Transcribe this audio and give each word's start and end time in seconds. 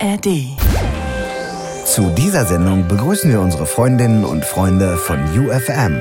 ARD. 0.00 0.56
Zu 1.84 2.10
dieser 2.16 2.46
Sendung 2.46 2.86
begrüßen 2.86 3.30
wir 3.30 3.40
unsere 3.40 3.66
Freundinnen 3.66 4.24
und 4.24 4.44
Freunde 4.44 4.96
von 4.96 5.18
UFM. 5.38 6.00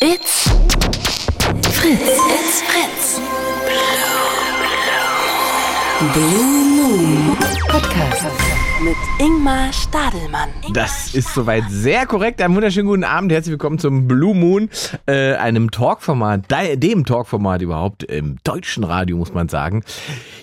It's 0.00 0.44
Fritz. 1.72 2.00
It's 2.00 2.62
Fritz. 2.62 3.20
Blue 6.12 6.66
Moon 6.76 7.36
Podcast 7.68 8.57
mit 8.80 8.96
Ingmar 9.18 9.72
Stadelmann. 9.72 10.50
Das 10.72 11.12
ist 11.12 11.34
soweit 11.34 11.64
sehr 11.68 12.06
korrekt. 12.06 12.40
Einen 12.40 12.54
wunderschönen 12.54 12.86
guten 12.86 13.02
Abend. 13.02 13.32
Herzlich 13.32 13.50
willkommen 13.50 13.78
zum 13.80 14.06
Blue 14.06 14.36
Moon, 14.36 14.68
äh, 15.06 15.34
einem 15.34 15.72
Talkformat, 15.72 16.44
dem 16.74 17.04
Talkformat 17.04 17.60
überhaupt 17.62 18.04
im 18.04 18.36
deutschen 18.44 18.84
Radio, 18.84 19.16
muss 19.16 19.34
man 19.34 19.48
sagen. 19.48 19.82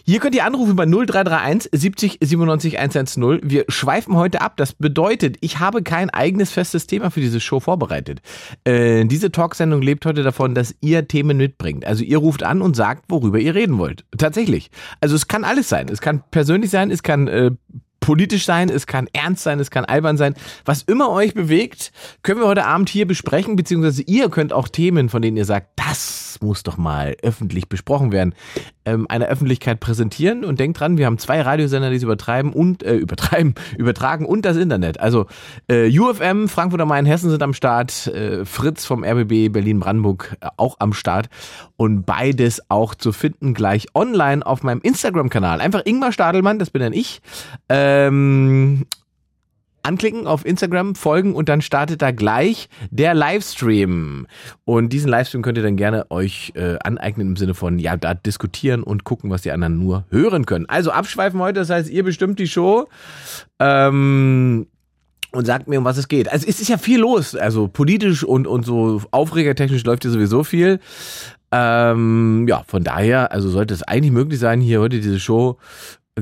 Hier 0.03 0.20
könnt 0.20 0.35
ihr 0.35 0.43
anrufen 0.43 0.71
über 0.71 0.85
0331 0.85 1.70
70 1.71 2.17
97 2.21 2.77
110. 2.77 3.39
Wir 3.44 3.63
schweifen 3.70 4.16
heute 4.16 4.41
ab. 4.41 4.58
Das 4.58 4.73
bedeutet, 4.73 5.38
ich 5.39 5.59
habe 5.59 5.81
kein 5.81 6.09
eigenes 6.09 6.52
festes 6.52 6.88
Thema 6.88 7.11
für 7.11 7.22
diese 7.22 7.39
Show 7.39 7.61
vorbereitet. 7.61 8.22
Äh, 8.66 9.05
diese 9.05 9.31
Talksendung 9.31 9.81
lebt 9.81 10.05
heute 10.05 10.23
davon, 10.23 10.55
dass 10.55 10.75
ihr 10.81 11.08
Themen 11.08 11.38
mitbringt. 11.38 11.86
Also 11.86 12.03
ihr 12.03 12.17
ruft 12.17 12.44
an 12.44 12.61
und 12.61 12.75
sagt, 12.75 13.05
worüber 13.08 13.39
ihr 13.39 13.55
reden 13.55 13.77
wollt. 13.77 14.03
Tatsächlich. 14.17 14.72
Also 14.99 15.16
es 15.16 15.30
kann 15.30 15.45
alles 15.45 15.70
sein. 15.70 15.88
Es 15.89 16.02
kann 16.02 16.22
persönlich 16.31 16.70
sein, 16.70 16.91
es 16.91 17.02
kann 17.02 17.27
äh, 17.27 17.52
politisch 18.05 18.45
sein, 18.45 18.70
es 18.70 18.86
kann 18.86 19.08
ernst 19.14 19.41
sein, 19.41 19.59
es 19.59 19.72
kann 19.72 19.84
albern 19.84 20.16
sein. 20.16 20.36
Was 20.64 20.84
immer 20.84 21.09
euch 21.09 21.34
bewegt, 21.34 21.91
können 22.22 22.40
wir 22.40 22.48
heute 22.48 22.66
Abend 22.66 22.88
hier 22.88 23.08
besprechen, 23.08 23.55
beziehungsweise 23.55 24.04
ihr 24.04 24.30
könnt 24.30 24.54
auch 24.54 24.68
Themen, 24.68 25.09
von 25.09 25.23
denen 25.23 25.38
ihr 25.38 25.45
sagt, 25.45 25.70
das 25.76 26.38
muss 26.40 26.62
doch 26.62 26.78
mal 26.78 27.18
öffentlich 27.23 27.68
besprochen 27.68 28.12
werden, 28.12 28.36
ähm, 28.85 29.05
einer 29.09 29.25
Öffentlichkeit 29.25 29.80
präsentieren 29.80 30.45
und 30.45 30.59
denkt 30.59 30.80
dran, 30.80 30.98
wir 30.98 31.05
haben 31.05 31.17
zwei 31.17 31.41
Radiosender, 31.41 31.89
die 31.89 31.98
es 31.98 32.03
übertreiben 32.03 32.53
und 32.53 32.84
äh, 32.84 32.95
übertreiben, 32.95 33.55
übertragen 33.78 34.25
und 34.25 34.45
das 34.45 34.58
Internet. 34.58 35.00
Also 35.00 35.25
äh, 35.67 35.88
UFM, 35.97 36.47
Frankfurt 36.47 36.81
am 36.81 36.89
Main, 36.89 37.06
Hessen 37.06 37.30
sind 37.30 37.44
am 37.44 37.53
Start, 37.53 38.08
äh, 38.08 38.45
Fritz 38.45 38.86
vom 38.86 39.03
RBB 39.03 39.52
Berlin-Brandenburg 39.52 40.38
äh, 40.41 40.47
auch 40.58 40.78
am 40.80 40.94
Start 40.94 41.30
und 41.78 42.06
beides 42.06 42.61
auch 42.69 42.95
zu 42.95 43.11
finden 43.11 43.53
gleich 43.53 43.88
online 43.94 44.45
auf 44.45 44.63
meinem 44.63 44.81
Instagram-Kanal. 44.81 45.61
Einfach 45.61 45.81
Ingmar 45.86 46.11
Stadelmann, 46.11 46.59
das 46.59 46.69
bin 46.69 46.81
dann 46.81 46.94
ich. 46.94 47.22
Ähm, 47.69 48.86
anklicken 49.86 50.28
auf 50.28 50.45
Instagram, 50.45 50.95
folgen 50.95 51.33
und 51.33 51.47
dann 51.50 51.61
startet 51.61 52.02
da 52.02 52.11
gleich 52.11 52.69
der 52.89 53.14
Livestream. 53.14 54.28
Und 54.64 54.89
diesen 54.89 55.09
Livestream 55.09 55.41
könnt 55.41 55.58
ihr 55.58 55.64
dann 55.64 55.78
gerne 55.78 56.09
euch 56.09 56.53
äh, 56.55 56.78
aneignen 56.83 57.28
im 57.28 57.36
Sinne 57.36 57.53
von, 57.53 57.80
ja, 57.80 57.95
da 57.95 58.13
diskutieren 58.13 58.83
und 58.83 59.03
gucken, 59.03 59.30
was 59.30 59.44
die 59.44 59.52
anderen 59.52 59.78
nur 59.78 60.06
hören 60.09 60.45
können. 60.45 60.66
Also 60.67 60.91
abschweifen 60.91 61.39
heute, 61.39 61.59
das 61.59 61.69
heißt, 61.69 61.89
ihr 61.89 62.03
bestimmt 62.03 62.39
die 62.39 62.47
Show. 62.47 62.88
Ähm, 63.59 64.67
und 65.31 65.45
sagt 65.45 65.67
mir, 65.67 65.80
um 65.80 65.86
was 65.86 65.97
es 65.97 66.08
geht. 66.08 66.31
Also 66.31 66.47
es 66.47 66.61
ist 66.61 66.69
ja 66.69 66.78
viel 66.78 67.00
los, 67.00 67.36
also 67.36 67.67
politisch 67.67 68.23
und, 68.23 68.47
und 68.47 68.66
so 68.66 69.02
aufregertechnisch 69.11 69.83
läuft 69.83 70.06
ja 70.06 70.09
sowieso 70.09 70.45
viel. 70.45 70.80
Ähm, 71.52 72.45
ja, 72.47 72.63
von 72.67 72.83
daher, 72.83 73.33
also 73.33 73.50
sollte 73.50 73.73
es 73.73 73.83
eigentlich 73.83 74.13
möglich 74.13 74.39
sein, 74.39 74.61
hier 74.61 74.80
heute 74.80 75.00
diese 75.00 75.19
Show 75.19 75.58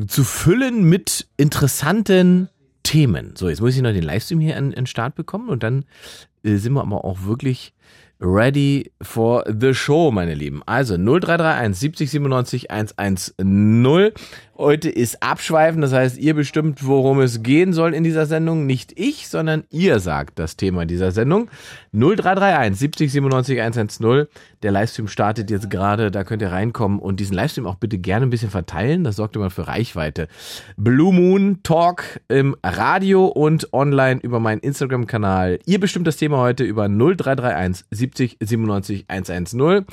zu 0.08 0.24
füllen 0.24 0.84
mit 0.84 1.28
interessanten 1.38 2.50
Themen. 2.84 3.36
So, 3.36 3.50
jetzt 3.50 3.62
muss 3.62 3.76
ich 3.76 3.82
noch 3.82 3.94
den 3.94 4.04
Livestream 4.04 4.40
hier 4.40 4.58
an 4.58 4.72
den 4.72 4.86
Start 4.86 5.16
bekommen 5.16 5.50
und 5.50 5.64
dann 5.64 5.86
äh, 6.44 6.56
sind 6.56 6.74
wir 6.74 6.82
aber 6.82 7.04
auch 7.06 7.24
wirklich 7.24 7.74
ready 8.20 8.92
for 9.02 9.44
the 9.48 9.74
show, 9.74 10.12
meine 10.12 10.34
Lieben. 10.34 10.62
Also 10.66 10.96
0331 10.96 11.80
70 11.80 12.12
97 12.12 12.72
110. 12.72 14.12
Heute 14.64 14.90
ist 14.90 15.22
Abschweifen, 15.22 15.82
das 15.82 15.92
heißt, 15.92 16.18
ihr 16.18 16.34
bestimmt, 16.34 16.88
worum 16.88 17.20
es 17.20 17.44
gehen 17.44 17.74
soll 17.74 17.94
in 17.94 18.06
dieser 18.06 18.26
Sendung. 18.26 18.66
Nicht 18.66 18.98
ich, 18.98 19.28
sondern 19.28 19.66
ihr 19.72 20.00
sagt 20.00 20.40
das 20.40 20.56
Thema 20.56 20.86
dieser 20.86 21.12
Sendung. 21.12 21.50
0331 21.92 22.80
70 22.80 23.12
97 23.12 23.60
110. 23.60 24.28
Der 24.64 24.72
Livestream 24.72 25.10
startet 25.10 25.52
jetzt 25.52 25.70
gerade, 25.70 26.12
da 26.12 26.24
könnt 26.24 26.42
ihr 26.42 26.54
reinkommen 26.54 27.00
und 27.00 27.20
diesen 27.20 27.36
Livestream 27.36 27.68
auch 27.68 27.76
bitte 27.76 27.98
gerne 27.98 28.26
ein 28.26 28.30
bisschen 28.30 28.50
verteilen. 28.50 29.04
Das 29.04 29.18
sorgt 29.18 29.36
immer 29.36 29.50
für 29.50 29.68
Reichweite. 29.68 30.30
Blue 30.78 31.14
Moon 31.14 31.60
Talk 31.64 32.22
im 32.30 32.56
Radio 32.64 33.26
und 33.26 33.74
online 33.74 34.22
über 34.24 34.40
meinen 34.40 34.62
Instagram-Kanal. 34.62 35.60
Ihr 35.66 35.82
bestimmt 35.82 36.08
das 36.08 36.16
Thema 36.16 36.38
heute 36.38 36.64
über 36.64 36.88
0331 36.88 37.86
70 37.92 38.38
97 38.40 39.06
110. 39.10 39.86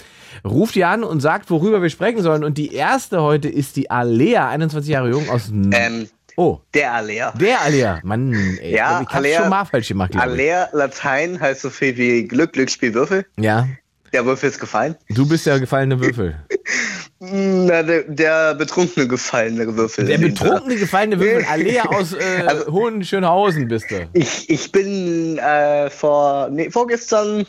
Ruft 0.45 0.77
ihr 0.77 0.89
an 0.89 1.03
und 1.03 1.19
sagt, 1.19 1.51
worüber 1.51 1.83
wir 1.83 1.91
sprechen 1.91 2.23
sollen. 2.23 2.45
Und 2.45 2.57
die 2.57 2.73
erste 2.73 3.21
heute 3.21 3.49
ist 3.49 3.75
die 3.75 3.91
Alea, 3.91 4.49
21 4.63 4.91
Jahre 4.91 5.09
jung 5.11 5.29
aus 5.31 5.51
Ähm, 5.73 6.09
Oh, 6.37 6.59
der 6.73 6.93
Alea. 6.95 7.33
der 7.33 7.61
Alea. 7.61 8.01
Mann, 8.03 8.33
ey. 8.63 8.71
Ja, 8.77 9.03
ich 9.03 9.09
hab's 9.09 9.35
schon 9.35 9.49
mal 9.51 9.65
falsch 9.65 9.89
gemacht. 9.89 10.17
Alea, 10.17 10.69
Latein 10.73 11.39
heißt 11.41 11.61
so 11.63 11.71
viel 11.71 11.97
wie 11.97 12.27
Glück, 12.27 12.53
Glücksspiel, 12.55 12.95
Würfel. 12.95 13.27
Ja, 13.39 13.69
Der 14.13 14.25
Würfel 14.25 14.49
ist 14.49 14.59
gefallen. 14.61 14.97
du 15.11 15.29
bist 15.29 15.45
der 15.47 15.59
gefallene 15.61 16.01
Würfel. 16.01 16.37
Na, 17.23 17.83
der, 17.83 18.05
der 18.05 18.55
betrunkene 18.55 19.07
gefallene 19.07 19.77
Würfel. 19.77 20.07
Der 20.07 20.17
betrunkene 20.17 20.77
gefallene 20.77 21.21
Würfel. 21.21 21.45
Alea 21.51 21.85
aus 21.85 22.15
äh, 22.15 22.19
Also- 22.47 22.73
Hohenschönhausen 22.73 23.69
bist 23.69 23.91
du. 23.91 24.09
Ich, 24.15 24.49
ich 24.49 24.73
bin 24.73 25.37
äh, 25.37 25.91
vor, 25.91 26.49
nee, 26.49 26.71
vorgestern 26.71 27.45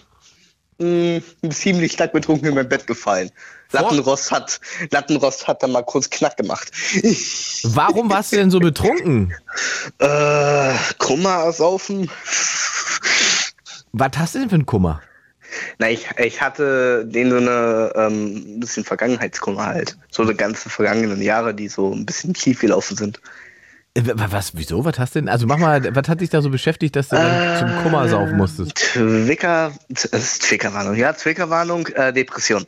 mh, 0.81 1.21
ziemlich 1.51 1.93
stark 1.93 2.13
betrunken 2.13 2.47
in 2.49 2.55
mein 2.55 2.67
Bett 2.67 2.87
gefallen. 2.87 3.31
Lattenrost 3.71 4.31
hat, 4.31 4.59
Lattenrost 4.89 5.47
hat 5.47 5.63
dann 5.63 5.71
mal 5.71 5.83
kurz 5.83 6.09
Knack 6.09 6.37
gemacht. 6.37 6.71
Warum 7.63 8.09
warst 8.09 8.33
du 8.33 8.37
denn 8.37 8.51
so 8.51 8.59
betrunken? 8.59 9.33
äh, 9.99 10.73
Kummer 10.97 11.43
ersaufen. 11.45 12.09
Was 13.93 14.11
hast 14.17 14.35
du 14.35 14.39
denn 14.39 14.49
für 14.49 14.55
einen 14.55 14.65
Kummer? 14.65 15.01
Na, 15.79 15.89
ich, 15.89 16.07
ich 16.17 16.41
hatte 16.41 17.05
den 17.05 17.29
so 17.29 17.37
eine 17.37 17.91
ähm, 17.95 18.55
ein 18.55 18.59
bisschen 18.59 18.83
Vergangenheitskummer 18.83 19.65
halt. 19.65 19.97
So 20.09 20.23
die 20.23 20.33
ganzen 20.33 20.69
vergangenen 20.69 21.21
Jahre, 21.21 21.53
die 21.53 21.67
so 21.67 21.93
ein 21.93 22.05
bisschen 22.05 22.35
schief 22.35 22.61
gelaufen 22.61 22.95
sind. 22.95 23.19
Äh, 23.93 24.03
wa- 24.05 24.27
Was, 24.31 24.55
wieso? 24.55 24.85
Was 24.85 24.97
hast 24.99 25.15
denn? 25.15 25.27
Also 25.27 25.47
mach 25.47 25.57
mal, 25.57 25.93
was 25.95 26.07
hat 26.07 26.21
dich 26.21 26.29
da 26.29 26.41
so 26.41 26.49
beschäftigt, 26.49 26.95
dass 26.95 27.09
du 27.09 27.15
dann 27.17 27.57
zum 27.57 27.75
Kummer 27.83 28.07
saufen 28.07 28.37
musstest? 28.37 28.75
Twicker, 28.75 29.73
äh, 29.89 30.19
Twickerwarnung, 30.19 30.95
ja, 30.95 31.13
Twickerwarnung, 31.13 31.87
äh, 31.87 32.13
Depression. 32.13 32.65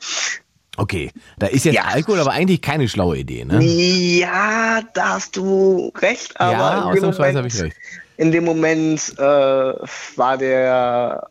Okay, 0.76 1.12
da 1.38 1.48
ist 1.48 1.66
jetzt 1.66 1.76
Ja. 1.76 1.84
Alkohol, 1.84 2.20
aber 2.20 2.32
eigentlich 2.32 2.62
keine 2.62 2.90
schlaue 2.90 3.20
Idee, 3.20 3.46
ne? 3.46 3.64
Ja, 3.64 4.82
da 4.96 5.10
hast 5.10 5.36
du 5.38 5.92
recht, 6.02 6.40
aber 6.42 6.52
Ja, 6.52 6.68
in, 6.70 6.82
dem 6.82 6.88
ausnahmsweise 7.06 7.18
Moment, 7.20 7.38
habe 7.38 7.48
ich 7.48 7.62
recht. 7.62 7.78
in 8.18 8.32
dem 8.32 8.44
Moment 8.44 9.14
äh, 9.18 9.22
war 9.22 10.38
der, 10.40 11.30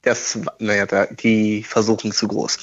das, 0.00 0.38
naja, 0.58 0.86
die 1.22 1.62
Versuchung 1.62 2.12
zu 2.12 2.26
groß. 2.26 2.58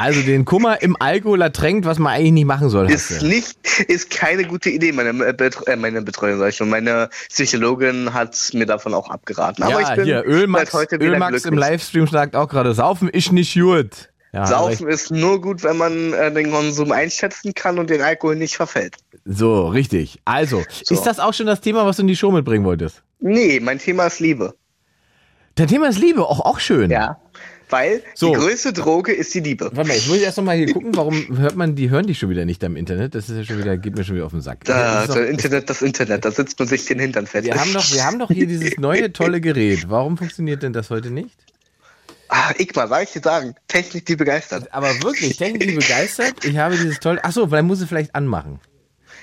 Also 0.00 0.22
den 0.22 0.46
Kummer 0.46 0.80
im 0.80 0.96
Alkohol 0.98 1.42
ertränkt, 1.42 1.84
was 1.84 1.98
man 1.98 2.14
eigentlich 2.14 2.32
nicht 2.32 2.46
machen 2.46 2.70
soll. 2.70 2.90
Ist 2.90 3.20
nicht, 3.22 3.58
ist 3.86 4.08
keine 4.08 4.44
gute 4.44 4.70
Idee. 4.70 4.92
Meine, 4.92 5.10
äh, 5.26 5.34
Betre 5.34 5.66
äh, 5.66 5.76
meine 5.76 6.00
Betreuung, 6.00 6.38
sag 6.38 6.48
ich 6.48 6.56
schon. 6.56 6.70
Meine 6.70 7.10
Psychologin 7.28 8.14
hat 8.14 8.50
mir 8.54 8.64
davon 8.64 8.94
auch 8.94 9.10
abgeraten. 9.10 9.62
Aber 9.62 9.78
ja, 9.78 9.90
ich 9.90 9.96
bin 9.96 10.04
hier, 10.06 10.24
Ölmax, 10.24 10.72
heute 10.72 10.96
Ölmax 10.96 11.44
im. 11.44 11.58
Livestream 11.58 12.06
sagt 12.06 12.34
auch 12.34 12.48
gerade, 12.48 12.72
saufen 12.72 13.10
ist 13.10 13.30
nicht 13.32 13.52
gut. 13.54 14.08
Ja, 14.32 14.46
Saufen 14.46 14.88
ist 14.88 15.10
nur 15.10 15.38
gut, 15.40 15.62
wenn 15.64 15.76
man 15.76 16.14
äh, 16.14 16.32
den 16.32 16.50
Konsum 16.50 16.92
einschätzen 16.92 17.52
kann 17.52 17.78
und 17.78 17.90
den 17.90 18.00
Alkohol 18.00 18.36
nicht 18.36 18.56
verfällt. 18.56 18.96
So, 19.26 19.66
richtig. 19.66 20.20
Also, 20.24 20.62
So. 20.82 20.94
ist 20.94 21.02
das 21.02 21.18
auch 21.18 21.34
schon 21.34 21.46
das 21.46 21.60
Thema, 21.60 21.84
was 21.84 21.96
du 21.96 22.02
in 22.02 22.08
die 22.08 22.16
Show 22.16 22.30
mitbringen 22.30 22.64
wolltest? 22.64 23.02
Nee, 23.18 23.60
mein 23.60 23.78
Thema 23.78 24.06
ist 24.06 24.20
Liebe. 24.20 24.54
Dein 25.56 25.68
Thema 25.68 25.88
ist 25.88 25.98
Liebe, 25.98 26.22
auch, 26.22 26.40
auch 26.40 26.58
schön. 26.58 26.90
Ja. 26.90 27.20
Weil 27.70 28.02
So. 28.14 28.28
die 28.34 28.40
größte 28.40 28.72
Droge 28.72 29.12
ist 29.12 29.32
die 29.34 29.40
Liebe. 29.40 29.70
Warte 29.72 29.88
mal, 29.88 29.96
ich 29.96 30.08
muss 30.08 30.18
erst 30.18 30.36
noch 30.38 30.44
mal 30.44 30.56
hier 30.56 30.72
gucken, 30.72 30.94
warum 30.96 31.38
hört 31.38 31.56
man, 31.56 31.74
die 31.76 31.88
hören 31.90 32.06
die 32.06 32.14
schon 32.14 32.28
wieder 32.30 32.44
nicht 32.44 32.62
da 32.62 32.66
im 32.66 32.76
Internet. 32.76 33.14
Das 33.14 33.28
ist 33.28 33.36
ja 33.36 33.44
schon 33.44 33.58
wieder, 33.58 33.76
geht 33.76 33.96
mir 33.96 34.04
schon 34.04 34.16
wieder 34.16 34.26
auf 34.26 34.32
den 34.32 34.40
Sack. 34.40 34.64
Da, 34.64 35.06
Das 35.06 35.14
doch- 35.14 35.22
Internet, 35.22 35.70
das 35.70 35.82
Internet, 35.82 36.24
da 36.24 36.30
sitzt 36.30 36.58
man 36.58 36.68
sich 36.68 36.84
den 36.86 36.98
Hintern 36.98 37.26
fest. 37.26 37.46
wir 37.46 37.54
haben 37.54 37.72
doch, 37.72 37.92
wir 37.92 38.04
haben 38.04 38.18
doch 38.18 38.28
hier 38.28 38.46
dieses 38.46 38.76
neue 38.78 39.12
tolle 39.12 39.40
Gerät. 39.40 39.88
Warum 39.88 40.18
funktioniert 40.18 40.62
denn 40.62 40.72
das 40.72 40.90
heute 40.90 41.10
nicht? 41.10 41.30
Ah, 42.28 42.52
Igmar, 42.58 42.86
soll 42.86 43.02
ich 43.02 43.10
dir 43.10 43.22
sagen, 43.22 43.54
Technik, 43.66 44.06
die 44.06 44.14
begeistert. 44.14 44.72
Aber 44.72 44.88
wirklich, 45.02 45.36
Technik 45.36 45.66
die 45.66 45.72
begeistert. 45.74 46.44
Ich 46.44 46.56
habe 46.58 46.76
dieses 46.76 47.00
tolle. 47.00 47.24
Achso, 47.24 47.46
dann 47.46 47.66
muss 47.66 47.80
es 47.80 47.88
vielleicht 47.88 48.14
anmachen. 48.14 48.60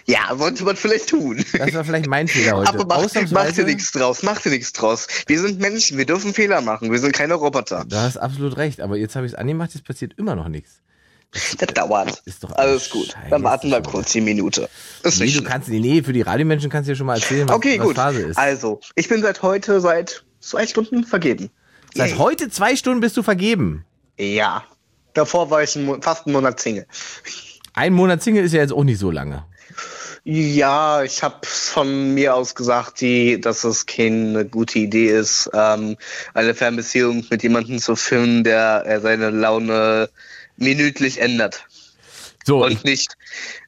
Ja, 0.10 0.40
wollte 0.40 0.64
man 0.64 0.78
vielleicht 0.78 1.10
tun. 1.10 1.44
Das 1.58 1.74
war 1.74 1.84
vielleicht 1.84 2.08
mein 2.08 2.28
Fehler 2.30 2.58
heute. 2.58 2.70
Aber 2.70 2.86
mach, 2.86 3.32
mach 3.32 3.52
dir 3.52 3.66
nichts 3.66 3.92
draus, 3.92 4.24
mach 4.24 4.42
dir 4.42 4.52
nichts 4.52 4.72
draus. 4.72 5.08
Wir 5.28 5.42
sind 5.42 5.60
Menschen, 5.60 5.98
wir 5.98 6.06
dürfen 6.06 6.34
Fehler 6.34 6.62
machen, 6.62 6.92
wir 6.92 7.00
sind 7.00 7.12
keine 7.12 7.34
Roboter. 7.34 7.84
Du 7.86 7.98
hast 7.98 8.16
absolut 8.18 8.56
recht, 8.56 8.80
aber 8.80 8.96
jetzt 8.96 9.16
habe 9.18 9.26
ich 9.26 9.34
es 9.34 9.38
angemacht, 9.38 9.74
jetzt 9.74 9.84
passiert 9.86 10.14
immer 10.18 10.36
noch 10.36 10.48
nichts. 10.48 10.82
Das 11.60 11.68
dauert. 11.74 12.22
Ist 12.26 12.44
doch 12.46 12.52
Alles 12.54 12.60
alles 12.70 12.90
gut. 12.90 13.08
scheiße. 13.08 13.30
Dann 13.30 13.44
warten 13.44 13.70
wir 13.70 13.82
kurz 13.82 14.14
die 14.14 14.22
Minute. 14.22 14.70
Ist 15.04 15.20
Nee, 15.20 15.26
nicht 15.26 15.38
du 15.40 15.44
kannst, 15.44 15.68
nee, 15.68 16.02
für 16.02 16.14
die 16.14 16.22
Radiomenschen 16.22 16.70
kannst 16.70 16.88
du 16.88 16.94
ja 16.94 16.96
schon 16.96 17.06
mal 17.06 17.16
erzählen, 17.16 17.50
was, 17.50 17.56
Okay, 17.58 17.78
was 17.78 17.88
gut. 17.88 17.96
Phase 17.98 18.22
ist. 18.22 18.38
Also, 18.38 18.80
ich 18.96 19.10
bin 19.10 19.22
seit 19.22 19.42
heute 19.42 19.82
seit 19.82 20.24
zwei 20.40 20.66
Stunden 20.66 21.04
vergeben. 21.04 21.50
Seit 21.94 22.12
Yay. 22.12 22.18
heute 22.18 22.50
zwei 22.50 22.78
Stunden 22.78 23.02
bist 23.02 23.18
du 23.18 23.24
vergeben. 23.24 23.84
Ja. 24.18 24.64
Davor 25.14 25.50
war 25.50 25.64
ich 25.64 25.78
fast 26.02 26.26
einen 26.28 26.34
Monat 26.34 26.62
Single. 26.62 26.86
Ein 27.74 27.94
Monat 27.94 28.24
Single 28.24 28.46
ist 28.46 28.54
ja 28.54 28.62
jetzt 28.62 28.72
auch 28.74 28.86
nicht 28.86 29.00
so 29.00 29.12
lange. 29.12 29.44
Ja, 30.30 31.04
ich 31.04 31.24
habe 31.24 31.38
von 31.48 32.14
mir 32.14 32.36
aus 32.36 32.54
gesagt, 32.54 33.00
die, 33.00 33.40
dass 33.40 33.64
es 33.64 33.86
keine 33.86 34.44
gute 34.44 34.80
Idee 34.80 35.08
ist, 35.08 35.50
ähm, 35.54 35.96
eine 36.34 36.54
Fernbeziehung 36.54 37.26
mit 37.30 37.44
jemandem 37.44 37.80
zu 37.80 37.96
führen, 37.96 38.44
der 38.44 38.86
äh, 38.86 39.00
seine 39.00 39.30
Laune 39.30 40.10
minütlich 40.58 41.22
ändert. 41.22 41.66
So, 42.44 42.66
und 42.66 42.74
ich, 42.74 42.84
nicht, 42.84 43.18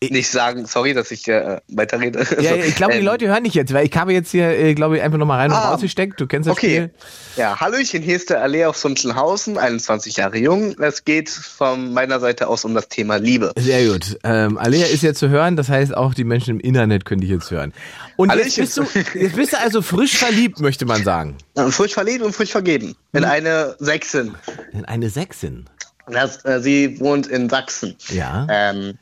nicht 0.02 0.30
sagen, 0.30 0.66
sorry, 0.66 0.94
dass 0.94 1.12
ich 1.12 1.28
äh, 1.28 1.60
weiterrede. 1.68 2.20
ja, 2.42 2.52
Also, 2.52 2.64
ich 2.64 2.76
glaube, 2.76 2.94
die 2.94 3.00
ähm, 3.00 3.06
Leute 3.06 3.28
hören 3.28 3.44
dich 3.44 3.54
jetzt, 3.54 3.74
weil 3.74 3.86
ich 3.86 3.96
habe 3.96 4.14
jetzt 4.14 4.32
hier, 4.32 4.50
äh, 4.58 4.74
glaube 4.74 4.98
ich, 4.98 5.04
einfach 5.04 5.18
nochmal 5.18 5.40
rein 5.40 5.52
und 5.52 5.58
Ah, 5.58 5.72
rausgesteckt. 5.72 6.20
Du 6.20 6.28
kennst 6.28 6.48
das 6.48 6.54
Okay. 6.54 6.68
Spiel. 6.76 6.90
Ja, 7.36 7.60
Hallöchen, 7.60 8.02
hier 8.02 8.16
ist 8.16 8.30
der 8.30 8.42
Allee 8.42 8.66
aus 8.66 8.82
Sundschenhausen, 8.82 9.58
21 9.58 10.18
Jahre 10.18 10.38
jung. 10.38 10.76
Es 10.80 11.06
geht 11.06 11.30
von 11.30 11.94
meiner 11.94 12.20
Seite 12.20 12.48
aus 12.48 12.66
um 12.66 12.74
das 12.74 12.88
Thema 12.88 13.18
Liebe. 13.18 13.52
Sehr 13.58 13.88
gut. 13.88 14.18
Ähm, 14.24 14.58
Alea 14.58 14.86
ist 14.88 15.04
ja 15.04 15.14
zu 15.14 15.30
hören, 15.30 15.56
das 15.56 15.70
heißt 15.70 15.96
auch 15.96 16.14
die 16.14 16.24
Menschen 16.24 16.52
im 16.56 16.60
Internet 16.60 17.06
können 17.06 17.22
dich 17.22 17.30
jetzt 17.30 17.52
hören. 17.52 17.74
Und 18.18 18.34
jetzt 18.36 18.58
bist, 18.58 18.78
du, 18.78 18.84
jetzt 19.14 19.36
bist 19.36 19.54
du 19.54 19.58
also 19.60 19.82
frisch 19.82 20.18
verliebt, 20.18 20.60
möchte 20.60 20.86
man 20.86 21.04
sagen. 21.04 21.38
Frisch 21.70 21.94
verliebt 21.94 22.24
und 22.24 22.34
frisch 22.34 22.52
vergeben. 22.52 22.96
In 23.14 23.24
Hm. 23.24 23.30
eine 23.32 23.76
Sechsin. 23.80 24.36
In 24.74 24.86
eine 24.86 25.10
Sechsin. 25.10 25.66
Das, 26.12 26.44
äh, 26.44 26.60
sie 26.60 27.00
wohnt 27.00 27.28
in 27.28 27.50
Sachsen. 27.50 27.96
Ja. 28.10 28.48
Ähm, 28.50 28.98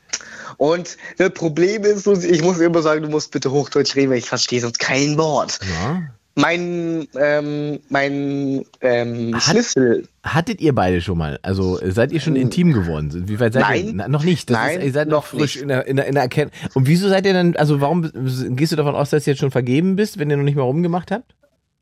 und 0.58 0.96
das 1.16 1.30
Problem 1.30 1.84
ist, 1.84 2.06
ich 2.06 2.42
muss 2.42 2.58
immer 2.58 2.82
sagen, 2.82 3.02
du 3.02 3.08
musst 3.08 3.32
bitte 3.32 3.50
Hochdeutsch 3.50 3.96
reden, 3.96 4.10
weil 4.10 4.18
ich 4.18 4.28
verstehe 4.28 4.60
sonst 4.60 4.78
kein 4.78 5.16
Wort. 5.16 5.58
ja. 5.62 6.02
Mein, 6.40 7.08
ähm, 7.18 7.80
mein 7.88 8.64
ähm, 8.80 9.34
Hat- 9.34 9.42
Schlüssel, 9.42 10.06
Hattet 10.22 10.60
ihr 10.60 10.72
beide 10.72 11.00
schon 11.00 11.18
mal? 11.18 11.40
Also 11.42 11.80
seid 11.84 12.12
ihr 12.12 12.20
schon 12.20 12.36
intim 12.36 12.72
geworden? 12.72 13.24
Wie 13.26 13.40
weit 13.40 13.54
seid 13.54 13.62
ihr? 13.62 13.84
Nein. 13.86 13.92
Na, 13.96 14.06
noch 14.06 14.22
nicht. 14.22 14.48
Das 14.48 14.56
Nein, 14.56 14.78
ist, 14.78 14.84
ihr 14.86 14.92
seid 14.92 15.08
noch 15.08 15.26
frisch 15.26 15.56
nicht. 15.56 15.62
in 15.62 15.68
der, 15.68 15.86
in 15.88 15.96
der, 15.96 16.06
in 16.06 16.14
der 16.14 16.22
Erkenntnis. 16.22 16.60
Und 16.76 16.86
wieso 16.86 17.08
seid 17.08 17.26
ihr 17.26 17.32
denn, 17.32 17.56
also 17.56 17.80
warum 17.80 18.08
gehst 18.54 18.70
du 18.70 18.76
davon 18.76 18.94
aus, 18.94 19.10
dass 19.10 19.26
ihr 19.26 19.32
jetzt 19.32 19.40
schon 19.40 19.50
vergeben 19.50 19.96
bist, 19.96 20.20
wenn 20.20 20.30
ihr 20.30 20.36
noch 20.36 20.44
nicht 20.44 20.54
mal 20.54 20.62
rumgemacht 20.62 21.10
habt? 21.10 21.34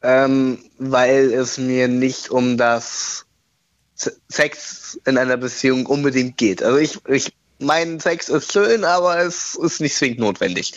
ähm, 0.02 0.58
weil 0.78 1.32
es 1.34 1.58
mir 1.58 1.88
nicht 1.88 2.30
um 2.30 2.56
das 2.56 3.26
Sex 4.28 4.98
in 5.06 5.18
einer 5.18 5.36
Beziehung 5.36 5.86
unbedingt 5.86 6.36
geht. 6.36 6.62
Also 6.62 6.78
ich, 6.78 6.98
ich, 7.08 7.32
mein 7.58 8.00
Sex 8.00 8.28
ist 8.28 8.52
schön, 8.52 8.84
aber 8.84 9.18
es 9.20 9.54
ist 9.54 9.80
nicht 9.80 9.94
zwingend 9.96 10.20
notwendig. 10.20 10.74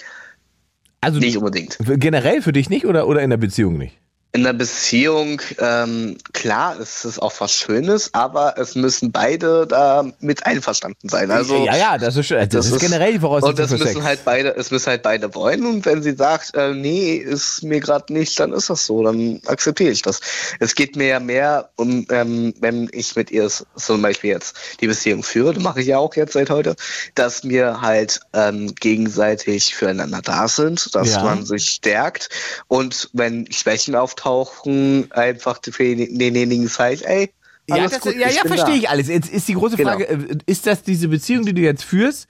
Also 1.01 1.19
Nicht 1.19 1.37
unbedingt. 1.37 1.77
generell 1.79 2.41
für 2.41 2.51
dich 2.51 2.69
nicht 2.69 2.85
oder, 2.85 3.07
oder 3.07 3.21
in 3.21 3.29
der 3.29 3.37
Beziehung 3.37 3.77
nicht? 3.77 3.97
In 4.31 4.43
der 4.43 4.53
Beziehung, 4.53 5.41
ähm, 5.57 6.15
klar, 6.33 6.79
es 6.79 7.03
ist 7.03 7.19
auch 7.19 7.33
was 7.39 7.51
Schönes, 7.51 8.13
aber 8.13 8.59
es 8.59 8.75
müssen 8.75 9.11
beide 9.11 9.65
da 9.65 10.05
mit 10.19 10.45
einverstanden 10.45 11.09
sein. 11.09 11.31
Also 11.31 11.65
ja, 11.65 11.75
ja, 11.75 11.97
das 11.97 12.15
ist, 12.15 12.27
schon- 12.27 12.47
das 12.47 12.67
ist, 12.67 12.79
generell 12.79 13.09
die 13.09 13.15
und 13.15 13.21
Voraussetzung 13.21 13.55
das 13.57 13.71
für 13.71 13.77
müssen 13.79 13.93
Sex. 13.95 14.05
halt 14.05 14.25
beide, 14.25 14.55
es 14.55 14.69
müssen 14.69 14.85
halt 14.85 15.01
beide 15.01 15.33
wollen. 15.33 15.65
Und 15.65 15.83
wenn 15.87 16.03
sie 16.03 16.15
sagt, 16.15 16.53
äh, 16.53 16.75
nee, 16.75 17.15
ist 17.15 17.63
mir 17.63 17.79
gerade 17.79 18.13
nicht, 18.13 18.39
dann 18.39 18.53
ist 18.53 18.69
das 18.69 18.85
so, 18.85 19.03
dann 19.03 19.41
akzeptiere 19.47 19.89
ich 19.89 20.03
das. 20.03 20.19
Es 20.59 20.75
geht 20.75 20.95
mir 20.95 21.07
ja 21.07 21.19
mehr 21.19 21.71
um, 21.75 22.05
ähm, 22.11 22.53
wenn 22.59 22.87
ich 22.91 23.15
mit 23.15 23.31
ihr 23.31 23.49
zum 23.49 24.01
Beispiel 24.03 24.29
jetzt 24.29 24.55
die 24.79 24.85
Beziehung 24.87 25.23
führe, 25.23 25.55
das 25.55 25.63
mache 25.63 25.81
ich 25.81 25.87
ja 25.87 25.97
auch 25.97 26.15
jetzt 26.15 26.33
seit 26.33 26.51
heute, 26.51 26.75
dass 27.15 27.45
wir 27.45 27.81
halt 27.81 28.19
ähm, 28.33 28.75
gegenseitig 28.75 29.73
füreinander 29.73 30.21
da 30.21 30.47
sind, 30.47 30.93
dass 30.93 31.13
Ja. 31.15 31.23
man 31.23 31.47
sich 31.47 31.67
stärkt 31.69 32.29
und 32.67 33.09
wenn 33.13 33.51
Schwächen 33.51 33.95
auftauchen, 34.25 35.11
einfach 35.11 35.59
für 35.71 35.95
den- 35.95 36.17
denjenigen 36.17 36.67
zeigt, 36.67 37.03
ey, 37.03 37.31
Ja, 37.67 37.87
das, 37.87 37.99
gut, 37.99 38.15
ja, 38.15 38.29
ja 38.29 38.41
verstehe 38.45 38.75
ich 38.77 38.89
alles. 38.89 39.07
Jetzt 39.09 39.29
ist 39.31 39.47
die 39.47 39.53
große 39.53 39.77
Genau. 39.77 39.91
Frage, 39.91 40.07
äh, 40.09 40.37
ist 40.47 40.65
das 40.65 40.81
diese 40.81 41.07
Beziehung, 41.07 41.45
die 41.45 41.53
du 41.53 41.61
jetzt 41.61 41.83
führst, 41.83 42.27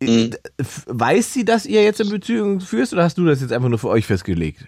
äh, 0.00 0.06
Mhm. 0.06 0.36
weiß 0.86 1.32
sie, 1.32 1.44
dass 1.44 1.66
ihr 1.66 1.84
jetzt 1.84 2.00
eine 2.00 2.10
Beziehung 2.10 2.60
führst 2.60 2.92
oder 2.92 3.04
hast 3.04 3.16
du 3.16 3.24
das 3.24 3.40
jetzt 3.40 3.52
einfach 3.52 3.68
nur 3.68 3.78
für 3.78 3.88
euch 3.88 4.06
festgelegt? 4.06 4.66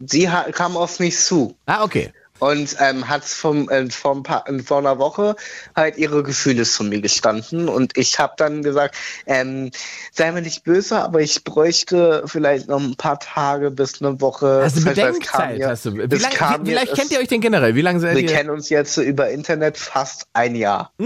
Sie 0.00 0.28
kam 0.52 0.76
auf 0.76 1.00
mich 1.00 1.16
zu. 1.18 1.56
Ah, 1.66 1.82
okay. 1.82 2.12
Und 2.38 2.76
ähm, 2.80 3.08
hat 3.08 3.24
vom, 3.24 3.68
äh, 3.68 3.86
paar, 4.22 4.48
äh, 4.48 4.58
vor 4.60 4.78
einer 4.78 4.98
Woche 4.98 5.36
halt 5.74 5.96
ihre 5.96 6.22
Gefühle 6.22 6.64
zu 6.64 6.84
mir 6.84 7.00
gestanden 7.00 7.68
und 7.68 7.96
ich 7.96 8.18
habe 8.18 8.34
dann 8.36 8.62
gesagt, 8.62 8.94
ähm, 9.26 9.70
sei 10.12 10.30
mir 10.32 10.42
nicht 10.42 10.64
böse, 10.64 10.98
aber 11.00 11.20
ich 11.20 11.44
bräuchte 11.44 12.22
vielleicht 12.26 12.68
noch 12.68 12.80
ein 12.80 12.96
paar 12.96 13.18
Tage 13.18 13.70
bis 13.70 14.00
eine 14.00 14.20
Woche. 14.20 14.68
Kam 14.72 14.84
Bedenkzeit? 14.84 15.64
Hast 15.64 15.84
du, 15.86 15.94
wie 15.94 16.02
es 16.14 16.22
lange 16.22 16.34
kam 16.34 16.66
wie, 16.66 16.74
es- 16.74 16.92
kennt 16.92 17.10
ihr 17.10 17.18
euch 17.18 17.28
denn 17.28 17.40
generell? 17.40 17.74
Wie 17.74 17.82
lange 17.82 18.00
seid 18.00 18.16
Wir 18.16 18.22
ihr? 18.22 18.28
kennen 18.28 18.50
uns 18.50 18.68
jetzt 18.68 18.94
so 18.94 19.02
über 19.02 19.30
Internet 19.30 19.76
fast 19.78 20.26
ein 20.32 20.54
Jahr. 20.54 20.92
Mm. 20.98 21.04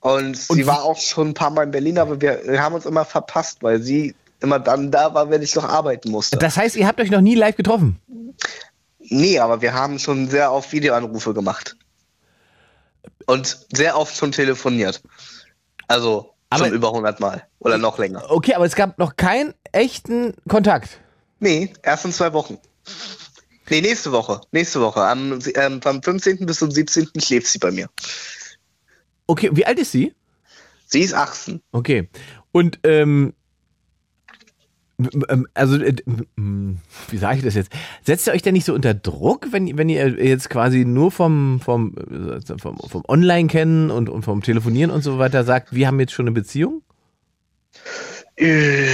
Und 0.00 0.38
Und 0.48 0.56
sie 0.56 0.66
war 0.66 0.84
auch 0.84 0.98
schon 0.98 1.28
ein 1.30 1.34
paar 1.34 1.50
Mal 1.50 1.64
in 1.64 1.70
Berlin, 1.72 1.98
aber 1.98 2.20
wir, 2.20 2.40
wir 2.44 2.62
haben 2.62 2.74
uns 2.74 2.86
immer 2.86 3.04
verpasst, 3.04 3.58
weil 3.62 3.82
sie 3.82 4.14
immer 4.40 4.60
dann 4.60 4.90
da 4.90 5.12
war, 5.14 5.30
wenn 5.30 5.42
ich 5.42 5.54
noch 5.56 5.68
arbeiten 5.68 6.10
musste. 6.10 6.36
Das 6.36 6.56
heißt, 6.56 6.76
ihr 6.76 6.86
habt 6.86 7.00
euch 7.00 7.10
noch 7.10 7.20
nie 7.20 7.34
live 7.34 7.56
getroffen? 7.56 7.98
Nee, 9.10 9.38
aber 9.38 9.60
wir 9.62 9.74
haben 9.74 9.98
schon 9.98 10.28
sehr 10.28 10.52
oft 10.52 10.72
Videoanrufe 10.72 11.34
gemacht. 11.34 11.76
Und 13.26 13.66
sehr 13.72 13.98
oft 13.98 14.16
schon 14.16 14.32
telefoniert. 14.32 15.02
Also 15.86 16.34
Aber- 16.50 16.64
schon 16.66 16.74
über 16.74 16.92
100 16.92 17.20
Mal 17.20 17.46
oder 17.58 17.78
noch 17.78 17.98
länger. 17.98 18.30
Okay, 18.30 18.54
aber 18.54 18.64
es 18.66 18.74
gab 18.74 18.98
noch 18.98 19.16
keinen 19.16 19.54
echten 19.72 20.34
Kontakt. 20.48 21.00
Nee, 21.40 21.72
erst 21.82 22.04
in 22.04 22.12
zwei 22.12 22.32
Wochen. 22.32 22.58
Nee, 23.70 23.80
nächste 23.82 24.12
Woche. 24.12 24.40
Nächste 24.50 24.80
Woche. 24.80 25.02
Am, 25.02 25.38
ähm, 25.54 25.82
vom 25.82 26.02
15. 26.02 26.46
bis 26.46 26.58
zum 26.58 26.70
17. 26.70 27.08
schläft 27.20 27.46
sie 27.48 27.58
bei 27.58 27.70
mir. 27.70 27.88
Okay, 29.26 29.50
wie 29.52 29.66
alt 29.66 29.78
ist 29.78 29.92
sie? 29.92 30.14
Sie 30.86 31.00
ist 31.00 31.12
18. 31.12 31.60
Okay. 31.72 32.08
Und 32.50 32.78
ähm, 32.82 33.34
also 35.54 35.76
äh, 35.76 35.94
m- 36.36 36.78
wie 37.10 37.16
sage 37.18 37.38
ich 37.38 37.44
das 37.44 37.54
jetzt? 37.54 37.72
Setzt 38.04 38.26
ihr 38.26 38.32
euch 38.32 38.42
denn 38.42 38.54
nicht 38.54 38.64
so 38.64 38.74
unter 38.74 38.94
Druck, 38.94 39.46
wenn, 39.52 39.78
wenn 39.78 39.88
ihr 39.88 40.22
jetzt 40.24 40.50
quasi 40.50 40.84
nur 40.84 41.10
vom 41.12 41.60
vom 41.60 41.94
äh, 41.96 42.40
vom, 42.58 42.76
vom 42.78 43.02
Online 43.06 43.48
kennen 43.48 43.90
und, 43.90 44.08
und 44.08 44.22
vom 44.22 44.42
Telefonieren 44.42 44.90
und 44.90 45.02
so 45.02 45.18
weiter 45.18 45.44
sagt, 45.44 45.72
wir 45.72 45.86
haben 45.86 46.00
jetzt 46.00 46.12
schon 46.12 46.26
eine 46.26 46.32
Beziehung? 46.34 46.82
Äh, 48.40 48.86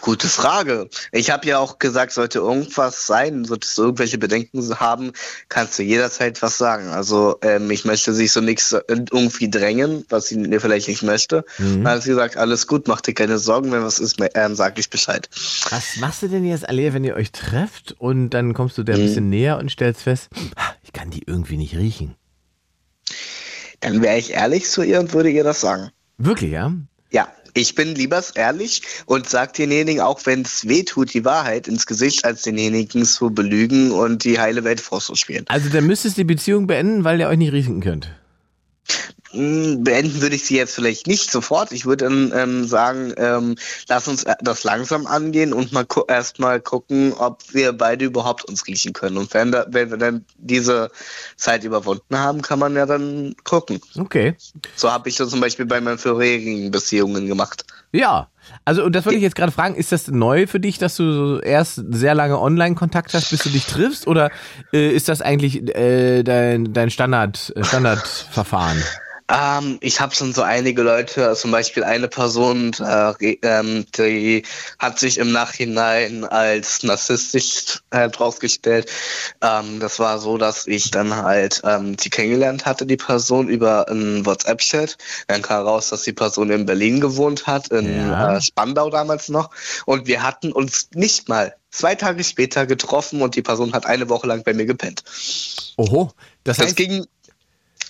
gute 0.00 0.26
Frage. 0.26 0.88
Ich 1.12 1.30
habe 1.30 1.46
ja 1.46 1.58
auch 1.58 1.78
gesagt, 1.78 2.12
sollte 2.12 2.38
irgendwas 2.38 3.06
sein, 3.06 3.44
solltest 3.44 3.76
du 3.76 3.82
irgendwelche 3.82 4.16
Bedenken 4.16 4.80
haben, 4.80 5.12
kannst 5.50 5.78
du 5.78 5.82
jederzeit 5.82 6.40
was 6.40 6.56
sagen. 6.56 6.88
Also 6.88 7.36
ähm, 7.42 7.70
ich 7.70 7.84
möchte 7.84 8.14
sich 8.14 8.32
so 8.32 8.40
nichts 8.40 8.74
irgendwie 8.88 9.50
drängen, 9.50 10.06
was 10.08 10.28
sie 10.28 10.38
mir 10.38 10.62
vielleicht 10.62 10.88
nicht 10.88 11.02
möchte. 11.02 11.44
Mhm. 11.58 11.84
Dann 11.84 11.94
hat 11.94 12.02
sie 12.02 12.10
gesagt, 12.10 12.38
alles 12.38 12.66
gut, 12.66 12.88
mach 12.88 13.02
dir 13.02 13.12
keine 13.12 13.38
Sorgen, 13.38 13.70
wenn 13.70 13.82
was 13.82 13.98
ist, 13.98 14.16
ähm, 14.34 14.54
sag 14.54 14.78
ich 14.78 14.88
Bescheid. 14.88 15.28
Was 15.68 15.96
machst 15.98 16.22
du 16.22 16.28
denn 16.28 16.46
jetzt, 16.46 16.66
Alea, 16.66 16.94
wenn 16.94 17.04
ihr 17.04 17.16
euch 17.16 17.32
trefft 17.32 17.94
und 17.98 18.30
dann 18.30 18.54
kommst 18.54 18.78
du 18.78 18.82
der 18.82 18.94
ein 18.94 19.02
bisschen 19.02 19.28
näher 19.28 19.58
und 19.58 19.70
stellst 19.70 20.02
fest, 20.02 20.28
"Ah, 20.56 20.72
ich 20.82 20.94
kann 20.94 21.10
die 21.10 21.22
irgendwie 21.26 21.58
nicht 21.58 21.76
riechen. 21.76 22.14
Dann 23.80 24.00
wäre 24.00 24.16
ich 24.16 24.32
ehrlich 24.32 24.70
zu 24.70 24.82
ihr 24.82 25.00
und 25.00 25.12
würde 25.12 25.28
ihr 25.28 25.44
das 25.44 25.60
sagen. 25.60 25.90
Wirklich, 26.16 26.52
ja? 26.52 26.72
Ja, 27.10 27.28
ich 27.54 27.74
bin 27.74 27.94
lieber 27.94 28.22
ehrlich 28.34 28.82
und 29.06 29.28
sag 29.28 29.54
denjenigen, 29.54 30.02
auch 30.02 30.20
wenn 30.24 30.42
es 30.42 30.68
weh 30.68 30.82
tut, 30.82 31.14
die 31.14 31.24
Wahrheit 31.24 31.68
ins 31.68 31.86
Gesicht, 31.86 32.24
als 32.24 32.42
denjenigen 32.42 33.04
zu 33.04 33.30
belügen 33.30 33.92
und 33.92 34.24
die 34.24 34.38
heile 34.38 34.64
Welt 34.64 34.80
vorzuspielen. 34.80 35.44
Also 35.48 35.68
dann 35.70 35.86
müsstest 35.86 36.16
du 36.16 36.20
die 36.22 36.34
Beziehung 36.34 36.66
beenden, 36.66 37.04
weil 37.04 37.20
ihr 37.20 37.28
euch 37.28 37.38
nicht 37.38 37.52
riechen 37.52 37.80
könnt. 37.80 38.10
Mm, 39.34 39.82
Beenden 39.82 40.22
würde 40.22 40.36
ich 40.36 40.44
sie 40.44 40.56
jetzt 40.56 40.74
vielleicht 40.74 41.06
nicht 41.06 41.30
sofort. 41.30 41.72
Ich 41.72 41.86
würde 41.86 42.04
dann 42.04 42.32
ähm, 42.34 42.64
sagen, 42.64 43.12
ähm, 43.16 43.56
lass 43.88 44.06
uns 44.06 44.24
äh, 44.24 44.34
das 44.40 44.64
langsam 44.64 45.06
angehen 45.06 45.52
und 45.52 45.72
mal 45.72 45.84
gu 45.84 46.02
erstmal 46.06 46.60
gucken, 46.60 47.12
ob 47.14 47.42
wir 47.52 47.72
beide 47.72 48.04
überhaupt 48.04 48.44
uns 48.44 48.66
riechen 48.66 48.92
können. 48.92 49.18
Und 49.18 49.34
wenn, 49.34 49.50
da, 49.50 49.66
wenn 49.68 49.90
wir 49.90 49.98
dann 49.98 50.24
diese 50.38 50.90
Zeit 51.36 51.64
überwunden 51.64 52.18
haben, 52.18 52.42
kann 52.42 52.58
man 52.58 52.76
ja 52.76 52.86
dann 52.86 53.34
gucken. 53.44 53.80
Okay. 53.98 54.36
So 54.76 54.90
habe 54.90 55.08
ich 55.08 55.16
das 55.16 55.30
zum 55.30 55.40
Beispiel 55.40 55.66
bei 55.66 55.80
meinen 55.80 55.98
vorherigen 55.98 56.70
Beziehungen 56.70 57.26
gemacht. 57.26 57.64
Ja, 57.92 58.28
also 58.64 58.84
und 58.84 58.94
das 58.94 59.04
wollte 59.04 59.16
ich 59.16 59.22
jetzt 59.22 59.36
gerade 59.36 59.52
fragen, 59.52 59.74
ist 59.74 59.92
das 59.92 60.08
neu 60.08 60.46
für 60.46 60.60
dich, 60.60 60.78
dass 60.78 60.96
du 60.96 61.38
erst 61.38 61.80
sehr 61.90 62.14
lange 62.14 62.40
Online-Kontakt 62.40 63.14
hast, 63.14 63.30
bis 63.30 63.42
du 63.42 63.50
dich 63.50 63.66
triffst 63.66 64.06
oder 64.06 64.30
äh, 64.72 64.90
ist 64.90 65.08
das 65.08 65.22
eigentlich 65.22 65.74
äh, 65.76 66.22
dein, 66.22 66.72
dein 66.72 66.90
Standard, 66.90 67.52
äh, 67.56 67.64
Standardverfahren? 67.64 68.82
Ähm, 69.28 69.78
ich 69.80 70.00
habe 70.00 70.14
schon 70.14 70.34
so 70.34 70.42
einige 70.42 70.82
Leute, 70.82 71.34
zum 71.34 71.50
Beispiel 71.50 71.82
eine 71.82 72.08
Person, 72.08 72.72
äh, 72.78 73.36
ähm, 73.40 73.86
die 73.96 74.42
hat 74.78 74.98
sich 74.98 75.16
im 75.16 75.32
Nachhinein 75.32 76.24
als 76.24 76.82
narzisstisch 76.82 77.80
äh, 77.90 78.10
draufgestellt. 78.10 78.90
Ähm, 79.40 79.80
das 79.80 79.98
war 79.98 80.18
so, 80.18 80.36
dass 80.36 80.66
ich 80.66 80.90
dann 80.90 81.16
halt 81.16 81.62
ähm, 81.64 81.96
die 81.96 82.10
kennengelernt 82.10 82.66
hatte, 82.66 82.84
die 82.84 82.98
Person, 82.98 83.48
über 83.48 83.88
einen 83.88 84.26
WhatsApp-Chat. 84.26 84.98
Dann 85.28 85.40
kam 85.40 85.64
raus, 85.66 85.88
dass 85.88 86.02
die 86.02 86.12
Person 86.12 86.50
in 86.50 86.66
Berlin 86.66 87.00
gewohnt 87.00 87.46
hat, 87.46 87.68
in 87.68 88.10
Ja. 88.10 88.36
äh, 88.36 88.40
Spandau 88.42 88.90
damals 88.90 89.30
noch. 89.30 89.48
Und 89.86 90.06
wir 90.06 90.22
hatten 90.22 90.52
uns 90.52 90.90
nicht 90.94 91.30
mal 91.30 91.54
zwei 91.70 91.94
Tage 91.94 92.22
später 92.24 92.66
getroffen 92.66 93.22
und 93.22 93.36
die 93.36 93.42
Person 93.42 93.72
hat 93.72 93.86
eine 93.86 94.10
Woche 94.10 94.26
lang 94.26 94.42
bei 94.44 94.52
mir 94.52 94.66
gepennt. 94.66 95.02
Oho, 95.78 96.12
das 96.44 96.58
Das 96.58 96.66
heißt, 96.66 96.76
ging 96.76 97.06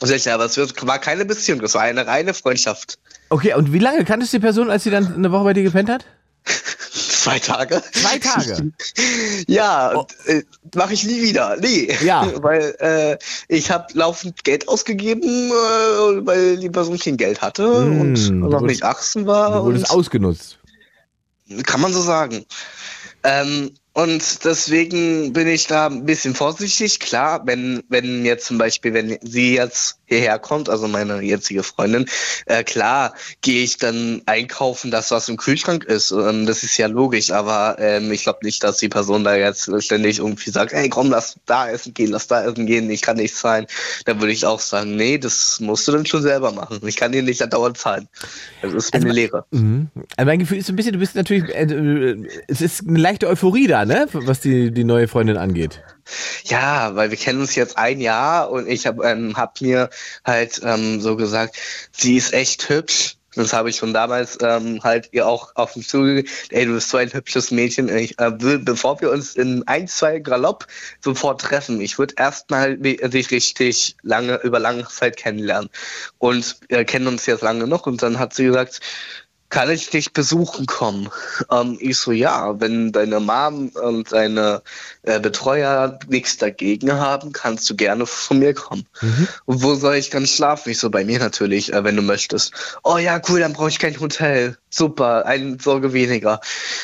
sicher, 0.01 0.35
aber 0.35 0.45
es 0.45 0.57
war 0.59 0.99
keine 0.99 1.25
Beziehung, 1.25 1.61
das 1.61 1.75
war 1.75 1.83
eine 1.83 2.07
reine 2.07 2.35
Freundschaft. 2.35 2.99
okay, 3.31 3.55
und 3.55 3.73
wie 3.73 3.79
lange 3.79 4.05
kanntest 4.05 4.33
du 4.33 4.39
die 4.39 4.43
Person, 4.43 4.71
als 4.71 4.85
sie 4.85 4.91
dann 4.91 5.15
eine 5.15 5.33
Woche 5.33 5.45
bei 5.45 5.53
dir 5.53 5.63
gepennt 5.63 5.89
hat? 5.89 6.05
Zwei 7.25 7.39
Tage. 7.39 7.83
Zwei 7.93 8.19
Tage? 8.19 8.73
ja, 9.47 9.97
oh. 9.97 10.07
äh, 10.27 10.43
mache 10.75 10.93
ich 10.93 11.05
nie 11.05 11.23
wieder. 11.23 11.57
Nee. 11.59 11.89
Ja. 12.03 12.31
weil 12.43 12.75
äh, 12.79 13.19
ich 13.49 13.71
habe 13.71 13.87
laufend 13.95 14.45
Geld 14.45 14.69
ausgegeben, 14.69 15.23
äh, 15.23 16.27
weil 16.27 16.59
die 16.59 16.69
Person 16.69 16.99
kein 16.99 17.17
Geld 17.17 17.41
hatte 17.41 17.67
mm, 17.67 18.01
und 18.01 18.41
noch 18.51 18.61
nicht 18.61 18.83
18 18.83 19.27
war. 19.27 19.59
Du 19.59 19.65
wurdest 19.65 19.91
ausgenutzt. 19.91 20.59
Kann 21.65 21.81
man 21.81 21.93
so 21.93 22.03
sagen. 22.03 22.45
Ähm, 23.23 23.71
und 23.95 24.45
deswegen 24.45 25.33
bin 25.33 25.47
ich 25.47 25.69
da 25.69 25.87
ein 25.87 26.05
bisschen 26.05 26.35
vorsichtig. 26.35 26.99
Klar, 26.99 27.47
wenn, 27.47 27.85
wenn 27.89 28.25
jetzt 28.25 28.47
zum 28.47 28.59
Beispiel, 28.59 28.93
wenn 28.93 29.19
sie 29.23 29.55
jetzt 29.55 30.01
hierher 30.07 30.39
kommt, 30.39 30.69
also 30.69 30.89
meine 30.89 31.21
jetzige 31.23 31.63
Freundin, 31.63 32.07
äh, 32.47 32.65
klar 32.65 33.15
gehe 33.41 33.65
ich 33.65 33.77
dann 33.79 34.23
einkaufen, 34.27 34.91
dass 34.91 35.11
was 35.11 35.29
im 35.29 35.37
Kühlschrank 35.37 35.85
ist. 35.85 36.13
Und 36.13 36.47
das 36.47 36.63
ist 36.63 36.77
ja 36.77 36.87
logisch, 36.87 37.31
aber 37.31 37.77
ähm, 37.79 38.13
ich 38.13 38.25
glaube 38.25 38.41
nicht, 38.43 38.63
dass 38.63 38.79
die 38.79 38.89
Person 38.89 39.25
da 39.25 39.37
jetzt 39.37 39.71
ständig 39.83 40.19
irgendwie 40.19 40.51
sagt, 40.51 40.73
hey 40.73 40.89
komm, 40.89 41.11
lass 41.11 41.37
da 41.47 41.69
essen 41.69 41.95
gehen, 41.95 42.11
lass 42.11 42.27
da 42.27 42.45
essen 42.45 42.67
gehen, 42.67 42.91
ich 42.91 43.03
kann 43.03 43.17
nicht 43.17 43.35
zahlen. 43.35 43.67
Da 44.05 44.19
würde 44.21 44.33
ich 44.33 44.47
auch 44.47 44.61
sagen, 44.61 44.97
nee, 44.97 45.19
das 45.19 45.61
musst 45.61 45.87
du 45.89 45.93
dann 45.93 46.07
schon 46.07 46.23
selber 46.23 46.53
machen. 46.53 46.81
Ich 46.87 46.97
kann 46.97 47.13
dir 47.13 47.23
nicht 47.23 47.41
dauernd 47.53 47.79
zahlen. 47.79 48.09
Das 48.63 48.73
ist 48.73 48.95
also, 48.95 49.07
eine 49.07 49.15
Lehre. 49.15 49.45
Mhm. 49.51 49.89
Also 50.17 50.27
mein 50.27 50.39
Gefühl 50.39 50.59
ist 50.59 50.69
ein 50.69 50.77
bisschen, 50.77 50.93
du 50.93 50.99
bist 50.99 51.15
natürlich, 51.15 51.55
äh, 51.55 52.17
es 52.49 52.61
ist 52.61 52.87
eine 52.87 52.99
leichte 52.99 53.29
Euphorie 53.29 53.67
da, 53.67 53.85
ne? 53.85 54.07
Was 54.13 54.41
die, 54.41 54.71
die 54.71 54.85
neue 54.85 55.09
Freundin 55.09 55.37
angeht. 55.37 55.83
Ja, 56.45 56.95
weil 56.95 57.11
wir 57.11 57.17
kennen 57.17 57.41
uns 57.41 57.55
jetzt 57.55 57.79
ein 57.79 58.01
Jahr 58.01 58.51
und 58.51 58.69
ich 58.69 58.87
habe 58.87 59.07
ähm, 59.09 59.37
hab 59.37 59.61
mir 59.61 59.91
halt 60.25 60.61
ähm, 60.63 61.01
so 61.01 61.17
gesagt, 61.17 61.57
sie 61.93 62.17
ist 62.17 62.33
echt 62.33 62.69
hübsch. 62.69 63.17
Das 63.37 63.53
habe 63.53 63.69
ich 63.71 63.77
schon 63.77 63.93
damals 63.93 64.39
ähm, 64.43 64.81
halt 64.85 65.09
ihr 65.13 65.27
auch 65.27 65.57
auf 65.57 65.73
dem 65.73 65.83
Zuge, 65.83 66.25
ey, 66.51 66.67
du 66.67 66.75
bist 66.75 66.89
so 66.89 66.99
ein 66.99 67.13
hübsches 67.13 67.51
Mädchen. 67.51 67.89
Ich 67.89 68.19
äh, 68.21 68.31
bevor 68.31 69.01
wir 69.01 69.11
uns 69.11 69.35
in 69.35 69.67
ein, 69.67 69.89
zwei 69.89 70.21
Galopp 70.21 70.67
sofort 71.01 71.41
treffen, 71.41 71.81
ich 71.81 71.99
würde 71.99 72.15
erstmal 72.17 72.77
dich 72.77 73.31
richtig 73.31 73.97
lange, 74.03 74.37
über 74.43 74.61
lange 74.61 74.87
Zeit 74.87 75.17
kennenlernen. 75.17 75.69
Und 76.19 76.57
wir 76.69 76.79
äh, 76.79 76.85
kennen 76.85 77.09
uns 77.09 77.27
jetzt 77.27 77.43
lange 77.43 77.67
noch 77.67 77.87
und 77.87 78.03
dann 78.03 78.19
hat 78.19 78.35
sie 78.35 78.45
gesagt, 78.45 78.81
kann 79.55 79.71
ich 79.71 79.89
dich 79.89 80.13
besuchen 80.13 80.67
kommen? 80.67 81.09
Ähm, 81.49 81.79
ich 81.79 81.99
so, 81.99 82.11
ja, 82.11 82.61
wenn 82.61 82.91
deine 82.91 83.21
Mom 83.21 83.69
und 83.69 84.11
deine 84.11 84.63
äh, 85.03 85.21
Betreuer 85.21 86.01
nichts 86.09 86.39
dagegen 86.39 86.93
haben, 86.93 87.31
kannst 87.33 87.71
du 87.71 87.77
gerne 87.77 88.05
von 88.05 88.41
mir 88.41 88.53
kommen. 88.53 88.85
Mhm. 89.01 89.29
Und 89.45 89.63
wo 89.63 89.77
soll 89.77 89.95
ich 89.95 90.11
dann 90.11 90.27
schlafen? 90.27 90.71
Ich 90.71 90.81
so, 90.81 90.91
bei 90.91 91.05
mir 91.05 91.21
natürlich, 91.21 91.73
äh, 91.73 91.85
wenn 91.85 91.95
du 91.95 92.03
möchtest. 92.03 92.53
Oh 92.83 92.99
ja, 92.99 93.23
cool, 93.29 93.39
dann 93.39 93.53
brauche 93.53 93.69
ich 93.69 93.79
kein 93.79 94.01
Hotel. 94.01 94.59
Super, 94.71 95.25
eine 95.25 95.57
Sorge 95.61 95.93
weniger. 95.93 96.41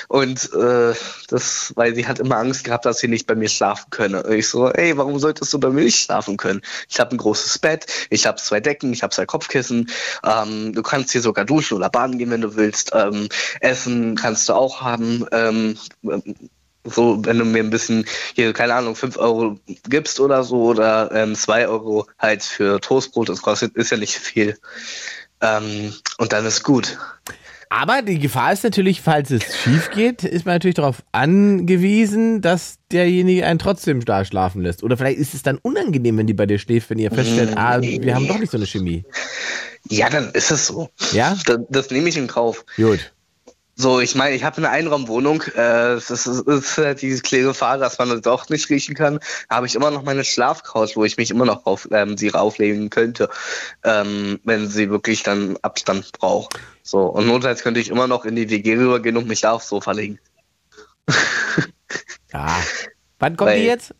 Und 0.07 0.53
äh, 0.55 0.95
das, 1.27 1.73
weil 1.75 1.97
sie 1.97 2.07
hat 2.07 2.21
immer 2.21 2.37
Angst 2.37 2.63
gehabt, 2.63 2.85
dass 2.85 2.99
sie 2.99 3.09
nicht 3.09 3.27
bei 3.27 3.35
mir 3.35 3.49
schlafen 3.49 3.87
könne. 3.91 4.23
Und 4.23 4.33
ich 4.33 4.49
so, 4.49 4.69
ey, 4.69 4.97
warum 4.97 5.19
solltest 5.19 5.53
du 5.53 5.59
bei 5.59 5.71
mir 5.71 5.83
nicht 5.83 6.01
schlafen 6.01 6.37
können? 6.37 6.61
Ich 6.89 7.01
habe 7.01 7.17
ein 7.17 7.19
großes 7.19 7.59
Bett, 7.59 7.87
ich 8.11 8.27
habe 8.27 8.39
zwei 8.39 8.61
Decken, 8.61 8.93
ich 8.93 9.03
habe 9.03 9.13
zwei 9.13 9.27
Kopfkissen. 9.27 9.91
Ähm, 10.25 10.73
du 10.73 10.83
kannst 10.85 11.11
hier 11.11 11.21
sogar 11.21 11.45
duschen 11.45 11.77
oder 11.77 11.91
baden 11.91 12.17
gehen, 12.17 12.31
wenn 12.31 12.43
du 12.43 12.55
willst. 12.55 12.60
Ähm, 12.93 13.29
Essen 13.61 14.17
kannst 14.17 14.49
du 14.49 14.55
auch 14.55 14.81
haben. 14.81 15.27
Ähm, 15.33 15.79
so, 16.85 17.25
wenn 17.25 17.39
du 17.39 17.45
mir 17.45 17.63
ein 17.63 17.71
bisschen 17.71 18.07
hier, 18.35 18.53
keine 18.53 18.75
Ahnung, 18.75 18.97
5 18.97 19.19
Euro 19.19 19.59
gibst 19.89 20.19
oder 20.21 20.45
so 20.45 20.65
oder 20.65 21.11
ähm, 21.13 21.35
2 21.35 21.69
Euro 21.69 22.07
halt 22.19 22.43
für 22.43 22.81
Toastbrot, 22.81 23.29
das 23.29 23.43
kostet, 23.43 23.77
ist 23.77 23.91
ja 23.91 23.97
nicht 23.97 24.17
viel. 24.17 24.59
Ähm, 25.41 25.95
und 26.19 26.33
dann 26.33 26.47
ist 26.47 26.63
gut. 26.63 26.99
Aber 27.73 28.03
die 28.03 28.19
Gefahr 28.19 28.53
ist 28.53 28.65
natürlich, 28.65 29.01
falls 29.01 29.31
es 29.31 29.57
schief 29.57 29.91
geht, 29.93 30.25
ist 30.25 30.45
man 30.45 30.57
natürlich 30.57 30.75
darauf 30.75 31.05
angewiesen, 31.13 32.41
dass 32.41 32.79
derjenige 32.91 33.47
einen 33.47 33.61
trotzdem 33.61 34.05
da 34.05 34.25
schlafen 34.25 34.63
lässt. 34.63 34.83
Oder 34.83 34.97
vielleicht 34.97 35.21
ist 35.21 35.35
es 35.35 35.43
dann 35.43 35.57
unangenehm, 35.63 36.19
wenn 36.19 36.27
die 36.27 36.35
bei 36.35 36.47
dir 36.47 36.59
schläft, 36.59 36.91
wenn 36.91 36.99
ihr 36.99 37.13
feststellt, 37.13 37.57
ah, 37.57 37.81
wir 37.81 38.15
haben 38.15 38.27
doch 38.27 38.39
nicht 38.39 38.51
so 38.51 38.57
eine 38.57 38.67
Chemie. 38.67 39.05
Ja, 39.89 40.11
dann 40.11 40.33
ist 40.33 40.51
es 40.51 40.67
so. 40.67 40.89
Ja? 41.13 41.39
Das, 41.47 41.61
das 41.69 41.91
nehme 41.91 42.09
ich 42.09 42.17
in 42.17 42.27
Kauf. 42.27 42.65
Gut. 42.77 43.13
So, 43.81 43.99
ich 43.99 44.15
meine, 44.15 44.37
ich 44.37 44.45
habe 44.45 44.59
eine 44.59 44.69
Einraumwohnung. 44.69 45.41
Äh, 45.41 45.95
das 45.95 46.11
ist, 46.11 46.27
ist 46.27 46.77
halt 46.77 47.01
diese 47.01 47.23
kleine 47.23 47.45
Gefahr, 47.45 47.79
dass 47.79 47.99
man 47.99 48.11
das 48.11 48.21
doch 48.21 48.47
nicht 48.51 48.69
riechen 48.69 48.95
kann. 48.95 49.21
Da 49.49 49.57
habe 49.57 49.67
ich 49.67 49.75
immer 49.75 49.91
noch 49.91 50.03
meine 50.03 50.23
Schlafcouch, 50.23 50.97
wo 50.97 51.05
ich 51.07 51.17
mich 51.17 51.31
immer 51.31 51.47
noch 51.47 51.65
auf 51.65 51.89
ähm, 51.91 52.19
sie 52.19 52.29
rauflegen 52.29 52.91
könnte, 52.91 53.31
ähm, 53.83 54.39
wenn 54.45 54.69
sie 54.69 54.91
wirklich 54.91 55.23
dann 55.23 55.57
Abstand 55.63 56.13
braucht. 56.13 56.61
So, 56.83 57.07
und 57.07 57.27
notfalls 57.27 57.63
könnte 57.63 57.81
ich 57.81 57.89
immer 57.89 58.07
noch 58.07 58.27
in 58.27 58.37
die 58.37 58.51
WG 58.51 58.77
rübergehen 58.77 59.17
und 59.17 59.27
mich 59.27 59.41
da 59.41 59.53
aufs 59.53 59.69
Sofa 59.71 59.93
legen. 59.93 60.19
ja. 62.35 62.63
Wann 63.19 63.39
kommt 63.39 63.53
Weil, 63.53 63.61
die 63.61 63.67
jetzt? 63.67 63.95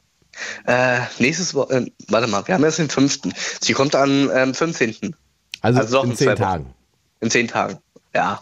Äh, 0.67 1.01
nächstes 1.19 1.55
Woche, 1.55 1.75
äh, 1.75 1.91
warte 2.09 2.27
mal, 2.27 2.47
wir 2.47 2.55
haben 2.55 2.65
erst 2.65 2.81
den 2.81 2.91
5. 2.91 3.21
Sie 3.63 3.73
kommt 3.73 3.95
am 3.95 4.31
ähm, 4.31 4.53
15. 4.53 5.17
Also, 5.63 5.81
also 5.81 6.03
in 6.03 6.17
zehn 6.17 6.37
Tagen. 6.37 6.75
In 7.21 7.31
zehn 7.31 7.49
Tagen, 7.49 7.79
ja. 8.15 8.39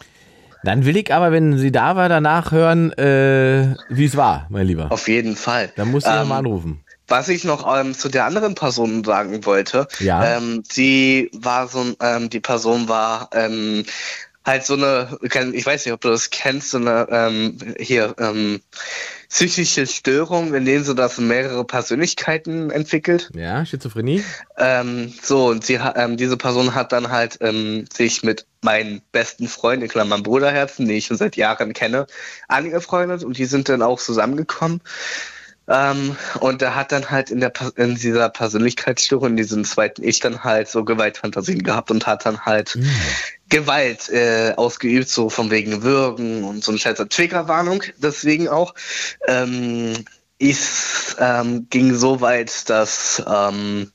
Dann 0.63 0.85
will 0.85 0.97
ich 0.97 1.13
aber, 1.13 1.31
wenn 1.31 1.57
sie 1.57 1.71
da 1.71 1.95
war, 1.95 2.09
danach 2.09 2.51
hören, 2.51 2.91
äh, 2.93 3.75
wie 3.89 4.05
es 4.05 4.17
war, 4.17 4.47
mein 4.49 4.67
Lieber. 4.67 4.91
Auf 4.91 5.07
jeden 5.07 5.35
Fall. 5.35 5.71
Dann 5.75 5.91
musst 5.91 6.05
du 6.05 6.11
ähm, 6.11 6.27
mal 6.27 6.39
anrufen. 6.39 6.83
Was 7.07 7.29
ich 7.29 7.43
noch 7.43 7.65
ähm, 7.75 7.93
zu 7.95 8.09
der 8.09 8.25
anderen 8.25 8.55
Person 8.55 9.03
sagen 9.03 9.45
wollte, 9.45 9.87
ja. 9.99 10.37
ähm, 10.37 10.63
die 10.75 11.31
war 11.33 11.67
so, 11.67 11.85
ähm, 12.01 12.29
die 12.29 12.39
Person 12.39 12.87
war 12.87 13.29
ähm, 13.33 13.83
halt 14.45 14.65
so 14.65 14.75
eine, 14.75 15.17
ich 15.21 15.65
weiß 15.65 15.85
nicht, 15.85 15.93
ob 15.93 16.01
du 16.01 16.09
das 16.09 16.29
kennst, 16.29 16.71
so 16.71 16.77
eine 16.77 17.07
ähm, 17.09 17.57
hier 17.79 18.15
ähm, 18.19 18.61
psychische 19.29 19.85
Störung, 19.85 20.53
in 20.55 20.65
denen 20.65 20.83
so 20.83 20.93
das 20.95 21.19
mehrere 21.19 21.63
Persönlichkeiten 21.63 22.71
entwickelt. 22.71 23.29
Ja, 23.35 23.63
Schizophrenie. 23.63 24.23
Ähm, 24.57 25.13
so 25.21 25.47
und 25.47 25.63
sie 25.63 25.79
ähm, 25.95 26.17
diese 26.17 26.35
Person 26.35 26.73
hat 26.73 26.91
dann 26.91 27.09
halt 27.11 27.37
ähm, 27.41 27.85
sich 27.93 28.23
mit 28.23 28.47
meinen 28.61 29.01
besten 29.11 29.47
Freund, 29.47 29.83
in 29.83 29.89
Klammern 29.89 30.23
Bruderherzen, 30.23 30.87
den 30.87 30.97
ich 30.97 31.05
schon 31.05 31.17
seit 31.17 31.35
Jahren 31.35 31.73
kenne, 31.73 32.07
angefreundet 32.47 33.23
und 33.23 33.37
die 33.37 33.45
sind 33.45 33.69
dann 33.69 33.83
auch 33.83 33.99
zusammengekommen. 33.99 34.81
Ähm, 35.67 36.17
und 36.39 36.63
er 36.63 36.75
hat 36.75 36.91
dann 36.91 37.11
halt 37.11 37.29
in, 37.29 37.39
der, 37.39 37.53
in 37.75 37.93
dieser 37.93 38.29
Persönlichkeitsstörung, 38.29 39.29
in 39.29 39.37
diesem 39.37 39.63
zweiten 39.63 40.03
Ich 40.03 40.19
dann 40.19 40.43
halt 40.43 40.67
so 40.67 40.83
Gewaltfantasien 40.83 41.61
gehabt 41.61 41.91
und 41.91 42.07
hat 42.07 42.25
dann 42.25 42.45
halt 42.45 42.75
mhm. 42.75 42.89
Gewalt 43.49 44.09
äh, 44.09 44.53
ausgeübt, 44.55 45.09
so 45.09 45.29
von 45.29 45.49
wegen 45.51 45.83
Würgen 45.83 46.43
und 46.43 46.63
so 46.63 46.71
ein 46.71 46.79
scheißer 46.79 47.09
Triggerwarnung, 47.09 47.83
deswegen 47.97 48.47
auch. 48.47 48.73
Ähm, 49.27 50.05
es 50.39 51.15
ähm, 51.19 51.67
ging 51.69 51.93
so 51.95 52.21
weit, 52.21 52.69
dass 52.69 53.21
ähm, 53.27 53.91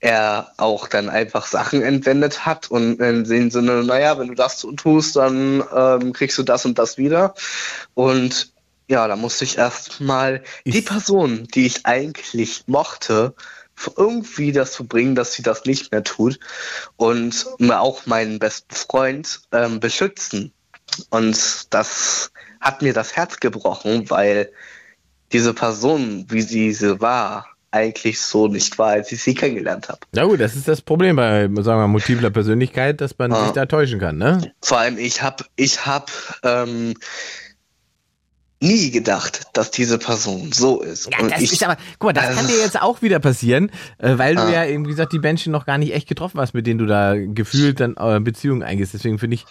er 0.00 0.52
auch 0.58 0.86
dann 0.88 1.08
einfach 1.08 1.46
Sachen 1.46 1.82
entwendet 1.82 2.46
hat 2.46 2.70
und 2.70 3.00
in 3.00 3.24
dem 3.24 3.50
Sinne, 3.50 3.82
naja, 3.82 4.18
wenn 4.18 4.28
du 4.28 4.34
das 4.34 4.64
tust, 4.76 5.16
dann 5.16 5.64
ähm, 5.74 6.12
kriegst 6.12 6.38
du 6.38 6.42
das 6.42 6.64
und 6.64 6.78
das 6.78 6.98
wieder. 6.98 7.34
Und 7.94 8.52
ja, 8.88 9.06
da 9.08 9.16
musste 9.16 9.44
ich 9.44 9.58
erstmal 9.58 10.42
die 10.64 10.82
Person, 10.82 11.46
die 11.54 11.66
ich 11.66 11.84
eigentlich 11.84 12.64
mochte, 12.66 13.34
irgendwie 13.96 14.52
dazu 14.52 14.86
bringen, 14.86 15.14
dass 15.14 15.32
sie 15.32 15.42
das 15.42 15.64
nicht 15.64 15.92
mehr 15.92 16.04
tut 16.04 16.38
und 16.96 17.46
auch 17.70 18.06
meinen 18.06 18.38
besten 18.38 18.74
Freund 18.74 19.40
ähm, 19.52 19.80
beschützen. 19.80 20.52
Und 21.10 21.72
das 21.72 22.32
hat 22.60 22.82
mir 22.82 22.92
das 22.92 23.14
Herz 23.14 23.40
gebrochen, 23.40 24.10
weil 24.10 24.50
diese 25.32 25.54
Person, 25.54 26.26
wie 26.28 26.42
sie 26.42 26.72
sie 26.72 27.00
war, 27.00 27.46
eigentlich 27.70 28.20
so 28.20 28.48
nicht 28.48 28.78
war, 28.78 28.92
als 28.92 29.12
ich 29.12 29.22
sie 29.22 29.34
kennengelernt 29.34 29.88
habe. 29.88 30.00
Na 30.12 30.24
gut, 30.24 30.40
das 30.40 30.56
ist 30.56 30.66
das 30.68 30.80
Problem 30.80 31.16
bei, 31.16 31.42
sagen 31.62 31.80
wir 31.80 31.88
multipler 31.88 32.30
Persönlichkeit, 32.30 33.00
dass 33.00 33.18
man 33.18 33.30
ja. 33.30 33.44
sich 33.44 33.52
da 33.52 33.66
täuschen 33.66 34.00
kann, 34.00 34.16
ne? 34.16 34.52
Vor 34.62 34.78
allem, 34.78 34.96
ich 34.96 35.22
habe 35.22 35.44
ich 35.56 35.84
hab, 35.84 36.10
ähm, 36.42 36.94
nie 38.60 38.90
gedacht, 38.90 39.42
dass 39.52 39.70
diese 39.70 39.98
Person 39.98 40.50
so 40.52 40.80
ist. 40.80 41.08
Ja, 41.12 41.28
das 41.28 41.40
ich, 41.40 41.52
ist 41.52 41.62
aber, 41.62 41.76
guck 41.98 42.08
mal, 42.08 42.12
das, 42.12 42.26
das 42.26 42.36
kann 42.36 42.46
dir 42.48 42.58
jetzt 42.58 42.80
auch 42.80 43.02
wieder 43.02 43.20
passieren, 43.20 43.70
äh, 43.98 44.18
weil 44.18 44.34
du 44.34 44.42
ja, 44.52 44.66
wie 44.66 44.82
gesagt, 44.82 45.12
die 45.12 45.20
Menschen 45.20 45.52
noch 45.52 45.64
gar 45.64 45.78
nicht 45.78 45.94
echt 45.94 46.08
getroffen 46.08 46.40
hast, 46.40 46.54
mit 46.54 46.66
denen 46.66 46.78
du 46.78 46.86
da 46.86 47.14
gefühlt 47.16 47.78
dann 47.80 47.96
äh, 47.98 48.18
Beziehungen 48.20 48.62
eingehst. 48.62 48.94
Deswegen 48.94 49.18
finde 49.18 49.36
ich, 49.36 49.46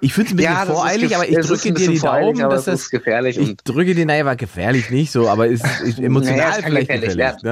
ich 0.00 0.14
finde 0.14 0.28
es 0.28 0.32
ein 0.32 0.36
bisschen 0.36 0.52
ja, 0.52 0.66
voreilig, 0.66 1.14
aber 1.14 1.28
ich 1.28 1.36
drücke 1.38 1.72
dir 1.72 1.88
die 1.88 1.98
Daumen, 1.98 2.38
dass 2.38 2.64
das, 2.64 2.90
gefährlich 2.90 3.36
ich 3.36 3.56
drücke 3.58 3.94
dir, 3.94 4.06
naja, 4.06 4.24
war 4.24 4.36
gefährlich 4.36 4.90
nicht 4.90 5.10
so, 5.10 5.28
aber 5.28 5.48
ist, 5.48 5.64
ist 5.84 5.98
emotional 6.00 6.50
naja, 6.50 6.62
vielleicht 6.64 6.88
gefährlich. 6.88 7.42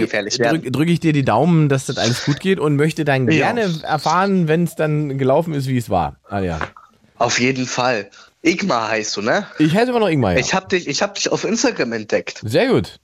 gefährlich 0.00 0.38
ne? 0.38 0.48
Drücke 0.48 0.60
drück, 0.60 0.72
drück 0.72 0.88
ich 0.88 1.00
dir 1.00 1.12
die 1.12 1.24
Daumen, 1.24 1.68
dass 1.68 1.86
das 1.86 1.98
alles 1.98 2.24
gut 2.24 2.40
geht 2.40 2.60
und 2.60 2.76
möchte 2.76 3.04
dann 3.04 3.28
ja. 3.30 3.52
gerne 3.52 3.68
erfahren, 3.82 4.46
wenn 4.46 4.64
es 4.64 4.76
dann 4.76 5.18
gelaufen 5.18 5.54
ist, 5.54 5.66
wie 5.66 5.76
es 5.76 5.90
war. 5.90 6.16
Ah 6.28 6.40
ja. 6.40 6.60
Auf 7.20 7.38
jeden 7.38 7.66
Fall. 7.66 8.10
Igmar 8.42 8.88
heißt 8.88 9.18
du, 9.18 9.22
ne? 9.22 9.46
Ich 9.58 9.76
heiße 9.76 9.90
immer 9.90 10.00
noch 10.00 10.08
Igmar, 10.08 10.32
ja. 10.32 10.38
Ich 10.38 10.54
hab 10.54 10.70
dich, 10.70 10.88
ich 10.88 11.02
hab 11.02 11.14
dich 11.14 11.30
auf 11.30 11.44
Instagram 11.44 11.92
entdeckt. 11.92 12.40
Sehr 12.42 12.68
gut. 12.68 12.98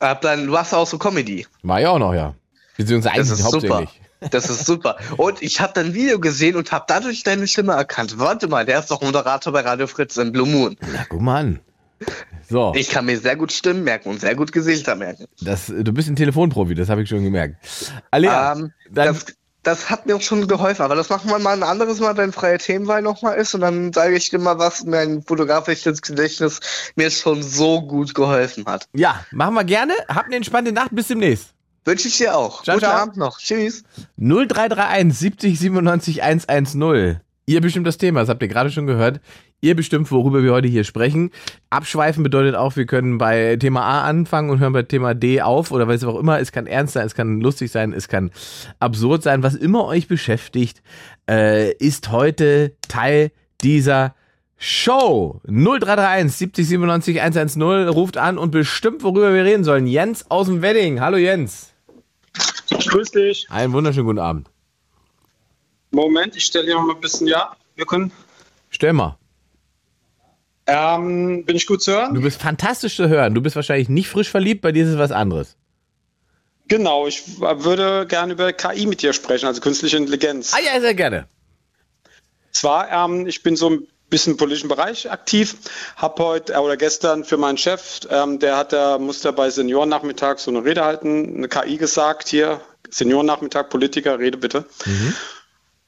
Hab 0.00 0.22
dann, 0.22 0.46
du 0.46 0.56
hast 0.56 0.72
auch 0.72 0.86
so 0.86 0.96
Comedy. 0.96 1.46
War 1.62 1.80
ja 1.80 1.90
auch 1.90 1.98
noch, 1.98 2.14
ja. 2.14 2.34
Beziehungsweise 2.78 3.14
eigentlich 3.14 3.28
das 3.28 3.38
ist 3.40 3.44
hauptsächlich. 3.44 3.90
Super. 3.90 4.28
Das 4.30 4.48
ist 4.48 4.64
super. 4.64 4.96
Und 5.18 5.42
ich 5.42 5.60
habe 5.60 5.72
dein 5.74 5.92
Video 5.92 6.18
gesehen 6.18 6.56
und 6.56 6.72
habe 6.72 6.84
dadurch 6.88 7.24
deine 7.24 7.46
Stimme 7.46 7.72
erkannt. 7.72 8.18
Warte 8.18 8.48
mal, 8.48 8.64
der 8.64 8.78
ist 8.78 8.90
doch 8.90 9.02
Moderator 9.02 9.52
bei 9.52 9.60
Radio 9.60 9.86
Fritz 9.86 10.16
in 10.16 10.32
Blue 10.32 10.46
Moon. 10.46 10.76
Na, 10.80 11.04
guck 11.08 11.20
mal 11.20 11.40
an. 11.40 11.60
So. 12.48 12.72
Ich 12.74 12.88
kann 12.88 13.04
mir 13.04 13.18
sehr 13.18 13.36
gut 13.36 13.52
Stimmen 13.52 13.84
merken 13.84 14.08
und 14.08 14.20
sehr 14.20 14.34
gut 14.34 14.52
Gesichter 14.52 14.94
merken. 14.94 15.26
Das, 15.40 15.66
du 15.66 15.92
bist 15.92 16.08
ein 16.08 16.16
Telefonprofi, 16.16 16.74
das 16.74 16.88
habe 16.88 17.02
ich 17.02 17.08
schon 17.08 17.22
gemerkt. 17.22 17.56
Alea, 18.10 18.52
Ähm, 18.52 18.72
das, 18.90 19.26
das 19.62 19.90
hat 19.90 20.06
mir 20.06 20.16
auch 20.16 20.22
schon 20.22 20.48
geholfen, 20.48 20.82
aber 20.82 20.94
das 20.96 21.08
machen 21.08 21.30
wir 21.30 21.38
mal 21.38 21.52
ein 21.52 21.62
anderes 21.62 22.00
Mal, 22.00 22.16
wenn 22.16 22.32
freie 22.32 22.58
Themenwahl 22.58 23.02
nochmal 23.02 23.36
ist 23.36 23.54
und 23.54 23.60
dann 23.60 23.92
sage 23.92 24.16
ich 24.16 24.30
dir 24.30 24.38
mal, 24.38 24.58
was 24.58 24.84
mein 24.84 25.22
fotografisches 25.22 26.02
Gedächtnis 26.02 26.60
mir 26.96 27.10
schon 27.10 27.42
so 27.42 27.80
gut 27.82 28.14
geholfen 28.14 28.66
hat. 28.66 28.88
ja, 28.92 29.24
machen 29.30 29.54
wir 29.54 29.64
gerne. 29.64 29.94
Habt 30.08 30.26
eine 30.26 30.36
entspannte 30.36 30.72
Nacht, 30.72 30.90
bis 30.92 31.08
demnächst. 31.08 31.50
Wünsche 31.84 32.08
ich 32.08 32.18
dir 32.18 32.36
auch. 32.36 32.62
Ciao, 32.62 32.76
Guten 32.76 32.86
ciao. 32.86 33.02
Abend 33.02 33.16
noch. 33.16 33.38
Tschüss. 33.38 33.82
0331 34.16 35.18
70 35.18 35.58
97 35.58 36.22
110. 36.22 37.20
Ihr 37.46 37.60
bestimmt 37.60 37.86
das 37.86 37.98
Thema, 37.98 38.20
das 38.20 38.28
habt 38.28 38.42
ihr 38.42 38.48
gerade 38.48 38.70
schon 38.70 38.86
gehört. 38.86 39.20
Ihr 39.64 39.76
bestimmt, 39.76 40.10
worüber 40.10 40.42
wir 40.42 40.52
heute 40.52 40.66
hier 40.66 40.82
sprechen. 40.82 41.30
Abschweifen 41.70 42.24
bedeutet 42.24 42.56
auch, 42.56 42.74
wir 42.74 42.84
können 42.84 43.18
bei 43.18 43.54
Thema 43.54 43.82
A 43.82 44.02
anfangen 44.02 44.50
und 44.50 44.58
hören 44.58 44.72
bei 44.72 44.82
Thema 44.82 45.14
D 45.14 45.40
auf 45.40 45.70
oder 45.70 45.86
was 45.86 46.02
auch 46.02 46.18
immer. 46.18 46.40
Es 46.40 46.50
kann 46.50 46.66
ernst 46.66 46.94
sein, 46.94 47.06
es 47.06 47.14
kann 47.14 47.40
lustig 47.40 47.70
sein, 47.70 47.92
es 47.92 48.08
kann 48.08 48.32
absurd 48.80 49.22
sein. 49.22 49.44
Was 49.44 49.54
immer 49.54 49.84
euch 49.84 50.08
beschäftigt, 50.08 50.82
äh, 51.30 51.72
ist 51.74 52.10
heute 52.10 52.74
Teil 52.88 53.30
dieser 53.60 54.16
Show. 54.58 55.40
0331 55.44 56.36
70 56.36 56.66
97 56.66 57.20
110 57.20 57.62
ruft 57.88 58.16
an 58.16 58.38
und 58.38 58.50
bestimmt, 58.50 59.04
worüber 59.04 59.32
wir 59.32 59.44
reden 59.44 59.62
sollen. 59.62 59.86
Jens 59.86 60.28
aus 60.28 60.48
dem 60.48 60.60
Wedding. 60.60 61.00
Hallo 61.00 61.18
Jens. 61.18 61.72
Grüß 62.68 63.12
dich. 63.12 63.46
Einen 63.48 63.72
wunderschönen 63.72 64.06
guten 64.06 64.18
Abend. 64.18 64.50
Moment, 65.92 66.34
ich 66.34 66.46
stelle 66.46 66.64
hier 66.64 66.74
noch 66.74 66.86
mal 66.86 66.96
ein 66.96 67.00
bisschen, 67.00 67.28
ja, 67.28 67.56
wir 67.76 67.86
können. 67.86 68.10
Stell 68.70 68.92
mal. 68.92 69.18
Ähm, 70.72 71.44
bin 71.44 71.54
ich 71.54 71.66
gut 71.66 71.82
zu 71.82 71.92
hören? 71.92 72.14
Du 72.14 72.22
bist 72.22 72.40
fantastisch 72.40 72.96
zu 72.96 73.08
hören. 73.08 73.34
Du 73.34 73.42
bist 73.42 73.56
wahrscheinlich 73.56 73.90
nicht 73.90 74.08
frisch 74.08 74.30
verliebt, 74.30 74.62
bei 74.62 74.72
dir 74.72 74.84
ist 74.84 74.90
es 74.90 74.98
was 74.98 75.12
anderes. 75.12 75.56
Genau, 76.68 77.06
ich 77.06 77.40
würde 77.40 78.06
gerne 78.06 78.32
über 78.32 78.54
KI 78.54 78.86
mit 78.86 79.02
dir 79.02 79.12
sprechen, 79.12 79.46
also 79.46 79.60
künstliche 79.60 79.98
Intelligenz. 79.98 80.54
Ah 80.54 80.60
ja, 80.64 80.80
sehr 80.80 80.94
gerne. 80.94 81.26
Zwar, 82.52 82.90
ähm, 82.90 83.26
ich 83.26 83.42
bin 83.42 83.54
so 83.56 83.68
ein 83.68 83.86
bisschen 84.08 84.32
im 84.32 84.36
politischen 84.38 84.68
Bereich 84.68 85.10
aktiv, 85.10 85.56
habe 85.96 86.24
heute 86.24 86.54
äh, 86.54 86.56
oder 86.56 86.78
gestern 86.78 87.24
für 87.24 87.36
meinen 87.36 87.58
Chef, 87.58 88.00
ähm, 88.08 88.38
der 88.38 88.56
hat, 88.56 88.72
der 88.72 88.98
musste 88.98 89.30
bei 89.34 89.50
Seniorennachmittag 89.50 90.38
so 90.38 90.50
eine 90.50 90.64
Rede 90.64 90.82
halten, 90.82 91.36
eine 91.36 91.48
KI 91.48 91.76
gesagt, 91.76 92.28
hier, 92.28 92.62
Seniorennachmittag, 92.88 93.68
Politiker, 93.68 94.18
Rede 94.18 94.38
bitte. 94.38 94.64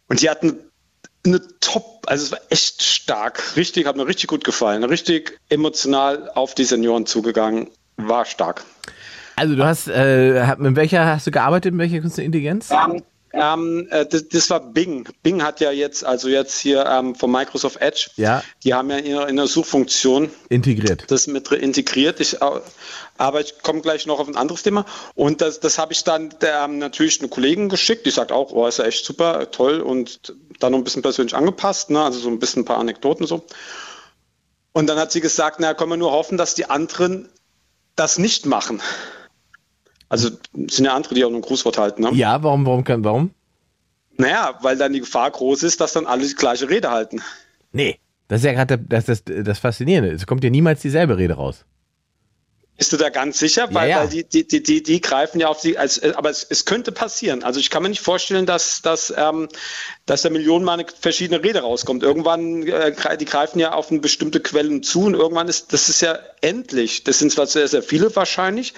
Und 0.09 0.21
die 0.21 0.29
hatten 0.29 0.49
eine 0.49 0.59
Top, 1.61 2.03
also 2.07 2.25
es 2.27 2.33
war 2.33 2.41
echt 2.51 2.83
stark, 2.83 3.57
richtig, 3.57 3.87
hat 3.87 3.97
mir 3.97 4.07
richtig 4.07 4.29
gut 4.29 4.45
gefallen, 4.45 4.85
richtig 4.85 5.39
emotional 5.49 6.31
auf 6.35 6.55
die 6.55 6.65
Senioren 6.65 7.07
zugegangen, 7.07 7.71
war 7.97 8.27
stark. 8.27 8.63
Also 9.37 9.57
du 9.57 9.65
hast, 9.65 9.89
äh, 9.89 10.55
mit 10.59 10.77
welcher 10.77 11.07
hast 11.07 11.27
du 11.27 11.31
gearbeitet, 11.31 11.73
mit 11.73 11.81
welcher 11.81 12.01
künstliche 12.01 12.27
Intelligenz? 12.27 12.71
Ähm, 12.71 13.03
ähm, 13.35 13.89
äh, 13.91 14.07
das, 14.07 14.29
das 14.29 14.51
war 14.51 14.61
Bing. 14.61 15.09
Bing 15.23 15.43
hat 15.43 15.61
ja 15.61 15.71
jetzt, 15.71 16.05
also 16.05 16.29
jetzt 16.29 16.59
hier 16.59 16.87
ähm, 16.87 17.15
von 17.15 17.31
Microsoft 17.31 17.81
Edge, 17.81 18.11
Ja. 18.17 18.43
die 18.63 18.75
haben 18.75 18.91
ja 18.91 18.99
in 18.99 19.05
der, 19.17 19.29
in 19.29 19.37
der 19.37 19.47
Suchfunktion 19.47 20.31
Integriert. 20.49 21.11
das 21.11 21.27
mit 21.27 21.51
integriert. 21.53 22.21
Ich, 22.21 22.39
aber 22.43 23.41
ich 23.41 23.63
komme 23.63 23.81
gleich 23.81 24.07
noch 24.07 24.21
auf 24.21 24.29
ein 24.29 24.37
anderes 24.37 24.63
Thema. 24.63 24.87
Und 25.15 25.41
das, 25.41 25.61
das 25.61 25.79
habe 25.79 25.93
ich 25.93 26.05
dann 26.05 26.31
ähm, 26.43 26.79
natürlich 26.79 27.21
eine 27.21 27.29
Kollegin 27.29 27.69
geschickt, 27.69 28.07
die 28.07 28.11
sagt 28.11 28.33
auch, 28.33 28.53
oh, 28.53 28.67
ist 28.67 28.79
ja 28.79 28.85
echt 28.85 29.05
super, 29.05 29.51
toll 29.51 29.81
und 29.81 30.35
dann 30.61 30.73
noch 30.73 30.79
ein 30.79 30.85
bisschen 30.85 31.03
persönlich 31.03 31.35
angepasst, 31.35 31.91
ne? 31.91 32.03
also 32.03 32.19
so 32.19 32.29
ein 32.29 32.39
bisschen 32.39 32.63
ein 32.63 32.67
paar 32.67 32.79
Anekdoten 32.79 33.27
so. 33.27 33.45
Und 34.73 34.89
dann 34.89 34.99
hat 34.99 35.13
sie 35.13 35.21
gesagt, 35.21 35.61
na, 35.61 35.75
können 35.75 35.91
wir 35.91 35.97
nur 35.97 36.11
hoffen, 36.13 36.37
dass 36.37 36.55
die 36.55 36.69
anderen 36.69 37.29
das 37.97 38.19
nicht 38.19 38.45
machen. 38.47 38.83
Also 40.15 40.29
es 40.29 40.77
sind 40.77 40.85
ja 40.85 40.95
andere, 40.95 41.17
die 41.17 41.25
auch 41.25 41.31
nur 41.31 41.41
ein 41.41 41.43
Grußwort 41.43 41.77
halten. 41.77 42.03
Ne? 42.03 42.11
Ja, 42.13 42.41
warum, 42.45 42.65
warum 42.65 42.85
kann, 42.85 43.03
warum? 43.03 43.31
Naja, 44.17 44.57
weil 44.63 44.77
dann 44.77 44.93
die 44.93 45.01
Gefahr 45.01 45.29
groß 45.29 45.65
ist, 45.65 45.81
dass 45.81 45.93
dann 45.93 46.07
alle 46.07 46.25
die 46.25 46.37
gleiche 46.37 46.71
Rede 46.71 46.93
halten. 46.93 47.21
Nee. 47.73 47.99
Das 48.29 48.43
ist 48.43 48.47
ja 48.47 48.53
gerade 48.53 48.79
das, 48.79 49.07
das, 49.07 49.25
das 49.25 49.59
Faszinierende. 49.59 50.13
Es 50.13 50.25
kommt 50.25 50.45
ja 50.45 50.51
niemals 50.51 50.83
dieselbe 50.83 51.19
Rede 51.19 51.35
raus. 51.35 51.65
Bist 52.79 52.93
du 52.93 52.97
da 52.97 53.09
ganz 53.09 53.41
sicher? 53.41 53.69
Weil, 53.73 53.91
ja. 53.91 54.03
weil 54.03 54.09
die, 54.09 54.23
die, 54.23 54.47
die, 54.47 54.63
die, 54.63 54.85
die 54.85 55.01
greifen 55.01 55.41
ja 55.41 55.49
auf 55.49 55.61
die, 55.61 55.79
als, 55.79 55.99
äh, 55.99 56.13
aber 56.15 56.31
es, 56.31 56.47
es 56.49 56.65
könnte 56.65 56.93
passieren. 56.93 57.43
Also 57.43 57.59
ich 57.59 57.71
kann 57.71 57.83
mir 57.83 57.89
nicht 57.89 58.03
vorstellen, 58.03 58.47
dass, 58.47 58.83
dass, 58.83 59.13
ähm, 59.17 59.49
dass 60.07 60.23
da 60.23 60.31
Millionenmal 60.31 60.79
eine 60.79 60.87
verschiedene 61.01 61.43
Rede 61.43 61.61
rauskommt. 61.61 62.05
Irgendwann, 62.05 62.65
äh, 62.69 63.17
die 63.19 63.25
greifen 63.25 63.59
ja 63.59 63.73
auf 63.73 63.91
eine 63.91 63.99
bestimmte 63.99 64.39
Quellen 64.39 64.85
zu 64.85 65.07
und 65.07 65.15
irgendwann 65.15 65.49
ist, 65.49 65.73
das 65.73 65.89
ist 65.89 66.03
ja 66.03 66.21
endlich. 66.41 67.03
Das 67.03 67.19
sind 67.19 67.33
zwar 67.33 67.47
sehr, 67.47 67.67
sehr 67.67 67.83
viele 67.83 68.15
wahrscheinlich, 68.15 68.75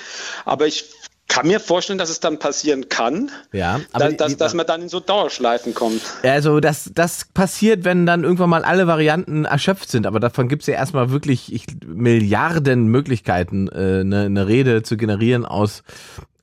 aber 0.47 0.67
ich 0.67 0.87
kann 1.29 1.47
mir 1.47 1.61
vorstellen, 1.61 1.99
dass 1.99 2.09
es 2.09 2.21
dann 2.21 2.39
passieren 2.39 2.89
kann, 2.89 3.31
Ja, 3.53 3.81
aber 3.93 4.09
dass, 4.09 4.17
dass, 4.17 4.37
dass 4.37 4.55
man 4.55 4.67
dann 4.67 4.83
in 4.83 4.89
so 4.89 5.01
Dauerschleifen 5.01 5.75
kommt. 5.75 6.01
Also 6.23 6.61
das, 6.61 6.91
das 6.95 7.27
passiert, 7.35 7.85
wenn 7.85 8.07
dann 8.07 8.25
irgendwann 8.25 8.51
mal 8.51 8.65
alle 8.65 8.87
Varianten 8.87 9.45
erschöpft 9.45 9.91
sind. 9.91 10.07
Aber 10.07 10.21
davon 10.21 10.49
gibt's 10.49 10.67
ja 10.67 10.75
erstmal 10.75 11.11
wirklich 11.11 11.53
ich, 11.53 11.67
Milliarden 11.85 12.87
Möglichkeiten, 12.87 13.69
äh, 13.69 14.01
eine, 14.01 14.23
eine 14.23 14.47
Rede 14.47 14.83
zu 14.83 14.97
generieren 14.97 15.45
aus, 15.45 15.83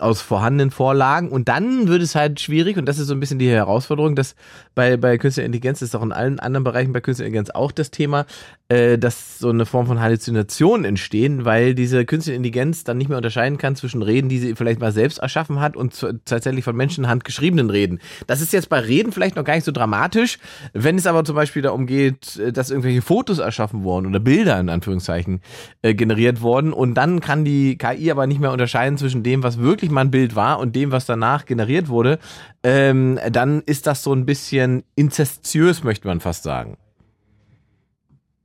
aus 0.03 0.21
vorhandenen 0.21 0.71
Vorlagen. 0.71 1.29
Und 1.29 1.47
dann 1.47 1.87
wird 1.87 2.01
es 2.01 2.15
halt 2.15 2.39
schwierig, 2.39 2.77
und 2.77 2.85
das 2.85 2.99
ist 2.99 3.07
so 3.07 3.13
ein 3.13 3.19
bisschen 3.19 3.39
die 3.39 3.49
Herausforderung, 3.49 4.15
dass 4.15 4.35
bei, 4.75 4.97
bei 4.97 5.17
künstlicher 5.17 5.45
Intelligenz, 5.45 5.79
das 5.79 5.89
ist 5.89 5.95
auch 5.95 6.03
in 6.03 6.11
allen 6.11 6.39
anderen 6.39 6.63
Bereichen 6.63 6.93
bei 6.93 7.01
künstlicher 7.01 7.27
Intelligenz 7.27 7.49
auch 7.51 7.71
das 7.71 7.91
Thema, 7.91 8.25
äh, 8.69 8.97
dass 8.97 9.39
so 9.39 9.49
eine 9.49 9.65
Form 9.65 9.87
von 9.87 9.99
Halluzinationen 9.99 10.85
entstehen, 10.85 11.45
weil 11.45 11.75
diese 11.75 12.05
künstliche 12.05 12.35
Intelligenz 12.35 12.83
dann 12.83 12.97
nicht 12.97 13.07
mehr 13.07 13.17
unterscheiden 13.17 13.57
kann 13.57 13.75
zwischen 13.75 14.01
Reden, 14.01 14.29
die 14.29 14.39
sie 14.39 14.55
vielleicht 14.55 14.79
mal 14.79 14.91
selbst 14.91 15.19
erschaffen 15.19 15.59
hat 15.59 15.77
und 15.77 15.93
zu, 15.93 16.13
tatsächlich 16.25 16.63
von 16.63 16.75
Menschenhand 16.75 17.23
geschriebenen 17.23 17.69
Reden. 17.69 17.99
Das 18.27 18.41
ist 18.41 18.53
jetzt 18.53 18.69
bei 18.69 18.79
Reden 18.79 19.11
vielleicht 19.11 19.35
noch 19.35 19.43
gar 19.43 19.55
nicht 19.55 19.65
so 19.65 19.71
dramatisch. 19.71 20.37
Wenn 20.73 20.97
es 20.97 21.07
aber 21.07 21.23
zum 21.23 21.35
Beispiel 21.35 21.61
darum 21.61 21.85
geht, 21.85 22.37
äh, 22.37 22.51
dass 22.51 22.69
irgendwelche 22.69 23.01
Fotos 23.01 23.39
erschaffen 23.39 23.83
wurden 23.83 24.07
oder 24.07 24.19
Bilder 24.19 24.59
in 24.59 24.69
Anführungszeichen 24.69 25.41
äh, 25.81 25.93
generiert 25.93 26.41
wurden 26.41 26.73
und 26.73 26.95
dann 26.95 27.19
kann 27.19 27.45
die 27.45 27.77
KI 27.77 28.11
aber 28.11 28.27
nicht 28.27 28.39
mehr 28.39 28.51
unterscheiden 28.51 28.97
zwischen 28.97 29.23
dem, 29.23 29.43
was 29.43 29.59
wirklich 29.59 29.91
mal 29.93 30.01
ein 30.01 30.11
Bild 30.11 30.35
war 30.35 30.59
und 30.59 30.75
dem, 30.75 30.91
was 30.91 31.05
danach 31.05 31.45
generiert 31.45 31.87
wurde, 31.87 32.19
ähm, 32.63 33.19
dann 33.29 33.61
ist 33.61 33.87
das 33.87 34.03
so 34.03 34.13
ein 34.13 34.25
bisschen 34.25 34.83
inzestiös, 34.95 35.83
möchte 35.83 36.07
man 36.07 36.19
fast 36.19 36.43
sagen. 36.43 36.77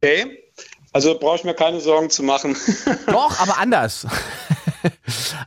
Okay? 0.00 0.38
Also 0.92 1.18
brauche 1.18 1.36
ich 1.36 1.44
mir 1.44 1.54
keine 1.54 1.80
Sorgen 1.80 2.10
zu 2.10 2.22
machen. 2.22 2.56
Doch, 3.06 3.40
aber 3.40 3.58
anders. 3.58 4.06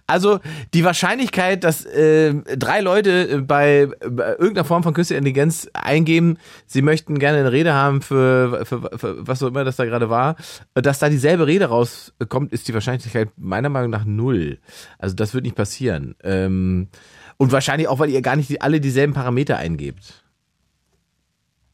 Also 0.07 0.39
die 0.73 0.83
Wahrscheinlichkeit, 0.83 1.63
dass 1.63 1.85
äh, 1.85 2.33
drei 2.57 2.81
Leute 2.81 3.29
äh, 3.29 3.37
bei, 3.37 3.87
bei 3.99 4.31
irgendeiner 4.31 4.65
Form 4.65 4.83
von 4.83 4.93
künstlicher 4.93 5.19
Intelligenz 5.19 5.69
eingeben, 5.73 6.37
sie 6.65 6.81
möchten 6.81 7.19
gerne 7.19 7.39
eine 7.39 7.51
Rede 7.51 7.73
haben 7.73 8.01
für, 8.01 8.65
für, 8.65 8.97
für 8.97 9.27
was 9.27 9.41
auch 9.41 9.47
immer 9.47 9.63
das 9.63 9.77
da 9.77 9.85
gerade 9.85 10.09
war, 10.09 10.35
dass 10.73 10.99
da 10.99 11.09
dieselbe 11.09 11.47
Rede 11.47 11.65
rauskommt, 11.65 12.51
ist 12.51 12.67
die 12.67 12.73
Wahrscheinlichkeit 12.73 13.29
meiner 13.37 13.69
Meinung 13.69 13.89
nach 13.89 14.05
null. 14.05 14.59
Also 14.97 15.15
das 15.15 15.33
wird 15.33 15.43
nicht 15.43 15.55
passieren. 15.55 16.15
Ähm, 16.23 16.89
und 17.37 17.51
wahrscheinlich 17.51 17.87
auch, 17.87 17.99
weil 17.99 18.09
ihr 18.09 18.21
gar 18.21 18.35
nicht 18.35 18.61
alle 18.61 18.79
dieselben 18.79 19.13
Parameter 19.13 19.57
eingebt. 19.57 20.21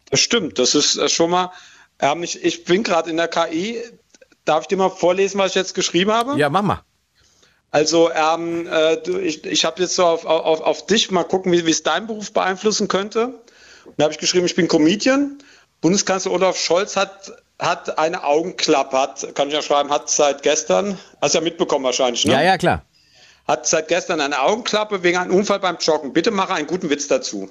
Das 0.10 0.20
stimmt, 0.20 0.60
das 0.60 0.76
ist 0.76 0.98
äh, 0.98 1.10
schon 1.10 1.32
mal. 1.32 1.52
Ähm, 2.00 2.24
ich, 2.24 2.44
ich 2.44 2.64
bin 2.64 2.84
gerade 2.84 3.10
in 3.10 3.18
der 3.18 3.28
KI. 3.28 3.82
Darf 4.46 4.62
ich 4.62 4.68
dir 4.68 4.78
mal 4.78 4.90
vorlesen, 4.90 5.40
was 5.40 5.50
ich 5.52 5.56
jetzt 5.56 5.76
geschrieben 5.76 6.12
habe? 6.12 6.38
Ja, 6.40 6.50
mach 6.50 6.62
mal. 6.62 6.82
Also 7.72 8.10
ähm, 8.12 8.68
äh, 8.68 8.98
du, 8.98 9.18
ich, 9.20 9.46
ich 9.46 9.66
habe 9.66 9.82
jetzt 9.82 9.96
so 9.96 10.06
auf, 10.06 10.26
auf, 10.26 10.62
auf 10.62 10.86
dich 10.86 11.12
mal 11.12 11.24
gucken, 11.24 11.52
wie 11.52 11.66
wie 11.66 11.72
es 11.72 11.84
deinen 11.84 12.08
Beruf 12.08 12.32
beeinflussen 12.32 12.88
könnte. 12.88 13.28
Und 13.86 13.94
da 13.98 14.06
habe 14.06 14.14
ich 14.14 14.20
geschrieben, 14.20 14.46
ich 14.46 14.56
bin 14.56 14.68
Comedian. 14.68 15.38
Bundeskanzler 15.82 16.32
Olaf 16.32 16.58
Scholz 16.58 16.96
hat, 16.96 17.34
hat 17.60 18.00
eine 18.00 18.24
Augenklappe, 18.24 18.98
hat, 18.98 19.36
kann 19.36 19.50
ich 19.50 19.54
ja 19.54 19.62
schreiben, 19.62 19.92
hat 19.92 20.10
seit 20.10 20.42
gestern, 20.44 20.98
hast 21.22 21.36
ja 21.36 21.42
mitbekommen 21.42 21.86
wahrscheinlich, 21.86 22.26
ne? 22.26 22.34
Ja, 22.34 22.42
ja, 22.42 22.58
klar. 22.58 22.84
hat 23.48 23.68
seit 23.68 23.88
gestern 23.88 24.20
eine 24.20 24.42
Augenklappe 24.42 25.04
wegen 25.04 25.18
einem 25.18 25.34
Unfall 25.36 25.60
beim 25.60 25.78
Joggen. 25.78 26.14
Bitte 26.14 26.32
mache 26.32 26.54
einen 26.54 26.68
guten 26.68 26.90
Witz 26.90 27.08
dazu. 27.08 27.50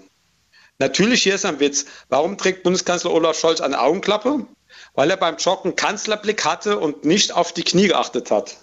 Natürlich, 0.78 1.22
hier 1.22 1.36
ist 1.36 1.46
ein 1.46 1.60
Witz. 1.60 1.86
Warum 2.08 2.36
trägt 2.36 2.62
Bundeskanzler 2.62 3.12
Olaf 3.12 3.38
Scholz 3.38 3.60
eine 3.60 3.80
Augenklappe? 3.80 4.46
Weil 4.94 5.10
er 5.10 5.16
beim 5.16 5.36
Joggen 5.36 5.76
Kanzlerblick 5.76 6.44
hatte 6.44 6.78
und 6.78 7.04
nicht 7.04 7.32
auf 7.32 7.52
die 7.52 7.64
Knie 7.64 7.88
geachtet 7.88 8.30
hat. 8.30 8.56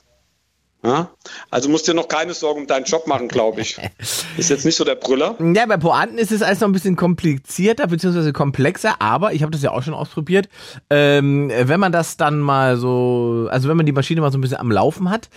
Ja? 0.86 1.10
Also 1.50 1.69
musst 1.69 1.88
dir 1.88 1.93
noch 1.93 2.10
keine 2.10 2.34
Sorgen 2.34 2.62
um 2.62 2.67
deinen 2.67 2.84
Job 2.84 3.08
machen, 3.08 3.30
glaube 3.30 3.62
ich. 3.62 3.78
Ist 4.38 4.50
jetzt 4.50 4.65
nicht 4.65 4.76
so 4.76 4.84
der 4.84 4.96
Brüller. 4.96 5.36
Ja, 5.39 5.65
bei 5.65 5.78
Pointen 5.78 6.17
ist 6.17 6.32
es 6.32 6.41
alles 6.41 6.60
noch 6.60 6.67
ein 6.67 6.74
bisschen 6.74 6.96
komplizierter 6.96 7.88
beziehungsweise 7.88 8.34
komplexer, 8.34 8.96
aber 9.00 9.34
ich 9.34 9.43
habe 9.43 9.52
das 9.52 9.62
ja 9.62 9.72
auch 9.72 9.84
schon 9.84 9.93
ausprobiert. 9.93 10.50
Ähm, 10.89 11.52
wenn 11.56 11.80
man 11.80 11.91
das 11.91 12.17
dann 12.17 12.39
mal 12.39 12.78
so, 12.78 13.48
also 13.50 13.69
wenn 13.69 13.78
man 13.78 13.86
die 13.86 13.91
Maschine 13.91 14.22
mal 14.22 14.32
so 14.32 14.38
ein 14.38 14.41
bisschen 14.41 14.58
am 14.58 14.72
Laufen 14.72 15.10
hat, 15.10 15.30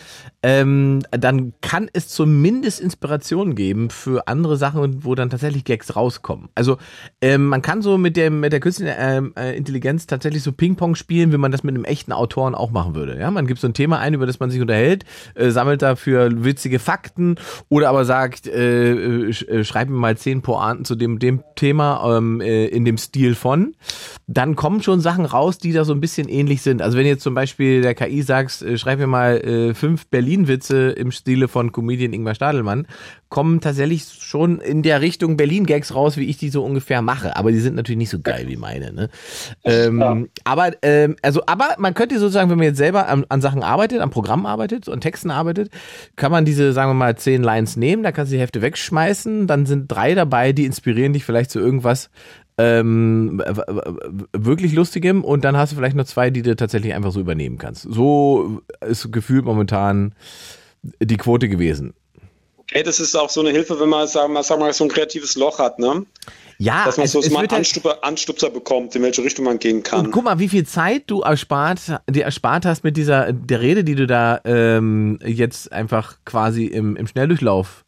ähm, 0.42 1.02
dann 1.10 1.52
kann 1.60 1.88
es 1.92 2.08
zumindest 2.08 2.80
Inspiration 2.80 3.54
geben 3.54 3.90
für 3.90 4.26
andere 4.28 4.56
Sachen, 4.56 5.04
wo 5.04 5.14
dann 5.14 5.30
tatsächlich 5.30 5.64
Gags 5.64 5.94
rauskommen. 5.94 6.48
Also 6.54 6.78
ähm, 7.20 7.46
man 7.46 7.62
kann 7.62 7.82
so 7.82 7.98
mit 7.98 8.16
dem 8.16 8.40
mit 8.40 8.52
der 8.52 8.60
künstlichen 8.60 8.94
ähm, 8.98 9.32
äh, 9.38 9.56
Intelligenz 9.56 10.06
tatsächlich 10.06 10.42
so 10.42 10.52
Ping-Pong 10.52 10.94
spielen, 10.94 11.32
wie 11.32 11.36
man 11.36 11.52
das 11.52 11.62
mit 11.62 11.74
einem 11.74 11.84
echten 11.84 12.12
Autoren 12.12 12.54
auch 12.54 12.70
machen 12.70 12.94
würde. 12.94 13.18
Ja, 13.18 13.30
man 13.30 13.46
gibt 13.46 13.60
so 13.60 13.68
ein 13.68 13.74
Thema 13.74 13.98
ein, 13.98 14.14
über 14.14 14.26
das 14.26 14.40
man 14.40 14.50
sich 14.50 14.60
unterhält 14.60 15.04
äh, 15.36 15.50
sammelt 15.50 15.82
dafür 15.82 16.44
witzige 16.44 16.78
Fakten 16.78 17.36
oder 17.68 17.88
aber 17.88 18.04
sagt, 18.04 18.46
äh, 18.46 19.28
äh, 19.28 19.64
schreib 19.64 19.88
mir 19.88 19.96
mal 19.96 20.16
zehn 20.16 20.42
Pointen 20.42 20.84
zu 20.84 20.94
dem, 20.94 21.18
dem 21.18 21.42
Thema 21.54 22.16
ähm, 22.16 22.40
äh, 22.40 22.66
in 22.66 22.84
dem 22.84 22.98
Stil 22.98 23.34
von. 23.34 23.74
Dann 24.26 24.56
kommen 24.56 24.82
schon 24.82 25.00
Sachen 25.00 25.24
raus, 25.24 25.58
die 25.58 25.72
da 25.72 25.84
so 25.84 25.92
ein 25.92 26.00
bisschen 26.00 26.28
ähnlich 26.28 26.62
sind. 26.62 26.82
Also 26.82 26.98
wenn 26.98 27.06
jetzt 27.06 27.22
zum 27.22 27.34
Beispiel 27.34 27.82
der 27.82 27.94
KI 27.94 28.22
sagst, 28.22 28.62
äh, 28.62 28.78
schreib 28.78 28.98
mir 28.98 29.06
mal 29.06 29.36
äh, 29.36 29.74
fünf 29.74 30.06
Berlin-Witze 30.08 30.90
im 30.90 31.10
Stile 31.10 31.48
von 31.48 31.72
Comedian 31.72 32.12
Ingmar 32.12 32.34
Stadelmann, 32.34 32.86
kommen 33.28 33.60
tatsächlich 33.60 34.04
schon 34.04 34.60
in 34.60 34.82
der 34.82 35.00
Richtung 35.00 35.36
Berlin-Gags 35.36 35.94
raus, 35.94 36.16
wie 36.16 36.26
ich 36.26 36.36
die 36.36 36.48
so 36.48 36.64
ungefähr 36.64 37.02
mache. 37.02 37.36
Aber 37.36 37.50
die 37.50 37.58
sind 37.58 37.74
natürlich 37.74 37.98
nicht 37.98 38.10
so 38.10 38.20
geil 38.20 38.46
wie 38.46 38.56
meine. 38.56 38.92
Ne? 38.92 39.08
Ähm, 39.64 40.00
ja. 40.00 40.16
Aber 40.44 40.72
ähm, 40.82 41.16
also, 41.22 41.42
aber 41.46 41.74
man 41.78 41.94
könnte 41.94 42.18
sozusagen, 42.18 42.50
wenn 42.50 42.58
man 42.58 42.66
jetzt 42.66 42.78
selber 42.78 43.08
an, 43.08 43.26
an 43.28 43.40
Sachen 43.40 43.62
arbeitet, 43.62 44.00
am 44.00 44.10
Programm 44.10 44.46
arbeitet, 44.46 44.84
so 44.84 44.92
an 44.92 45.00
Texten 45.00 45.30
arbeitet, 45.30 45.70
kann 46.14 46.30
man 46.30 46.44
diese, 46.44 46.72
sagen 46.72 46.90
wir 46.90 46.94
mal, 46.94 47.16
zehn 47.16 47.42
Lines 47.42 47.76
nehmen, 47.76 48.02
da 48.02 48.12
kannst 48.12 48.30
du 48.30 48.36
die 48.36 48.40
Hälfte 48.40 48.62
wegschmeißen, 48.62 49.46
dann 49.46 49.66
sind 49.66 49.88
drei 49.88 50.14
dabei, 50.14 50.52
die 50.52 50.64
inspirieren 50.64 51.12
dich 51.12 51.24
vielleicht 51.24 51.50
zu 51.50 51.58
irgendwas 51.58 52.10
ähm, 52.58 53.42
wirklich 54.32 54.72
lustigem 54.72 55.24
und 55.24 55.44
dann 55.44 55.56
hast 55.56 55.72
du 55.72 55.76
vielleicht 55.76 55.96
noch 55.96 56.04
zwei, 56.04 56.30
die 56.30 56.42
du 56.42 56.56
tatsächlich 56.56 56.94
einfach 56.94 57.12
so 57.12 57.20
übernehmen 57.20 57.58
kannst. 57.58 57.82
So 57.82 58.62
ist 58.80 59.12
gefühlt 59.12 59.44
momentan 59.44 60.14
die 61.00 61.16
Quote 61.16 61.48
gewesen. 61.48 61.94
Okay, 62.68 62.82
das 62.82 62.98
ist 62.98 63.14
auch 63.14 63.30
so 63.30 63.40
eine 63.40 63.50
Hilfe, 63.50 63.78
wenn 63.78 63.88
man, 63.88 64.08
sagen 64.08 64.34
sagen 64.42 64.60
wir 64.60 64.72
so 64.72 64.84
ein 64.84 64.90
kreatives 64.90 65.36
Loch 65.36 65.58
hat, 65.58 65.78
ne? 65.78 66.04
Ja, 66.58 66.84
dass 66.84 66.96
man 66.96 67.04
es, 67.04 67.12
so 67.12 67.20
es 67.20 67.30
mal 67.30 67.40
einen 67.40 67.50
Anstupser, 67.50 68.02
Anstupser 68.02 68.50
bekommt, 68.50 68.96
in 68.96 69.02
welche 69.02 69.22
Richtung 69.22 69.44
man 69.44 69.58
gehen 69.58 69.82
kann. 69.82 70.06
Und 70.06 70.12
guck 70.12 70.24
mal, 70.24 70.38
wie 70.38 70.48
viel 70.48 70.66
Zeit 70.66 71.04
du 71.06 71.20
erspart, 71.20 71.80
dir 72.10 72.24
erspart 72.24 72.64
hast 72.64 72.82
mit 72.82 72.96
dieser 72.96 73.32
der 73.32 73.60
Rede, 73.60 73.84
die 73.84 73.94
du 73.94 74.06
da 74.06 74.40
ähm, 74.44 75.18
jetzt 75.24 75.70
einfach 75.72 76.16
quasi 76.24 76.64
im, 76.64 76.96
im 76.96 77.06
Schnelldurchlauf 77.06 77.84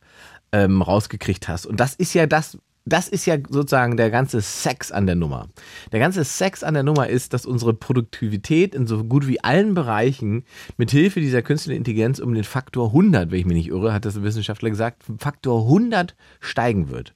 ähm, 0.52 0.82
rausgekriegt 0.82 1.48
hast. 1.48 1.66
Und 1.66 1.80
das 1.80 1.94
ist 1.94 2.14
ja 2.14 2.26
das, 2.26 2.58
das 2.88 3.08
ist 3.08 3.26
ja 3.26 3.36
sozusagen 3.48 3.96
der 3.96 4.10
ganze 4.10 4.40
Sex 4.40 4.90
an 4.92 5.06
der 5.06 5.14
Nummer. 5.14 5.48
Der 5.92 6.00
ganze 6.00 6.24
Sex 6.24 6.62
an 6.62 6.74
der 6.74 6.82
Nummer 6.82 7.08
ist, 7.08 7.32
dass 7.34 7.46
unsere 7.46 7.74
Produktivität 7.74 8.74
in 8.74 8.86
so 8.86 9.04
gut 9.04 9.26
wie 9.26 9.42
allen 9.42 9.74
Bereichen 9.74 10.44
mit 10.76 10.90
Hilfe 10.90 11.20
dieser 11.20 11.42
künstlichen 11.42 11.78
Intelligenz 11.78 12.18
um 12.18 12.34
den 12.34 12.44
Faktor 12.44 12.88
100, 12.88 13.30
wenn 13.30 13.38
ich 13.38 13.46
mich 13.46 13.56
nicht 13.56 13.68
irre, 13.68 13.92
hat 13.92 14.04
das 14.04 14.16
ein 14.16 14.22
Wissenschaftler 14.22 14.70
gesagt, 14.70 15.04
Faktor 15.18 15.62
100 15.62 16.16
steigen 16.40 16.90
wird. 16.90 17.14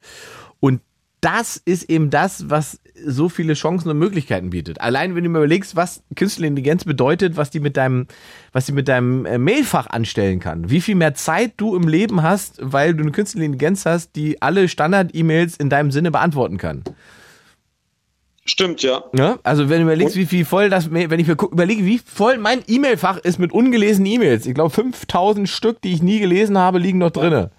Und 0.61 0.81
das 1.23 1.57
ist 1.57 1.89
eben 1.89 2.11
das, 2.11 2.51
was 2.51 2.81
so 3.05 3.29
viele 3.29 3.55
Chancen 3.55 3.89
und 3.89 3.99
Möglichkeiten 3.99 4.51
bietet. 4.51 4.81
Allein 4.81 5.15
wenn 5.15 5.25
du 5.25 5.31
mir 5.31 5.39
überlegst, 5.39 5.77
was 5.77 6.03
künstliche 6.17 6.49
Intelligenz 6.49 6.85
bedeutet, 6.85 7.37
was 7.37 7.51
die 7.51 7.61
mit 7.61 7.77
deinem, 7.77 8.07
was 8.53 8.67
die 8.67 8.73
mit 8.73 8.89
deinem 8.89 9.25
äh, 9.25 9.39
Mailfach 9.39 9.87
anstellen 9.87 10.41
kann, 10.41 10.69
wie 10.69 10.81
viel 10.81 10.97
mehr 10.97 11.15
Zeit 11.15 11.53
du 11.57 11.77
im 11.77 11.89
Leben 11.89 12.23
hast, 12.23 12.59
weil 12.61 12.95
du 12.95 13.03
eine 13.03 13.13
künstliche 13.13 13.47
Intelligenz 13.47 13.87
hast, 13.87 14.17
die 14.17 14.43
alle 14.43 14.69
Standard-E-Mails 14.69 15.57
in 15.57 15.71
deinem 15.71 15.93
Sinne 15.93 16.11
beantworten 16.11 16.59
kann. 16.59 16.83
Stimmt, 18.45 18.83
ja. 18.83 19.05
ja. 19.17 19.39
Also 19.45 19.69
wenn 19.69 19.79
du 19.79 19.85
überlegst, 19.85 20.17
wie 20.17 20.27
viel 20.27 20.45
voll 20.45 20.69
das, 20.69 20.93
wenn 20.93 21.21
ich 21.21 21.29
mir 21.29 21.37
überlege, 21.41 21.87
wie 21.87 21.99
voll 21.99 22.39
mein 22.39 22.63
E-Mail-Fach 22.67 23.19
ist 23.19 23.39
mit 23.39 23.53
ungelesenen 23.53 24.11
E-Mails. 24.11 24.47
Ich 24.47 24.55
glaube 24.55 24.71
5000 24.71 25.49
Stück, 25.49 25.81
die 25.81 25.93
ich 25.93 26.03
nie 26.03 26.19
gelesen 26.19 26.59
habe, 26.59 26.81
liegen 26.81 26.99
noch 26.99 27.13
drinne. 27.13 27.53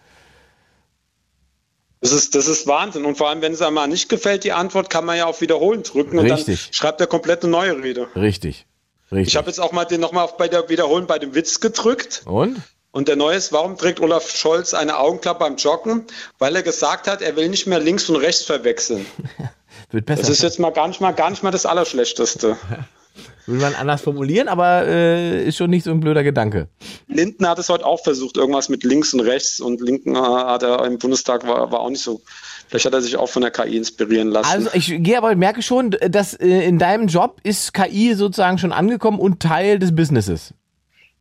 Das 2.03 2.11
ist, 2.11 2.35
das 2.35 2.47
ist 2.49 2.67
Wahnsinn. 2.67 3.05
Und 3.05 3.17
vor 3.17 3.29
allem, 3.29 3.41
wenn 3.41 3.53
es 3.53 3.61
einmal 3.61 3.87
nicht 3.87 4.09
gefällt, 4.09 4.43
die 4.43 4.51
Antwort, 4.51 4.89
kann 4.89 5.05
man 5.05 5.15
ja 5.15 5.25
auf 5.25 5.39
Wiederholen 5.39 5.83
drücken 5.83 6.19
und 6.19 6.29
Richtig. 6.29 6.65
dann 6.65 6.73
schreibt 6.73 6.99
er 6.99 7.07
komplett 7.07 7.43
eine 7.43 7.51
neue 7.51 7.81
Rede. 7.81 8.09
Richtig. 8.13 8.65
Richtig. 9.09 9.29
Ich 9.29 9.37
habe 9.37 9.47
jetzt 9.47 9.59
auch 9.59 9.71
mal 9.71 9.85
den 9.85 10.01
nochmal 10.01 10.27
bei 10.37 10.49
der 10.49 10.67
Wiederholen 10.67 11.07
bei 11.07 11.17
dem 11.17 11.33
Witz 11.33 11.61
gedrückt. 11.61 12.23
Und? 12.25 12.57
Und 12.91 13.07
der 13.07 13.15
neue 13.15 13.37
ist, 13.37 13.53
warum 13.53 13.77
trägt 13.77 14.01
Olaf 14.01 14.29
Scholz 14.29 14.73
eine 14.73 14.99
Augenklappe 14.99 15.39
beim 15.39 15.55
Joggen? 15.55 16.05
Weil 16.39 16.57
er 16.57 16.61
gesagt 16.61 17.07
hat, 17.07 17.21
er 17.21 17.37
will 17.37 17.47
nicht 17.47 17.67
mehr 17.67 17.79
links 17.79 18.09
und 18.09 18.17
rechts 18.17 18.43
verwechseln. 18.43 19.05
Wird 19.89 20.05
besser. 20.05 20.23
Das 20.23 20.29
ist 20.29 20.43
jetzt 20.43 20.59
mal 20.59 20.71
gar 20.71 20.89
nicht 20.89 20.99
mal, 20.99 21.13
gar 21.13 21.29
nicht 21.29 21.41
mal 21.41 21.51
das 21.51 21.65
Allerschlechteste. 21.65 22.57
Will 23.45 23.59
man 23.59 23.75
anders 23.75 24.01
formulieren, 24.01 24.47
aber 24.47 24.87
äh, 24.87 25.45
ist 25.45 25.57
schon 25.57 25.69
nicht 25.69 25.83
so 25.83 25.91
ein 25.91 25.99
blöder 25.99 26.23
Gedanke. 26.23 26.69
Linden 27.07 27.47
hat 27.47 27.59
es 27.59 27.69
heute 27.69 27.85
auch 27.85 28.01
versucht, 28.01 28.37
irgendwas 28.37 28.69
mit 28.69 28.83
links 28.83 29.13
und 29.13 29.19
rechts 29.19 29.59
und 29.59 29.81
linken 29.81 30.17
hat 30.17 30.63
er 30.63 30.85
im 30.85 30.97
Bundestag 30.97 31.45
war, 31.45 31.71
war 31.71 31.81
auch 31.81 31.89
nicht 31.89 32.03
so. 32.03 32.21
Vielleicht 32.69 32.85
hat 32.85 32.93
er 32.93 33.01
sich 33.01 33.17
auch 33.17 33.27
von 33.27 33.41
der 33.41 33.51
KI 33.51 33.77
inspirieren 33.77 34.29
lassen. 34.29 34.49
Also 34.49 34.69
ich 34.73 35.03
gehe 35.03 35.17
aber 35.17 35.35
merke 35.35 35.61
schon, 35.61 35.91
dass 35.91 36.33
äh, 36.33 36.47
in 36.47 36.79
deinem 36.79 37.07
Job 37.07 37.39
ist 37.43 37.73
KI 37.73 38.13
sozusagen 38.15 38.57
schon 38.57 38.71
angekommen 38.71 39.19
und 39.19 39.41
Teil 39.41 39.77
des 39.77 39.93
Businesses. 39.93 40.53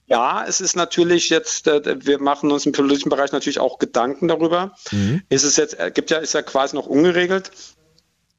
Ja, 0.06 0.44
es 0.46 0.60
ist 0.60 0.76
natürlich 0.76 1.30
jetzt, 1.30 1.66
äh, 1.66 2.04
wir 2.04 2.20
machen 2.20 2.52
uns 2.52 2.66
im 2.66 2.72
politischen 2.72 3.08
Bereich 3.08 3.32
natürlich 3.32 3.58
auch 3.58 3.78
Gedanken 3.78 4.28
darüber. 4.28 4.72
Mhm. 4.90 5.22
Ist 5.28 5.44
es 5.44 5.56
jetzt, 5.56 5.78
äh, 5.78 5.90
gibt 5.90 6.10
ja, 6.10 6.18
ist 6.18 6.34
ja 6.34 6.42
quasi 6.42 6.76
noch 6.76 6.86
ungeregelt. 6.86 7.50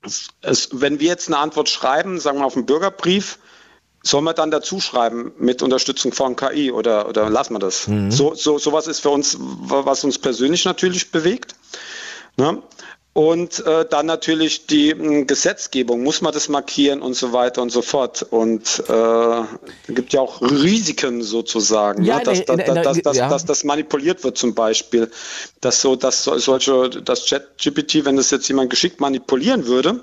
Es, 0.06 0.30
es, 0.42 0.70
wenn 0.72 1.00
wir 1.00 1.08
jetzt 1.08 1.28
eine 1.28 1.38
Antwort 1.38 1.70
schreiben, 1.70 2.20
sagen 2.20 2.40
wir 2.40 2.46
auf 2.46 2.56
einen 2.56 2.66
Bürgerbrief, 2.66 3.40
Sollen 4.06 4.26
wir 4.26 4.34
dann 4.34 4.52
dazu 4.52 4.82
schreiben 4.82 5.32
mit 5.40 5.62
Unterstützung 5.62 6.12
von 6.12 6.36
KI 6.36 6.72
oder, 6.72 7.08
oder 7.08 7.30
lassen 7.30 7.54
wir 7.54 7.60
das? 7.60 7.88
Mhm. 7.88 8.12
So, 8.12 8.36
so, 8.36 8.58
sowas 8.58 8.88
ist 8.88 9.00
für 9.00 9.10
uns, 9.10 9.38
was 9.40 10.04
uns 10.04 10.20
persönlich 10.20 10.66
natürlich 10.66 11.12
bewegt. 11.12 11.56
Ne? 12.36 12.62
Und 13.14 13.64
äh, 13.68 13.86
dann 13.88 14.08
natürlich 14.08 14.66
die 14.66 14.90
äh, 14.90 15.26
Gesetzgebung, 15.26 16.02
muss 16.02 16.22
man 16.22 16.34
das 16.34 16.50
markieren 16.50 17.04
und 17.04 17.14
so 17.14 17.32
weiter 17.32 17.62
und 17.62 17.72
so 17.72 17.84
fort. 17.84 18.24
Und 18.24 18.84
äh, 18.90 19.92
gibt 19.94 20.14
ja 20.14 20.22
auch 20.22 20.42
Risiken 20.42 21.22
sozusagen, 21.22 22.04
ja, 22.04 22.18
ne? 22.18 22.24
dass, 22.24 22.40
in, 22.40 22.60
in, 22.60 22.60
in, 22.60 22.84
dass, 22.84 23.02
dass, 23.02 23.18
ja. 23.18 23.30
dass, 23.30 23.46
das 23.46 23.64
manipuliert 23.64 24.24
wird 24.24 24.40
zum 24.40 24.56
Beispiel. 24.56 25.12
Dass 25.62 25.80
so, 25.80 25.96
dass 25.96 26.24
solche, 26.24 26.90
das 26.90 27.26
Chat-GPT, 27.26 28.04
wenn 28.06 28.16
das 28.16 28.32
jetzt 28.32 28.48
jemand 28.48 28.72
geschickt 28.72 29.00
manipulieren 29.00 29.68
würde, 29.68 30.02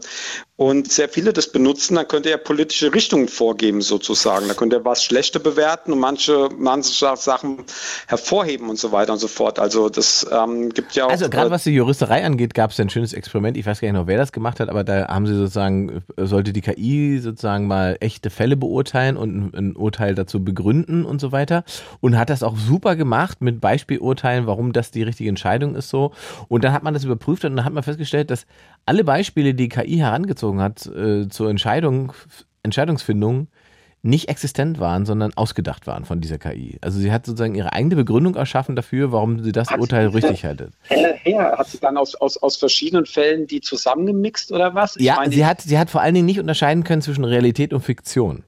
und 0.60 0.92
sehr 0.92 1.08
viele 1.08 1.32
das 1.32 1.50
benutzen, 1.50 1.94
dann 1.94 2.06
könnte 2.06 2.28
er 2.28 2.36
politische 2.36 2.92
Richtungen 2.92 3.28
vorgeben 3.28 3.80
sozusagen. 3.80 4.46
Da 4.46 4.52
könnte 4.52 4.76
er 4.76 4.84
was 4.84 5.02
Schlechte 5.02 5.40
bewerten 5.40 5.90
und 5.90 6.00
manche, 6.00 6.50
manche 6.54 7.16
Sachen 7.16 7.64
hervorheben 8.06 8.68
und 8.68 8.78
so 8.78 8.92
weiter 8.92 9.14
und 9.14 9.20
so 9.20 9.26
fort. 9.26 9.58
Also 9.58 9.88
das 9.88 10.26
ähm, 10.30 10.68
gibt 10.68 10.94
ja 10.94 11.06
auch. 11.06 11.10
Also 11.10 11.30
gerade 11.30 11.50
was 11.50 11.64
die 11.64 11.70
Juristerei 11.70 12.26
angeht, 12.26 12.52
gab 12.52 12.72
es 12.72 12.78
ein 12.78 12.90
schönes 13.00 13.12
Experiment. 13.14 13.56
Ich 13.56 13.64
weiß 13.64 13.80
gar 13.80 13.88
nicht 13.88 13.94
noch, 13.94 14.06
wer 14.06 14.18
das 14.18 14.32
gemacht 14.32 14.60
hat, 14.60 14.68
aber 14.68 14.84
da 14.84 15.08
haben 15.08 15.26
sie 15.26 15.34
sozusagen, 15.34 16.02
sollte 16.16 16.52
die 16.52 16.60
KI 16.60 17.18
sozusagen 17.18 17.66
mal 17.66 17.96
echte 18.00 18.28
Fälle 18.28 18.56
beurteilen 18.56 19.16
und 19.16 19.54
ein, 19.54 19.76
Urteil 19.76 20.14
dazu 20.14 20.44
begründen 20.44 21.04
und 21.06 21.20
so 21.20 21.32
weiter. 21.32 21.64
Und 22.00 22.18
hat 22.18 22.28
das 22.28 22.42
auch 22.42 22.56
super 22.56 22.96
gemacht 22.96 23.40
mit 23.40 23.60
Beispielurteilen, 23.60 24.46
warum 24.46 24.72
das 24.72 24.90
die 24.90 25.02
richtige 25.02 25.30
Entscheidung 25.30 25.74
ist 25.74 25.88
so. 25.88 26.12
Und 26.48 26.64
dann 26.64 26.72
hat 26.72 26.82
man 26.82 26.92
das 26.92 27.04
überprüft 27.04 27.44
und 27.44 27.56
dann 27.56 27.64
hat 27.64 27.72
man 27.72 27.82
festgestellt, 27.82 28.30
dass 28.30 28.46
alle 28.84 29.04
Beispiele, 29.04 29.54
die 29.54 29.68
KI 29.68 29.96
herangezogen 29.96 30.60
hat 30.60 30.86
äh, 30.86 31.28
zur 31.28 31.48
Entscheidung, 31.48 32.12
Entscheidungsfindung, 32.62 33.48
nicht 34.02 34.28
existent 34.28 34.80
waren, 34.80 35.04
sondern 35.04 35.32
ausgedacht 35.34 35.86
waren 35.86 36.04
von 36.04 36.20
dieser 36.20 36.38
KI. 36.38 36.78
Also 36.80 36.98
sie 36.98 37.12
hat 37.12 37.26
sozusagen 37.26 37.54
ihre 37.54 37.72
eigene 37.72 37.96
Begründung 37.96 38.34
erschaffen 38.34 38.74
dafür, 38.74 39.12
warum 39.12 39.42
sie 39.42 39.52
das 39.52 39.70
hat 39.70 39.78
Urteil 39.78 40.10
sie 40.10 40.16
richtig 40.16 40.44
haltet. 40.44 40.72
Her, 40.88 41.54
hat 41.58 41.68
sie 41.68 41.78
dann 41.78 41.98
aus, 41.98 42.14
aus, 42.14 42.38
aus 42.38 42.56
verschiedenen 42.56 43.04
Fällen 43.04 43.46
die 43.46 43.60
zusammengemixt 43.60 44.52
oder 44.52 44.74
was? 44.74 44.96
Ich 44.96 45.02
ja, 45.02 45.16
meine, 45.16 45.32
sie 45.32 45.44
hat, 45.44 45.60
sie 45.60 45.78
hat 45.78 45.90
vor 45.90 46.00
allen 46.00 46.14
Dingen 46.14 46.26
nicht 46.26 46.40
unterscheiden 46.40 46.84
können 46.84 47.02
zwischen 47.02 47.24
Realität 47.24 47.74
und 47.74 47.82
Fiktion. 47.82 48.44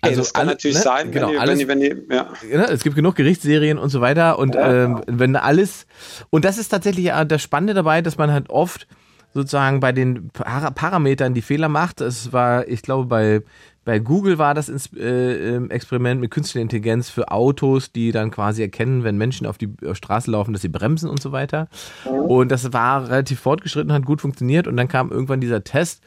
Okay, 0.00 0.10
also 0.10 0.20
das 0.22 0.32
kann 0.32 0.42
alle, 0.42 0.50
natürlich 0.50 0.76
ne? 0.76 0.82
sein, 0.82 1.10
genau, 1.12 1.26
wenn 1.28 1.32
die, 1.32 1.38
alles, 1.38 1.68
wenn 1.68 1.80
die, 1.80 1.90
wenn 1.90 2.08
die 2.08 2.14
ja. 2.14 2.58
Ne? 2.58 2.64
Es 2.70 2.82
gibt 2.82 2.96
genug 2.96 3.16
Gerichtsserien 3.16 3.78
und 3.78 3.90
so 3.90 4.00
weiter 4.00 4.38
und 4.38 4.54
ja, 4.54 4.84
ähm, 4.84 5.02
wenn 5.06 5.34
alles 5.34 5.86
und 6.30 6.44
das 6.44 6.56
ist 6.56 6.68
tatsächlich 6.68 7.10
das 7.26 7.42
Spannende 7.42 7.74
dabei, 7.74 8.00
dass 8.00 8.16
man 8.16 8.30
halt 8.30 8.48
oft 8.48 8.86
sozusagen 9.34 9.80
bei 9.80 9.92
den 9.92 10.30
Par 10.30 10.70
Parametern 10.72 11.34
die 11.34 11.42
Fehler 11.42 11.68
macht. 11.68 12.00
Es 12.00 12.32
war, 12.32 12.66
ich 12.68 12.82
glaube, 12.82 13.06
bei, 13.06 13.42
bei 13.88 14.00
Google 14.00 14.36
war 14.36 14.52
das 14.52 14.68
äh, 14.68 15.56
Experiment 15.68 16.20
mit 16.20 16.30
künstlicher 16.30 16.60
Intelligenz 16.60 17.08
für 17.08 17.30
Autos, 17.30 17.90
die 17.90 18.12
dann 18.12 18.30
quasi 18.30 18.60
erkennen, 18.60 19.02
wenn 19.02 19.16
Menschen 19.16 19.46
auf 19.46 19.56
die 19.56 19.70
Straße 19.92 20.30
laufen, 20.30 20.52
dass 20.52 20.60
sie 20.60 20.68
bremsen 20.68 21.08
und 21.08 21.22
so 21.22 21.32
weiter. 21.32 21.68
Und 22.04 22.52
das 22.52 22.70
war 22.74 23.08
relativ 23.08 23.40
fortgeschritten, 23.40 23.90
hat 23.94 24.04
gut 24.04 24.20
funktioniert. 24.20 24.66
Und 24.66 24.76
dann 24.76 24.88
kam 24.88 25.10
irgendwann 25.10 25.40
dieser 25.40 25.64
Test, 25.64 26.02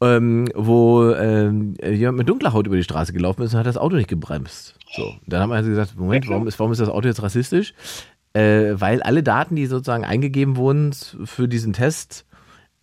ähm, 0.00 0.46
wo 0.54 1.10
ähm, 1.10 1.74
jemand 1.82 2.18
mit 2.18 2.28
dunkler 2.28 2.52
Haut 2.52 2.68
über 2.68 2.76
die 2.76 2.84
Straße 2.84 3.12
gelaufen 3.12 3.42
ist 3.42 3.52
und 3.52 3.58
hat 3.58 3.66
das 3.66 3.78
Auto 3.78 3.96
nicht 3.96 4.08
gebremst. 4.08 4.76
So, 4.94 5.16
dann 5.26 5.40
haben 5.40 5.50
wir 5.50 5.56
also 5.56 5.70
gesagt, 5.70 5.98
Moment, 5.98 6.28
warum 6.28 6.46
ist, 6.46 6.60
warum 6.60 6.70
ist 6.70 6.80
das 6.80 6.88
Auto 6.88 7.08
jetzt 7.08 7.20
rassistisch? 7.20 7.74
Äh, 8.32 8.74
weil 8.74 9.02
alle 9.02 9.24
Daten, 9.24 9.56
die 9.56 9.66
sozusagen 9.66 10.04
eingegeben 10.04 10.54
wurden 10.56 10.92
für 10.92 11.48
diesen 11.48 11.72
Test, 11.72 12.26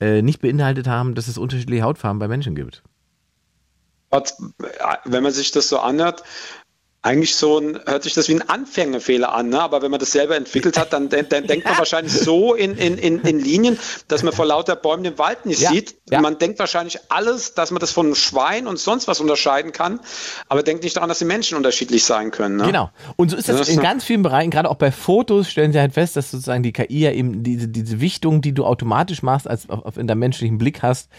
äh, 0.02 0.22
nicht 0.22 0.42
beinhaltet 0.42 0.90
haben, 0.90 1.16
dass 1.16 1.30
es 1.30 1.38
unterschiedliche 1.38 1.84
Hautfarben 1.84 2.20
bei 2.20 2.28
Menschen 2.28 2.54
gibt. 2.54 2.84
Wenn 5.06 5.24
man 5.24 5.32
sich 5.32 5.52
das 5.52 5.70
so 5.70 5.80
anhört, 5.80 6.24
eigentlich 7.04 7.36
so 7.36 7.58
ein, 7.58 7.80
hört 7.88 8.04
sich 8.04 8.14
das 8.14 8.30
wie 8.30 8.36
ein 8.36 8.48
Anfängerfehler 8.48 9.34
an, 9.34 9.50
ne? 9.50 9.60
aber 9.60 9.82
wenn 9.82 9.90
man 9.90 10.00
das 10.00 10.12
selber 10.12 10.36
entwickelt 10.36 10.78
hat, 10.78 10.94
dann, 10.94 11.10
dann, 11.10 11.28
dann 11.30 11.48
denkt 11.48 11.66
man 11.66 11.76
wahrscheinlich 11.80 12.14
so 12.14 12.54
in, 12.54 12.78
in, 12.78 13.00
in, 13.00 13.22
in 13.22 13.40
Linien, 13.40 13.80
dass 14.08 14.22
man 14.22 14.34
vor 14.34 14.46
lauter 14.46 14.76
Bäumen 14.76 15.04
den 15.04 15.18
Wald 15.18 15.48
nicht 15.48 15.62
ja, 15.62 15.72
sieht. 15.72 15.96
Ja. 16.12 16.22
Man 16.22 16.38
denkt 16.38 16.60
wahrscheinlich 16.60 17.00
alles, 17.10 17.56
dass 17.56 17.72
man 17.72 17.80
das 17.80 17.92
von 17.92 18.06
einem 18.06 18.16
Schwein 18.16 18.68
und 18.68 18.78
sonst 18.78 19.08
was 19.08 19.20
unterscheiden 19.20 19.72
kann, 19.72 20.00
aber 20.48 20.62
denkt 20.62 20.84
nicht 20.84 20.96
daran, 20.96 21.10
dass 21.10 21.18
die 21.18 21.26
Menschen 21.26 21.58
unterschiedlich 21.58 22.04
sein 22.04 22.30
können. 22.30 22.58
Ne? 22.58 22.66
Genau. 22.66 22.92
Und 23.16 23.32
so 23.32 23.38
ist 23.38 23.50
das, 23.50 23.58
das 23.58 23.70
in 23.70 23.82
ganz 23.82 24.04
vielen 24.04 24.22
Bereichen, 24.22 24.52
gerade 24.52 24.70
auch 24.70 24.76
bei 24.76 24.92
Fotos, 24.92 25.50
stellen 25.50 25.74
Sie 25.74 25.80
halt 25.80 25.94
fest, 25.94 26.16
dass 26.16 26.30
sozusagen 26.30 26.62
die 26.62 26.72
KI 26.72 27.00
ja 27.00 27.12
eben 27.12 27.42
diese, 27.42 27.68
diese 27.68 28.00
Wichtung, 28.00 28.42
die 28.42 28.54
du 28.54 28.64
automatisch 28.64 29.24
machst, 29.24 29.48
als 29.48 29.68
auf, 29.72 29.86
auf 29.86 29.98
in 29.98 30.06
der 30.06 30.16
menschlichen 30.16 30.60
Blick 30.60 30.84
hast, 30.84 31.10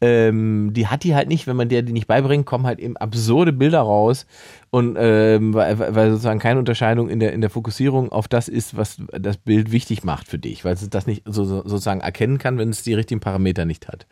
ähm, 0.00 0.72
die 0.72 0.88
hat 0.88 1.04
die 1.04 1.14
halt 1.14 1.28
nicht, 1.28 1.46
wenn 1.46 1.54
man 1.54 1.68
dir 1.68 1.82
die 1.82 1.92
nicht 1.92 2.08
beibringt, 2.08 2.44
kommen 2.44 2.66
halt 2.66 2.80
eben 2.80 2.96
absurde 2.96 3.52
Bilder 3.52 3.80
raus 3.80 4.26
und 4.70 4.96
ähm, 4.98 5.54
weil, 5.54 5.78
weil 5.78 6.10
sozusagen 6.10 6.40
keine 6.40 6.58
Unterscheidung 6.58 7.08
in 7.08 7.20
der 7.20 7.32
in 7.32 7.40
der 7.40 7.50
Fokussierung 7.50 8.12
auf 8.12 8.28
das 8.28 8.48
ist, 8.48 8.76
was 8.76 8.98
das 9.12 9.38
Bild 9.38 9.72
wichtig 9.72 10.04
macht 10.04 10.28
für 10.28 10.38
dich, 10.38 10.64
weil 10.64 10.74
es 10.74 10.88
das 10.88 11.06
nicht 11.06 11.22
so, 11.26 11.44
so, 11.44 11.62
sozusagen 11.64 12.00
erkennen 12.00 12.38
kann, 12.38 12.58
wenn 12.58 12.68
es 12.68 12.82
die 12.82 12.94
richtigen 12.94 13.20
Parameter 13.20 13.64
nicht 13.64 13.88
hat. 13.88 14.06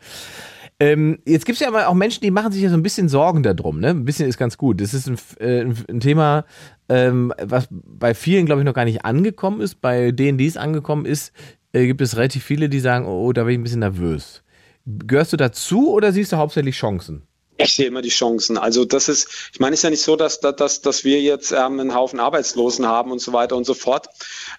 Ähm, 0.79 1.19
jetzt 1.25 1.45
gibt 1.45 1.55
es 1.55 1.59
ja 1.61 1.69
aber 1.69 1.87
auch 1.87 1.95
Menschen, 1.95 2.21
die 2.21 2.29
machen 2.29 2.51
sich 2.51 2.61
ja 2.61 2.69
so 2.69 2.75
ein 2.75 2.83
bisschen 2.83 3.09
Sorgen 3.09 3.41
darum. 3.41 3.79
Ne? 3.79 3.89
Ein 3.89 4.05
bisschen 4.05 4.29
ist 4.29 4.37
ganz 4.37 4.57
gut. 4.57 4.79
Das 4.79 4.93
ist 4.93 5.07
ein, 5.07 5.17
äh, 5.39 5.65
ein 5.89 5.99
Thema, 5.99 6.45
ähm, 6.87 7.33
was 7.41 7.67
bei 7.71 8.13
vielen, 8.13 8.45
glaube 8.45 8.61
ich, 8.61 8.65
noch 8.65 8.75
gar 8.75 8.85
nicht 8.85 9.03
angekommen 9.03 9.59
ist. 9.59 9.81
Bei 9.81 10.11
denen, 10.11 10.37
die 10.37 10.45
es 10.45 10.55
angekommen 10.55 11.05
ist, 11.05 11.33
äh, 11.73 11.87
gibt 11.87 12.01
es 12.01 12.15
relativ 12.15 12.43
viele, 12.43 12.69
die 12.69 12.79
sagen, 12.79 13.07
oh, 13.07 13.33
da 13.33 13.43
bin 13.43 13.53
ich 13.53 13.59
ein 13.59 13.63
bisschen 13.63 13.79
nervös. 13.79 14.43
Gehörst 14.85 15.33
du 15.33 15.37
dazu 15.37 15.91
oder 15.91 16.11
siehst 16.11 16.31
du 16.31 16.37
hauptsächlich 16.37 16.75
Chancen? 16.75 17.26
Ich 17.57 17.73
sehe 17.73 17.87
immer 17.87 18.01
die 18.01 18.09
Chancen. 18.09 18.57
Also 18.57 18.85
das 18.85 19.07
ist, 19.07 19.27
ich 19.53 19.59
meine, 19.59 19.73
es 19.73 19.79
ist 19.79 19.83
ja 19.83 19.89
nicht 19.89 20.03
so, 20.03 20.15
dass, 20.15 20.39
dass, 20.39 20.81
dass 20.81 21.03
wir 21.03 21.21
jetzt 21.21 21.51
ähm, 21.51 21.79
einen 21.79 21.95
Haufen 21.95 22.19
Arbeitslosen 22.19 22.85
haben 22.85 23.11
und 23.11 23.19
so 23.19 23.33
weiter 23.33 23.55
und 23.55 23.65
so 23.65 23.73
fort. 23.73 24.07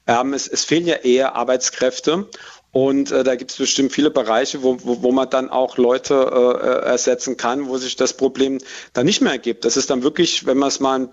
Ähm, 0.07 0.33
es, 0.33 0.49
es 0.49 0.65
fehlen 0.65 0.87
ja 0.87 0.97
eher 0.97 1.37
Arbeitskräfte. 1.37 2.29
Und 2.71 3.11
äh, 3.13 3.25
da 3.25 3.35
gibt 3.37 3.51
es 3.51 3.57
bestimmt 3.57 3.93
viele 3.93 4.11
Bereiche, 4.11 4.63
wo, 4.63 4.77
wo, 4.83 5.03
wo 5.03 5.11
man 5.13 5.31
dann 5.31 5.49
auch 5.49 5.79
Leute 5.79 6.15
äh, 6.15 6.85
ersetzen 6.87 7.39
kann, 7.39 7.69
wo 7.69 7.79
sich 7.79 7.97
das 7.97 8.13
Problem 8.13 8.59
dann 8.93 9.07
nicht 9.07 9.23
mehr 9.23 9.33
ergibt. 9.33 9.65
Das 9.65 9.77
ist 9.77 9.91
dann 9.91 10.03
wirklich, 10.03 10.47
wenn 10.47 10.59
man 10.59 10.69
es 10.69 10.81
mal 10.81 11.01
ein 11.01 11.09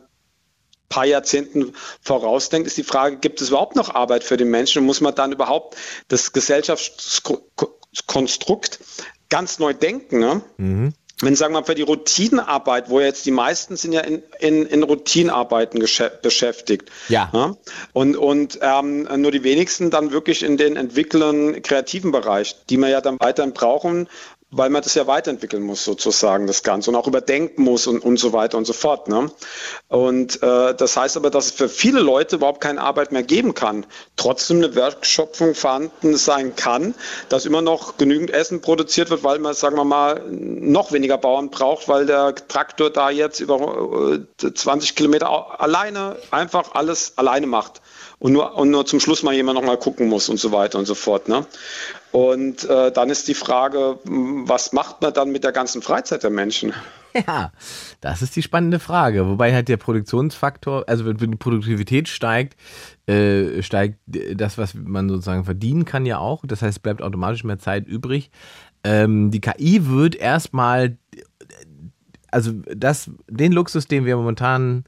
paar 0.89 1.05
Jahrzehnten 1.05 1.73
vorausdenkt, 2.01 2.67
ist 2.67 2.77
die 2.77 2.83
Frage, 2.83 3.17
gibt 3.17 3.41
es 3.41 3.49
überhaupt 3.49 3.75
noch 3.75 3.95
Arbeit 3.95 4.23
für 4.23 4.37
den 4.37 4.49
Menschen? 4.49 4.85
Muss 4.85 5.01
man 5.01 5.15
dann 5.15 5.31
überhaupt 5.31 5.75
das 6.07 6.31
Gesellschaftskonstrukt 6.33 8.79
ganz 9.29 9.57
neu 9.59 9.73
denken? 9.73 10.19
Ne? 10.19 10.41
Mhm 10.57 10.93
wenn 11.21 11.35
sagen 11.35 11.53
wir 11.53 11.61
mal 11.61 11.65
für 11.65 11.75
die 11.75 11.81
Routinenarbeit, 11.81 12.89
wo 12.89 12.99
jetzt 12.99 13.25
die 13.25 13.31
meisten 13.31 13.77
sind 13.77 13.93
ja 13.93 14.01
in, 14.01 14.21
in, 14.39 14.65
in 14.65 14.83
Routinenarbeiten 14.83 15.79
beschäftigt. 16.21 16.91
Ja. 17.07 17.29
ja. 17.33 17.55
Und, 17.93 18.17
und 18.17 18.59
ähm, 18.61 19.07
nur 19.21 19.31
die 19.31 19.43
wenigsten 19.43 19.91
dann 19.91 20.11
wirklich 20.11 20.43
in 20.43 20.57
den 20.57 20.75
entwickelnden 20.75 21.61
kreativen 21.61 22.11
Bereich, 22.11 22.57
die 22.69 22.77
wir 22.77 22.89
ja 22.89 22.99
dann 22.99 23.17
weiterhin 23.19 23.53
brauchen, 23.53 24.09
weil 24.57 24.69
man 24.69 24.81
das 24.81 24.95
ja 24.95 25.05
weiterentwickeln 25.05 25.63
muss 25.63 25.83
sozusagen, 25.83 26.47
das 26.47 26.63
Ganze 26.63 26.89
und 26.89 26.95
auch 26.95 27.07
überdenken 27.07 27.61
muss 27.61 27.87
und, 27.87 27.99
und 27.99 28.17
so 28.17 28.31
weiter 28.31 28.57
und 28.57 28.63
so 28.63 28.71
fort. 28.71 29.09
Ne? 29.09 29.29
Und 29.89 30.41
äh, 30.41 30.73
das 30.73 30.95
heißt 30.95 31.17
aber, 31.17 31.29
dass 31.29 31.47
es 31.47 31.51
für 31.51 31.67
viele 31.67 31.99
Leute 31.99 32.37
überhaupt 32.37 32.61
keine 32.61 32.79
Arbeit 32.79 33.11
mehr 33.11 33.23
geben 33.23 33.53
kann. 33.53 33.85
Trotzdem 34.15 34.57
eine 34.57 34.73
Wertschöpfung 34.73 35.55
vorhanden 35.55 36.15
sein 36.15 36.55
kann, 36.55 36.95
dass 37.27 37.45
immer 37.45 37.61
noch 37.61 37.97
genügend 37.97 38.31
Essen 38.31 38.61
produziert 38.61 39.09
wird, 39.09 39.23
weil 39.25 39.39
man, 39.39 39.53
sagen 39.53 39.75
wir 39.75 39.83
mal, 39.83 40.23
noch 40.29 40.93
weniger 40.93 41.17
Bauern 41.17 41.49
braucht, 41.49 41.89
weil 41.89 42.05
der 42.05 42.33
Traktor 42.33 42.89
da 42.89 43.09
jetzt 43.09 43.41
über 43.41 44.19
äh, 44.41 44.53
20 44.53 44.95
Kilometer 44.95 45.59
alleine 45.59 46.15
einfach 46.31 46.75
alles 46.75 47.17
alleine 47.17 47.47
macht 47.47 47.81
und 48.19 48.33
nur, 48.33 48.55
und 48.55 48.71
nur 48.71 48.85
zum 48.85 48.99
Schluss 48.99 49.23
mal 49.23 49.33
jemand 49.33 49.59
noch 49.59 49.65
mal 49.65 49.77
gucken 49.77 50.07
muss 50.07 50.29
und 50.29 50.39
so 50.39 50.51
weiter 50.51 50.79
und 50.79 50.85
so 50.85 50.95
fort. 50.95 51.27
Ne? 51.27 51.45
Und 52.11 52.63
äh, 52.69 52.91
dann 52.91 53.09
ist 53.09 53.27
die 53.27 53.33
Frage, 53.33 53.99
was 54.05 54.71
macht 54.71 55.01
man 55.01 55.13
dann 55.13 55.31
mit 55.31 55.43
der 55.43 55.51
ganzen 55.51 55.81
Freizeit 55.81 56.23
der 56.23 56.29
Menschen? 56.29 56.73
Ja, 57.27 57.53
das 58.01 58.21
ist 58.21 58.35
die 58.35 58.41
spannende 58.41 58.77
Frage. 58.77 59.25
Wobei 59.25 59.53
halt 59.53 59.69
der 59.69 59.77
Produktionsfaktor, 59.77 60.83
also 60.87 61.05
wenn 61.05 61.15
die 61.15 61.37
Produktivität 61.37 62.09
steigt, 62.09 62.59
äh, 63.07 63.61
steigt 63.61 63.99
das, 64.05 64.57
was 64.57 64.73
man 64.73 65.07
sozusagen 65.07 65.45
verdienen 65.45 65.85
kann, 65.85 66.05
ja 66.05 66.17
auch. 66.17 66.43
Das 66.45 66.61
heißt, 66.61 66.77
es 66.77 66.79
bleibt 66.79 67.01
automatisch 67.01 67.45
mehr 67.45 67.57
Zeit 67.57 67.87
übrig. 67.87 68.31
Ähm, 68.83 69.31
die 69.31 69.39
KI 69.39 69.87
wird 69.87 70.15
erstmal, 70.15 70.97
also 72.31 72.51
das, 72.75 73.09
den 73.29 73.53
Luxus, 73.53 73.87
den 73.87 74.05
wir 74.05 74.17
momentan 74.17 74.83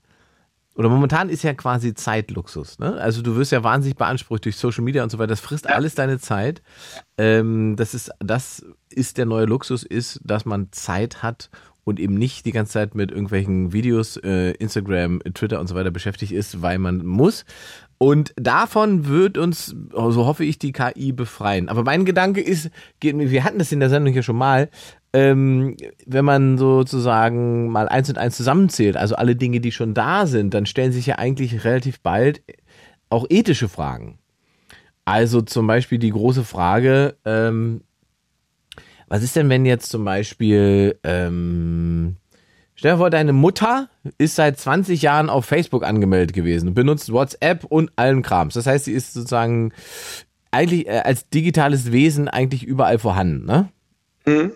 oder 0.78 0.90
momentan 0.90 1.30
ist 1.30 1.44
ja 1.44 1.56
quasi 1.56 1.96
Zeitluxus. 1.96 2.78
Ne? 2.78 2.94
Also 2.94 3.24
du 3.24 3.36
wirst 3.36 3.52
ja 3.52 3.64
wahnsinnig 3.64 3.98
beansprucht 3.98 4.46
durch 4.46 4.58
Social 4.58 4.84
Media 4.84 5.04
und 5.04 5.10
so 5.10 5.18
weiter. 5.18 5.30
Das 5.30 5.40
frisst 5.40 5.66
ja. 5.66 5.72
alles 5.72 5.96
deine 5.96 6.20
Zeit. 6.20 6.62
Ähm, 7.18 7.76
das 7.76 7.96
ist, 7.96 8.12
das 8.20 8.64
ist 8.90 9.18
der 9.18 9.26
neue 9.26 9.46
Luxus, 9.46 9.82
ist, 9.84 10.22
dass 10.24 10.46
man 10.46 10.72
Zeit 10.72 11.24
hat 11.24 11.50
und 11.84 12.00
eben 12.00 12.14
nicht 12.16 12.46
die 12.46 12.52
ganze 12.52 12.74
Zeit 12.74 12.94
mit 12.94 13.12
irgendwelchen 13.12 13.74
Videos, 13.74 14.18
äh, 14.18 14.52
Instagram, 14.52 15.22
Twitter 15.34 15.60
und 15.60 15.68
so 15.68 15.74
weiter 15.74 15.90
beschäftigt 15.90 16.32
ist, 16.32 16.62
weil 16.62 16.78
man 16.78 17.06
muss. 17.06 17.44
Und 17.98 18.34
davon 18.36 19.08
wird 19.08 19.40
uns, 19.40 19.76
so 19.92 20.26
hoffe 20.26 20.44
ich, 20.44 20.60
die 20.60 20.74
KI 20.74 21.12
befreien. 21.12 21.70
Aber 21.70 21.84
mein 21.84 22.06
Gedanke 22.06 22.42
ist, 22.42 22.70
wir 23.02 23.44
hatten 23.44 23.58
das 23.58 23.72
in 23.72 23.80
der 23.80 23.90
Sendung 23.90 24.14
ja 24.14 24.22
schon 24.22 24.36
mal, 24.36 24.70
ähm, 25.14 25.78
wenn 26.06 26.26
man 26.26 26.58
sozusagen 26.58 27.70
mal 27.70 27.88
eins 27.88 28.10
und 28.10 28.18
eins 28.18 28.38
zusammenzählt, 28.38 28.98
also 28.98 29.16
alle 29.16 29.36
Dinge, 29.36 29.60
die 29.60 29.72
schon 29.72 29.94
da 29.94 30.28
sind, 30.28 30.54
dann 30.54 30.66
stellen 30.66 30.92
sich 30.92 31.06
ja 31.06 31.16
eigentlich 31.16 31.64
relativ 31.64 32.02
bald 32.02 32.42
auch 33.10 33.26
ethische 33.30 33.70
Fragen. 33.70 34.20
Also 35.06 35.42
zum 35.42 35.68
Beispiel 35.68 36.00
die 36.00 36.12
große 36.12 36.44
Frage, 36.44 37.16
ähm, 37.24 37.82
was 39.08 39.24
ist 39.24 39.38
denn, 39.38 39.50
wenn 39.50 39.66
jetzt 39.66 39.90
zum 39.90 40.04
Beispiel, 40.04 41.00
ähm, 41.04 42.18
stell 42.76 42.92
dir 42.92 42.98
vor, 42.98 43.10
deine 43.10 43.32
Mutter 43.32 43.90
ist 44.18 44.36
seit 44.36 44.60
20 44.60 45.02
Jahren 45.02 45.30
auf 45.30 45.46
Facebook 45.46 45.86
angemeldet 45.86 46.36
gewesen, 46.36 46.74
benutzt 46.74 47.14
WhatsApp 47.14 47.64
und 47.64 47.92
allen 47.96 48.22
Krams. 48.22 48.56
Das 48.56 48.68
heißt, 48.68 48.84
sie 48.84 48.92
ist 48.92 49.14
sozusagen 49.14 49.72
eigentlich 50.52 50.88
äh, 50.88 51.02
als 51.06 51.30
digitales 51.30 51.94
Wesen 51.94 52.28
eigentlich 52.28 52.64
überall 52.66 53.00
vorhanden, 53.00 53.46
ne? 53.46 53.70
Mhm. 54.26 54.52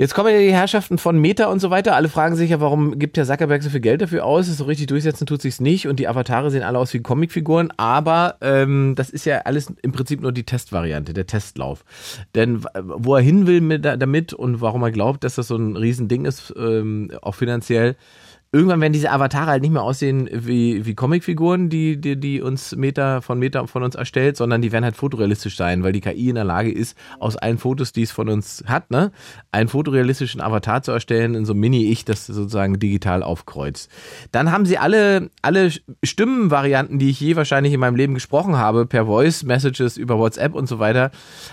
Jetzt 0.00 0.14
kommen 0.14 0.32
ja 0.32 0.38
die 0.38 0.52
Herrschaften 0.52 0.96
von 0.96 1.18
Meta 1.18 1.46
und 1.46 1.58
so 1.58 1.70
weiter. 1.70 1.96
Alle 1.96 2.08
fragen 2.08 2.36
sich 2.36 2.50
ja, 2.50 2.60
warum 2.60 3.00
gibt 3.00 3.16
der 3.16 3.24
Zuckerberg 3.26 3.64
so 3.64 3.68
viel 3.68 3.80
Geld 3.80 4.00
dafür 4.00 4.24
aus? 4.24 4.46
So 4.46 4.62
richtig 4.62 4.86
durchsetzen 4.86 5.26
tut 5.26 5.42
sich's 5.42 5.60
nicht 5.60 5.88
und 5.88 5.98
die 5.98 6.06
Avatare 6.06 6.52
sehen 6.52 6.62
alle 6.62 6.78
aus 6.78 6.94
wie 6.94 7.00
Comicfiguren. 7.00 7.72
Aber 7.76 8.36
ähm, 8.40 8.94
das 8.94 9.10
ist 9.10 9.24
ja 9.24 9.38
alles 9.38 9.72
im 9.82 9.90
Prinzip 9.90 10.20
nur 10.20 10.30
die 10.30 10.44
Testvariante, 10.44 11.14
der 11.14 11.26
Testlauf. 11.26 11.84
Denn 12.36 12.64
wo 12.80 13.16
er 13.16 13.22
hin 13.22 13.48
will 13.48 13.60
mit, 13.60 13.84
damit 13.84 14.32
und 14.32 14.60
warum 14.60 14.84
er 14.84 14.92
glaubt, 14.92 15.24
dass 15.24 15.34
das 15.34 15.48
so 15.48 15.56
ein 15.56 15.76
Riesending 15.76 16.26
ist, 16.26 16.54
ähm, 16.56 17.10
auch 17.20 17.34
finanziell, 17.34 17.96
irgendwann 18.50 18.80
werden 18.80 18.94
diese 18.94 19.10
Avatare 19.10 19.50
halt 19.50 19.62
nicht 19.62 19.72
mehr 19.72 19.82
aussehen 19.82 20.28
wie, 20.32 20.86
wie 20.86 20.94
Comicfiguren, 20.94 21.68
die, 21.68 22.00
die, 22.00 22.18
die 22.18 22.40
uns 22.40 22.74
Meta 22.74 23.20
von 23.20 23.38
Meta 23.38 23.66
von 23.66 23.82
uns 23.82 23.94
erstellt, 23.94 24.38
sondern 24.38 24.62
die 24.62 24.72
werden 24.72 24.84
halt 24.84 24.96
fotorealistisch 24.96 25.56
sein, 25.56 25.82
weil 25.82 25.92
die 25.92 26.00
KI 26.00 26.30
in 26.30 26.36
der 26.36 26.44
Lage 26.44 26.72
ist, 26.72 26.96
aus 27.20 27.36
allen 27.36 27.58
Fotos, 27.58 27.92
die 27.92 28.02
es 28.02 28.10
von 28.10 28.30
uns 28.30 28.64
hat, 28.66 28.90
ne, 28.90 29.12
einen 29.52 29.68
fotorealistischen 29.68 30.40
Avatar 30.40 30.82
zu 30.82 30.92
erstellen 30.92 31.34
in 31.34 31.44
so 31.44 31.52
einem 31.52 31.60
Mini-Ich, 31.60 32.06
das 32.06 32.26
sozusagen 32.26 32.78
digital 32.78 33.22
aufkreuzt. 33.22 33.90
Dann 34.32 34.50
haben 34.50 34.64
sie 34.64 34.78
alle, 34.78 35.30
alle 35.42 35.70
Stimmenvarianten, 36.02 36.98
die 36.98 37.10
ich 37.10 37.20
je 37.20 37.36
wahrscheinlich 37.36 37.74
in 37.74 37.80
meinem 37.80 37.96
Leben 37.96 38.14
gesprochen 38.14 38.56
habe, 38.56 38.86
per 38.86 39.04
Voice 39.04 39.42
Messages 39.42 39.98
über 39.98 40.18
WhatsApp 40.18 40.54
und 40.54 40.68
so 40.68 40.78
weiter, 40.78 41.10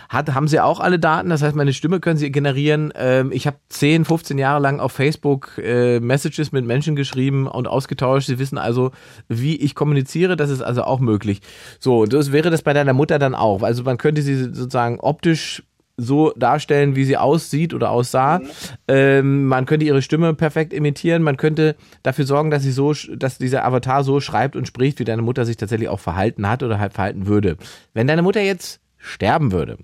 hat, 0.07 0.33
haben 0.33 0.47
sie 0.47 0.61
auch 0.61 0.79
alle 0.79 0.97
Daten. 0.97 1.29
Das 1.29 1.41
heißt, 1.41 1.57
meine 1.57 1.73
Stimme 1.73 1.99
können 1.99 2.17
sie 2.17 2.31
generieren. 2.31 2.93
Ähm, 2.95 3.33
ich 3.33 3.47
habe 3.47 3.57
10, 3.67 4.05
15 4.05 4.37
Jahre 4.37 4.61
lang 4.61 4.79
auf 4.79 4.93
Facebook 4.93 5.57
äh, 5.57 5.99
Messages 5.99 6.53
mit 6.53 6.65
Menschen 6.65 6.84
Menschen 6.85 6.95
geschrieben 6.95 7.47
und 7.47 7.67
ausgetauscht. 7.67 8.27
Sie 8.27 8.37
wissen 8.37 8.57
also, 8.57 8.91
wie 9.27 9.55
ich 9.55 9.73
kommuniziere. 9.73 10.35
Das 10.35 10.49
ist 10.49 10.61
also 10.61 10.83
auch 10.83 10.99
möglich. 10.99 11.41
So, 11.79 12.05
das 12.05 12.31
wäre 12.31 12.51
das 12.51 12.61
bei 12.61 12.73
deiner 12.73 12.93
Mutter 12.93 13.17
dann 13.17 13.33
auch. 13.33 13.63
Also 13.63 13.83
man 13.83 13.97
könnte 13.97 14.21
sie 14.21 14.35
sozusagen 14.35 14.99
optisch 14.99 15.63
so 15.97 16.31
darstellen, 16.35 16.95
wie 16.95 17.05
sie 17.05 17.17
aussieht 17.17 17.73
oder 17.73 17.89
aussah. 17.89 18.39
Mhm. 18.39 18.47
Ähm, 18.87 19.45
man 19.47 19.65
könnte 19.65 19.85
ihre 19.85 20.01
Stimme 20.01 20.33
perfekt 20.33 20.73
imitieren. 20.73 21.23
Man 21.23 21.37
könnte 21.37 21.75
dafür 22.03 22.25
sorgen, 22.25 22.51
dass 22.51 22.63
sie 22.63 22.71
so, 22.71 22.93
dass 22.93 23.37
dieser 23.37 23.65
Avatar 23.65 24.03
so 24.03 24.19
schreibt 24.19 24.55
und 24.55 24.67
spricht, 24.67 24.99
wie 24.99 25.05
deine 25.05 25.21
Mutter 25.21 25.45
sich 25.45 25.57
tatsächlich 25.57 25.89
auch 25.89 25.99
verhalten 25.99 26.47
hat 26.47 26.63
oder 26.63 26.79
halt 26.79 26.93
verhalten 26.93 27.27
würde. 27.27 27.57
Wenn 27.93 28.07
deine 28.07 28.21
Mutter 28.21 28.41
jetzt 28.41 28.81
sterben 28.97 29.51
würde, 29.51 29.77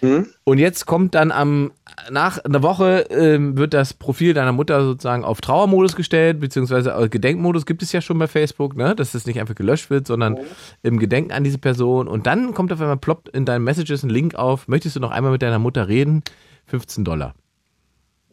Mhm. 0.00 0.26
Und 0.44 0.58
jetzt 0.58 0.86
kommt 0.86 1.14
dann 1.14 1.32
am 1.32 1.72
nach 2.10 2.38
einer 2.38 2.62
Woche 2.62 3.06
ähm, 3.10 3.56
wird 3.56 3.72
das 3.72 3.94
Profil 3.94 4.34
deiner 4.34 4.52
Mutter 4.52 4.84
sozusagen 4.84 5.24
auf 5.24 5.40
Trauermodus 5.40 5.96
gestellt, 5.96 6.40
beziehungsweise 6.40 7.08
Gedenkmodus 7.08 7.66
gibt 7.66 7.82
es 7.82 7.92
ja 7.92 8.00
schon 8.00 8.18
bei 8.18 8.26
Facebook, 8.26 8.76
ne? 8.76 8.94
dass 8.94 9.12
das 9.12 9.26
nicht 9.26 9.38
einfach 9.38 9.54
gelöscht 9.54 9.90
wird, 9.90 10.06
sondern 10.06 10.38
im 10.82 10.98
Gedenken 10.98 11.32
an 11.32 11.44
diese 11.44 11.58
Person. 11.58 12.08
Und 12.08 12.26
dann 12.26 12.52
kommt 12.54 12.72
auf 12.72 12.80
einmal 12.80 12.96
ploppt 12.96 13.28
in 13.28 13.44
deinen 13.44 13.64
Messages 13.64 14.02
ein 14.02 14.10
Link 14.10 14.34
auf, 14.34 14.68
möchtest 14.68 14.96
du 14.96 15.00
noch 15.00 15.10
einmal 15.12 15.32
mit 15.32 15.42
deiner 15.42 15.58
Mutter 15.58 15.88
reden? 15.88 16.22
15 16.66 17.04
Dollar. 17.04 17.34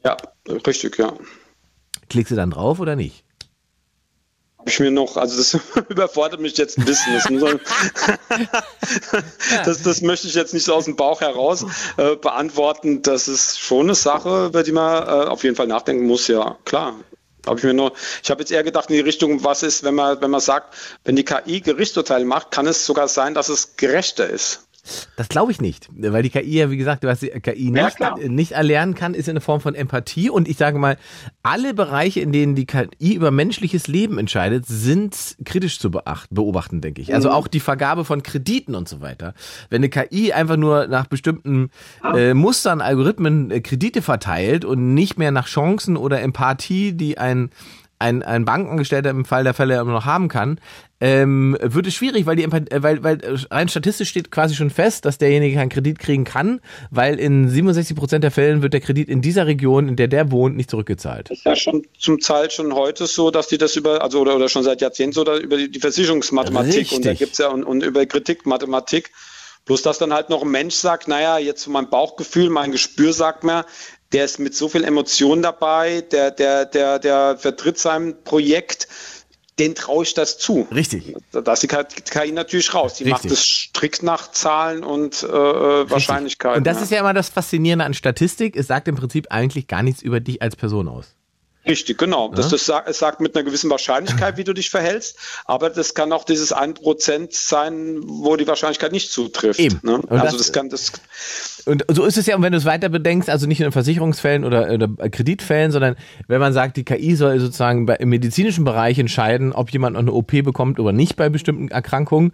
Ja, 0.03 0.17
richtig, 0.65 0.97
ja. 0.97 1.13
Klickst 2.09 2.31
du 2.31 2.35
dann 2.35 2.51
drauf 2.51 2.79
oder 2.79 2.95
nicht? 2.95 3.23
Habe 4.61 4.69
ich 4.69 4.79
mir 4.79 4.91
noch, 4.91 5.17
also 5.17 5.37
das 5.37 5.57
überfordert 5.89 6.39
mich 6.39 6.55
jetzt 6.55 6.77
ein 6.77 6.85
bisschen. 6.85 7.15
Das, 7.15 7.27
man, 7.31 7.49
das, 9.65 9.81
das, 9.81 10.01
möchte 10.01 10.27
ich 10.27 10.35
jetzt 10.35 10.53
nicht 10.53 10.65
so 10.65 10.75
aus 10.75 10.85
dem 10.85 10.95
Bauch 10.95 11.21
heraus 11.21 11.65
äh, 11.97 12.15
beantworten. 12.15 13.01
Das 13.01 13.27
ist 13.27 13.59
schon 13.59 13.87
eine 13.87 13.95
Sache, 13.95 14.45
über 14.45 14.61
die 14.61 14.71
man 14.71 15.01
äh, 15.01 15.29
auf 15.29 15.43
jeden 15.43 15.55
Fall 15.55 15.65
nachdenken 15.65 16.05
muss, 16.05 16.27
ja, 16.27 16.59
klar. 16.63 16.93
Habe 17.47 17.57
ich 17.57 17.63
mir 17.63 17.73
nur, 17.73 17.93
ich 18.21 18.29
habe 18.29 18.41
jetzt 18.41 18.51
eher 18.51 18.63
gedacht 18.63 18.91
in 18.91 18.97
die 18.97 19.01
Richtung, 19.01 19.43
was 19.43 19.63
ist, 19.63 19.83
wenn 19.83 19.95
man, 19.95 20.21
wenn 20.21 20.29
man 20.29 20.41
sagt, 20.41 20.75
wenn 21.05 21.15
die 21.15 21.25
KI 21.25 21.61
Gerichtsurteile 21.61 22.23
macht, 22.23 22.51
kann 22.51 22.67
es 22.67 22.85
sogar 22.85 23.07
sein, 23.07 23.33
dass 23.33 23.49
es 23.49 23.77
gerechter 23.77 24.29
ist. 24.29 24.67
Das 25.15 25.29
glaube 25.29 25.51
ich 25.51 25.61
nicht, 25.61 25.89
weil 25.95 26.23
die 26.23 26.29
KI 26.29 26.57
ja, 26.57 26.71
wie 26.71 26.77
gesagt, 26.77 27.03
was 27.03 27.19
die 27.19 27.29
KI 27.29 27.69
nicht, 27.69 27.99
ja, 27.99 28.15
nicht 28.15 28.53
erlernen 28.53 28.95
kann, 28.95 29.13
ist 29.13 29.29
eine 29.29 29.41
Form 29.41 29.61
von 29.61 29.75
Empathie. 29.75 30.29
Und 30.29 30.47
ich 30.47 30.57
sage 30.57 30.79
mal, 30.79 30.97
alle 31.43 31.73
Bereiche, 31.73 32.19
in 32.19 32.31
denen 32.31 32.55
die 32.55 32.65
KI 32.65 33.13
über 33.13 33.31
menschliches 33.31 33.87
Leben 33.87 34.17
entscheidet, 34.17 34.65
sind 34.65 35.37
kritisch 35.45 35.79
zu 35.79 35.91
beobachten, 35.91 36.81
denke 36.81 37.01
ich. 37.01 37.13
Also 37.13 37.29
mhm. 37.29 37.35
auch 37.35 37.47
die 37.47 37.59
Vergabe 37.59 38.05
von 38.05 38.23
Krediten 38.23 38.75
und 38.75 38.89
so 38.89 39.01
weiter. 39.01 39.33
Wenn 39.69 39.81
eine 39.81 39.89
KI 39.89 40.33
einfach 40.33 40.57
nur 40.57 40.87
nach 40.87 41.05
bestimmten 41.05 41.69
äh, 42.15 42.33
Mustern, 42.33 42.81
Algorithmen 42.81 43.51
äh, 43.51 43.61
Kredite 43.61 44.01
verteilt 44.01 44.65
und 44.65 44.93
nicht 44.93 45.17
mehr 45.19 45.31
nach 45.31 45.47
Chancen 45.47 45.95
oder 45.97 46.21
Empathie, 46.21 46.93
die 46.93 47.17
ein 47.17 47.51
ein, 48.01 48.23
ein 48.23 48.45
Bankangestellter 48.45 49.11
im 49.11 49.25
Fall 49.25 49.43
der 49.43 49.53
Fälle 49.53 49.79
immer 49.79 49.91
noch 49.91 50.05
haben 50.05 50.27
kann, 50.27 50.59
ähm, 51.01 51.57
wird 51.59 51.87
es 51.87 51.95
schwierig, 51.95 52.27
weil 52.27 52.35
die 52.35 52.43
äh, 52.43 52.83
weil, 52.83 53.03
weil 53.03 53.19
rein 53.49 53.67
statistisch 53.67 54.09
steht 54.09 54.31
quasi 54.31 54.55
schon 54.55 54.69
fest, 54.69 55.05
dass 55.05 55.17
derjenige 55.17 55.55
keinen 55.55 55.69
Kredit 55.69 55.97
kriegen 55.99 56.23
kann, 56.23 56.61
weil 56.91 57.19
in 57.19 57.49
67 57.49 57.97
Prozent 57.97 58.23
der 58.23 58.31
Fällen 58.31 58.61
wird 58.61 58.73
der 58.73 58.81
Kredit 58.81 59.09
in 59.09 59.21
dieser 59.21 59.47
Region, 59.47 59.89
in 59.89 59.95
der 59.95 60.07
der 60.07 60.31
wohnt, 60.31 60.55
nicht 60.55 60.69
zurückgezahlt. 60.69 61.31
Das 61.31 61.39
ist 61.39 61.45
ja 61.45 61.55
schon 61.55 61.85
zum 61.97 62.19
Teil 62.19 62.51
schon 62.51 62.73
heute 62.73 63.07
so, 63.07 63.31
dass 63.31 63.47
die 63.47 63.57
das 63.57 63.75
über, 63.75 64.03
also 64.03 64.21
oder, 64.21 64.35
oder 64.35 64.47
schon 64.47 64.63
seit 64.63 64.81
Jahrzehnten 64.81 65.13
so, 65.13 65.21
über 65.21 65.57
die, 65.57 65.71
die 65.71 65.79
Versicherungsmathematik 65.79 66.75
Richtig. 66.75 66.97
und 66.97 67.05
da 67.05 67.13
gibt's 67.13 67.39
ja 67.39 67.47
und, 67.47 67.63
und 67.63 67.83
über 67.83 68.05
Kritikmathematik. 68.05 69.11
Bloß 69.65 69.83
dass 69.83 69.99
dann 69.99 70.11
halt 70.11 70.29
noch 70.29 70.41
ein 70.41 70.49
Mensch 70.49 70.73
sagt, 70.73 71.07
naja, 71.07 71.37
jetzt 71.37 71.67
mein 71.67 71.89
Bauchgefühl, 71.89 72.49
mein 72.49 72.71
Gespür 72.71 73.13
sagt 73.13 73.43
mir, 73.43 73.65
der 74.11 74.25
ist 74.25 74.39
mit 74.39 74.55
so 74.55 74.67
viel 74.67 74.83
Emotion 74.83 75.41
dabei, 75.41 76.01
der, 76.01 76.31
der, 76.31 76.65
der, 76.65 76.99
der 76.99 77.37
vertritt 77.37 77.77
sein 77.77 78.15
Projekt, 78.23 78.87
den 79.61 79.75
traue 79.75 80.03
ich 80.03 80.15
das 80.15 80.39
zu. 80.39 80.67
Richtig. 80.73 81.15
Da 81.31 81.53
ist 81.53 81.61
die 81.61 81.67
KI 81.67 82.31
natürlich 82.31 82.73
raus. 82.73 82.95
Die 82.95 83.03
Richtig. 83.03 83.31
macht 83.31 83.31
es 83.31 83.45
strikt 83.45 84.01
nach 84.01 84.31
Zahlen 84.31 84.83
und 84.83 85.21
äh, 85.21 85.27
äh 85.27 85.89
Wahrscheinlichkeiten. 85.89 86.57
Und 86.57 86.67
das 86.67 86.77
ja. 86.77 86.83
ist 86.83 86.91
ja 86.91 86.99
immer 86.99 87.13
das 87.13 87.29
Faszinierende 87.29 87.85
an 87.85 87.93
Statistik. 87.93 88.55
Es 88.55 88.65
sagt 88.65 88.87
im 88.87 88.95
Prinzip 88.95 89.27
eigentlich 89.29 89.67
gar 89.67 89.83
nichts 89.83 90.01
über 90.01 90.19
dich 90.19 90.41
als 90.41 90.55
Person 90.55 90.87
aus. 90.87 91.15
Richtig, 91.65 91.99
genau. 91.99 92.29
Das, 92.33 92.49
das 92.49 92.65
sagt, 92.65 92.89
es 92.89 92.97
sagt 92.97 93.21
mit 93.21 93.35
einer 93.35 93.43
gewissen 93.43 93.69
Wahrscheinlichkeit, 93.69 94.37
wie 94.37 94.43
du 94.43 94.53
dich 94.53 94.71
verhältst, 94.71 95.17
aber 95.45 95.69
das 95.69 95.93
kann 95.93 96.11
auch 96.11 96.23
dieses 96.23 96.55
1% 96.55 97.27
sein, 97.31 97.99
wo 98.03 98.35
die 98.35 98.47
Wahrscheinlichkeit 98.47 98.91
nicht 98.91 99.11
zutrifft. 99.11 99.59
Eben. 99.59 99.79
Ne? 99.83 100.01
Also 100.09 100.25
das, 100.25 100.37
das, 100.37 100.51
kann 100.51 100.69
das. 100.69 100.91
Und 101.65 101.85
so 101.89 102.03
ist 102.03 102.17
es 102.17 102.25
ja, 102.25 102.35
und 102.35 102.41
wenn 102.41 102.51
du 102.51 102.57
es 102.57 102.65
weiter 102.65 102.89
bedenkst, 102.89 103.29
also 103.29 103.45
nicht 103.45 103.59
nur 103.59 103.67
in 103.67 103.71
Versicherungsfällen 103.71 104.43
oder, 104.43 104.71
oder 104.71 105.09
Kreditfällen, 105.09 105.71
sondern 105.71 105.95
wenn 106.27 106.39
man 106.39 106.51
sagt, 106.51 106.77
die 106.77 106.83
KI 106.83 107.15
soll 107.15 107.39
sozusagen 107.39 107.85
bei, 107.85 107.95
im 107.97 108.09
medizinischen 108.09 108.63
Bereich 108.63 108.97
entscheiden, 108.97 109.53
ob 109.53 109.69
jemand 109.71 109.93
noch 109.93 110.01
eine 110.01 110.13
OP 110.13 110.31
bekommt 110.31 110.79
oder 110.79 110.91
nicht 110.91 111.15
bei 111.15 111.29
bestimmten 111.29 111.67
Erkrankungen, 111.67 112.33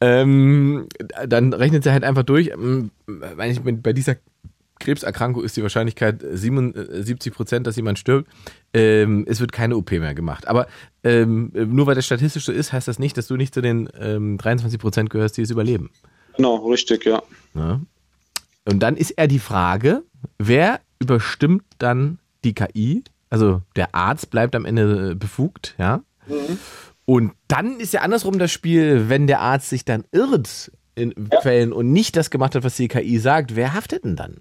ähm, 0.00 0.86
dann 1.26 1.52
rechnet 1.52 1.82
sie 1.82 1.90
halt 1.90 2.04
einfach 2.04 2.22
durch, 2.22 2.48
ähm, 2.48 2.92
wenn 3.06 3.50
ich 3.50 3.60
bei 3.82 3.92
dieser 3.92 4.14
Krebserkrankung 4.80 5.44
ist 5.44 5.56
die 5.56 5.62
Wahrscheinlichkeit 5.62 6.24
77 6.28 7.32
Prozent, 7.32 7.66
dass 7.66 7.76
jemand 7.76 7.98
stirbt. 7.98 8.28
Ähm, 8.74 9.24
es 9.28 9.40
wird 9.40 9.52
keine 9.52 9.76
OP 9.76 9.92
mehr 9.92 10.14
gemacht. 10.14 10.48
Aber 10.48 10.66
ähm, 11.04 11.52
nur 11.54 11.86
weil 11.86 11.94
das 11.94 12.06
statistisch 12.06 12.44
so 12.44 12.52
ist, 12.52 12.72
heißt 12.72 12.88
das 12.88 12.98
nicht, 12.98 13.16
dass 13.16 13.28
du 13.28 13.36
nicht 13.36 13.54
zu 13.54 13.60
den 13.60 13.88
ähm, 13.98 14.38
23 14.38 14.80
Prozent 14.80 15.10
gehörst, 15.10 15.36
die 15.36 15.42
es 15.42 15.50
überleben. 15.50 15.90
Genau, 16.36 16.56
richtig, 16.68 17.04
ja. 17.04 17.22
ja. 17.54 17.80
Und 18.64 18.80
dann 18.80 18.96
ist 18.96 19.12
eher 19.12 19.28
die 19.28 19.38
Frage, 19.38 20.02
wer 20.38 20.80
überstimmt 20.98 21.64
dann 21.78 22.18
die 22.44 22.54
KI? 22.54 23.04
Also 23.28 23.62
der 23.76 23.94
Arzt 23.94 24.30
bleibt 24.30 24.56
am 24.56 24.64
Ende 24.64 25.14
befugt, 25.14 25.74
ja. 25.78 26.02
Mhm. 26.26 26.58
Und 27.04 27.32
dann 27.48 27.80
ist 27.80 27.92
ja 27.92 28.02
andersrum 28.02 28.38
das 28.38 28.52
Spiel, 28.52 29.08
wenn 29.08 29.26
der 29.26 29.40
Arzt 29.40 29.68
sich 29.68 29.84
dann 29.84 30.04
irrt 30.12 30.70
in 30.94 31.14
ja. 31.32 31.40
Fällen 31.40 31.72
und 31.72 31.92
nicht 31.92 32.16
das 32.16 32.30
gemacht 32.30 32.54
hat, 32.54 32.64
was 32.64 32.76
die 32.76 32.88
KI 32.88 33.18
sagt, 33.18 33.56
wer 33.56 33.74
haftet 33.74 34.04
denn 34.04 34.16
dann? 34.16 34.36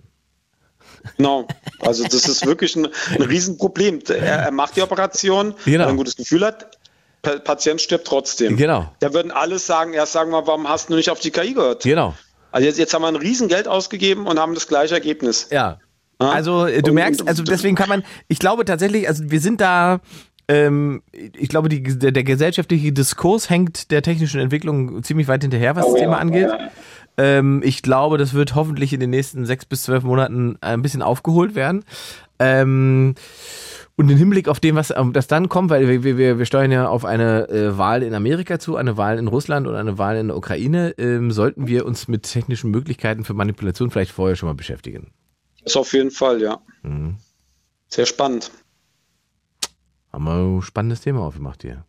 Genau. 1.18 1.48
Also 1.80 2.04
das 2.04 2.28
ist 2.28 2.46
wirklich 2.46 2.76
ein, 2.76 2.88
ein 3.16 3.22
Riesenproblem. 3.22 4.00
Er, 4.10 4.16
er, 4.18 4.52
macht 4.52 4.76
die 4.76 4.82
Operation, 4.82 5.54
genau. 5.66 5.80
weil 5.80 5.80
er 5.82 5.88
ein 5.88 5.98
gutes 5.98 6.16
Gefühl 6.16 6.46
hat. 6.46 6.78
Patient 7.22 7.82
stirbt 7.82 8.08
trotzdem. 8.08 8.56
Genau. 8.56 8.92
Da 9.00 9.14
würden 9.14 9.32
alle 9.32 9.60
sagen, 9.60 9.94
ja, 9.94 10.06
sagen 10.06 10.32
wir, 10.32 10.48
warum 10.48 10.70
hast 10.70 10.90
du 10.90 10.96
nicht 10.96 11.10
auf 11.10 11.20
die 11.20 11.32
KI 11.32 11.54
gehört? 11.54 11.84
Genau. 11.84 12.16
Also 12.52 12.66
jetzt, 12.66 12.80
jetzt 12.80 12.94
haben 12.94 13.02
wir 13.02 13.10
ein 13.10 13.18
Riesengeld 13.18 13.68
ausgegeben 13.68 14.26
und 14.26 14.40
haben 14.40 14.56
das 14.56 14.68
gleiche 14.68 14.94
Ergebnis. 14.94 15.48
Ja. 15.52 15.80
Also 16.18 16.66
äh, 16.66 16.82
du 16.82 16.92
merkst, 16.92 17.28
also 17.28 17.44
deswegen 17.44 17.76
kann 17.76 17.90
man, 17.90 18.04
ich 18.28 18.40
glaube 18.40 18.66
tatsächlich, 18.66 19.08
also 19.08 19.24
wir 19.28 19.40
sind 19.40 19.62
da, 19.62 20.02
ähm, 20.50 21.02
ich 21.14 21.48
glaube, 21.48 21.70
die, 21.70 21.82
der, 21.82 22.12
der 22.12 22.24
gesellschaftliche 22.24 22.92
Diskurs 22.92 23.50
hängt 23.50 23.92
der 23.92 24.02
technischen 24.02 24.42
Entwicklung 24.42 25.02
ziemlich 25.04 25.28
weit 25.28 25.44
hinterher, 25.44 25.76
was 25.76 25.86
oh, 25.86 25.94
das 25.94 26.02
Thema 26.02 26.14
ja. 26.14 26.20
angeht. 26.20 26.50
Ähm, 27.20 27.62
ich 27.66 27.82
glaube, 27.82 28.18
das 28.18 28.34
wird 28.34 28.56
hoffentlich 28.56 28.94
in 28.94 29.02
den 29.02 29.10
nächsten 29.10 29.46
sechs 29.46 29.66
bis 29.66 29.84
zwölf 29.84 30.04
Monaten 30.04 30.58
ein 30.62 30.82
bisschen 30.82 31.02
aufgeholt 31.02 31.54
werden. 31.54 31.84
Ähm, 32.40 33.16
und 33.98 34.10
im 34.10 34.18
Hinblick 34.18 34.48
auf 34.48 34.62
dem, 34.62 34.78
was 34.78 34.94
das 35.12 35.28
dann 35.28 35.50
kommt, 35.50 35.70
weil 35.70 36.04
wir, 36.06 36.18
wir, 36.18 36.40
wir 36.40 36.46
steuern 36.46 36.72
ja 36.72 36.88
auf 36.88 37.04
eine 37.04 37.50
äh, 37.50 37.78
Wahl 37.78 38.04
in 38.04 38.14
Amerika 38.14 38.58
zu, 38.58 38.78
eine 38.78 38.96
Wahl 38.96 39.18
in 39.18 39.28
Russland 39.28 39.68
und 39.68 39.76
eine 39.76 39.98
Wahl 39.98 40.16
in 40.16 40.30
der 40.30 40.38
Ukraine, 40.38 40.92
ähm, 40.98 41.32
sollten 41.32 41.68
wir 41.68 41.86
uns 41.86 42.08
mit 42.08 42.24
technischen 42.24 42.72
Möglichkeiten 42.72 43.26
für 43.26 43.34
Manipulation 43.34 43.92
vielleicht 43.92 44.12
vorher 44.12 44.38
schon 44.38 44.48
mal 44.48 44.56
beschäftigen. 44.56 45.12
Das 45.66 45.76
auf 45.76 45.92
jeden 45.92 46.12
Fall, 46.12 46.42
ja. 46.42 46.62
Mhm. 46.84 47.18
Sehr 47.90 48.06
spannend. 48.06 48.50
Haben 50.14 50.24
wir 50.24 50.36
ein 50.36 50.62
spannendes 50.62 51.02
Thema 51.02 51.20
aufgemacht 51.20 51.64
hier. 51.64 51.84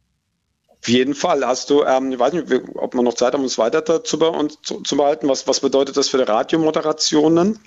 Auf 0.82 0.88
jeden 0.88 1.14
Fall. 1.14 1.46
Hast 1.46 1.68
du, 1.68 1.84
ähm, 1.84 2.12
ich 2.12 2.18
weiß 2.18 2.32
nicht, 2.32 2.46
ob 2.74 2.94
wir 2.94 3.02
noch 3.02 3.14
Zeit 3.14 3.34
haben, 3.34 3.42
uns 3.42 3.58
weiter 3.58 3.82
dazu 3.82 4.18
bei 4.18 4.28
uns 4.28 4.58
zu, 4.62 4.80
zu 4.80 4.96
behalten. 4.96 5.28
Was, 5.28 5.46
was 5.46 5.60
bedeutet 5.60 5.96
das 5.96 6.08
für 6.08 6.16
die 6.16 6.24
Radiomoderationen? 6.24 7.58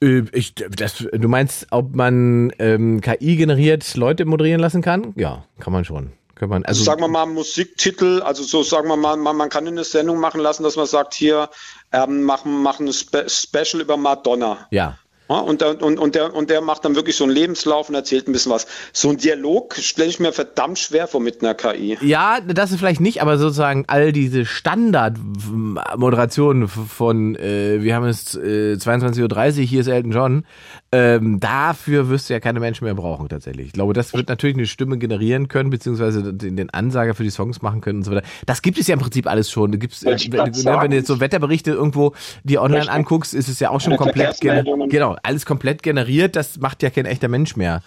Äh, 0.00 0.22
ich, 0.32 0.54
das, 0.54 1.04
du 1.12 1.28
meinst, 1.28 1.66
ob 1.70 1.96
man 1.96 2.52
ähm, 2.58 3.00
KI 3.00 3.36
generiert 3.36 3.96
Leute 3.96 4.24
moderieren 4.24 4.60
lassen 4.60 4.82
kann? 4.82 5.14
Ja, 5.16 5.44
kann 5.58 5.72
man 5.72 5.84
schon. 5.84 6.12
Kann 6.36 6.50
man, 6.50 6.64
also, 6.66 6.80
also 6.80 6.84
sagen 6.84 7.00
wir 7.00 7.08
mal 7.08 7.24
Musiktitel, 7.24 8.20
also 8.22 8.42
so 8.42 8.62
sagen 8.62 8.88
wir 8.88 8.96
mal, 8.96 9.16
man, 9.16 9.36
man 9.36 9.48
kann 9.48 9.66
eine 9.66 9.84
Sendung 9.84 10.20
machen 10.20 10.40
lassen, 10.40 10.64
dass 10.64 10.76
man 10.76 10.84
sagt, 10.84 11.14
hier 11.14 11.48
ähm, 11.92 12.24
machen, 12.24 12.62
machen 12.62 12.88
ein 12.88 12.92
Spe 12.92 13.26
Special 13.28 13.80
über 13.80 13.96
Madonna. 13.96 14.66
Ja. 14.70 14.98
Ja, 15.28 15.38
und, 15.38 15.60
der, 15.60 15.82
und, 15.82 15.98
und, 15.98 16.14
der, 16.14 16.32
und 16.34 16.50
der 16.50 16.60
macht 16.60 16.84
dann 16.84 16.94
wirklich 16.94 17.16
so 17.16 17.24
einen 17.24 17.32
Lebenslauf 17.32 17.88
und 17.88 17.96
erzählt 17.96 18.28
ein 18.28 18.32
bisschen 18.32 18.52
was. 18.52 18.68
So 18.92 19.08
ein 19.10 19.16
Dialog 19.16 19.74
stelle 19.74 20.08
ich 20.08 20.20
mir 20.20 20.32
verdammt 20.32 20.78
schwer 20.78 21.08
vor 21.08 21.20
mit 21.20 21.42
einer 21.42 21.54
KI. 21.54 21.98
Ja, 22.00 22.38
das 22.40 22.70
ist 22.70 22.78
vielleicht 22.78 23.00
nicht, 23.00 23.22
aber 23.22 23.36
sozusagen 23.36 23.82
all 23.88 24.12
diese 24.12 24.46
Standardmoderationen 24.46 26.68
von, 26.68 27.34
äh, 27.36 27.82
wir 27.82 27.96
haben 27.96 28.06
es 28.06 28.36
äh, 28.36 28.76
22.30 28.78 29.58
Uhr, 29.58 29.64
hier 29.64 29.80
ist 29.80 29.88
Elton 29.88 30.12
John, 30.12 30.44
ähm, 30.92 31.40
dafür 31.40 32.08
wirst 32.08 32.30
du 32.30 32.34
ja 32.34 32.40
keine 32.40 32.60
Menschen 32.60 32.84
mehr 32.84 32.94
brauchen 32.94 33.28
tatsächlich. 33.28 33.66
Ich 33.66 33.72
glaube, 33.72 33.94
das 33.94 34.14
wird 34.14 34.28
natürlich 34.28 34.54
eine 34.56 34.66
Stimme 34.66 34.96
generieren 34.96 35.48
können, 35.48 35.70
beziehungsweise 35.70 36.32
den, 36.32 36.56
den 36.56 36.70
Ansager 36.70 37.16
für 37.16 37.24
die 37.24 37.30
Songs 37.30 37.62
machen 37.62 37.80
können 37.80 37.98
und 37.98 38.04
so 38.04 38.12
weiter. 38.12 38.24
Das 38.46 38.62
gibt 38.62 38.78
es 38.78 38.86
ja 38.86 38.94
im 38.94 39.00
Prinzip 39.00 39.26
alles 39.26 39.50
schon. 39.50 39.72
Da 39.72 39.78
gibt's, 39.78 40.04
äh, 40.04 40.16
wenn, 40.30 40.54
wenn, 40.54 40.90
du 40.90 40.96
jetzt 40.96 41.08
so 41.08 41.18
Wetterberichte 41.18 41.72
irgendwo 41.72 42.12
die 42.44 42.58
online 42.58 42.88
anguckst, 42.88 43.34
ist 43.34 43.48
es 43.48 43.58
ja 43.58 43.70
auch 43.70 43.80
schon 43.80 43.96
komplett 43.96 44.40
genau 44.40 45.15
alles 45.22 45.46
komplett 45.46 45.82
generiert, 45.82 46.36
das 46.36 46.58
macht 46.58 46.82
ja 46.82 46.90
kein 46.90 47.06
echter 47.06 47.28
Mensch 47.28 47.56
mehr. 47.56 47.82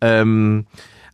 Ähm, 0.00 0.66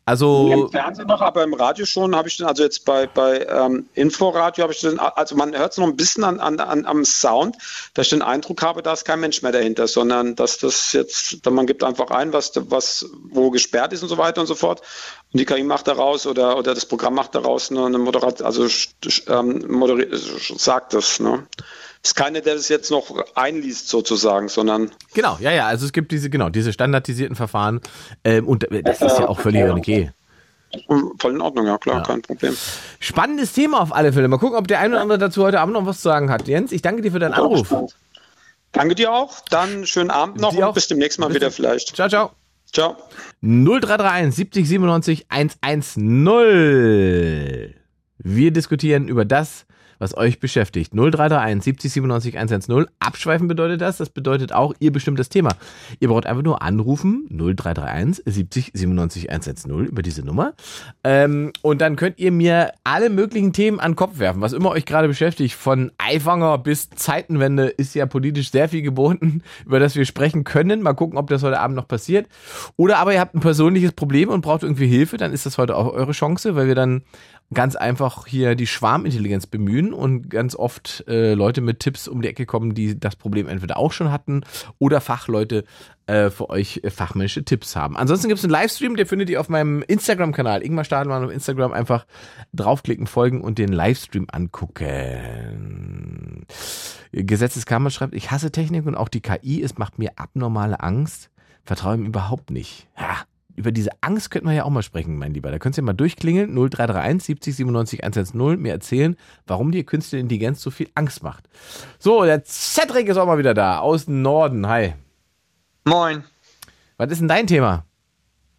also 0.08 0.50
im 0.50 0.70
Fernsehen 0.70 1.06
noch, 1.06 1.20
aber 1.20 1.44
im 1.44 1.52
Radio 1.52 1.84
schon 1.84 2.16
habe 2.16 2.28
ich 2.28 2.38
den, 2.38 2.46
also 2.46 2.62
jetzt 2.62 2.86
bei, 2.86 3.06
bei 3.06 3.44
ähm, 3.44 3.90
Inforadio 3.92 4.62
habe 4.62 4.72
ich 4.72 4.80
den, 4.80 4.98
also 4.98 5.36
man 5.36 5.54
hört 5.54 5.72
es 5.72 5.76
noch 5.76 5.86
ein 5.86 5.96
bisschen 5.96 6.24
an, 6.24 6.40
an, 6.40 6.58
an, 6.60 6.86
am 6.86 7.04
Sound, 7.04 7.56
dass 7.92 8.06
ich 8.06 8.10
den 8.10 8.22
Eindruck 8.22 8.62
habe, 8.62 8.82
da 8.82 8.94
ist 8.94 9.04
kein 9.04 9.20
Mensch 9.20 9.42
mehr 9.42 9.52
dahinter, 9.52 9.86
sondern 9.86 10.34
dass 10.34 10.56
das 10.56 10.94
jetzt, 10.94 11.44
man 11.50 11.66
gibt 11.66 11.84
einfach 11.84 12.10
ein, 12.10 12.32
was, 12.32 12.52
was 12.54 13.04
wo 13.24 13.50
gesperrt 13.50 13.92
ist 13.92 14.02
und 14.02 14.08
so 14.08 14.16
weiter 14.16 14.40
und 14.40 14.46
so 14.46 14.54
fort. 14.54 14.80
Und 15.30 15.40
die 15.40 15.44
KI 15.44 15.62
macht 15.62 15.86
daraus 15.86 16.26
oder, 16.26 16.56
oder 16.56 16.74
das 16.74 16.86
Programm 16.86 17.12
macht 17.12 17.34
daraus 17.34 17.70
eine, 17.70 17.84
eine 17.84 17.98
Moderation, 17.98 18.46
also 18.46 18.66
ähm, 19.26 20.02
sagt 20.56 20.94
das, 20.94 21.20
ne? 21.20 21.46
Ist 22.02 22.14
keiner, 22.14 22.40
der 22.40 22.54
das 22.54 22.68
jetzt 22.68 22.90
noch 22.90 23.24
einliest 23.34 23.88
sozusagen, 23.88 24.48
sondern 24.48 24.90
Genau, 25.14 25.36
ja, 25.40 25.52
ja, 25.52 25.66
also 25.66 25.86
es 25.86 25.92
gibt 25.92 26.12
diese, 26.12 26.30
genau, 26.30 26.48
diese 26.48 26.72
standardisierten 26.72 27.36
Verfahren 27.36 27.80
ähm, 28.24 28.46
und 28.46 28.66
das 28.84 29.02
ist 29.02 29.18
ja 29.18 29.28
auch 29.28 29.40
völlig 29.40 29.64
okay. 29.64 30.10
voll 31.18 31.34
in 31.34 31.40
Ordnung, 31.40 31.66
ja 31.66 31.78
klar, 31.78 32.02
kein 32.02 32.22
Problem. 32.22 32.56
Spannendes 33.00 33.52
Thema 33.52 33.80
auf 33.80 33.94
alle 33.94 34.12
Fälle. 34.12 34.28
Mal 34.28 34.38
gucken, 34.38 34.58
ob 34.58 34.68
der 34.68 34.80
ein 34.80 34.92
oder 34.92 35.00
andere 35.00 35.18
dazu 35.18 35.44
heute 35.44 35.60
Abend 35.60 35.74
noch 35.74 35.86
was 35.86 35.96
zu 35.96 36.04
sagen 36.04 36.30
hat. 36.30 36.48
Jens, 36.48 36.72
ich 36.72 36.82
danke 36.82 37.02
dir 37.02 37.12
für 37.12 37.18
deinen 37.18 37.34
Anruf. 37.34 37.74
Danke 38.72 38.94
dir 38.94 39.12
auch. 39.12 39.40
Dann 39.50 39.86
schönen 39.86 40.10
Abend 40.10 40.40
noch 40.40 40.50
Dir 40.50 40.58
und 40.58 40.64
auch. 40.64 40.74
bis 40.74 40.88
demnächst 40.88 41.18
mal 41.18 41.28
Bis 41.28 41.36
wieder 41.36 41.50
vielleicht. 41.50 41.96
Ciao, 41.96 42.08
ciao. 42.08 42.32
Ciao. 42.72 42.96
0331 43.40 44.34
70 44.34 44.68
97 44.68 45.26
110. 45.30 47.74
Wir 48.18 48.50
diskutieren 48.50 49.08
über 49.08 49.24
das, 49.24 49.64
was 49.98 50.16
euch 50.16 50.40
beschäftigt. 50.40 50.92
0331 50.92 51.64
70 51.64 51.92
97 51.92 52.36
110. 52.36 52.86
Abschweifen 53.00 53.48
bedeutet 53.48 53.80
das. 53.80 53.98
Das 53.98 54.10
bedeutet 54.10 54.52
auch, 54.52 54.74
ihr 54.78 54.92
bestimmt 54.92 55.18
das 55.18 55.28
Thema. 55.28 55.50
Ihr 56.00 56.08
braucht 56.08 56.26
einfach 56.26 56.42
nur 56.42 56.62
anrufen. 56.62 57.26
0331 57.30 58.22
70 58.24 58.70
97 58.74 59.30
110 59.30 59.86
über 59.86 60.02
diese 60.02 60.22
Nummer. 60.22 60.54
Ähm, 61.04 61.52
und 61.62 61.80
dann 61.80 61.96
könnt 61.96 62.18
ihr 62.18 62.32
mir 62.32 62.72
alle 62.84 63.10
möglichen 63.10 63.52
Themen 63.52 63.80
an 63.80 63.92
den 63.92 63.96
Kopf 63.96 64.18
werfen, 64.18 64.40
was 64.40 64.52
immer 64.52 64.70
euch 64.70 64.84
gerade 64.84 65.08
beschäftigt. 65.08 65.54
Von 65.54 65.92
Eifanger 65.98 66.58
bis 66.58 66.90
Zeitenwende 66.90 67.68
ist 67.68 67.94
ja 67.94 68.06
politisch 68.06 68.50
sehr 68.50 68.68
viel 68.68 68.82
geboten, 68.82 69.42
über 69.66 69.80
das 69.80 69.96
wir 69.96 70.04
sprechen 70.04 70.44
können. 70.44 70.82
Mal 70.82 70.94
gucken, 70.94 71.18
ob 71.18 71.28
das 71.28 71.42
heute 71.42 71.60
Abend 71.60 71.76
noch 71.76 71.88
passiert. 71.88 72.26
Oder 72.76 72.98
aber 72.98 73.12
ihr 73.12 73.20
habt 73.20 73.34
ein 73.34 73.40
persönliches 73.40 73.92
Problem 73.92 74.28
und 74.28 74.40
braucht 74.40 74.62
irgendwie 74.62 74.86
Hilfe, 74.86 75.16
dann 75.16 75.32
ist 75.32 75.46
das 75.46 75.58
heute 75.58 75.76
auch 75.76 75.92
eure 75.92 76.12
Chance, 76.12 76.54
weil 76.54 76.66
wir 76.66 76.74
dann 76.74 77.02
ganz 77.54 77.76
einfach 77.76 78.26
hier 78.26 78.54
die 78.54 78.66
Schwarmintelligenz 78.66 79.46
bemühen 79.46 79.94
und 79.94 80.28
ganz 80.28 80.54
oft 80.54 81.04
äh, 81.08 81.32
Leute 81.32 81.62
mit 81.62 81.80
Tipps 81.80 82.06
um 82.06 82.20
die 82.20 82.28
Ecke 82.28 82.44
kommen, 82.44 82.74
die 82.74 83.00
das 83.00 83.16
Problem 83.16 83.48
entweder 83.48 83.78
auch 83.78 83.92
schon 83.92 84.12
hatten 84.12 84.42
oder 84.78 85.00
Fachleute 85.00 85.64
äh, 86.06 86.28
für 86.28 86.50
euch 86.50 86.80
äh, 86.82 86.90
fachmännische 86.90 87.44
Tipps 87.44 87.74
haben. 87.74 87.96
Ansonsten 87.96 88.28
gibt 88.28 88.38
es 88.38 88.44
einen 88.44 88.52
Livestream, 88.52 88.96
der 88.96 89.06
findet 89.06 89.30
ihr 89.30 89.40
auf 89.40 89.48
meinem 89.48 89.82
Instagram-Kanal. 89.82 90.62
Ingmar 90.62 90.84
Stadelmann 90.84 91.24
auf 91.24 91.30
Instagram 91.30 91.72
einfach 91.72 92.06
draufklicken, 92.52 93.06
folgen 93.06 93.40
und 93.40 93.56
den 93.58 93.72
Livestream 93.72 94.26
angucken. 94.30 94.86
Gesetzeskammer 97.12 97.88
schreibt, 97.88 98.14
ich 98.14 98.30
hasse 98.30 98.52
Technik 98.52 98.84
und 98.84 98.94
auch 98.94 99.08
die 99.08 99.22
KI, 99.22 99.62
es 99.62 99.78
macht 99.78 99.98
mir 99.98 100.12
abnormale 100.16 100.80
Angst. 100.80 101.30
Vertraue 101.64 101.96
ihm 101.96 102.04
überhaupt 102.06 102.50
nicht. 102.50 102.88
Ja, 102.98 103.24
über 103.58 103.72
diese 103.72 103.90
Angst 104.00 104.30
könnten 104.30 104.48
wir 104.48 104.54
ja 104.54 104.64
auch 104.64 104.70
mal 104.70 104.82
sprechen, 104.82 105.18
mein 105.18 105.34
Lieber. 105.34 105.50
Da 105.50 105.58
könnt 105.58 105.76
ihr 105.76 105.82
mal 105.82 105.92
durchklingeln, 105.92 106.54
0331 106.54 107.26
70 107.26 107.56
97 107.56 108.04
110, 108.04 108.60
mir 108.60 108.72
erzählen, 108.72 109.16
warum 109.46 109.72
dir 109.72 109.84
künstliche 109.84 110.20
Intelligenz 110.20 110.62
so 110.62 110.70
viel 110.70 110.88
Angst 110.94 111.22
macht. 111.22 111.48
So, 111.98 112.24
der 112.24 112.44
Cedric 112.44 113.08
ist 113.08 113.16
auch 113.16 113.26
mal 113.26 113.38
wieder 113.38 113.54
da, 113.54 113.80
aus 113.80 114.06
dem 114.06 114.22
Norden. 114.22 114.66
Hi. 114.68 114.94
Moin. 115.84 116.24
Was 116.96 117.10
ist 117.10 117.20
denn 117.20 117.28
dein 117.28 117.46
Thema? 117.46 117.84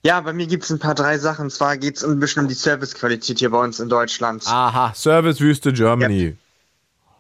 Ja, 0.04 0.22
bei 0.22 0.34
mir 0.34 0.48
gibt 0.48 0.64
es 0.64 0.70
ein 0.70 0.80
paar 0.80 0.96
drei 0.96 1.18
Sachen. 1.18 1.46
Und 1.46 1.52
zwar 1.52 1.78
geht 1.78 1.98
es 1.98 2.04
ein 2.04 2.20
bisschen 2.20 2.44
um 2.44 2.48
die 2.48 2.54
Servicequalität 2.56 3.40
hier 3.40 3.52
bei 3.52 3.62
uns 3.62 3.80
in 3.80 3.90
Deutschland. 3.90 4.46
Aha, 4.48 4.94
Servicewüste 4.96 5.74
Germany. 5.74 6.38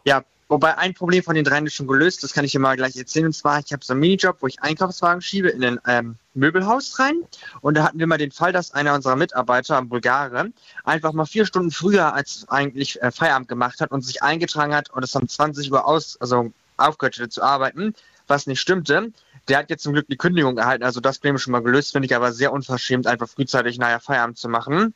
Ja, 0.05 0.23
wobei 0.49 0.77
ein 0.77 0.93
Problem 0.93 1.23
von 1.23 1.35
den 1.35 1.45
dreien 1.45 1.65
ist 1.65 1.75
schon 1.75 1.87
gelöst, 1.87 2.23
das 2.23 2.33
kann 2.33 2.43
ich 2.43 2.51
dir 2.51 2.59
mal 2.59 2.75
gleich 2.75 2.97
erzählen. 2.97 3.27
Und 3.27 3.33
zwar, 3.33 3.59
ich 3.59 3.71
habe 3.71 3.85
so 3.85 3.93
einen 3.93 4.01
Minijob, 4.01 4.37
wo 4.41 4.47
ich 4.47 4.61
Einkaufswagen 4.61 5.21
schiebe 5.21 5.49
in 5.49 5.63
ein 5.63 5.79
ähm, 5.87 6.15
Möbelhaus 6.33 6.99
rein. 6.99 7.21
Und 7.61 7.77
da 7.77 7.83
hatten 7.83 7.99
wir 7.99 8.07
mal 8.07 8.17
den 8.17 8.31
Fall, 8.31 8.51
dass 8.51 8.73
einer 8.73 8.93
unserer 8.93 9.15
Mitarbeiter, 9.15 9.77
ein 9.77 9.87
Bulgare, 9.87 10.51
einfach 10.83 11.13
mal 11.13 11.25
vier 11.25 11.45
Stunden 11.45 11.71
früher 11.71 12.13
als 12.13 12.45
eigentlich 12.49 13.01
äh, 13.01 13.11
Feierabend 13.11 13.47
gemacht 13.47 13.79
hat 13.79 13.91
und 13.91 14.01
sich 14.01 14.21
eingetragen 14.23 14.75
hat 14.75 14.89
und 14.89 15.03
es 15.03 15.15
um 15.15 15.27
20 15.27 15.71
Uhr 15.71 15.85
aus, 15.85 16.17
also 16.19 16.51
aufgehört 16.77 17.17
hatte 17.17 17.29
zu 17.29 17.43
arbeiten, 17.43 17.93
was 18.27 18.47
nicht 18.47 18.59
stimmte. 18.59 19.11
Der 19.47 19.59
hat 19.59 19.69
jetzt 19.69 19.83
zum 19.83 19.93
Glück 19.93 20.07
die 20.07 20.17
Kündigung 20.17 20.57
erhalten, 20.57 20.83
also 20.83 20.99
das 20.99 21.19
Problem 21.19 21.35
ist 21.35 21.43
schon 21.43 21.51
mal 21.51 21.63
gelöst, 21.63 21.91
finde 21.91 22.07
ich 22.07 22.15
aber 22.15 22.31
sehr 22.33 22.51
unverschämt, 22.51 23.07
einfach 23.07 23.29
frühzeitig 23.29 23.77
nachher 23.77 23.99
Feierabend 23.99 24.37
zu 24.37 24.49
machen. 24.49 24.93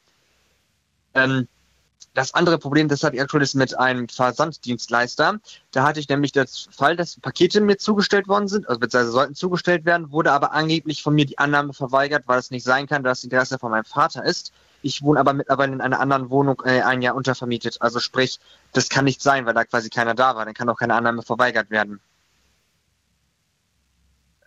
Ähm, 1.16 1.48
das 2.14 2.34
andere 2.34 2.60
Problem, 2.60 2.88
das 2.88 3.04
hatte 3.04 3.16
ich 3.16 3.22
aktuell 3.22 3.44
ist 3.44 3.56
mit 3.56 3.78
einem 3.78 4.08
Versanddienstleister. 4.08 5.40
Da 5.72 5.84
hatte 5.84 6.00
ich 6.00 6.08
nämlich 6.10 6.32
das 6.32 6.68
Fall, 6.72 6.96
dass 6.96 7.20
Pakete 7.20 7.60
mir 7.60 7.78
zugestellt 7.78 8.28
worden 8.28 8.48
sind, 8.48 8.68
also 8.68 8.80
beziehungsweise 8.80 9.12
sollten 9.12 9.36
zugestellt 9.36 9.86
werden, 9.86 10.12
wurde 10.12 10.32
aber 10.32 10.52
angeblich 10.52 11.02
von 11.02 11.16
mir 11.16 11.26
die 11.26 11.40
Annahme 11.40 11.74
verweigert, 11.74 12.24
weil 12.28 12.40
es 12.40 12.52
nicht 12.52 12.64
sein 12.64 12.88
kann, 12.88 13.04
dass 13.04 13.20
das 13.20 13.24
Interesse 13.24 13.58
von 13.58 13.72
meinem 13.72 13.86
Vater 13.86 14.24
ist. 14.24 14.54
Ich 14.84 15.02
wohne 15.02 15.20
aber 15.20 15.34
mittlerweile 15.34 15.72
in 15.72 15.82
einer 15.82 16.00
anderen 16.00 16.30
Wohnung 16.30 16.62
äh, 16.66 16.82
ein 16.82 17.02
Jahr 17.02 17.16
untervermietet. 17.16 17.78
Also 17.82 18.00
sprich, 18.00 18.40
das 18.74 18.90
kann 18.90 19.06
nicht 19.06 19.22
sein, 19.22 19.46
weil 19.46 19.54
da 19.54 19.64
quasi 19.64 19.90
keiner 19.90 20.14
da 20.14 20.36
war. 20.36 20.46
Dann 20.46 20.54
kann 20.54 20.70
auch 20.70 20.78
keine 20.78 20.94
Annahme 20.94 21.24
verweigert 21.24 21.72
werden. 21.72 22.00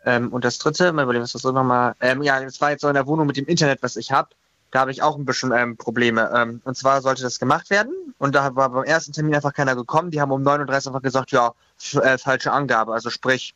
Ähm, 0.04 0.32
und 0.32 0.44
das 0.44 0.58
dritte, 0.58 0.92
mal 0.92 1.02
überlegen, 1.02 1.24
was 1.24 1.32
das 1.32 1.42
so 1.42 1.52
nochmal. 1.52 1.94
Ähm, 2.00 2.22
ja, 2.22 2.38
das 2.40 2.60
war 2.60 2.70
jetzt 2.70 2.82
so 2.82 2.88
in 2.88 2.94
der 2.94 3.06
Wohnung 3.06 3.26
mit 3.26 3.36
dem 3.36 3.46
Internet, 3.46 3.82
was 3.82 3.96
ich 3.96 4.12
habe. 4.12 4.28
Da 4.76 4.80
habe 4.80 4.90
ich 4.90 5.00
auch 5.00 5.16
ein 5.16 5.24
bisschen 5.24 5.52
ähm, 5.52 5.78
Probleme. 5.78 6.30
Ähm, 6.36 6.60
und 6.64 6.76
zwar 6.76 7.00
sollte 7.00 7.22
das 7.22 7.38
gemacht 7.38 7.70
werden. 7.70 7.94
Und 8.18 8.34
da 8.34 8.54
war 8.56 8.68
beim 8.68 8.84
ersten 8.84 9.10
Termin 9.10 9.34
einfach 9.34 9.54
keiner 9.54 9.74
gekommen. 9.74 10.10
Die 10.10 10.20
haben 10.20 10.30
um 10.30 10.42
39 10.42 10.88
einfach 10.88 11.00
gesagt, 11.00 11.32
ja, 11.32 11.54
äh, 12.02 12.18
falsche 12.18 12.52
Angabe. 12.52 12.92
Also 12.92 13.08
sprich, 13.08 13.54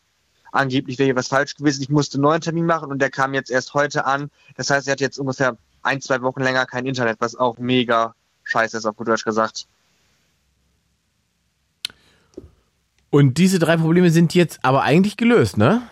angeblich 0.51 0.99
wäre 0.99 1.09
hier 1.09 1.17
was 1.17 1.29
falsch 1.29 1.57
gewesen. 1.57 1.83
Ich 1.83 1.91
musste 1.91 2.15
einen 2.17 2.23
neuen 2.23 2.41
Termin 2.41 2.65
machen 2.65 2.91
und 2.91 3.03
der 3.03 3.11
kam 3.11 3.35
jetzt 3.35 3.51
erst 3.51 3.75
heute 3.75 4.07
an. 4.07 4.31
Das 4.57 4.71
heißt, 4.71 4.89
er 4.89 4.93
hat 4.93 5.01
jetzt 5.03 5.19
ungefähr 5.19 5.59
ein, 5.83 6.01
zwei 6.01 6.23
Wochen 6.23 6.41
länger 6.41 6.65
kein 6.65 6.87
Internet, 6.87 7.19
was 7.21 7.37
auch 7.37 7.59
mega 7.59 8.15
scheiße 8.45 8.79
ist, 8.79 8.87
auf 8.87 8.97
gut 8.97 9.09
Deutsch 9.09 9.25
gesagt. 9.25 9.67
Und 13.11 13.37
diese 13.37 13.59
drei 13.59 13.77
Probleme 13.77 14.11
sind 14.11 14.35
jetzt 14.35 14.59
aber 14.63 14.85
eigentlich 14.85 15.19
gelöst, 15.19 15.59
ne? 15.59 15.83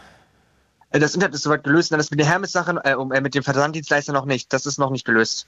Äh, 0.91 0.99
Das 0.99 1.15
Internet 1.15 1.35
ist 1.35 1.43
soweit 1.43 1.65
gelöst. 1.65 1.93
Dann 1.93 1.99
das 1.99 2.11
mit 2.11 2.21
der 2.21 2.27
Hermes-Sache, 2.27 2.81
äh, 2.85 2.93
äh, 2.93 3.21
mit 3.21 3.35
dem 3.35 3.43
Versanddienstleister 3.43 4.13
noch 4.13 4.25
nicht. 4.25 4.53
Das 4.53 4.67
ist 4.67 4.79
noch 4.79 4.91
nicht 4.91 5.05
gelöst. 5.05 5.47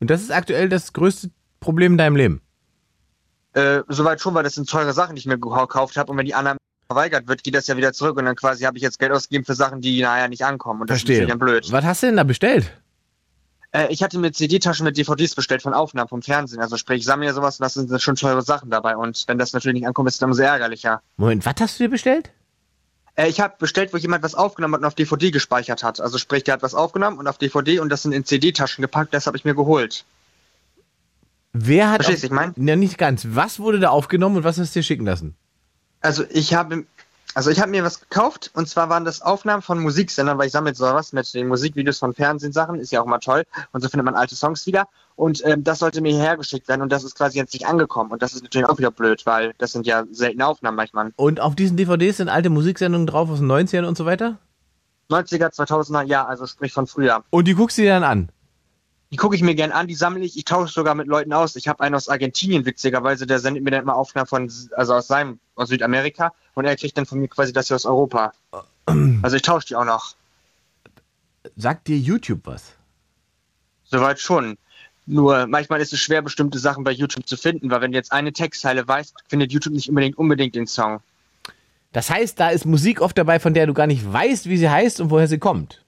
Und 0.00 0.10
das 0.10 0.22
ist 0.22 0.30
aktuell 0.32 0.68
das 0.68 0.92
größte 0.92 1.30
Problem 1.60 1.92
in 1.92 1.98
deinem 1.98 2.16
Leben. 2.16 2.42
Äh, 3.52 3.82
soweit 3.88 4.20
schon, 4.20 4.34
weil 4.34 4.44
das 4.44 4.54
sind 4.54 4.68
teure 4.68 4.92
Sachen, 4.92 5.16
die 5.16 5.20
ich 5.20 5.26
mir 5.26 5.38
gekauft 5.38 5.96
habe. 5.96 6.10
Und 6.10 6.18
wenn 6.18 6.26
die 6.26 6.34
Annahme 6.34 6.58
verweigert 6.86 7.28
wird, 7.28 7.42
geht 7.44 7.54
das 7.54 7.66
ja 7.66 7.76
wieder 7.76 7.92
zurück. 7.92 8.16
Und 8.16 8.24
dann 8.24 8.36
quasi 8.36 8.64
habe 8.64 8.76
ich 8.78 8.82
jetzt 8.82 8.98
Geld 8.98 9.12
ausgegeben 9.12 9.44
für 9.44 9.54
Sachen, 9.54 9.80
die 9.80 10.00
nachher 10.00 10.28
nicht 10.28 10.44
ankommen. 10.44 10.80
Und 10.82 10.90
das 10.90 10.98
Verstehe. 10.98 11.22
ist 11.22 11.30
dann 11.30 11.38
blöd. 11.38 11.70
Was 11.70 11.84
hast 11.84 12.02
du 12.02 12.06
denn 12.06 12.16
da 12.16 12.24
bestellt? 12.24 12.72
Äh, 13.72 13.88
ich 13.92 14.02
hatte 14.02 14.18
mir 14.18 14.32
CD-Taschen 14.32 14.84
mit 14.84 14.96
DVDs 14.96 15.34
bestellt 15.34 15.62
von 15.62 15.74
Aufnahmen 15.74 16.08
vom 16.08 16.22
Fernsehen. 16.22 16.60
Also 16.60 16.76
sprich, 16.76 17.00
ich 17.00 17.04
sammle 17.04 17.26
ja 17.26 17.32
sowas 17.34 17.58
und 17.60 17.64
das 17.64 17.74
sind 17.74 18.00
schon 18.00 18.16
teure 18.16 18.42
Sachen 18.42 18.70
dabei. 18.70 18.96
Und 18.96 19.24
wenn 19.26 19.38
das 19.38 19.52
natürlich 19.52 19.80
nicht 19.80 19.86
ankommt, 19.86 20.08
ist 20.08 20.14
es 20.14 20.20
dann 20.20 20.30
umso 20.30 20.42
ärgerlicher. 20.42 21.02
Moment, 21.16 21.44
was 21.44 21.54
hast 21.60 21.78
du 21.78 21.84
dir 21.84 21.90
bestellt? 21.90 22.30
Äh, 23.16 23.28
ich 23.28 23.40
habe 23.40 23.54
bestellt, 23.58 23.92
wo 23.92 23.96
jemand 23.96 24.22
was 24.22 24.34
aufgenommen 24.34 24.74
hat 24.74 24.80
und 24.80 24.86
auf 24.86 24.94
DVD 24.94 25.30
gespeichert 25.30 25.82
hat. 25.82 26.00
Also 26.00 26.18
sprich, 26.18 26.44
der 26.44 26.54
hat 26.54 26.62
was 26.62 26.74
aufgenommen 26.74 27.18
und 27.18 27.26
auf 27.26 27.38
DVD 27.38 27.80
und 27.80 27.88
das 27.88 28.02
sind 28.02 28.12
in 28.12 28.24
CD-Taschen 28.24 28.82
gepackt. 28.82 29.14
Das 29.14 29.26
habe 29.26 29.36
ich 29.36 29.44
mir 29.44 29.54
geholt. 29.54 30.04
Wer 31.52 31.90
hat. 31.90 31.96
Verstehst 32.04 32.22
du, 32.22 32.28
ich 32.28 32.32
mein? 32.32 32.54
Ja, 32.56 32.76
nicht 32.76 32.98
ganz. 32.98 33.26
Was 33.30 33.58
wurde 33.58 33.80
da 33.80 33.90
aufgenommen 33.90 34.36
und 34.36 34.44
was 34.44 34.58
hast 34.58 34.74
du 34.74 34.80
dir 34.80 34.84
schicken 34.84 35.04
lassen? 35.04 35.34
Also 36.00 36.24
ich 36.30 36.54
habe 36.54 36.84
also 37.34 37.50
ich 37.50 37.60
habe 37.60 37.70
mir 37.70 37.84
was 37.84 38.00
gekauft 38.00 38.50
und 38.54 38.68
zwar 38.68 38.88
waren 38.88 39.04
das 39.04 39.22
Aufnahmen 39.22 39.62
von 39.62 39.78
Musiksendern, 39.80 40.38
weil 40.38 40.46
ich 40.46 40.52
sammle 40.52 40.74
sowas 40.74 41.12
mit 41.12 41.32
den 41.34 41.48
Musikvideos 41.48 41.98
von 41.98 42.14
Fernsehsachen, 42.14 42.78
ist 42.80 42.92
ja 42.92 43.00
auch 43.00 43.06
mal 43.06 43.18
toll 43.18 43.44
und 43.72 43.80
so 43.80 43.88
findet 43.88 44.04
man 44.04 44.14
alte 44.14 44.34
Songs 44.34 44.66
wieder 44.66 44.88
und 45.16 45.44
ähm, 45.44 45.64
das 45.64 45.78
sollte 45.78 46.00
mir 46.00 46.12
hierher 46.12 46.36
geschickt 46.36 46.68
werden 46.68 46.82
und 46.82 46.90
das 46.90 47.04
ist 47.04 47.14
quasi 47.14 47.38
jetzt 47.38 47.52
nicht 47.52 47.66
angekommen 47.66 48.10
und 48.10 48.22
das 48.22 48.34
ist 48.34 48.42
natürlich 48.42 48.68
auch 48.68 48.78
wieder 48.78 48.90
blöd, 48.90 49.26
weil 49.26 49.54
das 49.58 49.72
sind 49.72 49.86
ja 49.86 50.04
seltene 50.10 50.46
Aufnahmen 50.46 50.76
manchmal. 50.76 51.12
Und 51.16 51.40
auf 51.40 51.54
diesen 51.54 51.76
DVDs 51.76 52.16
sind 52.16 52.28
alte 52.28 52.50
Musiksendungen 52.50 53.06
drauf 53.06 53.30
aus 53.30 53.38
den 53.38 53.50
90ern 53.50 53.86
und 53.86 53.96
so 53.96 54.06
weiter? 54.06 54.38
90er, 55.10 55.52
2000er, 55.52 56.04
ja, 56.04 56.24
also 56.24 56.46
sprich 56.46 56.72
von 56.72 56.86
früher. 56.86 57.24
Und 57.30 57.48
die 57.48 57.54
guckst 57.54 57.78
du 57.78 57.82
dir 57.82 57.90
dann 57.90 58.04
an. 58.04 58.32
Die 59.12 59.16
gucke 59.16 59.34
ich 59.34 59.42
mir 59.42 59.56
gern 59.56 59.72
an, 59.72 59.88
die 59.88 59.96
sammle 59.96 60.24
ich, 60.24 60.36
ich 60.36 60.44
tausche 60.44 60.72
sogar 60.72 60.94
mit 60.94 61.08
Leuten 61.08 61.32
aus. 61.32 61.56
Ich 61.56 61.66
habe 61.66 61.82
einen 61.82 61.96
aus 61.96 62.08
Argentinien, 62.08 62.64
witzigerweise, 62.64 63.26
der 63.26 63.40
sendet 63.40 63.64
mir 63.64 63.72
dann 63.72 63.82
immer 63.82 63.96
Aufnahmen 63.96 64.28
von, 64.28 64.52
also 64.76 64.94
aus 64.94 65.08
seinem, 65.08 65.40
aus 65.56 65.68
Südamerika 65.68 66.32
und 66.54 66.64
er 66.64 66.76
kriegt 66.76 66.96
dann 66.96 67.06
von 67.06 67.18
mir 67.18 67.26
quasi 67.26 67.52
das 67.52 67.66
hier 67.66 67.76
aus 67.76 67.86
Europa. 67.86 68.32
Also 69.22 69.36
ich 69.36 69.42
tausche 69.42 69.68
die 69.68 69.76
auch 69.76 69.84
noch. 69.84 70.14
Sagt 71.56 71.88
dir 71.88 71.98
YouTube 71.98 72.40
was? 72.44 72.72
Soweit 73.84 74.20
schon. 74.20 74.56
Nur 75.06 75.46
manchmal 75.48 75.80
ist 75.80 75.92
es 75.92 76.00
schwer, 76.00 76.22
bestimmte 76.22 76.58
Sachen 76.58 76.84
bei 76.84 76.92
YouTube 76.92 77.26
zu 77.26 77.36
finden, 77.36 77.70
weil 77.70 77.80
wenn 77.80 77.90
du 77.90 77.98
jetzt 77.98 78.12
eine 78.12 78.32
Textzeile 78.32 78.86
weißt, 78.86 79.14
findet 79.28 79.52
YouTube 79.52 79.74
nicht 79.74 79.88
unbedingt 79.88 80.18
unbedingt 80.18 80.54
den 80.54 80.68
Song. 80.68 81.00
Das 81.92 82.10
heißt, 82.10 82.38
da 82.38 82.50
ist 82.50 82.64
Musik 82.64 83.00
oft 83.00 83.18
dabei, 83.18 83.40
von 83.40 83.54
der 83.54 83.66
du 83.66 83.74
gar 83.74 83.88
nicht 83.88 84.12
weißt, 84.12 84.48
wie 84.48 84.56
sie 84.56 84.70
heißt 84.70 85.00
und 85.00 85.10
woher 85.10 85.26
sie 85.26 85.38
kommt. 85.38 85.82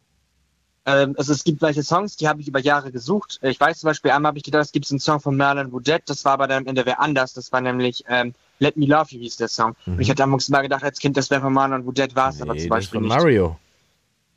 Ähm, 0.85 1.15
also 1.17 1.33
es 1.33 1.45
gibt 1.45 1.63
welche 1.63 1.83
Songs, 1.83 2.17
die 2.17 2.29
habe 2.29 2.41
ich 2.41 2.49
über 2.49 2.59
Jahre 2.59 2.91
gesucht. 2.91 3.39
Ich 3.43 3.61
weiß 3.61 3.81
zum 3.81 3.89
Beispiel, 3.89 4.11
einmal 4.11 4.31
habe 4.31 4.39
ich 4.39 4.45
gedacht, 4.45 4.65
es 4.65 4.73
gibt 4.73 4.91
einen 4.91 4.99
Song 5.01 5.21
von 5.21 5.37
Merlin 5.37 5.73
Woodette, 5.73 6.05
das 6.07 6.25
war 6.25 6.33
aber 6.33 6.49
dann 6.49 6.63
am 6.63 6.67
Ende 6.67 6.85
wer 6.87 7.01
anders. 7.01 7.35
Das 7.35 7.53
war 7.53 7.61
nämlich 7.61 8.05
ähm, 8.09 8.35
Let 8.59 8.77
Me 8.77 8.87
Love 8.87 9.07
You 9.11 9.21
hieß 9.21 9.37
der 9.37 9.49
Song. 9.49 9.77
Und 9.87 10.01
ich 10.01 10.09
hatte 10.09 10.19
damals 10.23 10.49
mal 10.49 10.63
gedacht, 10.63 10.83
als 10.83 10.99
Kind, 10.99 11.17
das 11.17 11.31
wäre 11.31 11.41
von 11.41 11.53
Marlon 11.53 11.87
Woodette, 11.87 12.17
war 12.17 12.31
es 12.31 12.43
aber 12.43 12.55
Nee, 12.55 12.61
zum 12.61 12.69
das 12.69 12.77
Beispiel 12.79 13.01
von 13.01 13.09
nicht. 13.09 13.17
Mario. 13.17 13.59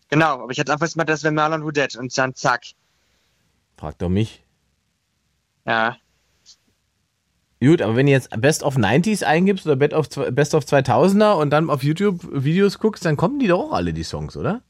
Genau, 0.09 0.43
aber 0.43 0.51
ich 0.51 0.59
hatte 0.59 0.71
einfach 0.71 0.95
mal, 0.95 1.03
das 1.03 1.23
wäre 1.23 1.33
Marlon 1.33 1.63
Woodette 1.63 1.99
und 1.99 2.15
dann 2.17 2.35
zack. 2.35 2.63
Frag 3.77 3.97
doch 3.97 4.09
mich. 4.09 4.43
Ja. 5.65 5.97
Gut, 7.59 7.81
aber 7.81 7.95
wenn 7.95 8.05
du 8.05 8.11
jetzt 8.11 8.29
Best 8.39 8.61
of 8.61 8.75
90s 8.75 9.23
eingibst 9.23 9.65
oder 9.65 9.75
Best 9.75 9.93
of, 9.93 10.35
Best 10.35 10.53
of 10.53 10.65
2000er 10.65 11.33
und 11.33 11.49
dann 11.49 11.69
auf 11.69 11.83
YouTube 11.83 12.19
Videos 12.31 12.77
guckst, 12.77 13.03
dann 13.05 13.17
kommen 13.17 13.39
die 13.39 13.47
doch 13.47 13.59
auch 13.59 13.71
alle, 13.71 13.93
die 13.93 14.03
Songs, 14.03 14.37
oder? 14.37 14.61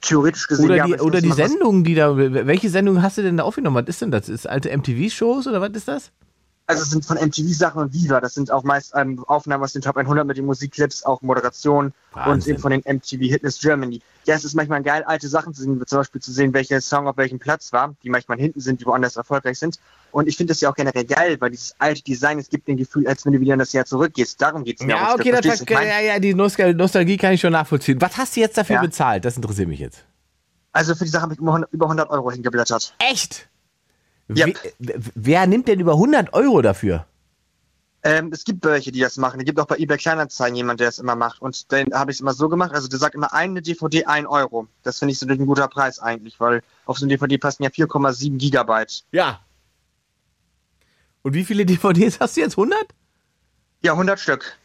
Theoretisch 0.00 0.48
gesehen, 0.48 0.66
Oder 0.66 0.76
ja, 0.76 0.86
die, 0.86 0.94
ich 0.94 1.02
oder 1.02 1.20
die 1.20 1.32
Sendungen, 1.32 1.84
die 1.84 1.94
da, 1.94 2.16
welche 2.16 2.70
Sendung 2.70 3.02
hast 3.02 3.18
du 3.18 3.22
denn 3.22 3.36
da 3.36 3.44
aufgenommen? 3.44 3.76
Was 3.76 3.88
ist 3.88 4.02
denn 4.02 4.10
das? 4.10 4.28
Ist 4.28 4.48
alte 4.48 4.76
MTV-Shows 4.76 5.46
oder 5.46 5.60
was 5.60 5.70
ist 5.70 5.88
das? 5.88 6.12
Also 6.68 6.82
es 6.82 6.90
sind 6.90 7.04
von 7.04 7.16
MTV-Sachen 7.16 7.80
und 7.80 7.92
Viva. 7.92 8.20
Das 8.20 8.34
sind 8.34 8.50
auch 8.50 8.64
meist 8.64 8.92
ähm, 8.96 9.22
Aufnahmen 9.28 9.62
aus 9.62 9.72
den 9.72 9.82
Top 9.82 9.96
100 9.96 10.26
mit 10.26 10.36
den 10.36 10.46
Musikclips, 10.46 11.04
auch 11.04 11.22
Moderation 11.22 11.86
und 11.86 11.94
Wahnsinn. 12.12 12.54
eben 12.54 12.60
von 12.62 12.72
den 12.72 12.80
MTV 12.84 13.20
Hitness 13.20 13.60
Germany. 13.60 14.00
Ja, 14.24 14.34
es 14.34 14.44
ist 14.44 14.54
manchmal 14.54 14.82
geil, 14.82 15.04
alte 15.04 15.28
Sachen 15.28 15.54
zu 15.54 15.62
sehen, 15.62 15.80
zum 15.86 15.98
Beispiel 15.98 16.20
zu 16.20 16.32
sehen, 16.32 16.52
welcher 16.54 16.80
Song 16.80 17.06
auf 17.06 17.16
welchem 17.16 17.38
Platz 17.38 17.72
war, 17.72 17.94
die 18.02 18.10
manchmal 18.10 18.38
hinten 18.38 18.58
sind, 18.60 18.80
die 18.80 18.86
woanders 18.86 19.14
erfolgreich 19.14 19.58
sind. 19.60 19.78
Und 20.10 20.26
ich 20.26 20.36
finde 20.36 20.52
das 20.52 20.60
ja 20.60 20.68
auch 20.70 20.74
generell 20.74 21.04
geil, 21.04 21.36
weil 21.40 21.50
dieses 21.50 21.74
alte 21.78 22.02
Design, 22.02 22.40
es 22.40 22.48
gibt 22.48 22.66
den 22.66 22.76
Gefühl, 22.76 23.06
als 23.06 23.24
wenn 23.24 23.34
du 23.34 23.40
wieder 23.40 23.52
in 23.52 23.60
das 23.60 23.72
Jahr 23.72 23.84
zurückgehst. 23.84 24.42
Darum 24.42 24.64
geht 24.64 24.80
es 24.80 24.86
mir 24.86 24.94
Ja, 24.94 25.14
okay, 25.14 25.30
das, 25.30 25.64
meine? 25.70 25.88
ja, 25.88 26.00
ja, 26.00 26.18
die 26.18 26.34
Nostal 26.34 26.74
Nostalgie 26.74 27.16
kann 27.16 27.32
ich 27.34 27.40
schon 27.40 27.52
nachvollziehen. 27.52 28.00
Was 28.00 28.16
hast 28.16 28.34
du 28.34 28.40
jetzt 28.40 28.58
dafür 28.58 28.76
Ja. 28.76 28.82
bezahlt? 28.82 29.24
Das 29.24 29.36
interessiert 29.36 29.68
mich 29.68 29.78
jetzt. 29.78 30.04
Also 30.72 30.94
für 30.96 31.04
die 31.04 31.10
Sache 31.10 31.22
habe 31.22 31.34
ich 31.34 31.38
über 31.38 31.52
100 31.52 31.72
über 31.72 31.86
100 31.86 32.10
Euro 32.10 32.30
hingeblättert. 32.32 32.94
Echt? 32.98 33.48
Ja. 34.28 34.46
Wer, 34.78 34.96
wer 35.14 35.46
nimmt 35.46 35.68
denn 35.68 35.80
über 35.80 35.92
100 35.92 36.32
Euro 36.32 36.62
dafür? 36.62 37.06
Ähm, 38.02 38.30
es 38.32 38.44
gibt 38.44 38.64
welche, 38.64 38.92
die 38.92 39.00
das 39.00 39.16
machen. 39.16 39.40
Es 39.40 39.46
gibt 39.46 39.58
auch 39.58 39.66
bei 39.66 39.78
eBay 39.78 39.96
Kleinanzeigen 39.96 40.54
jemand, 40.54 40.78
der 40.78 40.88
es 40.88 40.98
immer 40.98 41.16
macht. 41.16 41.42
Und 41.42 41.72
dann 41.72 41.92
habe 41.92 42.12
ich 42.12 42.18
es 42.18 42.20
immer 42.20 42.34
so 42.34 42.48
gemacht. 42.48 42.72
Also 42.72 42.86
der 42.86 42.98
sagt 42.98 43.16
immer 43.16 43.32
eine 43.32 43.62
DVD 43.62 44.04
1 44.04 44.28
Euro. 44.28 44.68
Das 44.84 45.00
finde 45.00 45.12
ich 45.12 45.18
so 45.18 45.26
ein 45.26 45.46
guter 45.46 45.66
Preis 45.66 45.98
eigentlich, 45.98 46.38
weil 46.38 46.62
auf 46.84 46.98
so 46.98 47.04
eine 47.04 47.14
DVD 47.14 47.38
passen 47.38 47.64
ja 47.64 47.68
4,7 47.68 48.36
Gigabyte. 48.36 49.04
Ja. 49.10 49.40
Und 51.22 51.34
wie 51.34 51.44
viele 51.44 51.66
DVDs 51.66 52.20
hast 52.20 52.36
du 52.36 52.42
jetzt? 52.42 52.52
100? 52.52 52.78
Ja, 53.82 53.92
100 53.92 54.20
Stück. 54.20 54.56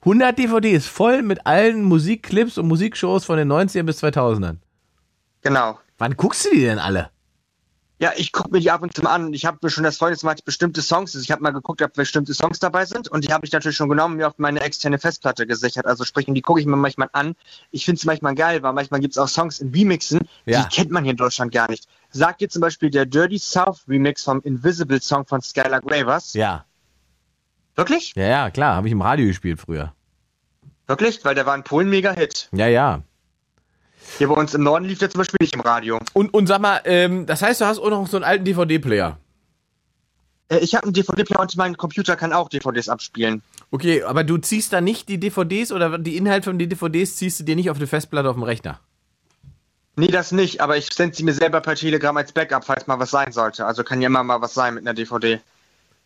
100 0.00 0.38
DVDs 0.38 0.86
voll 0.86 1.22
mit 1.22 1.46
allen 1.46 1.82
Musikclips 1.82 2.56
und 2.56 2.66
Musikshows 2.66 3.26
von 3.26 3.36
den 3.36 3.52
90ern 3.52 3.82
bis 3.82 4.02
2000ern. 4.02 4.56
Genau. 5.42 5.78
Wann 5.98 6.16
guckst 6.16 6.46
du 6.46 6.50
die 6.50 6.62
denn 6.62 6.78
alle? 6.78 7.10
Ja, 7.98 8.12
ich 8.14 8.30
gucke 8.32 8.50
mir 8.50 8.60
die 8.60 8.70
ab 8.70 8.82
und 8.82 8.94
zu 8.94 9.00
mal 9.02 9.14
an. 9.14 9.32
Ich 9.32 9.46
habe 9.46 9.56
mir 9.62 9.70
schon 9.70 9.82
das 9.82 9.96
Freundes 9.96 10.20
gemacht, 10.20 10.44
bestimmte 10.44 10.82
Songs. 10.82 11.14
Also 11.14 11.22
ich 11.24 11.30
habe 11.30 11.42
mal 11.42 11.50
geguckt, 11.52 11.80
ob 11.80 11.94
bestimmte 11.94 12.34
Songs 12.34 12.58
dabei 12.58 12.84
sind. 12.84 13.08
Und 13.08 13.24
die 13.26 13.32
habe 13.32 13.46
ich 13.46 13.52
natürlich 13.52 13.76
schon 13.76 13.88
genommen, 13.88 14.16
mir 14.16 14.28
auf 14.28 14.34
meine 14.36 14.60
externe 14.60 14.98
Festplatte 14.98 15.46
gesichert. 15.46 15.86
Also 15.86 16.04
sprich, 16.04 16.28
und 16.28 16.34
die 16.34 16.42
gucke 16.42 16.60
ich 16.60 16.66
mir 16.66 16.76
manchmal 16.76 17.08
an. 17.12 17.34
Ich 17.70 17.86
finde 17.86 17.98
es 17.98 18.04
manchmal 18.04 18.34
geil, 18.34 18.62
weil 18.62 18.74
manchmal 18.74 19.00
gibt 19.00 19.12
es 19.12 19.18
auch 19.18 19.28
Songs 19.28 19.60
in 19.60 19.70
Remixen, 19.70 20.20
Ja. 20.44 20.62
die 20.64 20.68
kennt 20.76 20.90
man 20.90 21.04
hier 21.04 21.12
in 21.12 21.16
Deutschland 21.16 21.52
gar 21.52 21.70
nicht. 21.70 21.88
Sagt 22.10 22.42
dir 22.42 22.50
zum 22.50 22.60
Beispiel 22.60 22.90
der 22.90 23.06
Dirty 23.06 23.38
South 23.38 23.84
Remix 23.88 24.24
vom 24.24 24.42
Invisible 24.42 25.00
Song 25.00 25.24
von 25.26 25.40
Skylar 25.40 25.80
Grey 25.80 26.06
was? 26.06 26.34
Ja. 26.34 26.66
Wirklich? 27.76 28.12
Ja, 28.14 28.24
ja, 28.24 28.50
klar. 28.50 28.76
Habe 28.76 28.88
ich 28.88 28.92
im 28.92 29.00
Radio 29.00 29.26
gespielt 29.26 29.58
früher. 29.60 29.94
Wirklich? 30.86 31.24
Weil 31.24 31.34
der 31.34 31.46
war 31.46 31.54
in 31.54 31.64
Polen 31.64 31.88
mega 31.88 32.12
Hit. 32.12 32.48
Ja, 32.52 32.66
ja. 32.66 33.02
Hier 34.18 34.28
bei 34.28 34.34
uns 34.34 34.54
im 34.54 34.62
Norden 34.62 34.84
lief 34.84 34.98
der 34.98 35.10
zum 35.10 35.18
Beispiel 35.18 35.38
nicht 35.40 35.54
im 35.54 35.60
Radio. 35.60 35.98
Und, 36.12 36.32
und 36.32 36.46
sag 36.46 36.60
mal, 36.60 36.80
ähm, 36.84 37.26
das 37.26 37.42
heißt, 37.42 37.60
du 37.60 37.66
hast 37.66 37.78
auch 37.78 37.90
noch 37.90 38.06
so 38.06 38.16
einen 38.16 38.24
alten 38.24 38.44
DVD-Player. 38.44 39.18
Äh, 40.48 40.58
ich 40.58 40.74
habe 40.74 40.84
einen 40.84 40.92
DVD-Player 40.92 41.40
und 41.40 41.56
mein 41.56 41.76
Computer 41.76 42.16
kann 42.16 42.32
auch 42.32 42.48
DVDs 42.48 42.88
abspielen. 42.88 43.42
Okay, 43.70 44.02
aber 44.02 44.24
du 44.24 44.38
ziehst 44.38 44.72
da 44.72 44.80
nicht 44.80 45.08
die 45.08 45.18
DVDs 45.18 45.72
oder 45.72 45.98
die 45.98 46.16
Inhalte 46.16 46.44
von 46.44 46.58
den 46.58 46.68
DVDs 46.68 47.16
ziehst 47.16 47.40
du 47.40 47.44
dir 47.44 47.56
nicht 47.56 47.70
auf 47.70 47.78
die 47.78 47.86
Festplatte 47.86 48.28
auf 48.28 48.36
dem 48.36 48.44
Rechner. 48.44 48.80
Nee, 49.96 50.08
das 50.08 50.30
nicht, 50.30 50.60
aber 50.60 50.76
ich 50.76 50.92
sende 50.92 51.16
sie 51.16 51.24
mir 51.24 51.32
selber 51.32 51.60
per 51.62 51.74
Telegram 51.74 52.14
als 52.16 52.30
Backup, 52.32 52.64
falls 52.64 52.86
mal 52.86 52.98
was 52.98 53.10
sein 53.10 53.32
sollte. 53.32 53.64
Also 53.64 53.82
kann 53.82 54.02
ja 54.02 54.08
immer 54.08 54.22
mal 54.22 54.42
was 54.42 54.52
sein 54.52 54.74
mit 54.74 54.86
einer 54.86 54.92
DVD. 54.92 55.40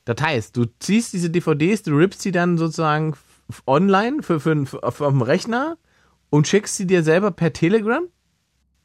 Das 0.04 0.16
heißt, 0.22 0.56
du 0.56 0.66
ziehst 0.78 1.12
diese 1.12 1.28
DVDs, 1.28 1.82
du 1.82 1.96
rippst 1.96 2.22
sie 2.22 2.30
dann 2.30 2.56
sozusagen 2.56 3.16
online 3.66 4.22
für, 4.22 4.38
für, 4.38 4.64
für, 4.64 4.82
auf 4.82 4.98
dem 4.98 5.22
Rechner 5.22 5.76
und 6.30 6.48
schickst 6.48 6.76
sie 6.76 6.86
dir 6.86 7.02
selber 7.02 7.30
per 7.30 7.52
Telegram? 7.52 8.02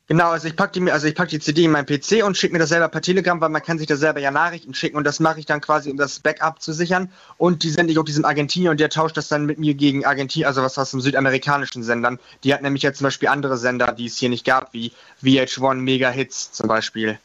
Genau, 0.08 0.30
also 0.30 0.48
ich 0.48 0.56
pack 0.56 0.72
die 0.74 0.82
mir, 0.82 0.94
also 0.94 1.08
ich 1.08 1.16
pack 1.16 1.30
die 1.30 1.40
CD 1.40 1.64
in 1.64 1.72
meinen 1.72 1.88
PC 1.88 2.24
und 2.24 2.38
schicke 2.38 2.54
mir 2.54 2.60
das 2.60 2.70
selber 2.70 2.90
per 2.90 3.02
Telegram, 3.02 3.42
weil 3.42 3.50
man 3.50 3.64
kann 3.64 3.80
sich 3.80 3.88
da 3.88 3.96
selber 3.96 4.20
ja 4.20 4.30
Nachrichten 4.30 4.76
schicken 4.76 4.98
und 4.98 5.04
das 5.04 5.20
mache 5.20 5.40
ich 5.40 5.48
dann 5.48 5.62
quasi, 5.62 5.90
um 5.90 5.98
das 5.98 6.20
Backup 6.20 6.62
zu 6.62 6.74
sichern. 6.74 7.12
Und 7.38 7.64
die 7.64 7.72
sende 7.72 7.92
ich 7.92 7.98
auch 7.98 8.04
diesem 8.04 8.24
Argentinier 8.24 8.70
und 8.70 8.80
der 8.80 8.90
tauscht 8.92 9.18
das 9.18 9.30
dann 9.30 9.48
mit 9.48 9.58
mir 9.58 9.74
gegen 9.74 10.06
Argentinien, 10.06 10.48
also 10.48 10.62
was 10.62 10.78
aus 10.78 10.92
den 10.92 11.02
südamerikanischen 11.02 11.82
Sendern. 11.82 12.20
Die 12.44 12.54
hat 12.54 12.62
nämlich 12.62 12.84
jetzt 12.84 13.00
zum 13.00 13.06
Beispiel 13.06 13.30
andere 13.30 13.58
Sender, 13.58 13.94
die 13.94 14.06
es 14.06 14.18
hier 14.18 14.30
nicht 14.30 14.46
gab, 14.46 14.74
wie 14.74 14.92
VH1 15.24 15.74
Mega 15.78 16.12
Hits 16.12 16.52
zum 16.52 16.68
Beispiel. 16.68 17.18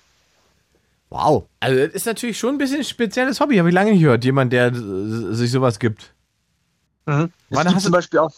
Wow. 1.11 1.45
Also 1.59 1.85
das 1.85 1.93
ist 1.95 2.07
natürlich 2.07 2.39
schon 2.39 2.55
ein 2.55 2.59
bisschen 2.59 2.79
ein 2.79 2.85
spezielles 2.85 3.41
Hobby, 3.41 3.59
habe 3.59 3.69
ich 3.69 3.75
lange 3.75 3.91
nicht 3.91 4.01
gehört. 4.01 4.25
Jemand, 4.25 4.55
der 4.55 4.73
sich 4.75 5.51
sowas 5.51 5.79
gibt. 5.81 6.15
Mhm. 7.05 7.31
Wann 7.51 7.75
hast 7.75 7.83
zum 7.83 7.93
du- 7.93 7.99
Beispiel 7.99 8.21
auch 8.21 8.33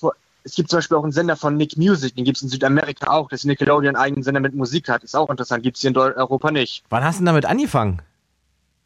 es 0.45 0.55
gibt 0.55 0.71
zum 0.71 0.79
Beispiel 0.79 0.97
auch 0.97 1.03
einen 1.03 1.13
Sender 1.13 1.37
von 1.37 1.57
Nick 1.57 1.77
Music, 1.77 2.15
den 2.17 2.25
gibt 2.25 2.39
es 2.39 2.43
in 2.43 2.49
Südamerika 2.49 3.11
auch, 3.11 3.29
dass 3.29 3.45
Nickelodeon 3.45 3.95
einen 3.95 4.05
eigenen 4.05 4.23
Sender 4.23 4.41
mit 4.41 4.55
Musik 4.55 4.89
hat. 4.89 5.05
Ist 5.05 5.17
auch 5.17 5.31
interessant, 5.31 5.63
gibt 5.63 5.77
es 5.77 5.83
hier 5.83 5.91
in 5.91 5.97
Europa 5.97 6.51
nicht. 6.51 6.85
Wann 6.91 7.05
hast 7.05 7.17
du 7.17 7.21
denn 7.21 7.27
damit 7.27 7.47
angefangen? 7.47 8.03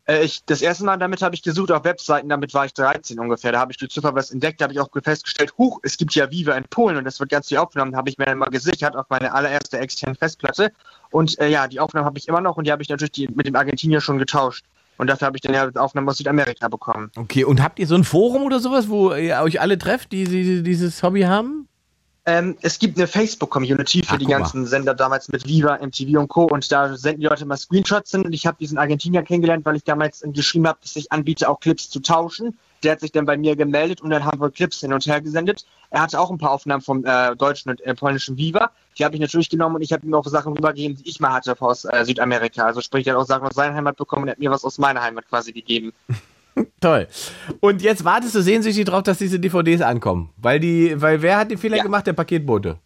Äh, 0.07 0.24
ich, 0.24 0.44
das 0.44 0.62
erste 0.62 0.84
Mal 0.84 0.96
damit 0.96 1.22
habe 1.22 1.34
ich 1.34 1.42
gesucht 1.42 1.70
auf 1.72 1.84
Webseiten, 1.84 2.28
damit 2.28 2.54
war 2.54 2.66
ich 2.66 2.74
13 2.74 3.18
ungefähr. 3.18 3.52
Da 3.52 3.61
habe 3.61 3.72
ich 3.72 3.78
durch 3.78 3.90
Zufall 3.90 4.14
was 4.14 4.30
entdeckt, 4.30 4.61
da 4.61 4.64
habe 4.64 4.72
ich 4.72 4.80
auch 4.80 4.88
festgestellt, 5.02 5.54
huch, 5.59 5.80
es 5.82 5.96
gibt 5.96 6.14
ja 6.14 6.30
Viva 6.30 6.54
in 6.54 6.64
Polen 6.64 6.96
und 6.96 7.04
das 7.04 7.20
wird 7.20 7.30
ganz 7.30 7.48
viel 7.48 7.59
aufgenommen. 7.59 7.96
habe 7.96 8.09
ich 8.09 8.18
mir 8.18 8.26
dann 8.26 8.38
mal 8.38 8.50
gesichert 8.50 8.96
auf 8.96 9.07
meine 9.09 9.32
allererste 9.32 9.78
externe 9.78 10.14
Festplatte. 10.14 10.72
Und 11.11 11.38
äh, 11.40 11.48
ja, 11.48 11.68
die 11.68 11.80
Aufnahmen 11.80 12.07
habe 12.07 12.18
ich 12.18 12.28
immer 12.28 12.40
noch 12.40 12.57
und 12.57 12.66
die 12.66 12.72
habe 12.72 12.82
ich 12.82 12.88
natürlich 12.88 13.12
die, 13.12 13.28
mit 13.28 13.46
dem 13.46 13.57
Argentinier 13.57 14.00
schon 14.00 14.18
getauscht. 14.18 14.64
Und 14.99 15.09
dafür 15.09 15.26
habe 15.26 15.36
ich 15.36 15.42
dann 15.42 15.55
ja 15.55 15.68
Aufnahmen 15.74 16.09
aus 16.09 16.18
Südamerika 16.18 16.68
bekommen. 16.68 17.11
Okay, 17.16 17.44
und 17.44 17.62
habt 17.62 17.78
ihr 17.78 17.86
so 17.86 17.94
ein 17.94 18.05
Forum 18.05 18.42
oder 18.42 18.61
sowas, 18.61 18.88
wo 18.88 19.12
ihr 19.12 19.40
euch 19.42 19.61
alle 19.61 19.78
trefft, 19.78 20.12
die, 20.12 20.24
die 20.24 20.62
dieses 20.62 21.03
Hobby 21.03 21.22
haben? 21.22 21.68
Ähm, 22.29 22.57
es 22.61 22.81
gibt 22.81 22.99
eine 22.99 23.07
Facebook-Community 23.07 24.03
für 24.03 24.14
Ach, 24.14 24.18
die 24.18 24.24
guck 24.24 24.33
mal. 24.33 24.39
ganzen 24.41 24.66
Sender 24.66 24.95
damals 24.95 25.29
mit 25.29 25.47
Viva, 25.47 25.79
MTV 25.81 26.18
und 26.18 26.29
Co. 26.29 26.45
Und 26.45 26.70
da 26.72 26.97
senden 26.97 27.20
die 27.20 27.27
Leute 27.29 27.47
mal 27.47 27.57
Screenshots 27.57 28.11
hin. 28.11 28.22
Und 28.22 28.33
ich 28.33 28.47
habe 28.49 28.57
diesen 28.59 28.79
Argentinier 28.79 29.22
kennengelernt, 29.22 29.64
weil 29.64 29.77
ich 29.77 29.85
damals 29.85 30.24
geschrieben 30.27 30.66
habe, 30.66 30.79
dass 30.83 30.97
ich 30.97 31.12
anbiete, 31.12 31.49
auch 31.49 31.61
Clips 31.61 31.89
zu 31.89 32.01
tauschen. 32.01 32.59
Der 32.83 32.93
hat 32.93 33.01
sich 33.01 33.12
dann 33.12 33.27
bei 33.27 33.37
mir 33.37 33.55
gemeldet 33.55 34.01
und 34.01 34.11
dann 34.11 34.24
haben 34.24 34.41
wir 34.41 34.51
Clips 34.51 34.81
hin 34.81 34.93
und 34.93 35.07
her 35.07 35.20
gesendet. 35.20 35.64
Er 35.91 36.03
hatte 36.03 36.18
auch 36.18 36.31
ein 36.31 36.39
paar 36.39 36.51
Aufnahmen 36.51 36.83
vom 36.83 37.05
äh, 37.05 37.37
deutschen 37.37 37.70
und 37.70 37.81
äh, 37.83 37.95
polnischen 37.95 38.37
Viva. 38.37 38.72
Die 38.99 39.05
habe 39.05 39.14
ich 39.14 39.20
natürlich 39.20 39.49
genommen 39.49 39.77
und 39.77 39.83
ich 39.83 39.93
habe 39.93 40.05
ihm 40.05 40.12
auch 40.12 40.27
Sachen 40.27 40.53
rübergegeben, 40.53 40.97
die 40.97 41.09
ich 41.09 41.20
mal 41.20 41.33
hatte 41.33 41.57
aus 41.61 41.85
äh, 41.85 42.05
Südamerika. 42.05 42.64
Also 42.64 42.81
sprich, 42.81 43.07
er 43.07 43.14
hat 43.14 43.22
auch 43.22 43.27
Sachen 43.27 43.47
aus 43.47 43.55
seiner 43.55 43.74
Heimat 43.74 43.97
bekommen 43.97 44.22
und 44.22 44.29
er 44.29 44.33
hat 44.33 44.41
mir 44.41 44.51
was 44.51 44.64
aus 44.64 44.79
meiner 44.79 45.01
Heimat 45.01 45.29
quasi 45.29 45.53
gegeben. 45.53 45.93
Toll. 46.80 47.07
Und 47.61 47.82
jetzt 47.82 48.04
wartest 48.04 48.34
du 48.34 48.42
sehnsüchtig 48.42 48.84
drauf, 48.84 49.02
dass 49.02 49.18
diese 49.18 49.38
DVDs 49.38 49.82
ankommen. 49.82 50.30
Weil 50.36 50.61
die, 50.61 51.00
weil 51.00 51.22
wer 51.22 51.38
hat 51.38 51.50
den 51.50 51.59
Fehler 51.59 51.76
Ja. 51.78 51.82
gemacht? 51.82 52.07
Der 52.07 52.12
Paketbote. 52.14 52.78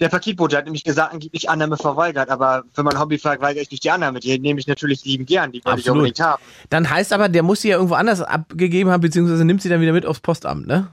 Der 0.00 0.08
Paketbote 0.08 0.56
hat 0.56 0.64
nämlich 0.64 0.84
gesagt, 0.84 1.12
angeblich 1.12 1.50
Annahme 1.50 1.76
verweigert, 1.76 2.28
aber 2.30 2.62
für 2.72 2.84
mein 2.84 2.98
Hobby 3.00 3.18
verweigere 3.18 3.62
ich 3.62 3.70
nicht 3.72 3.82
die 3.82 3.90
Annahme. 3.90 4.20
Die 4.20 4.38
nehme 4.38 4.60
ich 4.60 4.68
natürlich 4.68 5.04
lieben 5.04 5.26
gern, 5.26 5.50
die 5.50 5.64
wollte 5.64 5.80
ich 5.80 5.90
unbedingt 5.90 6.20
haben. 6.20 6.40
Dann 6.70 6.88
heißt 6.88 7.12
aber, 7.12 7.28
der 7.28 7.42
muss 7.42 7.62
sie 7.62 7.70
ja 7.70 7.76
irgendwo 7.76 7.94
anders 7.96 8.22
abgegeben 8.22 8.90
haben, 8.90 9.00
beziehungsweise 9.00 9.44
nimmt 9.44 9.60
sie 9.60 9.68
dann 9.68 9.80
wieder 9.80 9.92
mit 9.92 10.06
aufs 10.06 10.20
Postamt, 10.20 10.68
ne? 10.68 10.88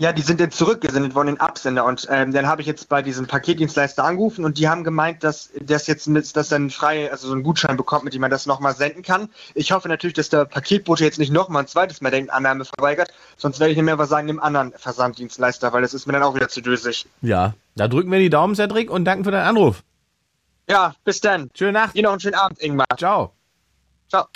Ja, 0.00 0.12
die 0.12 0.22
sind 0.22 0.38
dann 0.38 0.52
zurückgesendet 0.52 1.16
worden 1.16 1.30
in 1.30 1.40
Absender 1.40 1.84
und 1.84 2.06
ähm, 2.08 2.32
dann 2.32 2.46
habe 2.46 2.60
ich 2.60 2.68
jetzt 2.68 2.88
bei 2.88 3.02
diesem 3.02 3.26
Paketdienstleister 3.26 4.04
angerufen 4.04 4.44
und 4.44 4.56
die 4.56 4.68
haben 4.68 4.84
gemeint, 4.84 5.24
dass 5.24 5.50
das 5.60 5.88
jetzt 5.88 6.06
mit, 6.06 6.36
dass 6.36 6.50
dann 6.50 6.70
frei, 6.70 7.10
also 7.10 7.26
so 7.26 7.34
einen 7.34 7.42
Gutschein 7.42 7.76
bekommt, 7.76 8.04
mit 8.04 8.14
dem 8.14 8.20
man 8.20 8.30
das 8.30 8.46
nochmal 8.46 8.76
senden 8.76 9.02
kann. 9.02 9.28
Ich 9.56 9.72
hoffe 9.72 9.88
natürlich, 9.88 10.14
dass 10.14 10.28
der 10.28 10.44
Paketbote 10.44 11.02
jetzt 11.02 11.18
nicht 11.18 11.32
nochmal 11.32 11.64
ein 11.64 11.66
zweites 11.66 12.00
Mal 12.00 12.12
den 12.12 12.30
Annahme 12.30 12.64
verweigert, 12.64 13.12
sonst 13.36 13.58
werde 13.58 13.72
ich 13.72 13.76
nicht 13.76 13.86
mehr 13.86 13.98
was 13.98 14.08
sagen 14.08 14.28
dem 14.28 14.38
anderen 14.38 14.72
Versanddienstleister, 14.76 15.72
weil 15.72 15.82
das 15.82 15.94
ist 15.94 16.06
mir 16.06 16.12
dann 16.12 16.22
auch 16.22 16.36
wieder 16.36 16.48
zu 16.48 16.60
dösig. 16.60 17.06
Ja. 17.20 17.54
Da 17.74 17.88
drücken 17.88 18.12
wir 18.12 18.20
die 18.20 18.30
Daumen, 18.30 18.54
Cedric, 18.54 18.90
und 18.90 19.04
danken 19.04 19.24
für 19.24 19.32
deinen 19.32 19.48
Anruf. 19.48 19.82
Ja, 20.68 20.94
bis 21.04 21.20
dann. 21.20 21.50
Schöne 21.54 21.72
Nacht. 21.72 21.96
Dir 21.96 22.04
noch 22.04 22.12
einen 22.12 22.20
schönen 22.20 22.34
Abend, 22.36 22.60
Ingmar. 22.60 22.86
Ciao. 22.96 23.32
Ciao. 24.08 24.26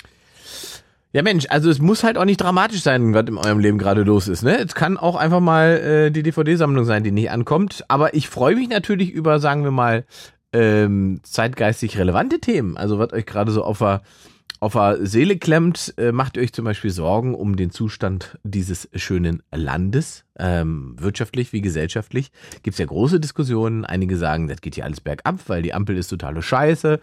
Ja, 1.15 1.21
Mensch, 1.21 1.45
also 1.49 1.69
es 1.69 1.79
muss 1.79 2.03
halt 2.03 2.17
auch 2.17 2.25
nicht 2.25 2.41
dramatisch 2.41 2.81
sein, 2.81 3.13
was 3.13 3.27
in 3.27 3.37
eurem 3.37 3.59
Leben 3.59 3.77
gerade 3.77 4.01
los 4.01 4.27
ist. 4.27 4.41
Ne? 4.41 4.57
Es 4.57 4.73
kann 4.73 4.97
auch 4.97 5.15
einfach 5.15 5.41
mal 5.41 5.77
äh, 5.77 6.11
die 6.11 6.23
DVD-Sammlung 6.23 6.85
sein, 6.85 7.03
die 7.03 7.11
nicht 7.11 7.29
ankommt. 7.29 7.85
Aber 7.87 8.15
ich 8.15 8.27
freue 8.27 8.55
mich 8.55 8.67
natürlich 8.67 9.11
über, 9.11 9.39
sagen 9.39 9.63
wir 9.63 9.69
mal, 9.69 10.05
ähm, 10.53 11.19
zeitgeistig 11.21 11.99
relevante 11.99 12.39
Themen. 12.39 12.77
Also 12.77 12.97
was 12.97 13.13
euch 13.13 13.27
gerade 13.27 13.51
so 13.51 13.63
auf 13.63 13.77
der, 13.77 14.01
auf 14.59 14.73
der 14.73 15.05
Seele 15.05 15.37
klemmt, 15.37 15.93
äh, 15.97 16.11
macht 16.11 16.37
ihr 16.37 16.43
euch 16.43 16.53
zum 16.53 16.65
Beispiel 16.65 16.91
Sorgen 16.91 17.35
um 17.35 17.55
den 17.55 17.71
Zustand 17.71 18.37
dieses 18.43 18.89
schönen 18.95 19.43
Landes, 19.51 20.25
ähm, 20.39 20.95
wirtschaftlich 20.97 21.53
wie 21.53 21.61
gesellschaftlich. 21.61 22.31
Gibt 22.63 22.75
es 22.75 22.79
ja 22.79 22.85
große 22.85 23.19
Diskussionen. 23.19 23.85
Einige 23.85 24.17
sagen, 24.17 24.47
das 24.47 24.61
geht 24.61 24.75
hier 24.75 24.85
alles 24.85 25.01
bergab, 25.01 25.39
weil 25.47 25.61
die 25.61 25.73
Ampel 25.73 25.97
ist 25.97 26.07
totale 26.07 26.41
Scheiße. 26.41 26.99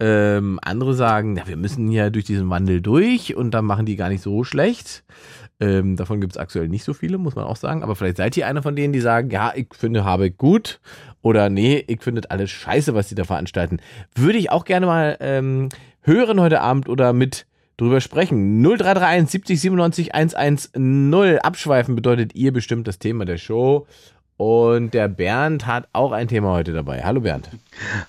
Ähm, 0.00 0.58
andere 0.62 0.94
sagen, 0.94 1.36
ja, 1.36 1.46
wir 1.46 1.56
müssen 1.56 1.90
ja 1.90 2.10
durch 2.10 2.24
diesen 2.24 2.50
Wandel 2.50 2.80
durch 2.80 3.36
und 3.36 3.52
dann 3.52 3.64
machen 3.64 3.86
die 3.86 3.96
gar 3.96 4.08
nicht 4.08 4.22
so 4.22 4.44
schlecht. 4.44 5.04
Ähm, 5.60 5.96
davon 5.96 6.20
gibt 6.20 6.34
es 6.34 6.38
aktuell 6.38 6.68
nicht 6.68 6.84
so 6.84 6.94
viele, 6.94 7.18
muss 7.18 7.36
man 7.36 7.44
auch 7.44 7.56
sagen. 7.56 7.82
Aber 7.82 7.94
vielleicht 7.94 8.16
seid 8.16 8.36
ihr 8.36 8.46
einer 8.46 8.62
von 8.62 8.76
denen, 8.76 8.92
die 8.92 9.00
sagen, 9.00 9.30
ja, 9.30 9.52
ich 9.54 9.68
finde 9.72 10.04
Habeck 10.04 10.36
gut 10.36 10.80
oder 11.22 11.48
nee, 11.48 11.84
ich 11.86 12.02
finde 12.02 12.30
alles 12.30 12.50
scheiße, 12.50 12.94
was 12.94 13.08
die 13.08 13.14
da 13.14 13.24
veranstalten. 13.24 13.78
Würde 14.14 14.38
ich 14.38 14.50
auch 14.50 14.64
gerne 14.64 14.86
mal 14.86 15.16
ähm, 15.20 15.68
hören 16.02 16.40
heute 16.40 16.60
Abend 16.60 16.88
oder 16.88 17.12
mit 17.12 17.46
drüber 17.76 18.00
sprechen. 18.00 18.62
0331 18.62 19.30
70 19.30 19.60
97 19.60 20.14
110. 20.14 21.38
Abschweifen 21.40 21.94
bedeutet 21.94 22.34
ihr 22.34 22.52
bestimmt 22.52 22.88
das 22.88 22.98
Thema 22.98 23.24
der 23.24 23.38
Show. 23.38 23.86
Und 24.36 24.94
der 24.94 25.08
Bernd 25.08 25.66
hat 25.66 25.88
auch 25.92 26.12
ein 26.12 26.28
Thema 26.28 26.52
heute 26.52 26.72
dabei. 26.72 27.02
Hallo 27.04 27.20
Bernd. 27.20 27.48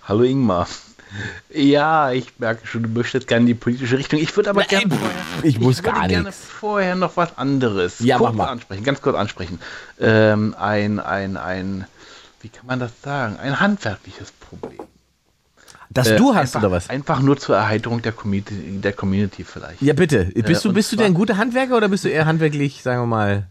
Hallo 0.04 0.24
Ingmar. 0.24 0.68
Ja, 1.54 2.12
ich 2.12 2.34
merke 2.38 2.66
schon, 2.68 2.84
du 2.84 2.90
möchtest 2.90 3.28
gerne 3.28 3.42
in 3.42 3.48
die 3.48 3.54
politische 3.54 3.98
Richtung. 3.98 4.20
Ich 4.20 4.36
würde 4.36 4.50
aber 4.50 4.62
Nein, 4.62 4.90
gerne 4.90 4.96
ich 5.44 5.60
muss 5.60 5.84
würde 5.84 5.98
gar 5.98 6.08
gerne 6.08 6.32
vorher 6.32 6.96
noch 6.96 7.18
was 7.18 7.38
anderes 7.38 8.00
Ja, 8.00 8.18
kurz 8.18 8.36
mach 8.36 8.46
mal. 8.46 8.52
ansprechen, 8.52 8.84
ganz 8.84 9.02
kurz 9.02 9.16
ansprechen. 9.16 9.60
Ähm, 10.00 10.56
ein, 10.58 11.00
ein, 11.00 11.38
ein, 11.38 11.86
wie 12.42 12.50
kann 12.50 12.66
man 12.66 12.80
das 12.80 12.92
sagen? 13.04 13.38
Ein 13.38 13.60
handwerkliches 13.60 14.32
Problem. 14.32 14.80
Das 15.90 16.08
Äh, 16.08 16.18
du 16.18 16.36
hast 16.36 16.56
einfach, 16.56 16.60
oder 16.62 16.72
was? 16.72 16.90
Einfach 16.90 17.22
nur 17.22 17.38
zur 17.38 17.56
Erheiterung 17.56 18.02
der 18.02 18.12
Community, 18.12 18.80
der 18.82 18.94
Community 18.94 19.44
vielleicht. 19.44 19.82
Ja, 19.82 19.94
bitte. 19.94 20.26
Bist 20.26 20.66
du, 20.66 20.70
und 20.70 20.76
bist 20.76 20.92
du 20.92 20.98
denn 20.98 21.08
ein 21.08 21.14
guter 21.14 21.38
Handwerker 21.38 21.78
oder 21.78 21.88
bist 21.88 22.04
du 22.04 22.10
eher 22.10 22.26
handwerklich, 22.26 22.82
sagen 22.84 23.02
wir 23.04 23.08
mal? 23.08 23.48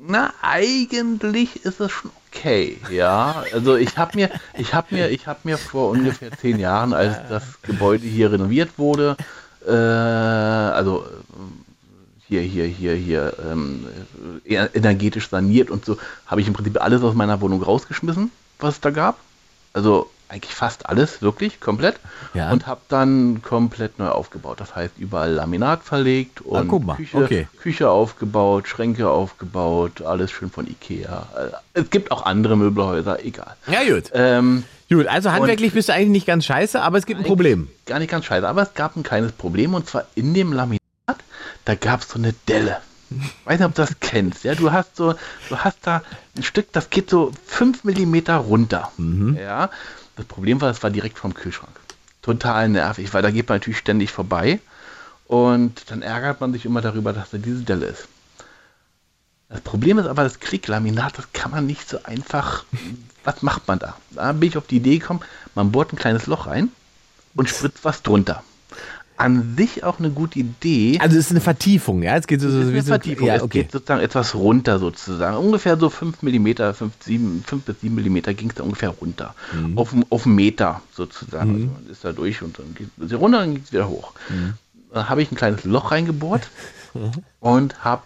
Na, 0.00 0.32
eigentlich 0.42 1.64
ist 1.64 1.80
es 1.80 1.90
schon 1.90 2.12
okay, 2.28 2.78
ja. 2.90 3.42
Also 3.52 3.76
ich 3.76 3.98
habe 3.98 4.16
mir, 4.16 4.30
ich 4.56 4.72
habe 4.72 4.94
mir, 4.94 5.10
ich 5.10 5.26
habe 5.26 5.40
mir 5.42 5.58
vor 5.58 5.90
ungefähr 5.90 6.30
zehn 6.32 6.60
Jahren, 6.60 6.92
als 6.92 7.16
das 7.28 7.60
Gebäude 7.62 8.06
hier 8.06 8.30
renoviert 8.30 8.78
wurde, 8.78 9.16
äh, 9.66 9.72
also 9.72 11.04
hier, 12.28 12.42
hier, 12.42 12.66
hier, 12.66 12.94
hier, 12.94 13.34
ähm, 13.50 13.86
energetisch 14.44 15.28
saniert 15.28 15.70
und 15.70 15.84
so, 15.84 15.98
habe 16.26 16.40
ich 16.40 16.46
im 16.46 16.52
Prinzip 16.52 16.80
alles 16.80 17.02
aus 17.02 17.14
meiner 17.14 17.40
Wohnung 17.40 17.62
rausgeschmissen, 17.62 18.30
was 18.58 18.74
es 18.74 18.80
da 18.80 18.90
gab. 18.90 19.18
Also 19.72 20.10
eigentlich 20.28 20.54
fast 20.54 20.88
alles, 20.88 21.22
wirklich, 21.22 21.60
komplett. 21.60 21.96
Ja. 22.34 22.50
Und 22.52 22.66
habe 22.66 22.80
dann 22.88 23.40
komplett 23.42 23.98
neu 23.98 24.08
aufgebaut. 24.08 24.60
Das 24.60 24.74
heißt, 24.76 24.94
überall 24.98 25.32
Laminat 25.32 25.82
verlegt 25.82 26.40
und 26.42 26.56
Ah, 26.58 26.64
guck 26.68 26.84
mal, 26.84 26.96
Küche, 26.96 27.16
okay. 27.16 27.48
Küche 27.60 27.90
aufgebaut, 27.90 28.68
Schränke 28.68 29.08
aufgebaut, 29.08 30.02
alles 30.02 30.30
schön 30.30 30.50
von 30.50 30.66
Ikea. 30.66 31.26
Äh, 31.74 31.80
Es 31.80 31.90
gibt 31.90 32.10
auch 32.10 32.24
andere 32.26 32.56
Möbelhäuser, 32.56 33.24
egal. 33.24 33.56
Ja, 33.66 33.82
gut. 33.84 34.10
Ähm, 34.12 34.64
Gut, 34.90 35.06
also 35.06 35.30
handwerklich 35.32 35.74
bist 35.74 35.90
du 35.90 35.92
eigentlich 35.92 36.08
nicht 36.08 36.26
ganz 36.26 36.46
scheiße, 36.46 36.80
aber 36.80 36.96
es 36.96 37.04
gibt 37.04 37.20
ein 37.20 37.26
Problem. 37.26 37.68
gar 37.84 37.98
nicht 37.98 38.10
ganz 38.10 38.24
scheiße, 38.24 38.48
aber 38.48 38.62
es 38.62 38.72
gab 38.72 38.96
ein 38.96 39.02
kleines 39.02 39.32
Problem 39.32 39.74
und 39.74 39.86
zwar 39.86 40.06
in 40.14 40.32
dem 40.32 40.50
Laminat, 40.54 40.80
da 41.66 41.74
gab 41.74 42.00
es 42.00 42.08
so 42.08 42.18
eine 42.18 42.32
Delle. 42.48 42.78
Weiß 43.44 43.58
nicht, 43.58 43.66
ob 43.66 43.74
du 43.74 43.82
das 43.82 44.00
kennst. 44.00 44.44
Ja, 44.44 44.54
du 44.54 44.72
hast 44.72 44.96
so, 44.96 45.14
du 45.50 45.56
hast 45.58 45.78
da 45.82 46.02
ein 46.36 46.42
Stück, 46.42 46.72
das 46.72 46.88
geht 46.90 47.08
so 47.10 47.32
5 47.46 47.84
mm 47.84 48.16
runter. 48.30 48.90
Ja. 49.38 49.68
Das 50.18 50.26
Problem 50.26 50.60
war, 50.60 50.68
es 50.68 50.82
war 50.82 50.90
direkt 50.90 51.16
vom 51.16 51.32
Kühlschrank. 51.32 51.78
Total 52.22 52.68
nervig, 52.68 53.14
weil 53.14 53.22
da 53.22 53.30
geht 53.30 53.48
man 53.48 53.58
natürlich 53.58 53.78
ständig 53.78 54.10
vorbei 54.10 54.58
und 55.28 55.92
dann 55.92 56.02
ärgert 56.02 56.40
man 56.40 56.52
sich 56.52 56.64
immer 56.64 56.80
darüber, 56.80 57.12
dass 57.12 57.30
da 57.30 57.38
diese 57.38 57.62
Delle 57.62 57.86
ist. 57.86 58.08
Das 59.48 59.60
Problem 59.60 59.96
ist 59.98 60.06
aber, 60.06 60.24
das 60.24 60.40
Klicklaminat, 60.40 61.16
das 61.16 61.32
kann 61.32 61.52
man 61.52 61.66
nicht 61.66 61.88
so 61.88 62.02
einfach. 62.02 62.64
Was 63.22 63.42
macht 63.42 63.68
man 63.68 63.78
da? 63.78 63.96
Da 64.10 64.32
bin 64.32 64.48
ich 64.48 64.58
auf 64.58 64.66
die 64.66 64.78
Idee 64.78 64.98
gekommen, 64.98 65.20
man 65.54 65.70
bohrt 65.70 65.92
ein 65.92 65.96
kleines 65.96 66.26
Loch 66.26 66.48
rein 66.48 66.70
und 67.36 67.48
spritzt 67.48 67.84
was 67.84 68.02
drunter. 68.02 68.42
An 69.20 69.56
sich 69.56 69.82
auch 69.82 69.98
eine 69.98 70.10
gute 70.10 70.38
Idee. 70.38 70.98
Also 71.00 71.16
es 71.18 71.24
ist 71.26 71.30
eine 71.32 71.40
Vertiefung, 71.40 72.02
ja? 72.04 72.16
Es 72.16 72.26
geht 72.28 72.40
so, 72.40 72.48
so 72.50 72.60
ist 72.60 72.68
eine 72.68 72.82
so 72.82 72.86
Vertiefung. 72.88 73.26
Ja, 73.26 73.34
Es 73.34 73.42
okay. 73.42 73.62
geht 73.62 73.72
sozusagen 73.72 74.00
etwas 74.00 74.34
runter 74.36 74.78
sozusagen. 74.78 75.36
Ungefähr 75.36 75.76
so 75.76 75.90
5 75.90 76.22
mm, 76.22 76.46
5, 76.72 76.92
7, 77.00 77.44
5 77.44 77.64
bis 77.64 77.80
7 77.80 77.94
mm 77.96 78.16
ging 78.36 78.48
es 78.50 78.54
da 78.54 78.62
ungefähr 78.62 78.90
runter. 78.90 79.34
Mhm. 79.52 79.76
Auf, 79.76 79.92
einen- 79.92 80.06
auf 80.10 80.24
einen 80.24 80.36
Meter 80.36 80.82
sozusagen. 80.94 81.52
Also 81.54 81.66
man 81.66 81.86
ist 81.90 82.04
da 82.04 82.12
durch 82.12 82.42
und 82.42 82.58
dann 82.60 82.74
geht 82.76 82.88
es 83.04 83.12
runter, 83.18 83.40
dann 83.40 83.54
geht 83.54 83.64
es 83.64 83.72
wieder 83.72 83.88
hoch. 83.88 84.12
Mhm. 84.28 84.54
Dann 84.94 85.08
habe 85.08 85.20
ich 85.20 85.32
ein 85.32 85.36
kleines 85.36 85.64
Loch 85.64 85.90
reingebohrt 85.90 86.48
und 87.40 87.84
habe 87.84 88.02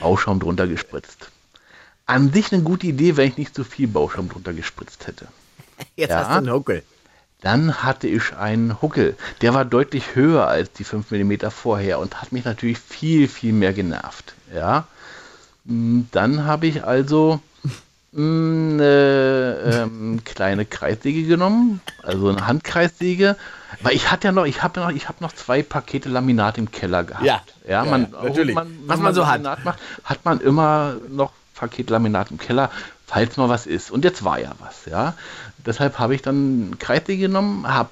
Bauschaum 0.00 0.40
drunter 0.40 0.66
gespritzt. 0.66 1.28
An 2.06 2.32
sich 2.32 2.52
eine 2.54 2.62
gute 2.62 2.86
Idee, 2.86 3.18
wenn 3.18 3.28
ich 3.28 3.36
nicht 3.36 3.54
so 3.54 3.64
viel 3.64 3.86
Bauschaum 3.86 4.30
drunter 4.30 4.54
gespritzt 4.54 5.06
hätte. 5.06 5.26
Jetzt 5.96 6.10
Ja. 6.10 6.20
hast 6.20 6.30
du 6.30 6.34
einen 6.38 6.50
Huckel. 6.52 6.82
Dann 7.40 7.82
hatte 7.84 8.08
ich 8.08 8.36
einen 8.36 8.82
Huckel. 8.82 9.16
Der 9.42 9.54
war 9.54 9.64
deutlich 9.64 10.16
höher 10.16 10.48
als 10.48 10.72
die 10.72 10.84
5 10.84 11.10
mm 11.10 11.50
vorher 11.50 12.00
und 12.00 12.20
hat 12.20 12.32
mich 12.32 12.44
natürlich 12.44 12.78
viel, 12.78 13.28
viel 13.28 13.52
mehr 13.52 13.72
genervt. 13.72 14.34
Ja. 14.52 14.86
Mm, 15.64 16.02
Dann 16.10 16.44
habe 16.46 16.66
ich 16.66 16.82
also 16.84 17.40
mm, 18.10 18.72
eine 18.72 19.58
ähm, 19.72 20.20
kleine 20.24 20.64
Kreissäge 20.64 21.22
genommen, 21.24 21.80
also 22.02 22.28
eine 22.28 22.46
Handkreissäge. 22.46 23.36
Weil 23.82 23.94
ich 23.94 24.10
hatte 24.10 24.28
ja 24.28 24.32
noch, 24.32 24.46
ich 24.46 24.62
habe 24.64 24.80
noch, 24.80 24.90
ich 24.90 25.08
habe 25.08 25.18
noch 25.20 25.32
zwei 25.32 25.62
Pakete 25.62 26.08
Laminat 26.08 26.58
im 26.58 26.72
Keller 26.72 27.04
gehabt. 27.04 27.24
Ja. 27.24 27.42
ja, 27.68 27.84
man, 27.84 28.08
ja, 28.10 28.24
natürlich. 28.24 28.54
Man, 28.54 28.76
Was 28.86 28.98
man 28.98 29.14
so 29.14 29.26
hat. 29.26 29.42
Laminat 29.42 29.64
macht, 29.64 29.78
hat 30.02 30.24
man 30.24 30.40
immer 30.40 30.96
noch 31.08 31.32
Paket 31.54 31.90
Laminat 31.90 32.30
im 32.30 32.38
Keller, 32.38 32.70
falls 33.06 33.36
mal 33.36 33.48
was 33.48 33.66
ist. 33.66 33.90
Und 33.90 34.04
jetzt 34.04 34.24
war 34.24 34.40
ja 34.40 34.52
was, 34.58 34.86
ja. 34.86 35.14
Deshalb 35.66 35.98
habe 35.98 36.14
ich 36.14 36.22
dann 36.22 36.76
Kreissäge 36.78 37.22
genommen, 37.22 37.66
habe 37.66 37.90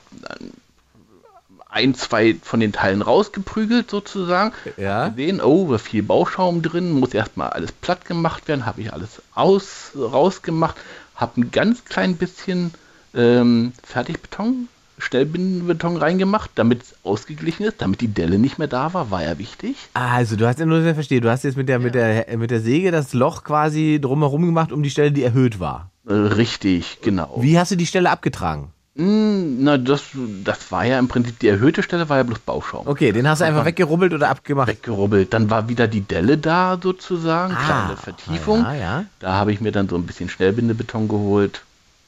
ein, 1.76 1.94
zwei 1.94 2.36
von 2.42 2.60
den 2.60 2.72
Teilen 2.72 3.02
rausgeprügelt 3.02 3.90
sozusagen. 3.90 4.52
Ja. 4.78 5.08
Gesehen, 5.08 5.42
oh, 5.42 5.70
da 5.70 5.78
viel 5.78 6.02
Bauschaum 6.02 6.62
drin, 6.62 6.92
muss 6.92 7.12
erstmal 7.12 7.50
alles 7.50 7.70
platt 7.70 8.06
gemacht 8.06 8.48
werden, 8.48 8.64
habe 8.64 8.80
ich 8.80 8.92
alles 8.92 9.20
aus, 9.34 9.90
rausgemacht, 9.94 10.76
habe 11.14 11.40
ein 11.40 11.50
ganz 11.50 11.84
klein 11.84 12.16
bisschen 12.16 12.72
ähm, 13.14 13.72
Fertigbeton, 13.82 14.68
Schnellbindenbeton 14.98 15.98
reingemacht, 15.98 16.50
damit 16.54 16.82
es 16.82 16.94
ausgeglichen 17.02 17.66
ist, 17.66 17.82
damit 17.82 18.00
die 18.00 18.08
Delle 18.08 18.38
nicht 18.38 18.58
mehr 18.58 18.68
da 18.68 18.94
war, 18.94 19.10
war 19.10 19.22
ja 19.22 19.38
wichtig. 19.38 19.76
Also, 19.92 20.36
du 20.36 20.46
hast 20.46 20.58
ja 20.58 20.64
nur, 20.64 20.82
verstehe, 20.94 21.20
du 21.20 21.30
hast 21.30 21.44
jetzt 21.44 21.58
mit 21.58 21.68
der, 21.68 21.78
mit, 21.78 21.94
der, 21.94 22.38
mit 22.38 22.50
der 22.50 22.60
Säge 22.60 22.90
das 22.90 23.12
Loch 23.12 23.44
quasi 23.44 23.98
drumherum 24.00 24.46
gemacht, 24.46 24.72
um 24.72 24.82
die 24.82 24.90
Stelle, 24.90 25.12
die 25.12 25.22
erhöht 25.22 25.60
war. 25.60 25.90
Äh, 26.08 26.12
richtig, 26.12 26.98
genau. 27.02 27.36
Wie 27.40 27.58
hast 27.58 27.70
du 27.72 27.76
die 27.76 27.86
Stelle 27.86 28.10
abgetragen? 28.10 28.68
Hm, 28.96 29.62
na, 29.62 29.76
das, 29.76 30.04
das 30.42 30.72
war 30.72 30.84
ja 30.86 30.98
im 30.98 31.08
Prinzip, 31.08 31.38
die 31.40 31.48
erhöhte 31.48 31.82
Stelle 31.82 32.08
war 32.08 32.16
ja 32.16 32.22
bloß 32.22 32.38
Bauschaum. 32.38 32.86
Okay, 32.86 33.12
den 33.12 33.28
hast 33.28 33.40
du 33.40 33.44
einfach 33.44 33.66
weggerubbelt 33.66 34.14
oder 34.14 34.30
abgemacht? 34.30 34.68
weggerubbelt. 34.68 35.34
Dann 35.34 35.50
war 35.50 35.68
wieder 35.68 35.86
die 35.86 36.00
Delle 36.00 36.38
da 36.38 36.78
sozusagen, 36.82 37.54
kleine 37.54 37.96
Vertiefung. 37.96 38.64
Ah, 38.64 38.72
ja, 38.74 38.80
ja. 38.80 39.04
Da 39.18 39.32
habe 39.34 39.52
ich 39.52 39.60
mir 39.60 39.70
dann 39.72 39.88
so 39.88 39.96
ein 39.96 40.06
bisschen 40.06 40.30
Schnellbindebeton 40.30 41.08
geholt, 41.08 41.60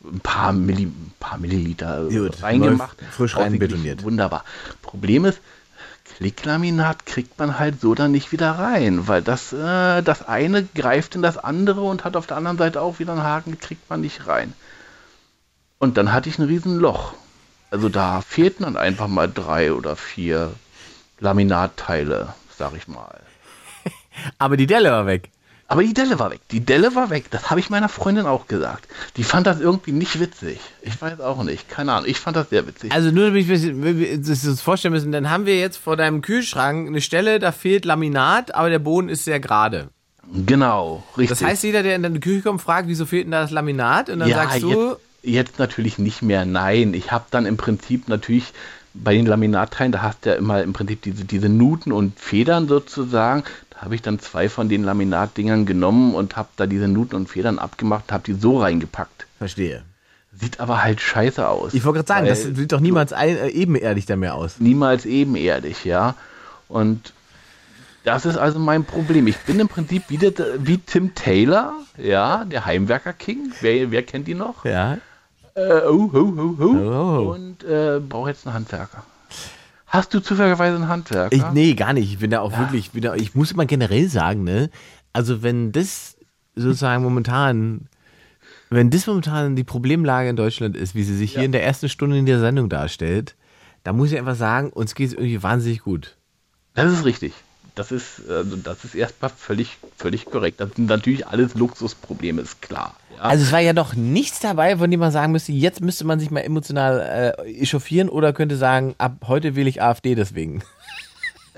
ein 0.03 0.20
paar, 0.20 0.53
Milli, 0.55 0.84
ein 0.84 1.12
paar 1.20 1.36
Milliliter 1.36 2.09
äh, 2.09 2.16
Gut, 2.16 2.42
reingemacht. 2.42 2.96
frisch 3.11 3.36
reinbetoniert. 3.36 4.03
Wunderbar. 4.03 4.44
Problem 4.80 5.26
ist, 5.26 5.40
Klicklaminat 6.19 7.07
kriegt 7.07 7.39
man 7.39 7.61
halt 7.61 7.81
so 7.81 7.95
dann 7.95 8.11
nicht 8.11 8.33
wieder 8.33 8.51
rein, 8.51 9.07
weil 9.07 9.23
das, 9.23 9.53
äh, 9.53 10.03
das 10.03 10.27
eine 10.27 10.64
greift 10.64 11.14
in 11.14 11.23
das 11.23 11.39
andere 11.39 11.83
und 11.83 12.05
hat 12.05 12.16
auf 12.16 12.27
der 12.27 12.37
anderen 12.37 12.59
Seite 12.59 12.83
auch 12.83 12.99
wieder 12.99 13.12
einen 13.12 13.23
Haken, 13.23 13.61
kriegt 13.61 13.89
man 13.89 14.01
nicht 14.01 14.27
rein. 14.27 14.53
Und 15.79 15.97
dann 15.97 16.12
hatte 16.12 16.29
ich 16.29 16.41
ein 16.41 16.47
riesen 16.47 16.77
Loch. 16.77 17.14
Also 17.71 17.89
da 17.89 18.21
fehlten 18.21 18.64
dann 18.64 18.77
einfach 18.77 19.07
mal 19.07 19.31
drei 19.33 19.73
oder 19.73 19.95
vier 19.95 20.53
Laminatteile, 21.21 22.35
sag 22.57 22.75
ich 22.75 22.89
mal. 22.89 23.21
Aber 24.39 24.57
die 24.57 24.66
Delle 24.66 24.91
war 24.91 25.07
weg. 25.07 25.31
Aber 25.71 25.83
die 25.83 25.93
Delle 25.93 26.19
war 26.19 26.31
weg. 26.31 26.41
Die 26.51 26.61
Delle 26.61 26.95
war 26.95 27.11
weg. 27.11 27.27
Das 27.31 27.51
habe 27.51 27.61
ich 27.61 27.69
meiner 27.69 27.91
Freundin 27.91 28.25
auch 28.25 28.49
gesagt. 28.49 28.89
Die 29.19 29.23
fand 29.23 29.47
das 29.47 29.61
irgendwie 29.61 29.93
nicht 29.93 30.19
witzig. 30.19 30.59
Ich 30.81 31.01
weiß 31.01 31.21
auch 31.21 31.43
nicht. 31.43 31.69
Keine 31.69 31.93
Ahnung. 31.93 32.09
Ich 32.09 32.19
fand 32.19 32.39
das 32.39 32.49
sehr 32.49 32.66
witzig. 32.66 32.91
Also 32.91 33.11
nur, 33.11 33.27
damit 33.27 33.47
wir 33.47 34.14
uns 34.14 34.43
das 34.43 34.61
vorstellen 34.62 34.95
müssen, 34.95 35.12
dann 35.12 35.29
haben 35.29 35.45
wir 35.45 35.59
jetzt 35.59 35.77
vor 35.77 35.99
deinem 35.99 36.23
Kühlschrank 36.23 36.89
eine 36.89 37.03
Stelle, 37.03 37.39
da 37.39 37.53
fehlt 37.53 37.85
Laminat, 37.85 38.55
aber 38.55 38.71
der 38.71 38.79
Boden 38.79 39.11
ist 39.11 39.25
sehr 39.25 39.41
gerade. 39.41 39.89
genau, 40.47 41.05
richtig. 41.19 41.39
Das 41.39 41.47
heißt, 41.47 41.62
jeder, 41.64 41.83
der 41.83 41.97
in 41.97 42.03
deine 42.03 42.21
Küche 42.21 42.41
kommt, 42.41 42.62
fragt, 42.62 42.89
wieso 42.89 43.05
fehlt 43.05 43.25
denn 43.25 43.33
da 43.33 43.43
das 43.43 43.51
Laminat? 43.51 44.09
Und 44.09 44.21
dann 44.21 44.31
sagst 44.31 44.62
du, 44.62 44.71
jetzt, 44.71 45.01
jetzt 45.23 45.59
natürlich 45.59 45.99
nicht 45.99 46.23
mehr. 46.23 46.47
Nein, 46.47 46.95
ich 46.95 47.12
habe 47.12 47.27
dann 47.31 47.45
im 47.45 47.59
Prinzip 47.59 48.09
natürlich 48.09 48.55
bei 48.95 49.14
den 49.14 49.27
Laminatteilen, 49.27 49.93
da 49.93 50.03
hast 50.03 50.25
du 50.25 50.31
ja 50.31 50.37
immer 50.37 50.62
im 50.62 50.73
Prinzip 50.73 51.03
diese, 51.03 51.25
diese 51.25 51.49
Nuten 51.49 51.93
und 51.93 52.19
Federn 52.19 52.69
sozusagen. 52.69 53.45
Habe 53.79 53.95
ich 53.95 54.03
dann 54.03 54.18
zwei 54.18 54.49
von 54.49 54.68
den 54.68 54.83
Laminatdingern 54.83 55.64
genommen 55.64 56.14
und 56.14 56.37
habe 56.37 56.49
da 56.57 56.66
diese 56.66 56.89
Nuten 56.89 57.14
und 57.14 57.29
Federn 57.29 57.59
abgemacht 57.59 58.05
und 58.09 58.12
habe 58.12 58.24
die 58.24 58.35
so 58.35 58.59
reingepackt. 58.61 59.26
verstehe. 59.39 59.83
Sieht 60.41 60.61
aber 60.61 60.83
halt 60.83 61.01
scheiße 61.01 61.49
aus. 61.49 61.74
Ich 61.74 61.85
wollte 61.85 61.99
gerade 61.99 62.09
sagen, 62.09 62.26
das 62.26 62.43
sieht 62.43 62.72
doch 62.72 62.81
niemals 62.81 63.12
ein, 63.12 63.37
äh, 63.37 63.49
ebenerdig 63.49 64.07
da 64.07 64.16
mehr 64.16 64.35
aus. 64.35 64.61
niemals 64.61 65.07
ebenerdig, 65.07 65.85
ja. 65.85 66.14
Und 66.68 67.12
das 68.05 68.24
ist 68.24 68.37
also 68.37 68.59
mein 68.59 68.85
Problem. 68.85 69.26
Ich 69.26 69.39
bin 69.39 69.59
im 69.59 69.68
Prinzip 69.68 70.11
wieder 70.11 70.31
wie 70.59 70.79
Tim 70.79 71.14
Taylor, 71.14 71.74
ja, 71.97 72.45
der 72.45 72.66
Heimwerker 72.66 73.12
King. 73.12 73.53
Wer, 73.61 73.91
wer 73.91 74.03
kennt 74.03 74.29
ihn 74.29 74.39
noch? 74.39 74.64
Ja. 74.64 74.99
Äh, 75.55 75.81
oh, 75.89 76.12
ho, 76.12 76.35
ho, 76.37 76.57
ho. 76.59 76.64
Oh. 76.64 77.35
Und 77.35 77.64
äh, 77.64 78.01
brauche 78.01 78.31
jetzt 78.31 78.47
einen 78.47 78.55
Handwerker. 78.55 79.03
Hast 79.89 80.12
du 80.12 80.20
zufälligerweise 80.20 80.76
einen 80.76 80.89
Handwerker? 80.89 81.34
Ich, 81.34 81.43
nee, 81.53 81.74
gar 81.74 81.93
nicht. 81.95 82.12
Ich 82.12 82.18
bin 82.18 82.30
da 82.30 82.41
auch 82.41 82.57
wirklich, 82.59 82.91
ich 82.93 83.01
da, 83.01 83.14
ich 83.14 83.34
muss 83.34 83.55
mal 83.55 83.66
generell 83.66 84.09
sagen, 84.09 84.45
ne, 84.45 84.70
also 85.12 85.43
wenn 85.43 85.72
das 85.72 86.16
sozusagen 86.55 87.03
momentan, 87.03 87.89
wenn 88.68 88.91
das 88.91 89.07
momentan 89.07 89.57
die 89.57 89.64
Problemlage 89.64 90.28
in 90.28 90.36
Deutschland 90.36 90.76
ist, 90.76 90.95
wie 90.95 91.05
sie 91.05 91.16
sich 91.16 91.32
hier 91.32 91.45
in 91.45 91.53
der 91.53 91.64
ersten 91.64 91.89
Stunde 91.89 92.18
in 92.18 92.26
der 92.26 92.39
Sendung 92.39 92.68
darstellt, 92.68 93.34
da 93.82 93.93
muss 93.95 94.12
ich 94.12 94.18
einfach 94.18 94.36
sagen, 94.36 94.70
uns 94.70 94.95
geht 94.95 95.09
es 95.09 95.14
irgendwie 95.14 95.43
wahnsinnig 95.43 95.80
gut. 95.80 96.16
Das 96.74 96.93
ist 96.93 97.05
richtig. 97.05 97.32
Das 97.79 97.93
ist, 97.93 98.29
also 98.29 98.57
das 98.57 98.85
ist 98.85 98.97
erstmal 98.97 99.31
völlig, 99.31 99.79
völlig 99.97 100.24
korrekt. 100.24 100.61
Das 100.61 100.70
sind 100.74 100.89
natürlich 100.89 101.29
alles 101.29 101.55
Luxusprobleme, 101.55 102.43
ist 102.43 102.61
klar. 102.61 102.97
Ja. 103.16 103.22
Also 103.22 103.45
es 103.45 103.53
war 103.53 103.61
ja 103.61 103.72
doch 103.72 103.95
nichts 103.95 104.41
dabei, 104.41 104.76
von 104.79 104.91
dem 104.91 104.99
man 104.99 105.12
sagen 105.12 105.31
müsste, 105.31 105.53
jetzt 105.53 105.81
müsste 105.81 106.05
man 106.05 106.18
sich 106.18 106.33
mal 106.33 106.41
emotional 106.41 107.37
äh, 107.39 107.62
echauffieren 107.62 108.09
oder 108.09 108.33
könnte 108.33 108.57
sagen, 108.57 108.97
ab 108.99 109.12
heute 109.29 109.55
wähle 109.55 109.68
ich 109.68 109.81
AfD 109.81 110.14
deswegen. 110.14 110.62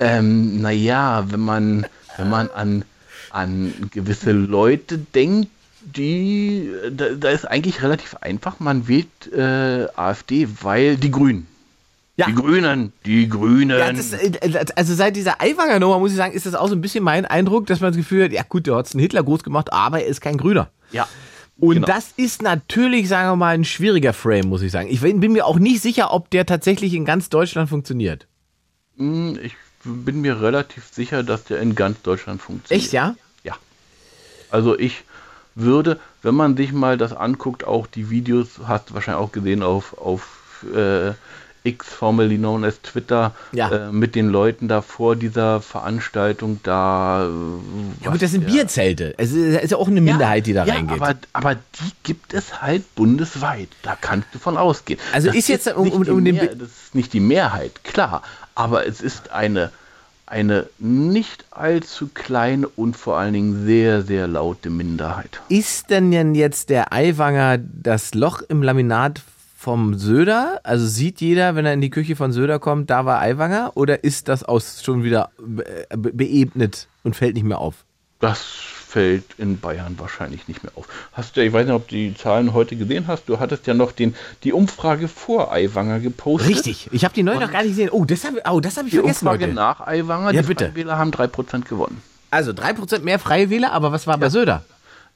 Ähm, 0.02 0.62
naja, 0.62 1.26
wenn 1.30 1.40
man, 1.40 1.86
wenn 2.16 2.30
man 2.30 2.48
an, 2.48 2.84
an 3.32 3.74
gewisse 3.92 4.32
Leute 4.32 4.96
denkt, 4.96 5.50
die, 5.82 6.70
da, 6.90 7.10
da 7.10 7.28
ist 7.28 7.44
eigentlich 7.44 7.82
relativ 7.82 8.14
einfach, 8.14 8.60
man 8.60 8.88
wählt 8.88 9.30
äh, 9.30 9.88
AfD, 9.94 10.48
weil 10.62 10.96
die 10.96 11.10
Grünen. 11.10 11.46
Ja. 12.20 12.26
Die 12.26 12.34
Grünen, 12.34 12.92
die 13.06 13.28
Grünen. 13.28 13.78
Ja, 13.78 13.92
das, 13.92 14.12
äh, 14.12 14.32
also 14.76 14.94
seit 14.94 15.16
dieser 15.16 15.40
Aiwanger 15.40 15.78
Nummer 15.80 15.98
muss 15.98 16.10
ich 16.10 16.16
sagen, 16.16 16.32
ist 16.34 16.44
das 16.46 16.54
auch 16.54 16.68
so 16.68 16.74
ein 16.74 16.80
bisschen 16.82 17.02
mein 17.02 17.24
Eindruck, 17.24 17.66
dass 17.66 17.80
man 17.80 17.90
das 17.92 17.96
Gefühl 17.96 18.24
hat, 18.24 18.32
ja 18.32 18.42
gut, 18.48 18.66
der 18.66 18.76
hat 18.76 18.92
einen 18.92 19.00
Hitler 19.00 19.22
groß 19.22 19.42
gemacht, 19.42 19.72
aber 19.72 20.00
er 20.02 20.06
ist 20.06 20.20
kein 20.20 20.36
Grüner. 20.36 20.70
ja. 20.92 21.08
Und 21.58 21.74
Genau. 21.74 21.86
das 21.86 22.12
ist 22.16 22.40
natürlich, 22.40 23.06
sagen 23.08 23.28
wir 23.32 23.36
mal, 23.36 23.54
ein 23.54 23.66
schwieriger 23.66 24.14
Frame, 24.14 24.48
muss 24.48 24.62
ich 24.62 24.72
sagen. 24.72 24.88
Ich 24.90 25.02
bin 25.02 25.20
bin 25.20 25.32
mir 25.32 25.44
auch 25.44 25.58
nicht 25.58 25.82
sicher, 25.82 26.10
ob 26.10 26.30
der 26.30 26.46
tatsächlich 26.46 26.94
in 26.94 27.04
ganz 27.04 27.28
Deutschland 27.28 27.68
funktioniert. 27.68 28.26
Hm, 28.96 29.38
Ich 29.42 29.54
bin 29.84 30.22
mir 30.22 30.40
relativ 30.40 30.84
sicher, 30.90 31.22
dass 31.22 31.44
der 31.44 31.60
in 31.60 31.74
ganz 31.74 32.00
Deutschland 32.00 32.40
funktioniert. 32.40 32.82
Echt, 32.84 32.92
ja? 32.94 33.14
Ja. 33.44 33.56
Also 34.50 34.78
ich 34.78 35.04
würde, 35.54 36.00
wenn 36.22 36.34
man 36.34 36.56
sich 36.56 36.72
mal 36.72 36.96
das 36.96 37.12
anguckt, 37.12 37.64
auch 37.64 37.86
die 37.86 38.08
Videos, 38.08 38.48
hast 38.66 38.88
du 38.90 38.94
wahrscheinlich 38.94 39.22
auch 39.22 39.32
gesehen 39.32 39.62
auf, 39.62 39.98
auf 39.98 40.64
äh, 40.74 41.12
X, 41.62 41.86
formerly 41.88 42.38
known 42.38 42.64
as 42.64 42.80
Twitter, 42.82 43.34
Ja. 43.52 43.88
äh, 43.88 43.92
mit 43.92 44.14
den 44.14 44.28
Leuten 44.30 44.66
da 44.68 44.80
vor 44.82 45.14
dieser 45.16 45.60
Veranstaltung 45.60 46.60
da. 46.62 47.24
äh, 47.26 48.04
Ja 48.04 48.10
gut, 48.12 48.22
das 48.22 48.30
sind 48.32 48.46
der- 48.46 48.52
Bierzelte. 48.52 49.14
Es 49.18 49.32
ist, 49.32 49.62
ist 49.62 49.70
ja 49.70 49.76
auch 49.76 49.88
eine 49.88 50.00
Minderheit, 50.00 50.46
die 50.46 50.52
da 50.54 50.64
ja, 50.64 50.74
reingeht. 50.74 51.00
Aber, 51.00 51.14
aber 51.32 51.54
die 51.54 51.92
gibt 52.02 52.32
es 52.34 52.62
halt 52.62 52.94
bundesweit. 52.94 53.68
Da 53.82 53.96
kannst 54.00 54.28
du 54.32 54.38
von 54.38 54.56
ausgehen. 54.56 54.98
Also 55.12 55.28
Das 55.28 55.36
ist 55.36 55.48
jetzt, 55.48 55.66
um- 55.74 55.84
nicht 55.84 55.94
um- 55.94 56.04
die 56.04 56.10
um 56.10 56.24
den 56.24 56.34
Mehr, 56.36 56.54
das 56.54 56.68
ist 56.68 56.94
nicht 56.94 57.12
die 57.12 57.20
Mehrheit, 57.20 57.84
klar. 57.84 58.22
Aber 58.54 58.86
es 58.86 59.00
ist 59.00 59.30
eine, 59.30 59.70
eine 60.26 60.66
nicht 60.78 61.44
allzu 61.50 62.08
kleine 62.12 62.68
und 62.68 62.96
vor 62.96 63.18
allen 63.18 63.32
Dingen 63.34 63.66
sehr, 63.66 64.02
sehr 64.02 64.26
laute 64.28 64.70
Minderheit. 64.70 65.40
Ist 65.48 65.90
denn 65.90 66.10
denn 66.10 66.34
jetzt 66.34 66.70
der 66.70 66.92
Aiwanger 66.92 67.58
das 67.58 68.14
Loch 68.14 68.40
im 68.48 68.62
Laminat 68.62 69.22
vom 69.60 69.98
Söder? 69.98 70.58
Also 70.64 70.86
sieht 70.86 71.20
jeder, 71.20 71.54
wenn 71.54 71.66
er 71.66 71.74
in 71.74 71.82
die 71.82 71.90
Küche 71.90 72.16
von 72.16 72.32
Söder 72.32 72.58
kommt, 72.58 72.88
da 72.88 73.04
war 73.04 73.20
Aiwanger? 73.20 73.72
Oder 73.74 74.04
ist 74.04 74.28
das 74.28 74.42
aus 74.42 74.82
schon 74.82 75.04
wieder 75.04 75.28
be 75.38 75.86
be 75.94 76.12
beebnet 76.14 76.88
und 77.04 77.14
fällt 77.14 77.34
nicht 77.34 77.44
mehr 77.44 77.58
auf? 77.58 77.84
Das 78.20 78.40
fällt 78.40 79.24
in 79.36 79.60
Bayern 79.60 79.96
wahrscheinlich 79.98 80.48
nicht 80.48 80.62
mehr 80.62 80.72
auf. 80.76 80.86
Hast 81.12 81.36
du, 81.36 81.44
ich 81.44 81.52
weiß 81.52 81.66
nicht, 81.66 81.74
ob 81.74 81.88
du 81.88 81.94
die 81.94 82.14
Zahlen 82.14 82.54
heute 82.54 82.74
gesehen 82.74 83.06
hast, 83.06 83.28
du 83.28 83.38
hattest 83.38 83.66
ja 83.66 83.74
noch 83.74 83.92
den, 83.92 84.14
die 84.44 84.54
Umfrage 84.54 85.08
vor 85.08 85.52
Aiwanger 85.52 86.00
gepostet. 86.00 86.48
Richtig. 86.50 86.88
Ich 86.90 87.04
habe 87.04 87.12
die 87.12 87.22
neu 87.22 87.34
noch 87.38 87.52
gar 87.52 87.60
nicht 87.60 87.72
gesehen. 87.72 87.90
Oh, 87.92 88.06
das 88.06 88.24
habe 88.24 88.40
oh, 88.50 88.60
das 88.60 88.78
hab 88.78 88.86
ich 88.86 88.92
Die 88.92 88.96
vergessen 88.96 89.26
Umfrage 89.26 89.44
heute. 89.44 89.54
nach 89.54 89.86
Aiwanger, 89.86 90.32
Ja, 90.32 90.40
die 90.40 90.48
bitte. 90.48 90.64
Freien 90.64 90.76
Wähler 90.76 90.96
haben 90.96 91.10
3% 91.10 91.68
gewonnen. 91.68 92.02
Also 92.30 92.52
3% 92.52 93.00
mehr 93.00 93.18
Freie 93.18 93.50
Wähler, 93.50 93.72
aber 93.72 93.92
was 93.92 94.06
war 94.06 94.16
bei 94.16 94.30
Söder? 94.30 94.64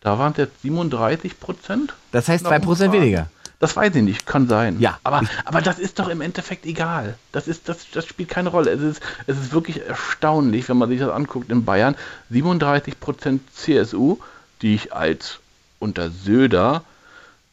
Da 0.03 0.19
waren 0.19 0.33
es 0.33 0.39
jetzt 0.39 0.61
37 0.63 1.41
Prozent. 1.41 1.95
Das 2.13 2.29
heißt 2.29 2.47
2% 2.47 2.93
weniger. 2.93 3.29
Das 3.59 3.77
weiß 3.77 3.95
ich 3.95 4.03
nicht, 4.03 4.27
kann 4.27 4.49
sein. 4.49 4.81
Ja. 4.81 4.99
Aber, 5.05 5.23
aber 5.45 5.61
das 5.63 5.79
ist 5.79 5.99
doch 5.99 6.09
im 6.09 6.21
Endeffekt 6.21 6.67
egal. 6.67 7.17
Das, 7.33 7.49
ist, 7.49 7.69
das, 7.69 7.91
das 7.93 8.07
spielt 8.07 8.29
keine 8.29 8.49
Rolle. 8.49 8.71
Es 8.71 8.83
ist, 8.83 9.03
es 9.27 9.39
ist 9.39 9.53
wirklich 9.53 9.87
erstaunlich, 9.87 10.69
wenn 10.69 10.77
man 10.77 10.89
sich 10.89 11.01
das 11.01 11.11
anguckt 11.11 11.51
in 11.51 11.65
Bayern. 11.65 11.97
37 12.31 13.01
Prozent 13.01 13.43
CSU, 13.55 14.19
die 14.63 14.75
ich 14.75 14.93
als 14.93 15.39
unter 15.79 16.11
Söder 16.11 16.85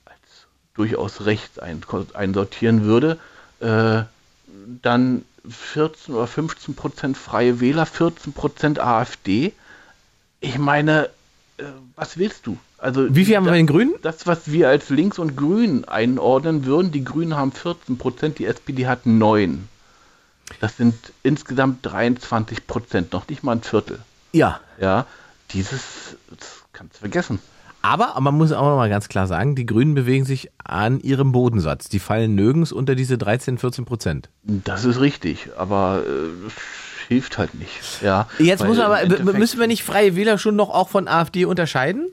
als 0.06 0.48
durchaus 0.74 1.26
rechts 1.26 1.60
ein, 1.60 1.82
einsortieren 2.14 2.84
würde. 2.84 3.20
Äh, 3.60 4.04
dann 4.82 5.24
14 5.48 6.16
oder 6.16 6.28
15 6.28 6.76
Prozent 6.76 7.18
Freie 7.18 7.60
Wähler, 7.60 7.86
14 7.86 8.34
Prozent 8.34 8.80
AfD. 8.80 9.54
Ich 10.40 10.58
meine, 10.58 11.10
was 12.02 12.18
willst 12.18 12.48
du? 12.48 12.58
Also 12.80 13.16
Wie 13.16 13.26
viel 13.26 13.36
haben 13.36 13.44
wir 13.46 13.52
das- 13.52 13.54
bei 13.54 13.58
den 13.58 13.68
Grünen? 13.68 13.94
das, 14.02 14.26
was 14.26 14.52
wir 14.52 14.68
als 14.70 14.90
links 14.90 15.20
und 15.20 15.38
grün 15.38 15.86
einordnen 15.86 16.66
würden, 16.66 16.92
die 16.92 17.04
Grünen 17.04 17.36
haben 17.36 17.52
14 17.52 18.00
Prozent, 18.00 18.40
die 18.40 18.46
SPD 18.46 18.88
hat 18.88 19.06
9. 19.06 19.68
Das 20.60 20.78
sind 20.78 20.96
insgesamt 21.22 21.86
23 21.86 22.66
Prozent, 22.66 23.14
noch 23.14 23.28
nicht 23.28 23.44
mal 23.44 23.52
ein 23.54 23.62
Viertel. 23.62 24.00
Ja. 24.32 24.60
Ja, 24.80 25.06
dieses 25.52 26.18
kannst 26.74 26.96
du 26.96 27.00
vergessen. 27.02 27.40
Aber 27.84 28.20
man 28.20 28.36
muss 28.36 28.52
auch 28.52 28.64
noch 28.66 28.78
mal 28.78 28.90
ganz 28.90 29.08
klar 29.10 29.28
sagen, 29.28 29.56
die 29.56 29.66
Grünen 29.68 29.94
bewegen 29.94 30.26
sich 30.26 30.50
an 30.64 31.00
ihrem 31.02 31.32
Bodensatz. 31.32 31.88
Die 31.90 32.00
fallen 32.00 32.34
nirgends 32.36 32.72
unter 32.72 32.96
diese 32.96 33.18
13, 33.18 33.58
14 33.60 33.86
Prozent. 33.86 34.30
Das 34.44 34.86
ist 34.86 35.00
richtig, 35.00 35.50
aber 35.58 36.04
äh, 36.06 36.50
hilft 37.12 37.38
halt 37.38 37.56
nicht. 37.56 38.02
Ja, 38.02 38.30
Jetzt 38.40 38.64
muss 38.64 38.80
aber, 38.80 39.06
müssen 39.34 39.60
wir 39.60 39.68
nicht 39.68 39.84
Freie 39.84 40.16
Wähler 40.16 40.38
schon 40.38 40.56
noch 40.56 40.70
auch 40.70 40.88
von 40.88 41.10
AfD 41.10 41.44
unterscheiden? 41.46 42.08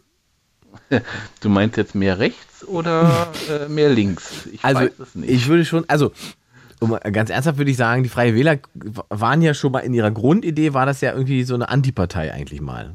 Du 1.40 1.48
meinst 1.48 1.76
jetzt 1.76 1.94
mehr 1.94 2.18
rechts 2.18 2.66
oder 2.66 3.28
äh, 3.48 3.68
mehr 3.68 3.90
links? 3.90 4.46
Ich 4.52 4.64
Also 4.64 4.80
weiß 4.80 4.90
es 4.98 5.14
nicht. 5.14 5.30
ich 5.30 5.46
würde 5.46 5.64
schon, 5.64 5.84
also 5.86 6.10
um, 6.80 6.96
ganz 7.12 7.30
ernsthaft 7.30 7.58
würde 7.58 7.70
ich 7.70 7.76
sagen, 7.76 8.02
die 8.02 8.08
Freie 8.08 8.34
Wähler 8.34 8.58
waren 8.74 9.40
ja 9.40 9.54
schon 9.54 9.70
mal 9.70 9.80
in 9.80 9.94
ihrer 9.94 10.10
Grundidee, 10.10 10.74
war 10.74 10.84
das 10.86 11.00
ja 11.00 11.12
irgendwie 11.12 11.44
so 11.44 11.54
eine 11.54 11.68
Antipartei 11.68 12.32
eigentlich 12.32 12.60
mal. 12.60 12.94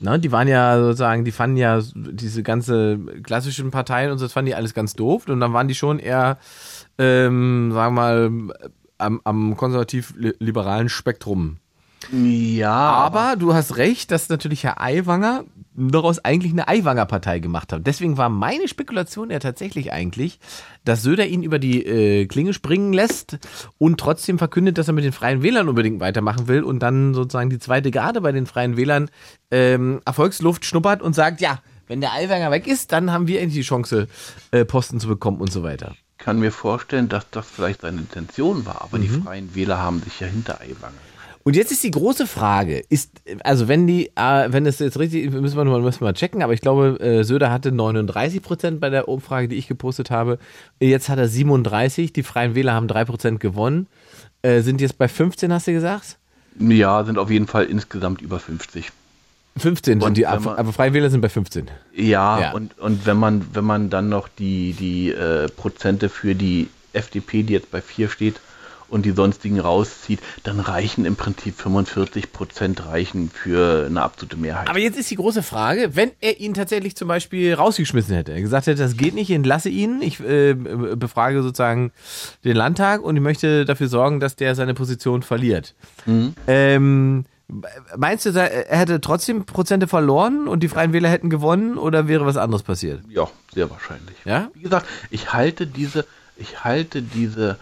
Ne, 0.00 0.18
die 0.18 0.30
waren 0.30 0.46
ja 0.46 0.78
sozusagen, 0.78 1.24
die 1.24 1.32
fanden 1.32 1.56
ja 1.56 1.80
diese 1.94 2.42
ganze 2.42 2.98
klassischen 3.22 3.70
Parteien 3.70 4.12
und 4.12 4.18
so, 4.18 4.26
das 4.26 4.32
fanden 4.32 4.46
die 4.46 4.54
alles 4.54 4.74
ganz 4.74 4.94
doof. 4.94 5.26
Und 5.28 5.40
dann 5.40 5.52
waren 5.52 5.68
die 5.68 5.74
schon 5.74 5.98
eher, 5.98 6.38
ähm, 6.98 7.72
sagen 7.72 7.94
wir 7.94 8.00
mal, 8.00 8.54
am, 8.98 9.20
am 9.24 9.56
konservativ-liberalen 9.56 10.88
Spektrum. 10.88 11.58
ja, 12.12 12.70
Aber 12.70 13.36
du 13.36 13.54
hast 13.54 13.76
recht, 13.76 14.10
dass 14.10 14.28
natürlich 14.28 14.64
Herr 14.64 14.80
Aiwanger 14.80 15.44
daraus 15.74 16.24
eigentlich 16.24 16.52
eine 16.52 16.66
Aiwanger-Partei 16.66 17.38
gemacht 17.38 17.72
hat. 17.72 17.86
Deswegen 17.86 18.16
war 18.16 18.28
meine 18.28 18.66
Spekulation 18.66 19.30
ja 19.30 19.38
tatsächlich 19.38 19.92
eigentlich, 19.92 20.40
dass 20.84 21.02
Söder 21.02 21.26
ihn 21.26 21.42
über 21.42 21.58
die 21.58 21.84
äh, 21.84 22.26
Klinge 22.26 22.52
springen 22.52 22.92
lässt 22.92 23.38
und 23.78 24.00
trotzdem 24.00 24.38
verkündet, 24.38 24.78
dass 24.78 24.88
er 24.88 24.94
mit 24.94 25.04
den 25.04 25.12
Freien 25.12 25.42
Wählern 25.42 25.68
unbedingt 25.68 26.00
weitermachen 26.00 26.48
will 26.48 26.62
und 26.62 26.80
dann 26.80 27.14
sozusagen 27.14 27.50
die 27.50 27.58
zweite 27.58 27.90
Garde 27.90 28.20
bei 28.20 28.32
den 28.32 28.46
Freien 28.46 28.76
Wählern 28.76 29.10
ähm, 29.50 30.00
Erfolgsluft 30.04 30.64
schnuppert 30.64 31.02
und 31.02 31.14
sagt, 31.14 31.40
ja, 31.40 31.60
wenn 31.86 32.00
der 32.00 32.12
Aiwanger 32.12 32.50
weg 32.50 32.66
ist, 32.66 32.92
dann 32.92 33.12
haben 33.12 33.28
wir 33.28 33.40
endlich 33.40 33.64
die 33.64 33.68
Chance, 33.68 34.08
äh, 34.50 34.64
Posten 34.64 35.00
zu 35.00 35.08
bekommen 35.08 35.40
und 35.40 35.52
so 35.52 35.62
weiter. 35.62 35.94
Kann 36.18 36.38
mir 36.40 36.52
vorstellen, 36.52 37.08
dass 37.08 37.28
das 37.30 37.46
vielleicht 37.46 37.80
seine 37.82 37.98
Intention 38.00 38.66
war, 38.66 38.82
aber 38.82 38.98
Mhm. 38.98 39.02
die 39.02 39.08
Freien 39.08 39.54
Wähler 39.54 39.78
haben 39.78 40.02
sich 40.02 40.20
ja 40.20 40.26
hinter 40.26 40.60
Aiwanger. 40.60 40.92
Und 41.44 41.56
jetzt 41.56 41.72
ist 41.72 41.82
die 41.82 41.90
große 41.92 42.26
Frage, 42.26 42.82
ist, 42.90 43.10
also 43.42 43.68
wenn 43.68 43.86
die, 43.86 44.10
äh, 44.16 44.48
wenn 44.52 44.66
es 44.66 44.80
jetzt 44.80 44.98
richtig, 44.98 45.30
müssen 45.30 45.56
wir, 45.56 45.64
mal- 45.64 45.80
müssen 45.80 46.00
wir 46.00 46.06
mal 46.08 46.12
checken, 46.12 46.42
aber 46.42 46.52
ich 46.52 46.60
glaube, 46.60 47.00
äh, 47.00 47.22
Söder 47.24 47.50
hatte 47.50 47.72
39 47.72 48.42
Prozent 48.42 48.80
bei 48.80 48.90
der 48.90 49.08
Umfrage, 49.08 49.48
die 49.48 49.56
ich 49.56 49.66
gepostet 49.66 50.10
habe. 50.10 50.38
Jetzt 50.78 51.08
hat 51.08 51.18
er 51.18 51.28
37, 51.28 52.12
die 52.12 52.22
Freien 52.22 52.54
Wähler 52.54 52.74
haben 52.74 52.88
3 52.88 53.06
Prozent 53.06 53.40
gewonnen. 53.40 53.86
Äh, 54.42 54.60
sind 54.60 54.80
jetzt 54.82 54.98
bei 54.98 55.08
15, 55.08 55.50
hast 55.52 55.66
du 55.68 55.72
gesagt? 55.72 56.18
Ja, 56.58 57.02
sind 57.04 57.18
auf 57.18 57.30
jeden 57.30 57.46
Fall 57.46 57.64
insgesamt 57.64 58.20
über 58.20 58.40
50. 58.40 58.90
15 59.58 59.98
Und 59.98 60.02
sind 60.04 60.16
die, 60.18 60.22
man- 60.22 60.48
aber 60.58 60.72
Freie 60.72 60.92
Wähler 60.94 61.10
sind 61.10 61.20
bei 61.20 61.28
15. 61.28 61.66
Ja, 61.94 62.40
Ja. 62.40 62.52
Und, 62.52 62.78
und 62.78 63.06
wenn 63.06 63.16
man, 63.16 63.46
wenn 63.52 63.64
man 63.64 63.90
dann 63.90 64.08
noch 64.08 64.28
die, 64.28 64.72
die 64.72 65.10
äh, 65.10 65.48
Prozente 65.48 66.08
für 66.08 66.34
die 66.34 66.68
FDP, 66.92 67.42
die 67.42 67.52
jetzt 67.54 67.70
bei 67.70 67.80
4 67.80 68.08
steht, 68.08 68.36
und 68.90 69.04
die 69.04 69.10
sonstigen 69.10 69.60
rauszieht, 69.60 70.18
dann 70.44 70.60
reichen 70.60 71.04
im 71.04 71.14
Prinzip 71.14 71.60
45 71.60 72.32
Prozent 72.32 72.86
reichen 72.86 73.30
für 73.30 73.84
eine 73.84 74.00
absolute 74.00 74.38
Mehrheit. 74.38 74.66
Aber 74.70 74.78
jetzt 74.78 74.98
ist 74.98 75.10
die 75.10 75.16
große 75.16 75.42
Frage, 75.42 75.90
wenn 75.94 76.10
er 76.22 76.40
ihn 76.40 76.54
tatsächlich 76.54 76.96
zum 76.96 77.06
Beispiel 77.06 77.52
rausgeschmissen 77.52 78.14
hätte, 78.14 78.32
er 78.32 78.40
gesagt 78.40 78.66
hätte, 78.66 78.80
das 78.80 78.96
geht 78.96 79.12
nicht, 79.14 79.28
ich 79.28 79.36
entlasse 79.36 79.68
ihn, 79.68 80.00
ich 80.00 80.20
äh, 80.20 80.54
befrage 80.54 81.42
sozusagen 81.42 81.92
den 82.44 82.56
Landtag 82.56 83.02
und 83.02 83.14
ich 83.14 83.20
möchte 83.22 83.66
dafür 83.66 83.88
sorgen, 83.88 84.20
dass 84.20 84.36
der 84.36 84.54
seine 84.54 84.72
Position 84.72 85.20
verliert. 85.22 85.74
Ähm, 86.46 87.26
meinst 87.96 88.26
du, 88.26 88.30
er 88.30 88.78
hätte 88.78 89.00
trotzdem 89.00 89.44
Prozente 89.44 89.88
verloren 89.88 90.48
und 90.48 90.60
die 90.60 90.68
Freien 90.68 90.92
Wähler 90.92 91.08
hätten 91.08 91.30
gewonnen 91.30 91.78
oder 91.78 92.08
wäre 92.08 92.26
was 92.26 92.36
anderes 92.36 92.62
passiert? 92.62 93.02
ja, 93.08 93.28
sehr 93.54 93.70
wahrscheinlich. 93.70 94.16
Ja? 94.24 94.50
Wie 94.54 94.62
gesagt, 94.62 94.86
ich 95.10 95.32
halte 95.32 95.66
diese, 95.66 96.06
ich 96.36 96.64
halte 96.64 97.02
diese 97.02 97.58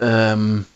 ähm, 0.00 0.66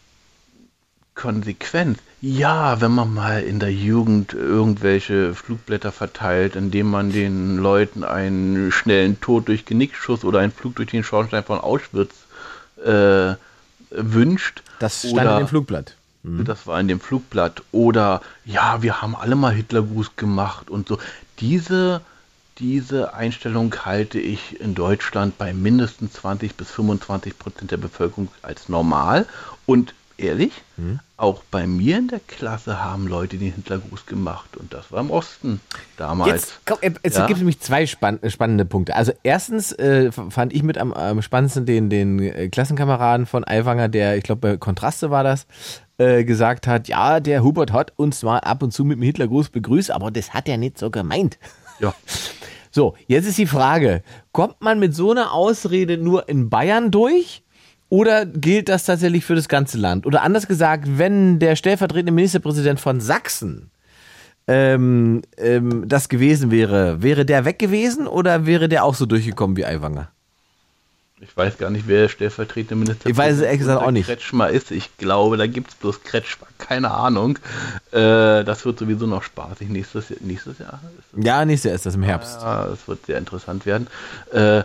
Konsequenz. 1.14 1.98
Ja, 2.20 2.80
wenn 2.80 2.92
man 2.92 3.14
mal 3.14 3.42
in 3.42 3.60
der 3.60 3.72
Jugend 3.72 4.34
irgendwelche 4.34 5.34
Flugblätter 5.34 5.92
verteilt, 5.92 6.56
indem 6.56 6.90
man 6.90 7.12
den 7.12 7.58
Leuten 7.58 8.02
einen 8.02 8.72
schnellen 8.72 9.20
Tod 9.20 9.46
durch 9.48 9.64
Genickschuss 9.64 10.24
oder 10.24 10.40
einen 10.40 10.52
Flug 10.52 10.76
durch 10.76 10.90
den 10.90 11.04
Schornstein 11.04 11.44
von 11.44 11.60
Auschwitz 11.60 12.12
äh, 12.84 13.34
wünscht. 13.90 14.62
Das 14.80 15.00
stand 15.00 15.14
Oder- 15.14 15.32
in 15.34 15.38
dem 15.44 15.48
Flugblatt. 15.48 15.94
Das 16.44 16.66
war 16.66 16.80
in 16.80 16.88
dem 16.88 17.00
Flugblatt. 17.00 17.62
Oder 17.72 18.20
ja, 18.44 18.82
wir 18.82 19.02
haben 19.02 19.16
alle 19.16 19.36
mal 19.36 19.52
Hitlergruß 19.52 20.16
gemacht 20.16 20.70
und 20.70 20.88
so. 20.88 20.98
Diese, 21.40 22.00
diese 22.58 23.14
Einstellung 23.14 23.74
halte 23.84 24.18
ich 24.18 24.60
in 24.60 24.74
Deutschland 24.74 25.38
bei 25.38 25.52
mindestens 25.52 26.14
20 26.14 26.54
bis 26.54 26.70
25 26.70 27.38
Prozent 27.38 27.70
der 27.70 27.76
Bevölkerung 27.76 28.28
als 28.42 28.68
normal. 28.68 29.26
Und 29.66 29.94
ehrlich, 30.18 30.52
auch 31.16 31.42
bei 31.50 31.66
mir 31.66 31.98
in 31.98 32.08
der 32.08 32.20
Klasse 32.20 32.82
haben 32.84 33.06
Leute 33.06 33.38
den 33.38 33.52
Hitlergruß 33.52 34.06
gemacht. 34.06 34.56
Und 34.56 34.74
das 34.74 34.92
war 34.92 35.00
im 35.00 35.10
Osten 35.10 35.60
damals. 35.96 36.30
Jetzt, 36.30 36.60
komm, 36.66 36.78
äh, 36.82 36.90
jetzt 37.02 37.16
Ja. 37.16 37.26
gibt 37.26 37.36
es 37.36 37.40
nämlich 37.40 37.60
zwei 37.60 37.86
spann 37.86 38.18
spannende 38.28 38.64
Punkte. 38.64 38.94
Also 38.96 39.12
erstens 39.22 39.72
äh, 39.72 40.10
fand 40.12 40.52
ich 40.52 40.62
mit 40.62 40.76
am, 40.78 40.92
am 40.92 41.22
spannendsten 41.22 41.64
den, 41.66 41.88
den 41.88 42.18
äh, 42.18 42.48
Klassenkameraden 42.48 43.26
von 43.26 43.44
Aiwanger, 43.46 43.88
der, 43.88 44.16
ich 44.16 44.24
glaube, 44.24 44.40
bei 44.40 44.56
Kontraste 44.56 45.10
war 45.10 45.24
das, 45.24 45.46
äh, 45.98 46.24
gesagt 46.24 46.66
hat, 46.66 46.88
ja, 46.88 47.20
der 47.20 47.42
Hubert 47.42 47.72
hat 47.72 47.92
uns 47.96 48.22
mal 48.22 48.38
ab 48.38 48.62
und 48.62 48.72
zu 48.72 48.84
mit 48.84 48.98
dem 48.98 49.02
Hitlergruß 49.02 49.48
begrüßt, 49.50 49.90
aber 49.90 50.10
das 50.10 50.34
hat 50.34 50.48
er 50.48 50.56
nicht 50.58 50.78
so 50.78 50.90
gemeint. 50.90 51.38
Ja. 51.80 51.94
So, 52.70 52.94
jetzt 53.06 53.26
ist 53.26 53.38
die 53.38 53.46
Frage, 53.46 54.02
kommt 54.30 54.60
man 54.60 54.78
mit 54.78 54.94
so 54.94 55.10
einer 55.10 55.32
Ausrede 55.32 55.96
nur 55.96 56.28
in 56.28 56.50
Bayern 56.50 56.90
durch? 56.90 57.42
Oder 57.90 58.26
gilt 58.26 58.68
das 58.68 58.84
tatsächlich 58.84 59.24
für 59.24 59.34
das 59.34 59.48
ganze 59.48 59.78
Land? 59.78 60.04
Oder 60.06 60.22
anders 60.22 60.46
gesagt, 60.46 60.84
wenn 60.98 61.38
der 61.38 61.56
stellvertretende 61.56 62.12
Ministerpräsident 62.12 62.80
von 62.80 63.00
Sachsen 63.00 63.70
ähm, 64.46 65.22
ähm, 65.36 65.88
das 65.88 66.08
gewesen 66.08 66.50
wäre, 66.50 67.02
wäre 67.02 67.24
der 67.24 67.44
weg 67.44 67.58
gewesen 67.58 68.06
oder 68.06 68.46
wäre 68.46 68.68
der 68.68 68.84
auch 68.84 68.94
so 68.94 69.06
durchgekommen 69.06 69.56
wie 69.56 69.64
Aiwanger? 69.64 70.08
Ich 71.20 71.36
weiß 71.36 71.58
gar 71.58 71.70
nicht, 71.70 71.88
wer 71.88 72.02
der 72.02 72.08
stellvertretende 72.10 72.76
Minister 72.76 73.10
Ich 73.10 73.16
weiß 73.16 73.36
es 73.36 73.42
ehrlich 73.42 73.58
gesagt 73.60 73.82
auch 73.82 73.90
nicht. 73.90 74.06
Kretschmer 74.06 74.50
ist. 74.50 74.70
Ich 74.70 74.96
glaube, 74.98 75.36
da 75.36 75.46
gibt 75.48 75.70
es 75.70 75.74
bloß 75.74 76.04
Kretschmer. 76.04 76.46
Keine 76.58 76.92
Ahnung. 76.92 77.38
Äh, 77.90 78.44
das 78.44 78.64
wird 78.64 78.78
sowieso 78.78 79.06
noch 79.06 79.22
spaßig 79.24 79.68
nächstes, 79.68 80.10
Jahr- 80.10 80.18
nächstes 80.20 80.58
Jahr. 80.60 80.80
Ist 81.16 81.24
Ja, 81.26 81.44
nächstes 81.44 81.68
Jahr 81.70 81.74
ist 81.74 81.86
das 81.86 81.94
im 81.96 82.04
Herbst. 82.04 82.40
Ja, 82.40 82.66
es 82.66 82.86
wird 82.86 83.06
sehr 83.06 83.18
interessant 83.18 83.66
werden. 83.66 83.88
Äh, 84.32 84.62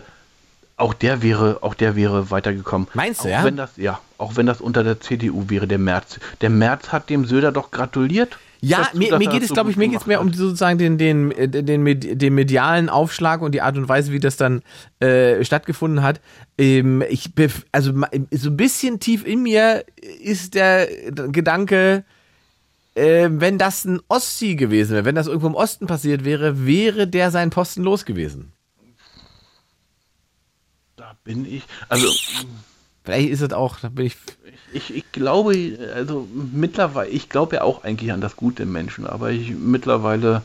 auch 0.76 0.94
der 0.94 1.22
wäre, 1.22 1.58
auch 1.62 1.74
der 1.74 1.94
wäre 1.96 2.30
weitergekommen. 2.30 2.88
Meinst 2.94 3.20
du, 3.20 3.28
auch 3.28 3.30
ja? 3.30 3.44
Wenn 3.44 3.56
das, 3.56 3.76
ja, 3.76 4.00
auch 4.18 4.36
wenn 4.36 4.46
das 4.46 4.60
unter 4.60 4.82
der 4.82 5.00
CDU 5.00 5.44
wäre, 5.48 5.66
der 5.68 5.78
Merz. 5.78 6.18
Der 6.40 6.50
Merz 6.50 6.90
hat 6.90 7.10
dem 7.10 7.24
Söder 7.24 7.52
doch 7.52 7.70
gratuliert. 7.70 8.38
Ja, 8.60 8.78
dazu, 8.78 8.96
mir, 8.96 9.18
mir 9.18 9.28
geht 9.28 9.42
es, 9.42 9.48
so 9.48 9.54
glaube 9.54 9.70
ich, 9.70 9.76
mir 9.76 9.88
geht 9.88 10.00
es 10.00 10.06
mehr 10.06 10.20
um 10.20 10.32
sozusagen 10.32 10.78
den, 10.78 10.96
den, 10.96 11.30
äh, 11.32 11.48
den, 11.48 11.84
den 11.84 12.34
medialen 12.34 12.88
Aufschlag 12.88 13.42
und 13.42 13.52
die 13.52 13.60
Art 13.60 13.76
und 13.76 13.88
Weise, 13.88 14.10
wie 14.10 14.20
das 14.20 14.36
dann 14.36 14.62
äh, 15.00 15.44
stattgefunden 15.44 16.02
hat. 16.02 16.20
Ähm, 16.56 17.04
ich 17.08 17.30
also 17.72 17.92
so 18.30 18.50
ein 18.50 18.56
bisschen 18.56 19.00
tief 19.00 19.24
in 19.26 19.42
mir 19.42 19.84
ist 20.22 20.54
der 20.54 20.88
Gedanke, 21.12 22.04
äh, 22.94 23.28
wenn 23.30 23.58
das 23.58 23.84
ein 23.84 24.00
Ostsee 24.08 24.54
gewesen 24.54 24.94
wäre, 24.94 25.04
wenn 25.04 25.14
das 25.14 25.26
irgendwo 25.26 25.48
im 25.48 25.54
Osten 25.54 25.86
passiert 25.86 26.24
wäre, 26.24 26.64
wäre 26.66 27.06
der 27.06 27.30
seinen 27.30 27.50
Posten 27.50 27.82
los 27.82 28.06
gewesen. 28.06 28.53
Bin 31.24 31.46
ich, 31.46 31.62
also 31.88 32.06
Vielleicht 33.04 33.28
ist 33.28 33.42
es 33.42 33.52
auch, 33.52 33.80
da 33.80 33.90
bin 33.90 34.06
ich. 34.06 34.16
ich, 34.72 34.94
ich 34.94 35.12
glaube, 35.12 35.78
also 35.94 36.26
mittlerweile, 36.32 37.10
ich 37.10 37.28
glaube 37.28 37.56
ja 37.56 37.62
auch 37.62 37.84
eigentlich 37.84 38.10
an 38.12 38.22
das 38.22 38.34
Gute 38.34 38.62
im 38.62 38.72
Menschen, 38.72 39.06
aber 39.06 39.30
ich 39.30 39.50
mittlerweile, 39.50 40.40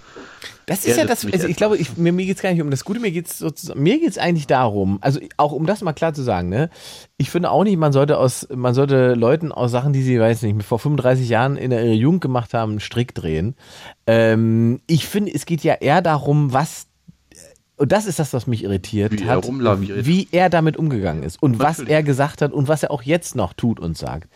Das 0.66 0.84
ist 0.86 0.98
ja 0.98 1.06
das, 1.06 1.26
also 1.26 1.48
ich 1.48 1.56
glaube, 1.56 1.78
ich, 1.78 1.96
mir, 1.96 2.12
mir 2.12 2.26
geht 2.26 2.36
es 2.36 2.42
gar 2.42 2.52
nicht 2.52 2.62
um 2.62 2.70
das 2.70 2.84
Gute, 2.84 3.00
mir 3.00 3.12
geht 3.12 3.28
es 3.28 3.38
sozusagen, 3.38 3.82
mir 3.82 3.98
geht 3.98 4.10
es 4.10 4.18
eigentlich 4.18 4.46
darum, 4.46 4.98
also 5.00 5.22
auch 5.38 5.54
um 5.54 5.66
das 5.68 5.80
mal 5.82 5.94
klar 5.94 6.14
zu 6.14 6.22
sagen, 6.22 6.50
ne, 6.50 6.70
ich 7.16 7.30
finde 7.32 7.50
auch 7.50 7.64
nicht, 7.64 7.78
man 7.78 7.94
sollte 7.94 8.18
aus, 8.18 8.46
man 8.54 8.74
sollte 8.74 9.14
Leuten 9.14 9.54
aus 9.54 9.72
Sachen, 9.72 9.94
die 9.94 10.04
sie, 10.04 10.20
weiß 10.20 10.42
nicht, 10.42 10.62
vor 10.64 10.80
35 10.80 11.30
Jahren 11.30 11.56
in 11.56 11.72
ihrer 11.72 11.84
Jugend 11.84 12.20
gemacht 12.20 12.54
haben, 12.54 12.72
einen 12.72 12.80
Strick 12.82 13.16
drehen. 13.16 13.56
Ähm, 14.06 14.82
ich 14.86 15.08
finde, 15.08 15.34
es 15.34 15.46
geht 15.46 15.64
ja 15.64 15.76
eher 15.76 16.02
darum, 16.02 16.52
was 16.52 16.89
und 17.80 17.94
das 17.94 18.06
ist 18.06 18.20
das, 18.20 18.34
was 18.34 18.46
mich 18.46 18.64
irritiert 18.66 19.14
Wie 19.14 19.24
er 19.24 19.38
hat, 19.38 19.46
rumlaviert. 19.46 20.06
wie 20.06 20.28
er 20.32 20.50
damit 20.50 20.76
umgegangen 20.76 21.24
ist 21.24 21.42
und 21.42 21.60
was 21.60 21.78
Natürlich. 21.78 21.90
er 21.92 22.04
gesagt 22.04 22.42
hat 22.42 22.52
und 22.52 22.68
was 22.68 22.84
er 22.84 22.92
auch 22.92 23.04
jetzt 23.04 23.36
noch 23.38 23.54
tut 23.54 23.80
und 23.80 23.98
sagt. 23.98 24.28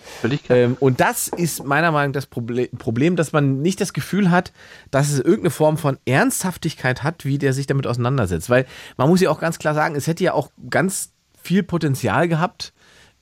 Ähm, 0.50 0.78
und 0.80 1.02
das 1.02 1.28
ist 1.28 1.66
meiner 1.66 1.92
Meinung 1.92 2.12
nach 2.12 2.14
das 2.14 2.26
Proble 2.26 2.70
Problem, 2.78 3.18
dass 3.18 3.34
man 3.34 3.62
nicht 3.62 3.82
das 3.82 3.92
Gefühl 3.92 4.32
hat, 4.32 4.54
dass 4.92 5.12
es 5.12 5.20
irgendeine 5.20 5.50
Form 5.50 5.78
von 5.78 5.98
Ernsthaftigkeit 6.06 7.04
hat, 7.04 7.26
wie 7.26 7.38
der 7.38 7.52
sich 7.52 7.68
damit 7.68 7.86
auseinandersetzt. 7.86 8.50
Weil 8.50 8.66
man 8.96 9.10
muss 9.10 9.20
ja 9.20 9.30
auch 9.30 9.42
ganz 9.42 9.60
klar 9.60 9.74
sagen, 9.74 9.96
es 9.96 10.08
hätte 10.08 10.24
ja 10.24 10.34
auch 10.34 10.50
ganz 10.70 11.12
viel 11.42 11.64
Potenzial 11.64 12.30
gehabt, 12.30 12.72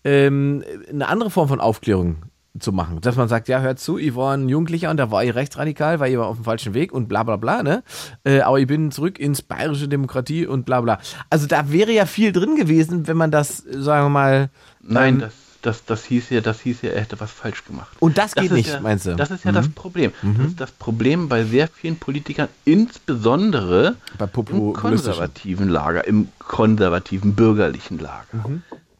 ähm, 0.04 0.64
eine 0.88 1.08
andere 1.08 1.32
Form 1.32 1.48
von 1.48 1.60
Aufklärung 1.60 2.18
zu 2.60 2.72
machen. 2.72 3.00
Dass 3.02 3.16
man 3.16 3.28
sagt, 3.28 3.48
ja, 3.48 3.62
hört 3.62 3.80
zu, 3.80 3.98
ich 3.98 4.16
war 4.16 4.36
ein 4.36 4.50
Jugendlicher 4.50 4.90
und 4.90 4.98
da 4.98 5.12
war 5.12 5.24
ich 5.24 5.34
rechtsradikal, 5.34 6.00
weil 6.00 6.12
ihr 6.12 6.20
war 6.20 6.28
auf 6.28 6.38
dem 6.38 6.46
falschen 6.46 6.74
Weg 6.74 6.92
und 6.92 7.08
bla 7.08 7.24
bla 7.24 7.38
bla, 7.38 7.64
ne? 7.64 7.84
Äh, 8.24 8.42
aber 8.42 8.60
ich 8.60 8.68
bin 8.68 8.92
zurück 8.92 9.20
ins 9.20 9.42
bayerische 9.42 9.88
Demokratie 9.88 10.46
und 10.46 10.66
bla 10.66 10.82
bla. 10.82 11.00
Also 11.30 11.48
da 11.48 11.72
wäre 11.72 11.92
ja 11.92 12.06
viel 12.06 12.32
drin 12.32 12.56
gewesen, 12.56 13.08
wenn 13.08 13.18
man 13.18 13.32
das, 13.32 13.58
sagen 13.58 14.06
wir 14.06 14.10
mal, 14.10 14.50
Nein, 14.82 15.16
ähm, 15.16 15.20
das, 15.22 15.34
das, 15.62 15.86
das 15.86 16.06
hieß 16.06 16.30
ja, 16.32 16.42
das 16.42 16.60
hieß 16.62 16.82
ja, 16.82 16.90
er 16.90 17.02
hätte 17.02 17.20
was 17.20 17.32
falsch 17.32 17.64
gemacht. 17.66 17.96
Und 18.00 18.18
das 18.18 18.34
geht 18.34 18.46
ist 18.46 18.52
nicht, 18.52 18.70
ja, 18.70 18.80
meinst 18.80 19.06
du? 19.06 19.16
Das 19.16 19.32
ist 19.32 19.46
ja 19.46 19.52
das 19.52 19.70
Problem. 19.70 20.12
Das 20.22 20.48
ist 20.48 20.60
das 20.60 20.72
Problem 20.72 21.30
bei 21.30 21.44
sehr 21.44 21.68
vielen 21.68 21.98
Politikern, 21.98 22.48
insbesondere 22.66 23.96
Bei 24.18 24.28
im 24.50 24.74
konservativen 24.74 25.70
Lager, 25.70 26.06
im 26.08 26.30
konservativen 26.40 27.36
bürgerlichen 27.36 28.00
Lager. 28.00 28.46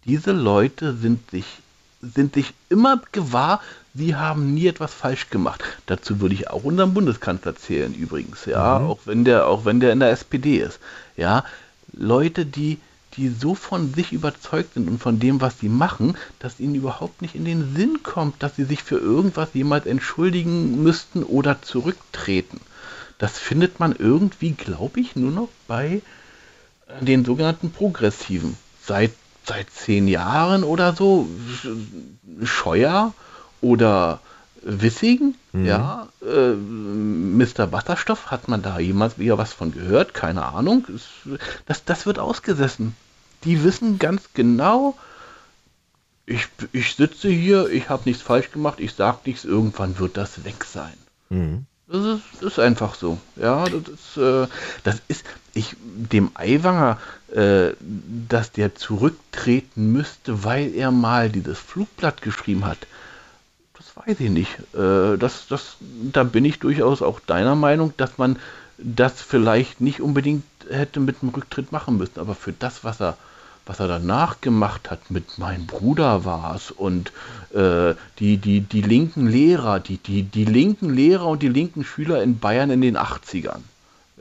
Diese 0.06 0.32
Leute 0.32 0.96
sind 0.96 1.32
sich, 1.32 1.46
sind 2.02 2.34
sich 2.34 2.54
immer 2.70 3.02
gewahr, 3.12 3.62
sie 3.94 4.16
haben 4.16 4.54
nie 4.54 4.68
etwas 4.68 4.94
falsch 4.94 5.30
gemacht. 5.30 5.64
Dazu 5.86 6.20
würde 6.20 6.36
ich 6.36 6.50
auch 6.50 6.64
unseren 6.64 6.94
Bundeskanzler 6.94 7.56
zählen 7.56 7.94
übrigens, 7.94 8.46
ja, 8.46 8.78
auch 8.78 9.00
wenn 9.06 9.26
der, 9.26 9.48
auch 9.48 9.66
wenn 9.66 9.80
der 9.80 9.92
in 9.94 10.00
der 10.00 10.12
SPD 10.12 10.58
ist. 10.58 10.80
Ja, 11.18 11.44
Leute, 11.94 12.46
die 12.46 12.80
die 13.18 13.30
so 13.30 13.56
von 13.56 13.94
sich 13.94 14.14
überzeugt 14.14 14.76
sind 14.76 14.88
und 14.88 15.00
von 15.00 15.20
dem, 15.20 15.42
was 15.42 15.60
sie 15.60 15.70
machen, 15.70 16.16
dass 16.40 16.60
ihnen 16.60 16.76
überhaupt 16.76 17.22
nicht 17.22 17.36
in 17.36 17.46
den 17.46 17.76
Sinn 17.76 18.04
kommt, 18.04 18.42
dass 18.42 18.56
sie 18.56 18.64
sich 18.64 18.84
für 18.84 18.98
irgendwas 18.98 19.50
jemals 19.54 19.86
entschuldigen 19.86 20.82
müssten 20.82 21.24
oder 21.24 21.62
zurücktreten. 21.62 22.62
Das 23.18 23.38
findet 23.38 23.80
man 23.80 23.96
irgendwie, 23.96 24.52
glaube 24.52 25.00
ich, 25.00 25.16
nur 25.16 25.32
noch 25.32 25.50
bei 25.68 26.02
den 27.02 27.24
sogenannten 27.26 27.72
Progressiven. 27.72 28.58
Seit, 28.86 29.12
seit 29.46 29.70
zehn 29.72 30.08
Jahren 30.08 30.64
oder 30.64 30.94
so, 30.96 31.28
Sch- 31.64 32.46
Scheuer 32.46 33.14
oder 33.62 34.20
Wissing, 34.64 35.36
ja, 35.54 36.08
äh, 36.22 36.54
Mr. 36.54 37.72
Wasserstoff, 37.72 38.30
hat 38.32 38.48
man 38.48 38.62
da 38.62 38.78
jemals 38.80 39.18
wieder 39.18 39.38
was 39.38 39.54
von 39.54 39.72
gehört? 39.74 40.14
Keine 40.14 40.46
Ahnung. 40.46 40.86
Das, 41.66 41.84
das 41.84 42.06
wird 42.06 42.20
ausgesessen. 42.20 42.96
Die 43.44 43.64
wissen 43.64 43.98
ganz 44.00 44.22
genau, 44.36 44.96
ich, 46.26 46.48
ich 46.72 46.96
sitze 46.96 47.28
hier, 47.28 47.68
ich 47.70 47.90
habe 47.90 48.04
nichts 48.06 48.22
falsch 48.22 48.52
gemacht, 48.52 48.80
ich 48.80 48.94
sage 48.94 49.18
nichts, 49.26 49.44
irgendwann 49.44 49.98
wird 50.00 50.16
das 50.16 50.46
weg 50.46 50.64
sein. 50.64 50.94
Mhm. 51.30 51.66
Das 51.88 52.06
ist, 52.06 52.42
ist 52.44 52.60
einfach 52.60 52.96
so. 52.96 53.18
Ja, 53.36 53.66
das 53.66 53.82
ist, 53.90 54.18
äh, 54.18 54.48
das 54.84 55.02
ist 55.10 55.26
ich 55.54 55.76
dem 55.82 56.32
Aiwanger, 56.36 56.98
äh, 57.21 57.21
dass 57.34 58.52
der 58.52 58.76
zurücktreten 58.76 59.94
müsste, 59.94 60.44
weil 60.44 60.76
er 60.76 60.92
mal 60.92 61.30
dieses 61.30 61.60
Flugblatt 61.60 62.22
geschrieben 62.22 62.66
hat. 62.66 62.80
Das 63.78 64.06
weiß 64.06 64.20
ich 64.20 64.30
nicht. 64.30 64.60
Äh, 64.74 65.18
das, 65.18 65.48
das, 65.48 65.78
da 66.12 66.24
bin 66.24 66.46
ich 66.46 66.60
durchaus 66.60 67.02
auch 67.02 67.20
deiner 67.20 67.56
Meinung, 67.56 67.94
dass 67.98 68.18
man 68.18 68.38
das 68.78 69.22
vielleicht 69.22 69.82
nicht 69.82 70.02
unbedingt 70.02 70.44
hätte 70.70 71.00
mit 71.00 71.22
dem 71.22 71.30
Rücktritt 71.30 71.72
machen 71.72 71.98
müssen. 71.98 72.20
Aber 72.20 72.36
für 72.36 72.52
das, 72.52 72.84
was 72.84 73.02
er, 73.02 73.18
was 73.66 73.80
er 73.80 73.88
danach 73.88 74.42
gemacht 74.42 74.92
hat, 74.92 75.10
mit 75.10 75.38
meinem 75.38 75.68
Bruder 75.68 76.26
war 76.26 76.56
es 76.56 76.72
und 76.72 77.12
äh, 77.54 77.96
die, 78.20 78.38
die, 78.38 78.62
die 78.62 78.82
linken 78.82 79.28
Lehrer, 79.28 79.80
die, 79.80 79.98
die, 79.98 80.24
die 80.24 80.46
linken 80.46 80.90
Lehrer 80.94 81.28
und 81.28 81.42
die 81.42 81.50
linken 81.50 81.84
Schüler 81.84 82.22
in 82.24 82.40
Bayern 82.40 82.72
in 82.72 82.82
den 82.82 82.98
80ern. 82.98 83.62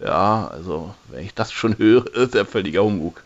Ja, 0.03 0.49
also, 0.49 0.95
wenn 1.11 1.25
ich 1.25 1.35
das 1.35 1.53
schon 1.53 1.77
höre, 1.79 2.07
ist 2.15 2.35
er 2.35 2.47
völliger 2.47 2.83
Humbug. 2.83 3.23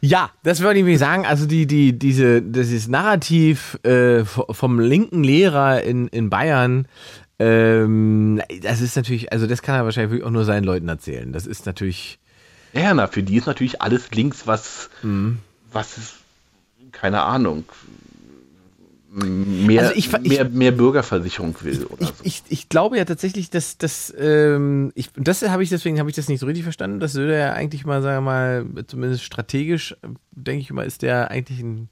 Ja, 0.00 0.30
das 0.42 0.60
würde 0.60 0.78
ich 0.78 0.84
mir 0.84 0.98
sagen. 0.98 1.26
Also 1.26 1.46
die, 1.46 1.66
die, 1.66 1.92
diese, 1.98 2.40
dieses 2.40 2.88
Narrativ 2.88 3.78
äh, 3.84 4.24
vom 4.24 4.80
linken 4.80 5.22
Lehrer 5.22 5.82
in, 5.82 6.08
in 6.08 6.30
Bayern, 6.30 6.88
ähm, 7.38 8.40
das 8.62 8.80
ist 8.80 8.96
natürlich, 8.96 9.32
also 9.32 9.46
das 9.46 9.60
kann 9.60 9.74
er 9.74 9.84
wahrscheinlich 9.84 10.12
wirklich 10.12 10.26
auch 10.26 10.30
nur 10.30 10.44
seinen 10.44 10.64
Leuten 10.64 10.88
erzählen. 10.88 11.32
Das 11.32 11.46
ist 11.46 11.66
natürlich, 11.66 12.18
Ja, 12.72 12.94
na, 12.94 13.06
für 13.06 13.22
die 13.22 13.36
ist 13.36 13.46
natürlich 13.46 13.82
alles 13.82 14.10
links, 14.12 14.46
was, 14.46 14.88
was 15.72 15.98
ist, 15.98 16.14
keine 16.92 17.22
Ahnung, 17.22 17.64
mehr, 19.76 19.88
Also 19.88 19.98
ich 19.98 20.12
ich- 20.12 20.28
mehr, 20.28 20.48
mehr 20.48 20.72
Bürgerversicherung 20.72 21.54
will 21.62 21.84
oder 21.84 22.02
Ich, 22.02 22.08
so. 22.08 22.14
ich, 22.24 22.42
ich 22.48 22.68
glaube 22.68 22.96
ja 22.98 23.04
tatsächlich, 23.04 23.50
dass 23.50 23.78
das, 23.78 24.12
ähm, 24.18 24.92
ich, 24.94 25.10
das 25.16 25.42
habe 25.48 25.62
ich 25.62 25.68
deswegen 25.68 25.98
habe 25.98 26.10
ich 26.10 26.16
das 26.16 26.28
nicht 26.28 26.40
so 26.40 26.46
richtig 26.46 26.64
verstanden, 26.64 27.00
dass 27.00 27.12
Söder 27.12 27.36
ja 27.36 27.52
eigentlich 27.52 27.84
mal, 27.86 28.02
sagen 28.02 28.24
wir 28.24 28.30
mal, 28.30 28.84
zumindest 28.86 29.24
strategisch, 29.24 29.96
denke 30.32 30.60
ich 30.62 30.72
mal, 30.72 30.86
ist 30.86 31.02
der 31.02 31.30
eigentlich 31.30 31.60
ein, 31.60 31.88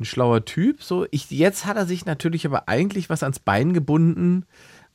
ein 0.00 0.04
schlauer 0.04 0.44
Typ. 0.44 0.82
So, 0.82 1.06
ich, 1.10 1.30
jetzt 1.30 1.66
hat 1.66 1.76
er 1.76 1.86
sich 1.86 2.04
natürlich 2.06 2.46
aber 2.46 2.68
eigentlich 2.68 3.08
was 3.10 3.22
ans 3.22 3.38
Bein 3.38 3.72
gebunden, 3.74 4.44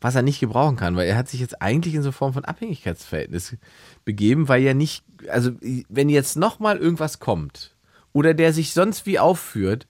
was 0.01 0.15
er 0.15 0.21
nicht 0.21 0.41
gebrauchen 0.41 0.75
kann, 0.75 0.97
weil 0.97 1.07
er 1.07 1.15
hat 1.15 1.29
sich 1.29 1.39
jetzt 1.39 1.61
eigentlich 1.61 1.95
in 1.95 2.03
so 2.03 2.11
Form 2.11 2.33
von 2.33 2.43
Abhängigkeitsverhältnis 2.43 3.55
begeben, 4.03 4.49
weil 4.49 4.61
ja 4.61 4.73
nicht, 4.73 5.05
also 5.29 5.51
wenn 5.87 6.09
jetzt 6.09 6.35
noch 6.35 6.59
mal 6.59 6.77
irgendwas 6.77 7.19
kommt 7.19 7.73
oder 8.11 8.33
der 8.33 8.51
sich 8.51 8.73
sonst 8.73 9.05
wie 9.05 9.17
aufführt, 9.17 9.87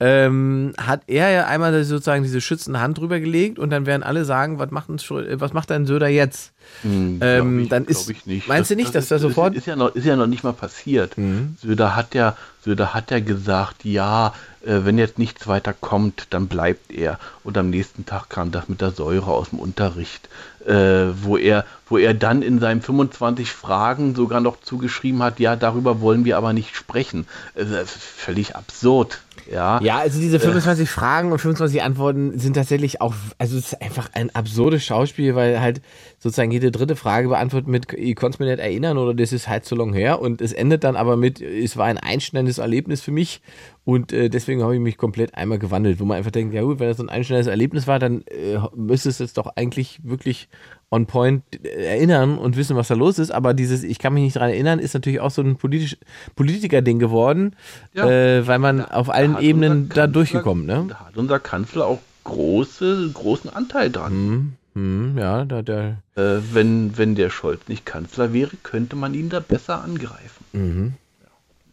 ähm, 0.00 0.72
hat 0.78 1.02
er 1.06 1.30
ja 1.30 1.46
einmal 1.46 1.84
sozusagen 1.84 2.22
diese 2.22 2.40
schützende 2.40 2.80
Hand 2.80 2.98
drüber 2.98 3.20
gelegt 3.20 3.58
und 3.58 3.70
dann 3.70 3.84
werden 3.86 4.02
alle 4.02 4.24
sagen, 4.24 4.58
was 4.58 4.70
macht, 4.70 4.88
denn, 4.88 4.98
Schrö- 4.98 5.26
äh, 5.26 5.40
was 5.40 5.52
macht 5.52 5.68
denn 5.70 5.86
Söder 5.86 6.08
jetzt? 6.08 6.52
Hm, 6.82 7.18
ähm, 7.22 7.60
ich, 7.60 7.68
dann 7.68 7.84
ist- 7.84 8.10
meinst 8.48 8.70
du 8.70 8.76
nicht, 8.76 8.94
dass 8.94 9.08
da 9.08 9.16
ist, 9.16 9.22
sofort- 9.22 9.52
Mhm. 9.52 9.58
Ist, 9.58 9.66
ja 9.66 9.76
noch, 9.76 9.94
ist 9.94 10.06
ja 10.06 10.16
noch 10.16 10.26
nicht 10.26 10.42
mal 10.44 10.52
passiert. 10.52 11.16
Söder 11.60 11.96
hat 11.96 12.14
ja, 12.14 12.36
Söder 12.64 12.94
hat 12.94 13.10
ja 13.10 13.20
gesagt, 13.20 13.84
ja, 13.84 14.34
äh, 14.64 14.80
wenn 14.84 14.96
jetzt 14.98 15.18
nichts 15.18 15.46
weiter 15.48 15.72
kommt, 15.72 16.28
dann 16.30 16.46
bleibt 16.48 16.92
er. 16.92 17.18
Und 17.44 17.58
am 17.58 17.70
nächsten 17.70 18.06
Tag 18.06 18.28
kam 18.30 18.52
das 18.52 18.68
mit 18.68 18.80
der 18.80 18.90
Säure 18.92 19.32
aus 19.32 19.50
dem 19.50 19.58
Unterricht, 19.58 20.28
äh, 20.66 21.06
wo 21.22 21.36
er, 21.38 21.64
wo 21.88 21.96
er 21.98 22.14
dann 22.14 22.42
in 22.42 22.60
seinen 22.60 22.82
25 22.82 23.50
Fragen 23.50 24.14
sogar 24.14 24.40
noch 24.40 24.60
zugeschrieben 24.60 25.22
hat, 25.22 25.40
ja, 25.40 25.56
darüber 25.56 26.00
wollen 26.00 26.24
wir 26.24 26.36
aber 26.36 26.52
nicht 26.52 26.76
sprechen. 26.76 27.26
Äh, 27.54 27.64
völlig 27.86 28.54
absurd. 28.56 29.20
Ja, 29.50 29.80
Ja, 29.82 29.98
also 29.98 30.20
diese 30.20 30.38
25 30.40 30.88
Fragen 30.88 31.32
und 31.32 31.38
25 31.38 31.82
Antworten 31.82 32.38
sind 32.38 32.54
tatsächlich 32.54 33.00
auch, 33.00 33.14
also 33.38 33.58
es 33.58 33.72
ist 33.72 33.82
einfach 33.82 34.10
ein 34.12 34.34
absurdes 34.34 34.84
Schauspiel, 34.84 35.34
weil 35.34 35.60
halt 35.60 35.80
sozusagen 36.22 36.50
jede 36.52 36.70
dritte 36.70 36.96
Frage 36.96 37.28
beantwortet 37.28 37.66
mit, 37.66 37.92
ich 37.94 38.14
konnte 38.14 38.36
es 38.36 38.38
mir 38.40 38.46
nicht 38.46 38.58
erinnern 38.60 38.98
oder 38.98 39.14
das 39.14 39.32
ist 39.32 39.48
halt 39.48 39.64
so 39.64 39.74
lang 39.74 39.94
her 39.94 40.20
und 40.20 40.42
es 40.42 40.52
endet 40.52 40.84
dann 40.84 40.94
aber 40.94 41.16
mit, 41.16 41.40
es 41.40 41.78
war 41.78 41.86
ein 41.86 41.96
einschneidendes 41.96 42.58
Erlebnis 42.58 43.00
für 43.00 43.10
mich 43.10 43.40
und 43.86 44.12
äh, 44.12 44.28
deswegen 44.28 44.62
habe 44.62 44.74
ich 44.74 44.80
mich 44.80 44.98
komplett 44.98 45.34
einmal 45.34 45.58
gewandelt, 45.58 45.98
wo 45.98 46.04
man 46.04 46.18
einfach 46.18 46.30
denkt, 46.30 46.52
ja 46.54 46.60
gut, 46.62 46.78
wenn 46.78 46.88
das 46.88 46.98
so 46.98 47.02
ein 47.02 47.08
einschneidendes 47.08 47.50
Erlebnis 47.50 47.86
war, 47.86 47.98
dann 47.98 48.22
äh, 48.26 48.58
müsste 48.76 49.08
es 49.08 49.18
jetzt 49.18 49.38
doch 49.38 49.50
eigentlich 49.56 49.98
wirklich 50.02 50.48
on 50.90 51.06
point 51.06 51.42
äh, 51.64 51.68
erinnern 51.86 52.36
und 52.36 52.56
wissen, 52.58 52.76
was 52.76 52.88
da 52.88 52.94
los 52.94 53.18
ist, 53.18 53.30
aber 53.30 53.54
dieses, 53.54 53.82
ich 53.82 53.98
kann 53.98 54.12
mich 54.12 54.24
nicht 54.24 54.36
dran 54.36 54.50
erinnern, 54.50 54.78
ist 54.78 54.92
natürlich 54.92 55.20
auch 55.20 55.30
so 55.30 55.40
ein 55.40 55.56
politisch, 55.56 55.96
Politiker-Ding 56.36 56.98
geworden, 56.98 57.56
Ja. 57.94 58.06
äh, 58.10 58.46
weil 58.46 58.58
man 58.58 58.84
auf 58.84 59.08
allen 59.08 59.38
Ebenen 59.40 59.88
da 59.88 60.06
durchgekommen, 60.06 60.66
ne? 60.66 60.84
Da 60.88 61.00
hat 61.06 61.16
unser 61.16 61.38
Kanzler 61.38 61.86
auch 61.86 62.00
große, 62.24 63.10
großen 63.14 63.48
Anteil 63.50 63.90
dran. 63.90 64.12
Hm, 64.12 64.52
hm, 64.74 65.16
ja, 65.18 65.44
da, 65.44 65.62
der, 65.62 65.98
Äh, 66.16 66.38
wenn, 66.52 66.96
wenn 66.96 67.14
der 67.14 67.30
Scholz 67.30 67.60
nicht 67.68 67.84
Kanzler 67.86 68.32
wäre, 68.32 68.52
könnte 68.62 68.96
man 68.96 69.14
ihn 69.14 69.28
da 69.28 69.40
besser 69.40 69.82
angreifen. 69.82 70.96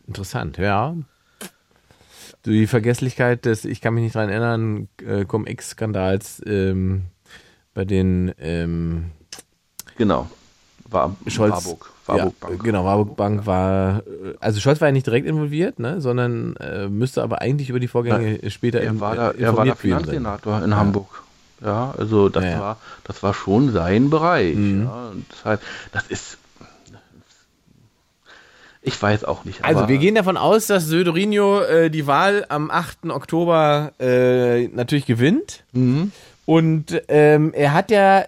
interessant, 0.07 0.57
ja. 0.57 0.95
Die 2.45 2.67
Vergesslichkeit 2.67 3.45
des, 3.45 3.65
ich 3.65 3.81
kann 3.81 3.93
mich 3.93 4.03
nicht 4.03 4.15
dran 4.15 4.29
erinnern, 4.29 4.87
äh, 5.05 5.25
Cum-Ex-Skandals 5.25 6.41
ähm, 6.45 7.03
bei 7.73 7.83
den 7.85 8.33
ähm, 8.39 9.11
Genau. 9.97 10.29
War 10.89 11.15
Scholz. 11.27 11.51
Warburg. 11.51 11.91
Warburg 12.05 12.33
ja, 12.41 12.47
Bank. 12.47 12.63
Genau, 12.63 12.85
Warburg 12.85 13.17
Bank 13.17 13.45
war, 13.45 13.97
äh, 14.07 14.35
also 14.39 14.61
Scholz 14.61 14.79
war 14.79 14.87
ja 14.87 14.91
nicht 14.93 15.05
direkt 15.07 15.27
involviert, 15.27 15.77
ne, 15.79 15.99
sondern 15.99 16.55
äh, 16.57 16.87
müsste 16.87 17.21
aber 17.21 17.41
eigentlich 17.41 17.69
über 17.69 17.81
die 17.81 17.89
Vorgänge 17.89 18.39
später 18.49 18.79
Er 18.79 18.91
in- 18.91 18.99
war, 19.01 19.15
da, 19.15 19.31
äh, 19.31 19.41
er 19.41 19.57
war 19.57 19.65
der. 19.65 19.75
Finanzsenator 19.75 20.63
in 20.63 20.73
Hamburg. 20.75 21.23
Ja, 21.63 21.93
also 21.97 22.29
das 22.29 22.43
Ja, 22.43 22.49
ja. 22.49 22.59
war 22.59 22.77
das 23.03 23.23
war 23.23 23.33
schon 23.33 23.71
sein 23.71 24.09
Bereich. 24.09 24.55
Mhm. 24.55 24.83
Ja, 24.83 25.09
und 25.09 25.25
deshalb, 25.31 25.61
das 25.91 26.07
ist 26.07 26.37
ich 28.87 29.01
weiß 29.01 29.25
auch 29.25 29.43
nicht. 29.43 29.65
Also 29.65 29.89
wir 29.89 29.97
gehen 29.97 30.15
davon 30.15 30.37
aus, 30.37 30.67
dass 30.67 30.85
Söderinho 30.85 31.61
äh, 31.61 31.89
die 31.89 32.07
Wahl 32.07 32.45
am 32.47 32.71
8. 32.71 33.09
Oktober 33.09 33.91
äh, 33.99 34.67
natürlich 34.69 35.05
gewinnt. 35.05 35.63
Mhm. 35.73 36.13
Und 36.45 37.01
ähm, 37.09 37.51
er 37.53 37.73
hat 37.73 37.91
ja, 37.91 38.23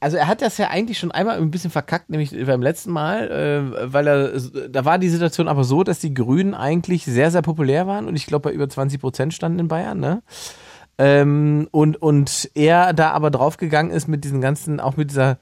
also 0.00 0.16
er 0.16 0.26
hat 0.26 0.40
das 0.40 0.56
ja 0.56 0.68
eigentlich 0.68 0.98
schon 0.98 1.12
einmal 1.12 1.36
ein 1.36 1.50
bisschen 1.50 1.70
verkackt, 1.70 2.08
nämlich 2.08 2.30
beim 2.46 2.62
letzten 2.62 2.92
Mal, 2.92 3.30
äh, 3.30 3.92
weil 3.92 4.06
er, 4.06 4.40
da 4.70 4.86
war 4.86 4.98
die 4.98 5.10
Situation 5.10 5.48
aber 5.48 5.64
so, 5.64 5.84
dass 5.84 5.98
die 5.98 6.14
Grünen 6.14 6.54
eigentlich 6.54 7.04
sehr, 7.04 7.30
sehr 7.30 7.42
populär 7.42 7.86
waren 7.86 8.06
und 8.06 8.16
ich 8.16 8.24
glaube 8.24 8.48
bei 8.48 8.54
über 8.54 8.70
20 8.70 8.98
Prozent 8.98 9.34
standen 9.34 9.58
in 9.58 9.68
Bayern, 9.68 10.00
ne? 10.00 10.22
Ähm, 11.00 11.68
und, 11.70 12.02
und 12.02 12.50
er 12.54 12.92
da 12.92 13.12
aber 13.12 13.30
draufgegangen 13.30 13.92
ist 13.92 14.08
mit 14.08 14.24
diesen 14.24 14.40
ganzen, 14.40 14.80
auch 14.80 14.96
mit 14.96 15.10
dieser 15.10 15.38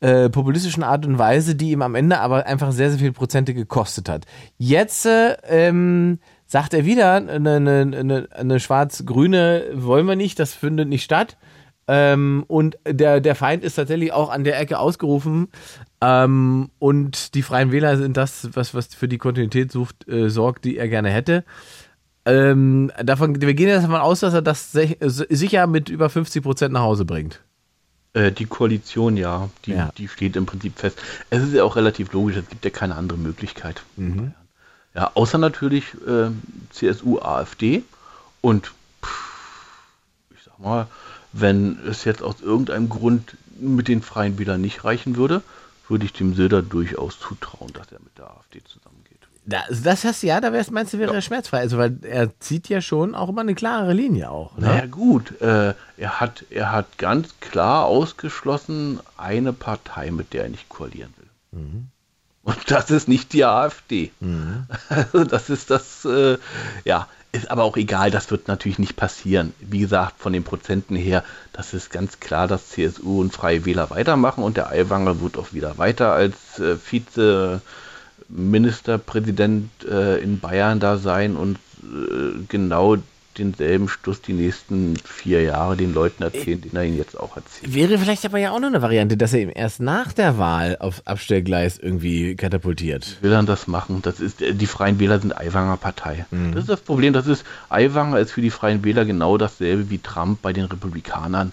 äh, 0.00 0.28
populistischen 0.28 0.82
Art 0.82 1.06
und 1.06 1.18
Weise, 1.18 1.54
die 1.54 1.70
ihm 1.70 1.80
am 1.80 1.94
Ende 1.94 2.20
aber 2.20 2.44
einfach 2.46 2.72
sehr, 2.72 2.90
sehr 2.90 2.98
viele 2.98 3.12
Prozente 3.12 3.54
gekostet 3.54 4.08
hat. 4.10 4.26
Jetzt 4.58 5.06
äh, 5.06 5.36
ähm, 5.48 6.18
sagt 6.46 6.74
er 6.74 6.84
wieder, 6.84 7.14
eine, 7.14 7.56
eine, 7.56 7.80
eine, 7.80 8.28
eine 8.32 8.60
schwarz-grüne 8.60 9.64
wollen 9.74 10.06
wir 10.06 10.16
nicht, 10.16 10.38
das 10.38 10.52
findet 10.52 10.88
nicht 10.88 11.04
statt. 11.04 11.38
Ähm, 11.90 12.44
und 12.48 12.78
der, 12.86 13.20
der 13.20 13.34
Feind 13.34 13.64
ist 13.64 13.76
tatsächlich 13.76 14.12
auch 14.12 14.28
an 14.28 14.44
der 14.44 14.60
Ecke 14.60 14.78
ausgerufen. 14.78 15.48
Ähm, 16.02 16.68
und 16.78 17.34
die 17.34 17.42
Freien 17.42 17.72
Wähler 17.72 17.96
sind 17.96 18.18
das, 18.18 18.50
was, 18.52 18.74
was 18.74 18.94
für 18.94 19.08
die 19.08 19.16
Kontinuität 19.16 19.72
sucht, 19.72 20.06
äh, 20.06 20.28
sorgt, 20.28 20.66
die 20.66 20.76
er 20.76 20.88
gerne 20.88 21.08
hätte. 21.08 21.44
Ähm, 22.24 22.92
davon, 23.02 23.40
wir 23.40 23.54
gehen 23.54 23.68
jetzt 23.68 23.84
davon 23.84 23.96
aus, 23.96 24.20
dass 24.20 24.34
er 24.34 24.42
das 24.42 24.72
sicher 24.72 25.66
mit 25.66 25.88
über 25.88 26.10
50 26.10 26.42
Prozent 26.42 26.72
nach 26.72 26.82
Hause 26.82 27.04
bringt. 27.04 27.40
Äh, 28.12 28.32
die 28.32 28.46
Koalition, 28.46 29.16
ja, 29.16 29.48
die, 29.64 29.72
Ja. 29.72 29.90
die 29.96 30.08
steht 30.08 30.36
im 30.36 30.46
Prinzip 30.46 30.78
fest. 30.78 30.98
Es 31.30 31.42
ist 31.42 31.54
ja 31.54 31.64
auch 31.64 31.76
relativ 31.76 32.12
logisch, 32.12 32.36
es 32.36 32.48
gibt 32.48 32.64
ja 32.64 32.70
keine 32.70 32.96
andere 32.96 33.18
Möglichkeit. 33.18 33.82
Mhm. 33.96 34.32
Ja, 34.94 35.10
außer 35.14 35.38
natürlich 35.38 35.94
äh, 36.06 36.30
CSU, 36.70 37.20
AfD 37.20 37.82
und 38.40 38.72
pff, 39.04 39.72
ich 40.36 40.42
sag 40.44 40.58
mal, 40.58 40.86
wenn 41.32 41.78
es 41.86 42.04
jetzt 42.04 42.22
aus 42.22 42.40
irgendeinem 42.40 42.88
Grund 42.88 43.36
mit 43.60 43.88
den 43.88 44.02
Freien 44.02 44.38
Wählern 44.38 44.60
nicht 44.60 44.84
reichen 44.84 45.16
würde, 45.16 45.42
würde 45.88 46.04
ich 46.04 46.12
dem 46.12 46.34
Söder 46.34 46.62
durchaus 46.62 47.18
zutrauen, 47.20 47.72
dass 47.74 47.92
er 47.92 48.00
mit 48.00 48.16
der 48.18 48.26
AfD 48.30 48.62
zusammengeht. 48.64 48.97
Das, 49.48 49.82
das 49.82 50.04
heißt, 50.04 50.22
ja, 50.24 50.42
da 50.42 50.52
wär's, 50.52 50.70
meinst 50.70 50.92
du, 50.92 50.98
wäre 50.98 51.14
er 51.14 51.22
schmerzfrei. 51.22 51.60
Also, 51.60 51.78
weil 51.78 51.98
er 52.02 52.38
zieht 52.38 52.68
ja 52.68 52.82
schon 52.82 53.14
auch 53.14 53.30
immer 53.30 53.40
eine 53.40 53.54
klare 53.54 53.94
Linie 53.94 54.30
auch. 54.30 54.56
Naja 54.58 54.82
Ne? 54.82 54.88
gut, 54.88 55.40
äh, 55.40 55.72
er, 55.96 56.20
hat, 56.20 56.44
er 56.50 56.70
hat 56.70 56.98
ganz 56.98 57.28
klar 57.40 57.86
ausgeschlossen 57.86 59.00
eine 59.16 59.54
Partei, 59.54 60.10
mit 60.10 60.34
der 60.34 60.44
er 60.44 60.48
nicht 60.50 60.68
koalieren 60.68 61.14
will. 61.16 61.28
Und 62.42 62.70
das 62.70 62.90
ist 62.90 63.08
nicht 63.08 63.32
die 63.32 63.44
AfD. 63.44 64.10
Also 64.88 65.24
das 65.24 65.48
ist 65.48 65.70
das, 65.70 66.04
äh, 66.04 66.36
ja, 66.84 67.08
ist 67.32 67.50
aber 67.50 67.64
auch 67.64 67.76
egal, 67.76 68.10
das 68.10 68.30
wird 68.30 68.48
natürlich 68.48 68.78
nicht 68.78 68.96
passieren. 68.96 69.54
Wie 69.60 69.80
gesagt, 69.80 70.14
von 70.18 70.32
den 70.32 70.44
Prozenten 70.44 70.96
her, 70.96 71.24
das 71.52 71.72
ist 71.74 71.90
ganz 71.90 72.20
klar, 72.20 72.48
dass 72.48 72.68
CSU 72.68 73.20
und 73.20 73.32
Freie 73.32 73.64
Wähler 73.64 73.90
weitermachen 73.90 74.44
und 74.44 74.56
der 74.56 74.70
Aiwanger 74.70 75.20
wird 75.20 75.38
auch 75.38 75.52
wieder 75.52 75.78
weiter 75.78 76.12
als 76.12 76.58
äh, 76.58 76.76
Vize 76.76 77.62
Ministerpräsident 78.28 79.70
äh, 79.90 80.18
in 80.22 80.40
Bayern 80.40 80.80
da 80.80 80.98
sein 80.98 81.36
und 81.36 81.56
äh, 81.82 82.44
genau 82.48 82.96
denselben 83.38 83.88
Stuss 83.88 84.20
die 84.20 84.32
nächsten 84.32 84.96
vier 84.96 85.42
Jahre 85.42 85.76
den 85.76 85.94
Leuten 85.94 86.22
erzählen, 86.22 86.60
den 86.60 86.74
er 86.74 86.84
ihnen 86.84 86.96
jetzt 86.96 87.18
auch 87.18 87.36
erzählt. 87.36 87.72
Wäre 87.72 87.98
vielleicht 87.98 88.24
aber 88.24 88.38
ja 88.38 88.50
auch 88.50 88.58
noch 88.58 88.68
eine 88.68 88.82
Variante, 88.82 89.16
dass 89.16 89.32
er 89.32 89.40
ihm 89.40 89.52
erst 89.54 89.80
nach 89.80 90.12
der 90.12 90.38
Wahl 90.38 90.76
aufs 90.80 91.06
Abstellgleis 91.06 91.78
irgendwie 91.78 92.34
katapultiert. 92.34 93.18
will 93.20 93.32
er 93.32 93.42
das 93.44 93.66
machen? 93.66 94.02
Das 94.02 94.20
ist, 94.20 94.42
äh, 94.42 94.54
die 94.54 94.66
Freien 94.66 94.98
Wähler 94.98 95.20
sind 95.20 95.36
Aiwanger 95.36 95.76
Partei. 95.76 96.26
Das 96.30 96.62
ist 96.62 96.68
das 96.68 96.80
Problem. 96.80 97.12
Das 97.12 97.26
ist, 97.26 97.44
Aiwanger 97.68 98.18
ist 98.18 98.32
für 98.32 98.42
die 98.42 98.50
Freien 98.50 98.84
Wähler 98.84 99.04
genau 99.04 99.38
dasselbe 99.38 99.90
wie 99.90 99.98
Trump 99.98 100.42
bei 100.42 100.52
den 100.52 100.64
Republikanern. 100.64 101.52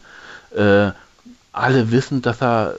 Äh, 0.56 0.92
alle 1.52 1.92
wissen, 1.92 2.22
dass 2.22 2.42
er 2.42 2.74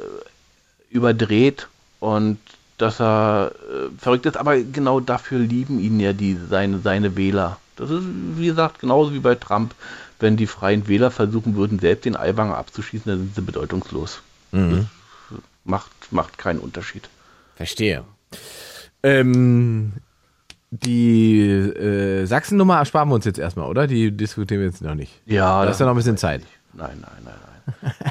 überdreht 0.90 1.68
und 2.00 2.38
dass 2.78 3.00
er 3.00 3.52
äh, 3.70 3.88
verrückt 3.98 4.26
ist, 4.26 4.36
aber 4.36 4.58
genau 4.58 5.00
dafür 5.00 5.38
lieben 5.38 5.78
ihn 5.80 5.98
ja 6.00 6.12
die, 6.12 6.38
seine, 6.48 6.80
seine 6.80 7.16
Wähler. 7.16 7.58
Das 7.76 7.90
ist, 7.90 8.04
wie 8.36 8.46
gesagt, 8.46 8.80
genauso 8.80 9.12
wie 9.14 9.20
bei 9.20 9.34
Trump. 9.34 9.74
Wenn 10.18 10.38
die 10.38 10.46
Freien 10.46 10.88
Wähler 10.88 11.10
versuchen 11.10 11.56
würden, 11.56 11.78
selbst 11.78 12.06
den 12.06 12.16
Aiwanger 12.16 12.56
abzuschießen, 12.56 13.10
dann 13.10 13.18
sind 13.18 13.34
sie 13.34 13.42
bedeutungslos. 13.42 14.22
Das 14.50 14.86
macht, 15.64 15.90
macht 16.10 16.38
keinen 16.38 16.58
Unterschied. 16.58 17.08
Verstehe. 17.56 18.04
Ähm, 19.02 19.92
die 20.70 21.40
äh, 21.40 22.24
Sachsen-Nummer 22.24 22.78
ersparen 22.78 23.08
wir 23.10 23.14
uns 23.14 23.26
jetzt 23.26 23.38
erstmal, 23.38 23.68
oder? 23.68 23.86
Die 23.86 24.10
diskutieren 24.10 24.60
wir 24.60 24.68
jetzt 24.68 24.80
noch 24.82 24.94
nicht. 24.94 25.12
Ja, 25.26 25.64
Da 25.64 25.70
ist 25.70 25.80
ja 25.80 25.86
noch 25.86 25.92
ein 25.92 25.96
bisschen 25.96 26.16
Zeit. 26.16 26.42
Nein, 26.72 26.98
nein, 27.02 27.10
nein. 27.24 27.34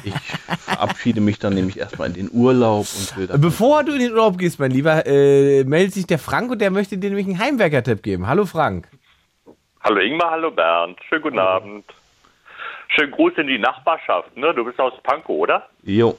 Ich 0.04 0.14
verabschiede 0.14 1.20
mich 1.20 1.38
dann 1.38 1.54
nämlich 1.54 1.78
erstmal 1.78 2.08
in 2.08 2.14
den 2.14 2.30
Urlaub 2.32 2.86
und 2.98 3.16
will 3.16 3.26
dann. 3.26 3.40
Bevor 3.40 3.84
du 3.84 3.92
in 3.92 4.00
den 4.00 4.12
Urlaub 4.12 4.38
gehst, 4.38 4.60
mein 4.60 4.70
Lieber, 4.70 5.06
äh, 5.06 5.64
meldet 5.64 5.94
sich 5.94 6.06
der 6.06 6.18
Frank 6.18 6.50
und 6.50 6.60
der 6.60 6.70
möchte 6.70 6.98
dir 6.98 7.10
nämlich 7.10 7.26
einen 7.26 7.38
Heimwerker-Tipp 7.38 8.02
geben. 8.02 8.26
Hallo 8.26 8.44
Frank. 8.44 8.88
Hallo 9.80 10.00
Ingmar, 10.00 10.32
hallo 10.32 10.50
Bernd. 10.50 10.98
Schönen 11.08 11.22
guten 11.22 11.38
Abend. 11.38 11.84
Schönen 12.88 13.12
Gruß 13.12 13.34
in 13.36 13.46
die 13.46 13.58
Nachbarschaft. 13.58 14.36
Ne? 14.36 14.52
Du 14.54 14.64
bist 14.64 14.78
aus 14.80 14.94
Pankow, 15.02 15.36
oder? 15.36 15.68
Jo. 15.82 16.18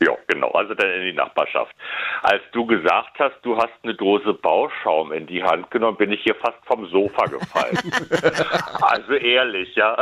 Ja, 0.00 0.12
genau. 0.26 0.50
Also 0.50 0.74
dann 0.74 0.90
in 0.90 1.02
die 1.02 1.12
Nachbarschaft. 1.12 1.74
Als 2.22 2.42
du 2.52 2.66
gesagt 2.66 3.18
hast, 3.18 3.36
du 3.42 3.56
hast 3.56 3.72
eine 3.82 3.94
Dose 3.94 4.34
Bauschaum 4.34 5.12
in 5.12 5.26
die 5.26 5.42
Hand 5.42 5.70
genommen, 5.70 5.96
bin 5.96 6.12
ich 6.12 6.22
hier 6.22 6.34
fast 6.34 6.58
vom 6.66 6.86
Sofa 6.86 7.26
gefallen. 7.26 7.78
also 8.82 9.12
ehrlich, 9.12 9.74
ja. 9.76 9.96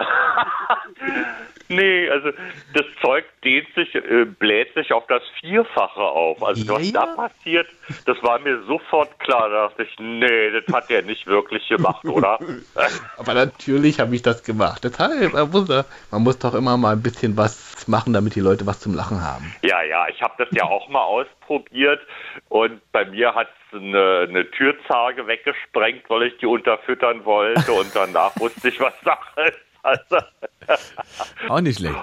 Nee, 1.75 2.09
also 2.09 2.31
das 2.75 2.87
Zeug 3.03 3.25
dehnt 3.45 3.67
sich, 3.75 3.95
äh, 3.95 4.25
bläht 4.25 4.73
sich 4.75 4.93
auf 4.93 5.07
das 5.09 5.23
Vierfache 5.41 6.01
auf. 6.01 6.43
Also 6.43 6.69
was 6.69 6.91
Ja, 6.91 7.01
da 7.01 7.07
ja. 7.07 7.15
passiert, 7.29 7.67
das 8.07 8.23
war 8.23 8.39
mir 8.39 8.63
sofort 8.65 9.19
klar. 9.21 9.49
Da 9.49 9.69
dachte 9.69 9.83
ich, 9.85 9.99
nee, 9.99 10.51
das 10.51 10.75
hat 10.75 10.91
er 10.91 11.03
nicht 11.03 11.27
wirklich 11.27 11.69
gemacht, 11.69 12.05
oder? 12.05 12.39
Aber 13.19 13.35
natürlich 13.35 14.01
habe 14.01 14.15
ich 14.15 14.23
das 14.23 14.43
gemacht. 14.45 14.85
Deshalb, 14.85 15.33
man 15.33 15.51
muss, 15.51 15.69
man 16.11 16.23
muss 16.23 16.39
doch 16.39 16.55
immer 16.55 16.77
mal 16.77 16.93
ein 16.93 17.03
bisschen 17.03 17.37
was 17.37 17.89
machen, 17.89 18.13
damit 18.13 18.35
die 18.35 18.41
Leute 18.41 18.67
was 18.67 18.81
zum 18.81 18.95
Lachen 18.95 19.21
haben. 19.23 19.55
Ja, 19.63 19.83
ja, 19.83 20.07
ich 20.09 20.23
habe 20.23 20.35
das 20.39 20.49
ja 20.53 20.65
auch 20.65 20.89
mal 20.89 21.03
ausprobiert 21.03 22.01
und 22.49 22.81
bei 22.93 23.05
mir 23.07 23.35
hat 23.35 23.49
eine, 23.73 24.27
eine 24.29 24.51
Türzarge 24.51 25.27
weggesprengt, 25.27 26.09
weil 26.09 26.25
ich 26.25 26.37
die 26.39 26.47
unterfüttern 26.47 27.25
wollte 27.25 27.73
und 27.73 27.95
danach 27.95 28.33
wusste 28.39 28.69
ich, 28.69 28.79
was 28.81 28.95
Sache 29.05 29.41
ist. 29.49 29.59
Also, 29.85 30.17
Auch 31.49 31.61
nicht 31.61 31.79
schlecht. 31.81 31.97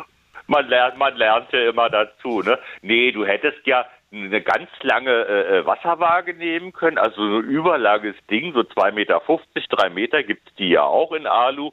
man 0.48 0.68
lernt, 0.68 0.98
man 0.98 1.16
lernt 1.16 1.52
ja 1.54 1.70
immer 1.70 1.90
dazu, 1.90 2.42
ne? 2.42 2.60
Nee, 2.82 3.12
du 3.12 3.26
hättest 3.26 3.66
ja 3.66 3.86
eine 4.12 4.42
ganz 4.42 4.70
lange 4.82 5.12
äh, 5.12 5.60
äh, 5.60 5.66
Wasserwaage 5.66 6.34
nehmen 6.34 6.74
können, 6.74 6.98
also 6.98 7.16
so 7.16 7.38
ein 7.38 7.46
überlanges 7.46 8.16
Ding, 8.30 8.54
so 8.54 8.62
2,50 8.62 8.92
Meter, 8.92 9.22
3 9.70 9.90
Meter 9.90 10.24
gibt's 10.24 10.54
die 10.56 10.70
ja 10.70 10.84
auch 10.84 11.12
in 11.14 11.28
Alu. 11.28 11.72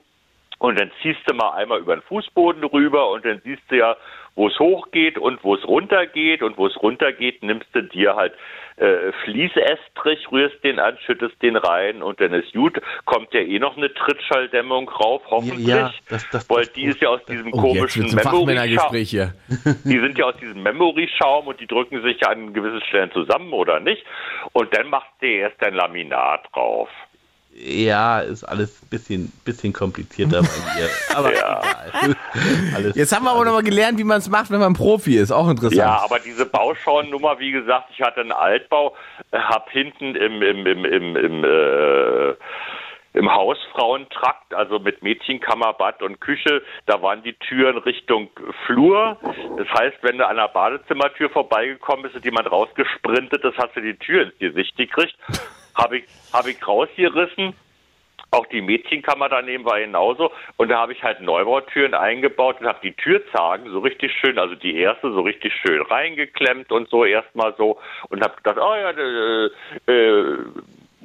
Und 0.58 0.80
dann 0.80 0.90
ziehst 1.02 1.20
du 1.26 1.34
mal 1.34 1.50
einmal 1.52 1.80
über 1.80 1.96
den 1.96 2.02
Fußboden 2.02 2.64
rüber 2.64 3.10
und 3.10 3.24
dann 3.26 3.42
siehst 3.44 3.62
du 3.68 3.76
ja, 3.76 3.96
wo 4.36 4.46
es 4.48 4.58
hochgeht 4.60 5.18
und 5.18 5.42
wo 5.42 5.54
es 5.56 5.66
runtergeht. 5.66 6.42
Und 6.42 6.56
wo 6.56 6.66
es 6.68 6.76
runtergeht, 6.80 7.42
nimmst 7.42 7.68
du 7.72 7.82
dir 7.82 8.14
halt 8.14 8.34
äh, 8.78 9.10
Fließestrich, 9.24 10.30
rührst 10.30 10.62
den 10.62 10.78
an, 10.78 10.98
schüttest 11.06 11.40
den 11.42 11.56
rein 11.56 12.02
und 12.02 12.20
dann 12.20 12.34
ist 12.34 12.52
gut. 12.52 12.78
Kommt 13.06 13.32
ja 13.32 13.40
eh 13.40 13.58
noch 13.58 13.76
eine 13.78 13.92
Trittschalldämmung 13.94 14.88
rauf, 14.90 15.22
hoffentlich. 15.30 15.66
Ja, 15.66 15.92
das- 16.10 16.28
das- 16.30 16.50
weil 16.50 16.64
das- 16.64 16.72
die 16.74 16.84
ist 16.84 17.00
ja 17.00 17.08
aus 17.08 17.24
diesem 17.24 17.52
Oh, 17.54 17.60
komischen 17.62 18.14
Memory-Schaum. 18.14 18.94
Hier. 18.96 19.32
Die 19.84 19.98
sind 19.98 20.18
ja 20.18 20.26
aus 20.26 20.36
diesem 20.36 20.62
Memory-Schaum 20.62 21.46
und 21.46 21.58
die 21.60 21.66
drücken 21.66 22.02
sich 22.02 22.20
ja 22.20 22.28
an 22.28 22.52
gewissen 22.52 22.82
Stellen 22.82 23.10
zusammen 23.12 23.52
oder 23.54 23.80
nicht. 23.80 24.04
Und 24.52 24.76
dann 24.76 24.88
machst 24.90 25.10
du 25.20 25.26
erst 25.26 25.62
ein 25.64 25.74
Laminat 25.74 26.44
drauf. 26.52 26.88
Ja, 27.58 28.20
ist 28.20 28.44
alles 28.44 28.82
ein 28.82 28.88
bisschen, 28.90 29.32
bisschen 29.44 29.72
komplizierter 29.72 30.42
bei 30.42 30.48
mir. 30.78 30.88
Aber 31.16 31.34
Ja. 31.34 31.62
egal. 31.62 32.16
Alles, 32.74 32.96
Jetzt 32.96 33.14
haben 33.16 33.24
wir 33.24 33.30
aber 33.32 33.44
noch 33.46 33.52
mal 33.52 33.62
gelernt, 33.62 33.98
wie 33.98 34.04
man 34.04 34.18
es 34.18 34.28
macht, 34.28 34.50
wenn 34.50 34.60
man 34.60 34.74
Profi 34.74 35.16
ist. 35.16 35.30
Auch 35.32 35.48
interessant. 35.48 35.78
Ja, 35.78 36.02
aber 36.04 36.18
diese 36.18 36.44
Bauschauen-Nummer, 36.44 37.38
wie 37.38 37.52
gesagt, 37.52 37.88
ich 37.94 38.02
hatte 38.02 38.20
einen 38.20 38.32
Altbau, 38.32 38.94
hab 39.32 39.70
hinten 39.70 40.14
im, 40.14 40.42
im, 40.42 40.66
im, 40.66 40.84
im, 40.84 41.16
im, 41.16 41.44
äh, 41.44 42.34
im 43.14 43.32
Hausfrauentrakt, 43.32 44.52
also 44.52 44.78
mit 44.78 45.02
Mädchenkammer, 45.02 45.72
Bad 45.72 46.02
und 46.02 46.20
Küche, 46.20 46.62
da 46.84 47.00
waren 47.00 47.22
die 47.22 47.32
Türen 47.34 47.78
Richtung 47.78 48.28
Flur. 48.66 49.16
Das 49.56 49.68
heißt, 49.80 49.96
wenn 50.02 50.18
du 50.18 50.26
an 50.26 50.36
der 50.36 50.48
Badezimmertür 50.48 51.30
vorbeigekommen 51.30 52.02
bist 52.02 52.16
und 52.16 52.24
jemand 52.26 52.50
rausgesprintet 52.52 53.42
ist, 53.42 53.56
hast 53.56 53.74
du 53.74 53.80
die 53.80 53.96
Tür 53.96 54.24
ins 54.24 54.38
Gesicht 54.38 54.76
gekriegt. 54.76 55.16
Habe 55.76 55.98
ich, 55.98 56.04
hab 56.32 56.46
ich 56.46 56.66
rausgerissen. 56.66 57.54
Auch 58.32 58.46
die 58.46 58.60
Mädchenkammer 58.60 59.28
daneben 59.28 59.64
war 59.64 59.78
genauso. 59.78 60.32
Und 60.56 60.68
da 60.68 60.78
habe 60.78 60.92
ich 60.92 61.02
halt 61.02 61.20
Neubautüren 61.20 61.94
eingebaut 61.94 62.60
und 62.60 62.66
habe 62.66 62.80
die 62.82 62.92
Türzagen 62.92 63.70
so 63.70 63.78
richtig 63.78 64.12
schön, 64.12 64.38
also 64.38 64.56
die 64.56 64.76
erste 64.76 65.12
so 65.12 65.20
richtig 65.20 65.52
schön 65.54 65.80
reingeklemmt 65.82 66.72
und 66.72 66.88
so 66.88 67.04
erstmal 67.04 67.54
so. 67.56 67.78
Und 68.08 68.22
habe 68.22 68.36
gedacht, 68.36 68.58
oh 68.58 68.74
ja, 68.74 68.90
äh, 68.90 69.92
äh, 69.92 70.38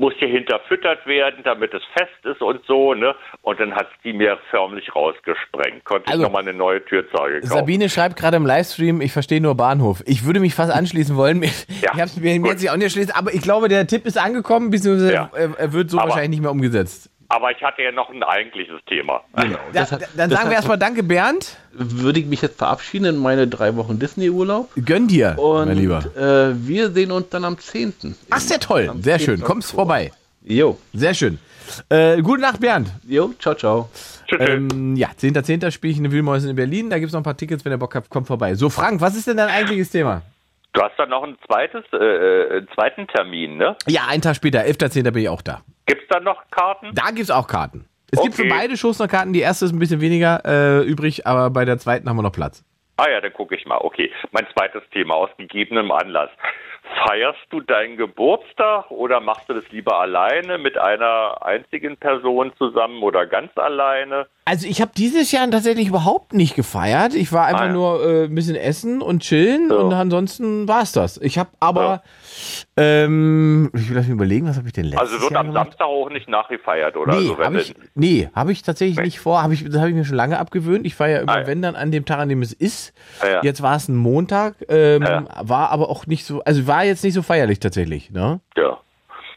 muss 0.02 0.14
hier 0.18 0.28
hinterfüttert 0.30 1.06
werden, 1.06 1.42
damit 1.44 1.74
es 1.74 1.84
fest 1.98 2.26
ist 2.26 2.42
und 2.42 2.66
so. 2.66 2.94
ne? 2.96 3.16
Und 3.44 3.60
dann 3.60 3.74
hat 3.76 3.88
die 4.04 4.14
mir 4.14 4.38
förmlich 4.50 4.94
rausgesprengt. 4.96 5.86
Konnte 5.86 6.08
Also, 6.08 6.22
ich 6.24 6.26
nochmal 6.28 6.42
eine 6.42 6.54
neue 6.54 6.84
Türzage 6.84 7.42
kaufen. 7.42 7.46
Sabine 7.54 7.88
schreibt 7.88 8.18
gerade 8.18 8.36
im 8.38 8.46
Livestream, 8.46 9.00
ich 9.00 9.14
verstehe 9.14 9.40
nur 9.40 9.56
Bahnhof. 9.56 10.02
Ich 10.08 10.26
würde 10.26 10.40
mich 10.40 10.56
fast 10.56 10.72
anschließen 10.74 11.16
wollen. 11.16 11.44
Ich 11.44 11.66
Ja, 11.84 11.92
habe 11.92 12.10
mir 12.20 12.34
jetzt 12.36 12.62
nicht 12.62 12.72
auch 12.72 12.76
nicht 12.76 12.86
erschließen, 12.86 13.14
aber 13.16 13.32
ich 13.34 13.42
glaube, 13.44 13.68
der 13.68 13.86
Tipp 13.86 14.06
ist 14.08 14.18
angekommen, 14.18 14.72
beziehungsweise 14.72 15.14
Ja. 15.14 15.30
er, 15.34 15.52
er 15.58 15.74
wird 15.74 15.92
so 15.92 16.00
Aber- 16.00 16.10
wahrscheinlich 16.10 16.32
nicht 16.32 16.42
mehr 16.42 16.52
umgesetzt. 16.52 17.11
Aber 17.34 17.50
ich 17.52 17.62
hatte 17.64 17.82
ja 17.82 17.92
noch 17.94 18.10
ein 18.10 18.24
eigentliches 18.24 18.82
Thema. 18.88 19.22
Genau. 19.38 19.58
Da, 19.72 19.82
Deshalb- 19.84 20.08
dann 20.18 20.30
sagen 20.30 20.50
wir 20.50 20.56
erstmal 20.58 20.78
Danke, 20.78 21.02
Bernd. 21.02 21.56
Würde 21.72 22.20
ich 22.20 22.26
mich 22.26 22.42
jetzt 22.42 22.58
verabschieden 22.58 23.06
in 23.06 23.18
meine 23.18 23.48
drei 23.48 23.74
Wochen 23.78 23.98
Disney-Urlaub. 24.00 24.70
Gönn 24.86 25.08
dir, 25.08 25.36
Und 25.40 25.68
mein 25.70 25.78
Lieber. 25.78 26.00
Äh, 26.18 26.54
wir 26.68 26.92
sehen 26.92 27.12
uns 27.12 27.30
dann 27.30 27.46
am 27.46 27.58
10. 27.58 27.94
Ach, 28.30 28.40
sehr 28.40 28.60
toll. 28.60 28.90
Am 28.90 29.02
Sehr 29.02 29.18
10. 29.18 29.26
schön. 29.26 29.42
Kommst 29.42 29.72
vorbei. 29.72 30.12
Jo, 30.44 30.78
Sehr 30.94 31.14
schön. 31.14 31.40
Äh, 31.88 32.22
gute 32.22 32.42
Nacht, 32.42 32.60
Bernd. 32.60 32.90
jo, 33.08 33.34
ciao, 33.40 33.56
ciao. 33.56 33.90
Tschüss. 34.28 34.40
tschüss. 34.40 34.50
Ähm, 34.50 34.96
ja, 34.98 35.08
10.10. 35.18 35.72
spiele 35.72 35.92
ich 35.92 35.98
in 35.98 36.04
den 36.04 36.12
Wühlmäusen 36.12 36.50
in 36.50 36.56
Berlin. 36.58 36.90
Da 36.90 36.98
gibt 37.00 37.08
es 37.08 37.14
noch 37.14 37.22
ein 37.22 37.24
paar 37.24 37.38
Tickets, 37.38 37.64
wenn 37.64 37.72
ihr 37.72 37.78
Bock 37.78 37.96
habt, 37.96 38.10
kommt 38.10 38.28
vorbei. 38.28 38.56
So, 38.56 38.70
Frank, 38.70 39.00
was 39.00 39.16
ist 39.16 39.28
denn 39.28 39.38
dein 39.38 39.48
eigentliches 39.50 39.90
Thema? 39.90 40.22
Du 40.74 40.82
hast 40.82 40.98
dann 40.98 41.10
noch 41.10 41.24
ein 41.24 41.38
zweites, 41.46 41.84
äh, 41.94 41.98
äh, 41.98 42.58
einen 42.58 42.68
zweiten 42.76 43.08
Termin, 43.08 43.58
ne? 43.58 43.76
Ja, 43.88 44.04
einen 44.10 44.22
Tag 44.22 44.36
später, 44.36 44.60
11.10. 44.62 45.04
bin 45.12 45.24
ich 45.24 45.30
auch 45.30 45.42
da. 45.42 45.62
Gibt's 45.86 46.06
da 46.10 46.20
noch 46.20 46.44
Karten? 46.52 46.92
Da 46.94 47.08
gibt 47.08 47.22
es 47.22 47.32
auch 47.32 47.48
Karten. 47.48 47.86
Es 48.12 48.22
gibt 48.22 48.36
für 48.36 48.44
Okay. 48.44 48.50
beide 48.52 48.78
Shows 48.78 49.00
noch 49.00 49.08
Karten. 49.08 49.34
Die 49.34 49.40
erste 49.42 49.66
ist 49.66 49.72
ein 49.74 49.80
bisschen 49.80 50.02
weniger 50.02 50.42
äh, 50.46 50.84
übrig, 50.86 51.28
aber 51.28 51.50
bei 51.50 51.66
der 51.66 51.78
zweiten 51.78 52.08
haben 52.10 52.16
wir 52.18 52.24
noch 52.24 52.32
Platz. 52.32 52.64
Ah 52.98 53.10
ja, 53.10 53.20
dann 53.22 53.34
gucke 53.34 53.56
ich 53.56 53.66
mal. 53.66 53.78
Okay, 53.82 54.12
mein 54.32 54.46
zweites 54.56 54.84
Thema 54.92 55.16
aus 55.16 55.30
gegebenem 55.38 55.92
Anlass. 55.92 56.30
Feierst 57.08 57.40
du 57.50 57.62
deinen 57.62 57.98
Geburtstag 57.98 58.92
oder 58.92 59.20
machst 59.22 59.50
du 59.50 59.54
das 59.54 59.64
lieber 59.72 60.00
alleine 60.00 60.58
mit 60.58 60.78
einer 60.78 61.38
einzigen 61.44 61.98
Person 61.98 62.52
zusammen 62.58 63.02
oder 63.02 63.26
ganz 63.26 63.58
alleine? 63.58 64.28
Also 64.46 64.68
ich 64.68 64.82
habe 64.82 64.92
dieses 64.96 65.32
Jahr 65.32 65.50
tatsächlich 65.50 65.88
überhaupt 65.88 66.34
nicht 66.34 66.56
gefeiert. 66.56 67.16
Ich 67.16 67.32
war 67.32 67.46
einfach 67.46 67.62
Ah, 67.62 67.66
ja. 67.68 67.72
nur 67.74 68.04
äh, 68.04 68.24
ein 68.26 68.36
bisschen 68.36 68.56
essen 68.56 69.02
und 69.02 69.22
chillen 69.24 69.70
Ja. 69.70 69.78
und 69.78 69.94
ansonsten 69.94 70.68
war 70.68 70.82
es 70.84 70.92
das. 70.92 71.18
Ich 71.18 71.38
habe 71.38 71.50
aber, 71.60 72.04
ähm, 72.78 73.70
ich 73.74 73.90
will 73.90 73.96
lass 73.98 74.06
mich 74.08 74.16
überlegen, 74.16 74.48
was 74.48 74.58
habe 74.58 74.68
ich 74.68 74.74
denn 74.74 74.86
letztes 74.86 75.00
Also 75.12 75.22
wird 75.22 75.32
Jahr 75.32 75.42
am? 75.42 75.54
Samstag 75.54 75.86
auch 75.88 76.10
nicht 76.10 76.28
nachgefeiert 76.30 76.96
oder 76.98 77.14
Nee, 77.16 77.28
so, 77.28 77.38
wenn 77.38 77.46
habe 77.46 77.62
ich, 77.62 77.76
nee, 77.96 78.30
hab 78.34 78.50
ich 78.50 78.62
tatsächlich 78.64 78.98
Nee. 78.98 79.04
nicht 79.06 79.20
vor. 79.20 79.44
Hab 79.44 79.52
ich, 79.52 79.64
das 79.66 79.78
habe 79.78 79.90
ich 79.90 79.96
mir 79.96 80.06
schon 80.06 80.16
lange 80.16 80.40
abgewöhnt. 80.40 80.86
Ich 80.86 80.96
feiere 80.96 81.22
immer, 81.22 81.34
Ah, 81.34 81.40
ja. 81.42 81.48
wenn 81.48 81.62
dann 81.62 81.76
an 81.76 81.92
dem 81.92 82.06
Tag, 82.06 82.20
an 82.20 82.30
dem 82.30 82.42
es 82.42 82.54
ist. 82.54 82.94
Ah, 83.22 83.28
ja. 83.28 83.40
Jetzt 83.44 83.62
war 83.62 83.76
es 83.76 83.88
ein 83.90 83.96
Montag, 83.96 84.56
ähm, 84.70 85.02
Ja. 85.04 85.26
war 85.42 85.70
aber 85.72 85.90
auch 85.90 86.08
nicht 86.08 86.26
so, 86.26 86.42
also 86.44 86.68
war 86.68 86.84
jetzt 86.86 87.04
nicht 87.04 87.14
so 87.14 87.22
feierlich 87.22 87.60
tatsächlich. 87.60 88.12
Ne? 88.12 88.40
Ja. 88.58 88.80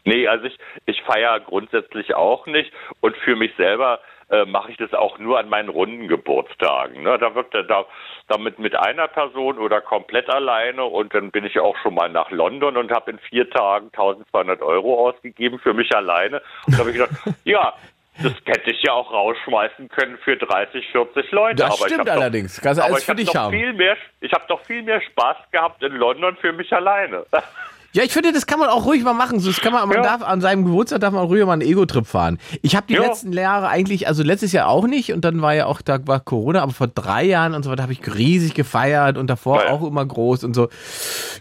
Nee, 0.05 0.27
also 0.27 0.45
ich, 0.45 0.57
ich 0.85 1.01
feiere 1.03 1.39
grundsätzlich 1.39 2.13
auch 2.15 2.45
nicht 2.45 2.71
und 3.01 3.15
für 3.17 3.35
mich 3.35 3.51
selber 3.57 3.99
äh, 4.29 4.45
mache 4.45 4.71
ich 4.71 4.77
das 4.77 4.93
auch 4.93 5.19
nur 5.19 5.39
an 5.39 5.49
meinen 5.49 5.69
runden 5.69 6.07
Geburtstagen. 6.07 7.03
Ne? 7.03 7.17
Da 7.19 7.35
wird 7.35 7.53
da 7.53 7.85
damit 8.27 8.59
mit 8.59 8.75
einer 8.75 9.07
Person 9.07 9.59
oder 9.59 9.81
komplett 9.81 10.29
alleine 10.29 10.83
und 10.83 11.13
dann 11.13 11.31
bin 11.31 11.45
ich 11.45 11.59
auch 11.59 11.75
schon 11.83 11.93
mal 11.93 12.09
nach 12.09 12.31
London 12.31 12.77
und 12.77 12.91
habe 12.91 13.11
in 13.11 13.19
vier 13.19 13.49
Tagen 13.49 13.87
1200 13.87 14.61
Euro 14.61 15.07
ausgegeben 15.07 15.59
für 15.59 15.73
mich 15.73 15.95
alleine. 15.95 16.41
Und 16.65 16.73
da 16.73 16.79
habe 16.79 16.89
ich 16.89 16.97
gedacht, 16.97 17.11
ja, 17.43 17.73
das 18.21 18.33
hätte 18.45 18.71
ich 18.71 18.81
ja 18.81 18.93
auch 18.93 19.11
rausschmeißen 19.11 19.89
können 19.89 20.17
für 20.23 20.37
30, 20.37 20.87
40 20.91 21.31
Leute. 21.31 21.55
Das 21.57 21.79
aber 21.79 21.89
stimmt 21.89 22.09
allerdings. 22.09 22.61
Kannst 22.61 22.79
du 22.79 22.85
alles 22.85 22.99
ich 22.99 23.05
für 23.05 23.11
habe 23.11 23.19
dich 23.21 23.31
doch 23.31 23.41
haben. 23.41 23.51
viel 23.51 23.73
mehr, 23.73 23.97
ich 24.21 24.31
habe 24.31 24.45
doch 24.47 24.63
viel 24.65 24.83
mehr 24.83 25.01
Spaß 25.01 25.37
gehabt 25.51 25.83
in 25.83 25.93
London 25.93 26.37
für 26.37 26.53
mich 26.53 26.71
alleine. 26.73 27.25
Ja, 27.95 28.03
ich 28.03 28.11
finde, 28.11 28.33
das 28.33 28.45
kann 28.45 28.59
man 28.59 28.67
auch 28.67 28.85
ruhig 28.85 29.03
mal 29.03 29.13
machen. 29.13 29.39
So, 29.39 29.49
Das 29.49 29.61
kann 29.61 29.71
man, 29.71 29.87
man 29.87 29.97
Ja. 29.99 30.03
darf 30.03 30.21
an 30.21 30.41
seinem 30.41 30.65
Geburtstag 30.65 30.99
darf 30.99 31.13
man 31.13 31.23
auch 31.23 31.29
ruhig 31.29 31.45
mal 31.45 31.53
einen 31.53 31.61
Ego-Trip 31.61 32.05
fahren. 32.05 32.39
Ich 32.61 32.75
habe 32.75 32.87
die 32.87 32.95
Ja. 32.95 33.03
letzten 33.03 33.31
Jahre 33.31 33.69
eigentlich, 33.69 34.09
also 34.09 34.21
letztes 34.21 34.51
Jahr 34.51 34.67
auch 34.67 34.85
nicht 34.85 35.13
und 35.13 35.23
dann 35.23 35.41
war 35.41 35.53
ja 35.55 35.65
auch, 35.67 35.81
da 35.81 36.05
war 36.05 36.19
Corona, 36.19 36.61
aber 36.61 36.73
vor 36.73 36.87
drei 36.87 37.23
Jahren 37.23 37.53
und 37.53 37.63
so 37.63 37.71
weiter 37.71 37.83
habe 37.83 37.93
ich 37.93 38.05
riesig 38.13 38.53
gefeiert 38.53 39.17
und 39.17 39.29
davor 39.29 39.61
Ja, 39.63 39.69
auch 39.69 39.87
immer 39.87 40.05
groß 40.05 40.43
und 40.43 40.53
so. 40.55 40.67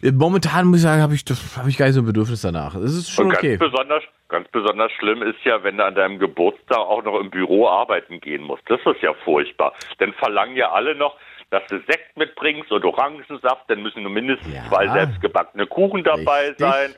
Momentan 0.02 0.66
muss 0.66 0.76
ich 0.78 0.82
sagen, 0.84 1.02
habe 1.02 1.14
ich 1.14 1.24
habe 1.56 1.70
ich 1.70 1.76
gar 1.76 1.86
nicht 1.86 1.96
so 1.96 2.02
ein 2.02 2.06
Bedürfnis 2.06 2.42
danach. 2.42 2.74
Das 2.74 2.92
ist 2.94 3.10
schon 3.10 3.26
Und 3.26 3.34
okay. 3.36 3.56
ganz 3.56 3.72
besonders, 3.72 4.02
ganz 4.28 4.48
besonders 4.52 4.92
schlimm 4.92 5.22
ist 5.22 5.38
ja, 5.44 5.60
wenn 5.64 5.76
du 5.78 5.84
an 5.84 5.96
deinem 5.96 6.20
Geburtstag 6.20 6.78
auch 6.78 7.02
noch 7.02 7.18
im 7.18 7.30
Büro 7.30 7.66
arbeiten 7.66 8.20
gehen 8.20 8.42
musst. 8.42 8.62
Das 8.68 8.78
ist 8.84 9.02
ja 9.02 9.12
furchtbar. 9.24 9.72
Dann 9.98 10.12
verlangen 10.14 10.54
ja 10.56 10.70
alle 10.70 10.94
noch, 10.94 11.16
dass 11.54 11.62
du 11.70 11.76
Sekt 11.86 12.16
mitbringst 12.16 12.72
und 12.72 12.84
Orangensaft, 12.84 13.64
dann 13.68 13.80
müssen 13.82 14.02
nur 14.02 14.10
mindestens 14.12 14.52
Ja. 14.52 14.68
zwei 14.68 14.88
selbstgebackene 14.92 15.66
Kuchen 15.66 16.02
dabei 16.02 16.48
Richtig. 16.48 16.58
sein. 16.66 16.94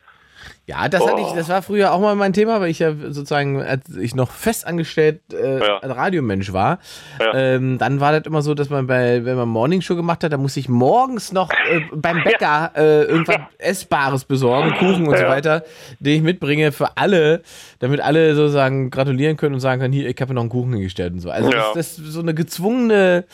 Ja, 0.67 0.89
das 0.89 1.07
hatte 1.07 1.21
ich, 1.21 1.33
das 1.33 1.49
war 1.49 1.63
früher 1.63 1.93
auch 1.93 2.01
mal 2.01 2.15
mein 2.17 2.33
Thema, 2.33 2.61
weil 2.61 2.71
ich 2.71 2.79
ja 2.81 2.93
sozusagen, 2.93 3.63
als 3.63 3.97
ich 3.97 4.15
noch 4.15 4.31
festangestellt 4.31 5.21
äh, 5.33 5.61
Ja. 5.61 5.79
ein 5.81 5.91
Radiomensch 5.93 6.53
war, 6.53 6.79
Ja. 7.21 7.35
ähm, 7.35 7.79
dann 7.79 8.01
war 8.01 8.13
das 8.13 8.27
immer 8.27 8.43
so, 8.43 8.53
dass 8.55 8.69
man 8.69 8.87
bei, 8.87 9.25
wenn 9.25 9.37
man 9.37 9.49
Morningshow 9.49 9.95
gemacht 9.95 10.25
hat, 10.25 10.33
da 10.33 10.37
musste 10.39 10.59
ich 10.61 10.69
morgens 10.69 11.33
noch 11.33 11.51
äh, 11.51 11.81
beim 11.93 12.23
Bäcker 12.23 12.73
äh, 12.75 13.05
irgendwas 13.05 13.39
Essbares 13.59 14.25
besorgen, 14.25 14.75
Kuchen 14.75 15.07
und 15.07 15.17
so 15.17 15.23
Ja. 15.25 15.29
weiter, 15.29 15.63
den 16.01 16.17
ich 16.17 16.23
mitbringe 16.23 16.73
für 16.73 16.97
alle, 16.97 17.43
damit 17.79 18.01
alle 18.01 18.35
sozusagen 18.35 18.91
gratulieren 18.91 19.37
können 19.37 19.55
und 19.55 19.61
sagen 19.61 19.81
können, 19.81 19.93
hier, 19.95 20.09
ich 20.09 20.17
habe 20.21 20.31
mir 20.31 20.35
noch 20.35 20.43
einen 20.43 20.51
Kuchen 20.51 20.73
hingestellt 20.73 21.13
und 21.13 21.21
so. 21.21 21.31
Also 21.31 21.51
Ja. 21.51 21.57
das, 21.59 21.73
das 21.75 21.99
ist 21.99 22.13
so 22.13 22.21
eine 22.21 22.35
gezwungene 22.35 23.25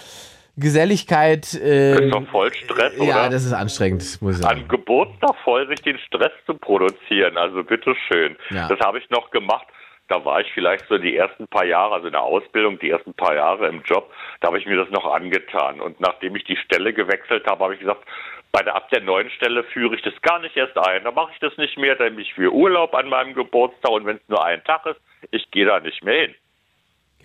Geselligkeit. 0.56 1.54
Äh, 1.54 1.92
Das 1.94 2.00
ist 2.00 2.10
doch 2.12 2.28
voll 2.28 2.52
Stress, 2.52 2.92
ja, 2.98 3.04
oder? 3.22 3.30
das 3.30 3.44
ist 3.44 3.52
anstrengend, 3.52 4.02
muss 4.20 4.36
ich 4.36 4.42
sagen. 4.42 4.60
An 4.62 4.68
Geburtstag 4.68 5.34
voll 5.44 5.66
sich 5.68 5.80
den 5.82 5.98
Stress 5.98 6.32
zu 6.46 6.54
produzieren. 6.54 7.36
Also 7.38 7.64
bitteschön. 7.64 8.36
Ja. 8.50 8.68
Das 8.68 8.78
habe 8.80 8.98
ich 8.98 9.08
noch 9.10 9.30
gemacht. 9.30 9.66
Da 10.08 10.22
war 10.24 10.40
ich 10.40 10.52
vielleicht 10.52 10.86
so 10.88 10.98
die 10.98 11.16
ersten 11.16 11.46
paar 11.48 11.64
Jahre, 11.64 11.94
also 11.94 12.06
in 12.08 12.12
der 12.12 12.22
Ausbildung, 12.22 12.78
die 12.78 12.90
ersten 12.90 13.14
paar 13.14 13.34
Jahre 13.34 13.68
im 13.68 13.82
Job, 13.82 14.10
da 14.40 14.48
habe 14.48 14.58
ich 14.58 14.66
mir 14.66 14.76
das 14.76 14.90
noch 14.90 15.06
angetan. 15.10 15.80
Und 15.80 16.00
nachdem 16.00 16.36
ich 16.36 16.44
die 16.44 16.56
Stelle 16.56 16.92
gewechselt 16.92 17.46
habe, 17.46 17.64
habe 17.64 17.74
ich 17.74 17.80
gesagt, 17.80 18.02
bei 18.50 18.62
der 18.62 18.74
ab 18.76 18.90
der 18.90 19.00
neuen 19.00 19.30
Stelle 19.30 19.64
führe 19.64 19.94
ich 19.94 20.02
das 20.02 20.12
gar 20.20 20.38
nicht 20.40 20.54
erst 20.54 20.76
ein. 20.76 21.04
Da 21.04 21.12
mache 21.12 21.30
ich 21.32 21.38
das 21.38 21.56
nicht 21.56 21.78
mehr, 21.78 21.94
denn 21.94 22.18
ich 22.18 22.34
für 22.34 22.52
Urlaub 22.52 22.94
an 22.94 23.08
meinem 23.08 23.32
Geburtstag 23.32 23.90
und 23.90 24.04
wenn 24.04 24.16
es 24.16 24.28
nur 24.28 24.44
ein 24.44 24.62
Tag 24.64 24.84
ist, 24.84 25.00
ich 25.30 25.50
gehe 25.50 25.64
da 25.64 25.80
nicht 25.80 26.04
mehr 26.04 26.26
hin. 26.26 26.34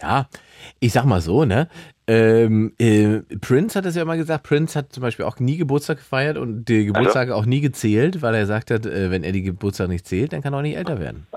Ja, 0.01 0.27
ich 0.79 0.93
sag 0.93 1.03
mal 1.05 1.19
so, 1.19 1.43
ne? 1.43 1.69
Ähm, 2.09 2.73
äh, 2.79 3.19
Prince 3.41 3.77
hat 3.77 3.85
es 3.85 3.95
ja 3.95 4.01
immer 4.03 4.15
gesagt, 4.15 4.43
Prince 4.43 4.79
hat 4.79 4.93
zum 4.93 5.01
Beispiel 5.01 5.25
auch 5.25 5.39
nie 5.39 5.57
Geburtstag 5.57 5.97
gefeiert 5.97 6.37
und 6.37 6.65
die 6.65 6.85
Geburtstage 6.85 7.35
auch 7.35 7.45
nie 7.45 7.59
gezählt, 7.61 8.21
weil 8.21 8.33
er 8.33 8.41
gesagt 8.41 8.71
hat, 8.71 8.85
äh, 8.85 9.11
wenn 9.11 9.23
er 9.23 9.33
die 9.33 9.43
Geburtstage 9.43 9.89
nicht 9.89 10.07
zählt, 10.07 10.31
dann 10.31 10.41
kann 10.41 10.53
er 10.53 10.59
auch 10.59 10.61
nicht 10.63 10.77
älter 10.77 10.99
werden. 10.99 11.27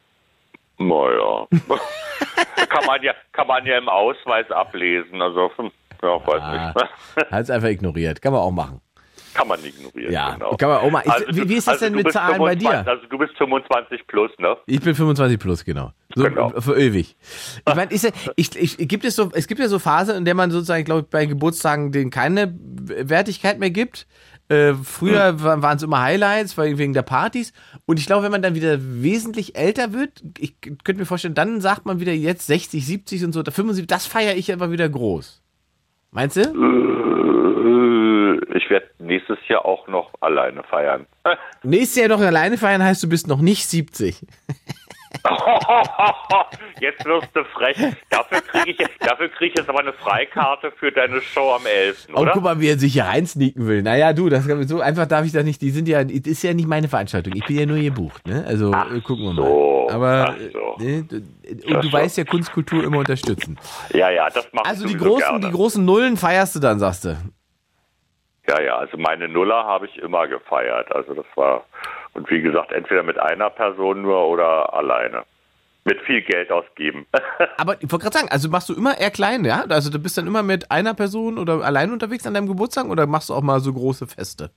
Naja. 0.79 1.47
kann 2.69 2.87
man 2.87 3.03
ja, 3.03 3.13
kann 3.33 3.47
man 3.49 3.67
ja 3.67 3.79
im 3.79 3.89
Ausweis 3.89 4.51
ablesen. 4.51 5.21
Also, 5.21 5.51
hm, 5.57 5.71
ja, 6.03 6.27
weiß 6.27 6.41
Ah, 6.43 6.73
nicht. 6.75 7.31
hat 7.33 7.43
es 7.43 7.51
einfach 7.51 7.69
ignoriert. 7.69 8.23
Kann 8.23 8.33
man 8.33 8.41
auch 8.43 8.51
machen. 8.53 8.81
Kann 9.35 9.49
man 9.49 9.65
ignorieren. 9.65 10.13
Ja, 10.13 10.35
genau. 10.35 10.57
kann 10.57 10.69
man 10.69 10.79
auch 10.79 10.91
mal. 10.91 11.03
Also 11.07 11.27
wie, 11.29 11.49
wie 11.49 11.55
ist 11.55 11.67
das 11.67 11.75
also 11.75 11.87
denn 11.87 11.95
mit 11.95 12.13
Zahlen 12.13 12.39
bei 12.39 12.57
25 12.57 12.69
dir? 12.69 12.91
Also 12.91 13.07
du 13.07 13.19
bist 13.19 13.37
25 13.39 14.07
plus, 14.07 14.31
ne? 14.39 14.57
Ich 14.67 14.81
bin 14.81 14.95
25 14.95 15.39
plus, 15.39 15.65
genau. 15.65 15.93
So, 16.15 16.25
Genau. 16.25 16.51
Für 16.61 16.77
ewig. 16.77 17.17
Ich 17.67 17.75
meine, 17.75 17.93
ist 17.93 18.05
ja, 18.05 18.11
ich, 18.37 18.57
ich, 18.57 18.89
gibt 18.89 19.05
es 19.05 19.17
so, 19.17 19.31
es 19.33 19.47
gibt 19.47 19.61
ja 19.61 19.69
so 19.69 19.79
Phase, 19.79 20.13
in 20.13 20.25
der 20.25 20.35
man 20.35 20.51
sozusagen, 20.51 20.85
glaube 20.85 21.03
ich, 21.03 21.07
bei 21.09 21.27
Geburtstagen 21.27 21.93
denen 21.93 22.11
keine 22.11 22.55
Wertigkeit 22.59 23.59
mehr 23.59 23.71
gibt. 23.71 24.07
Äh, 24.49 24.75
früher 24.75 25.29
Hm. 25.29 25.43
waren 25.63 25.77
es 25.77 25.83
immer 25.85 26.01
Highlights, 26.03 26.59
wegen 26.59 26.93
der 26.93 27.03
Partys. 27.03 27.53
Und 27.87 28.01
ich 28.01 28.07
glaube, 28.07 28.25
wenn 28.25 28.33
man 28.33 28.43
dann 28.43 28.57
wieder 28.57 28.79
wesentlich 28.81 29.57
älter 29.57 29.93
wird, 29.93 30.23
ich 30.39 30.61
könnte 30.61 30.97
mir 30.97 31.07
vorstellen, 31.07 31.35
dann 31.35 31.61
sagt 31.61 31.87
man 31.87 32.01
wieder 32.01 32.13
jetzt 32.13 32.49
60, 32.49 32.85
70 32.85 33.25
und 33.25 33.33
so, 33.33 33.45
75, 33.45 33.87
das 33.87 34.07
feiere 34.07 34.35
ich 34.35 34.53
aber 34.53 34.73
wieder 34.73 34.89
groß. 34.89 35.41
Meinst 36.11 36.37
du? 36.37 37.10
Äh, 38.53 38.57
Ich 38.59 38.69
werde 38.71 38.87
nächstes 38.99 39.39
Jahr 39.49 39.65
auch 39.65 39.87
noch 39.89 40.11
alleine 40.21 40.63
feiern. 40.65 41.07
Nächstes 41.63 41.97
Jahr 41.97 42.09
noch 42.09 42.21
alleine 42.21 42.57
feiern 42.59 42.83
heißt, 42.83 43.03
du 43.03 43.09
bist 43.09 43.27
noch 43.27 43.41
nicht 43.41 43.67
70. 43.67 44.27
Jetzt 46.81 47.05
wirst 47.05 47.29
du 47.35 47.45
frech. 47.45 47.77
Dafür 48.11 48.41
kriege 48.41 48.71
ich, 48.71 48.89
dafür 49.01 49.29
krieg 49.29 49.51
ich 49.53 49.59
jetzt 49.59 49.69
aber 49.69 49.81
eine 49.81 49.93
Freikarte 49.93 50.71
für 50.73 50.93
deine 50.93 51.21
Show 51.21 51.53
am 51.53 51.67
11. 51.67 52.09
Oh, 52.15 52.21
Oder? 52.21 52.33
guck 52.33 52.43
mal, 52.45 52.61
wie 52.61 52.69
er 52.69 52.79
sich 52.79 52.93
hier 52.95 53.05
reinsneaken 53.05 53.67
will. 53.67 53.83
Naja, 53.83 54.13
du, 54.13 54.29
das 54.29 54.45
so 54.45 54.81
einfach 54.81 55.07
darf 55.07 55.27
ich 55.27 55.33
das 55.33 55.45
nicht. 55.45 55.61
Die 55.63 55.71
sind 55.71 55.89
ja, 55.89 56.05
das 56.05 56.15
ist 56.27 56.43
ja 56.43 56.55
nicht 56.55 56.69
meine 56.69 56.89
Veranstaltung. 56.89 57.35
Ich 57.37 57.45
bin 57.45 57.59
ja 57.59 57.67
nur 57.67 57.79
gebucht, 57.79 58.27
ne? 58.27 58.45
Also 58.47 58.73
äh, 58.73 59.01
gucken 59.01 59.25
wir 59.25 59.33
mal. 59.35 59.43
so, 59.45 59.89
Aber 59.91 60.29
ach 60.31 60.37
so. 60.53 60.85
äh, 60.85 61.03
ne, 61.03 61.07
und 61.67 61.77
Ach 61.77 61.81
du 61.83 61.93
weißt 61.93 62.17
ja 62.19 62.25
Kunstkultur 62.25 62.85
immer 62.85 62.99
unterstützen. 62.99 63.59
Ja, 63.93 64.11
ja, 64.11 64.29
das 64.31 64.49
mache 64.53 64.67
Also 64.67 64.85
ich 64.87 64.93
die 64.93 64.97
großen, 64.99 65.41
die 65.41 65.51
großen 65.51 65.85
Nullen 65.85 66.17
feierst 66.17 66.55
du 66.55 66.61
dann, 66.61 66.79
sagst 66.79 67.05
du. 67.05 67.17
Ja, 68.51 68.61
ja, 68.61 68.77
also 68.77 68.97
meine 68.97 69.29
Nuller 69.29 69.65
habe 69.65 69.87
ich 69.87 69.97
immer 69.99 70.27
gefeiert. 70.27 70.91
Also 70.93 71.15
das 71.15 71.27
war, 71.37 71.65
und 72.15 72.29
wie 72.31 72.43
gesagt, 72.43 72.73
entweder 72.73 73.05
mit 73.05 73.19
einer 73.19 73.49
Person 73.49 74.03
nur 74.03 74.27
oder 74.27 74.75
alleine. 74.75 75.23
Mit 75.85 76.01
viel 76.03 76.21
Geld 76.23 76.51
ausgeben. 76.51 77.07
Aber 77.57 77.75
ich 77.81 77.91
wollte 77.91 78.05
gerade 78.05 78.19
sagen, 78.19 78.29
also 78.31 78.51
machst 78.51 78.69
du 78.69 78.75
immer 78.75 78.99
eher 78.99 79.11
klein, 79.11 79.45
ja? 79.45 79.65
Also 79.69 79.91
du 79.91 79.99
bist 79.99 80.19
dann 80.19 80.27
immer 80.27 80.43
mit 80.43 80.71
einer 80.71 80.95
Person 80.95 81.39
oder 81.39 81.65
allein 81.65 81.93
unterwegs 81.93 82.27
an 82.27 82.35
deinem 82.35 82.49
Geburtstag 82.49 82.87
oder 82.87 83.07
machst 83.07 83.31
du 83.31 83.35
auch 83.35 83.43
mal 83.43 83.61
so 83.61 83.73
große 83.73 84.07
Feste? 84.07 84.51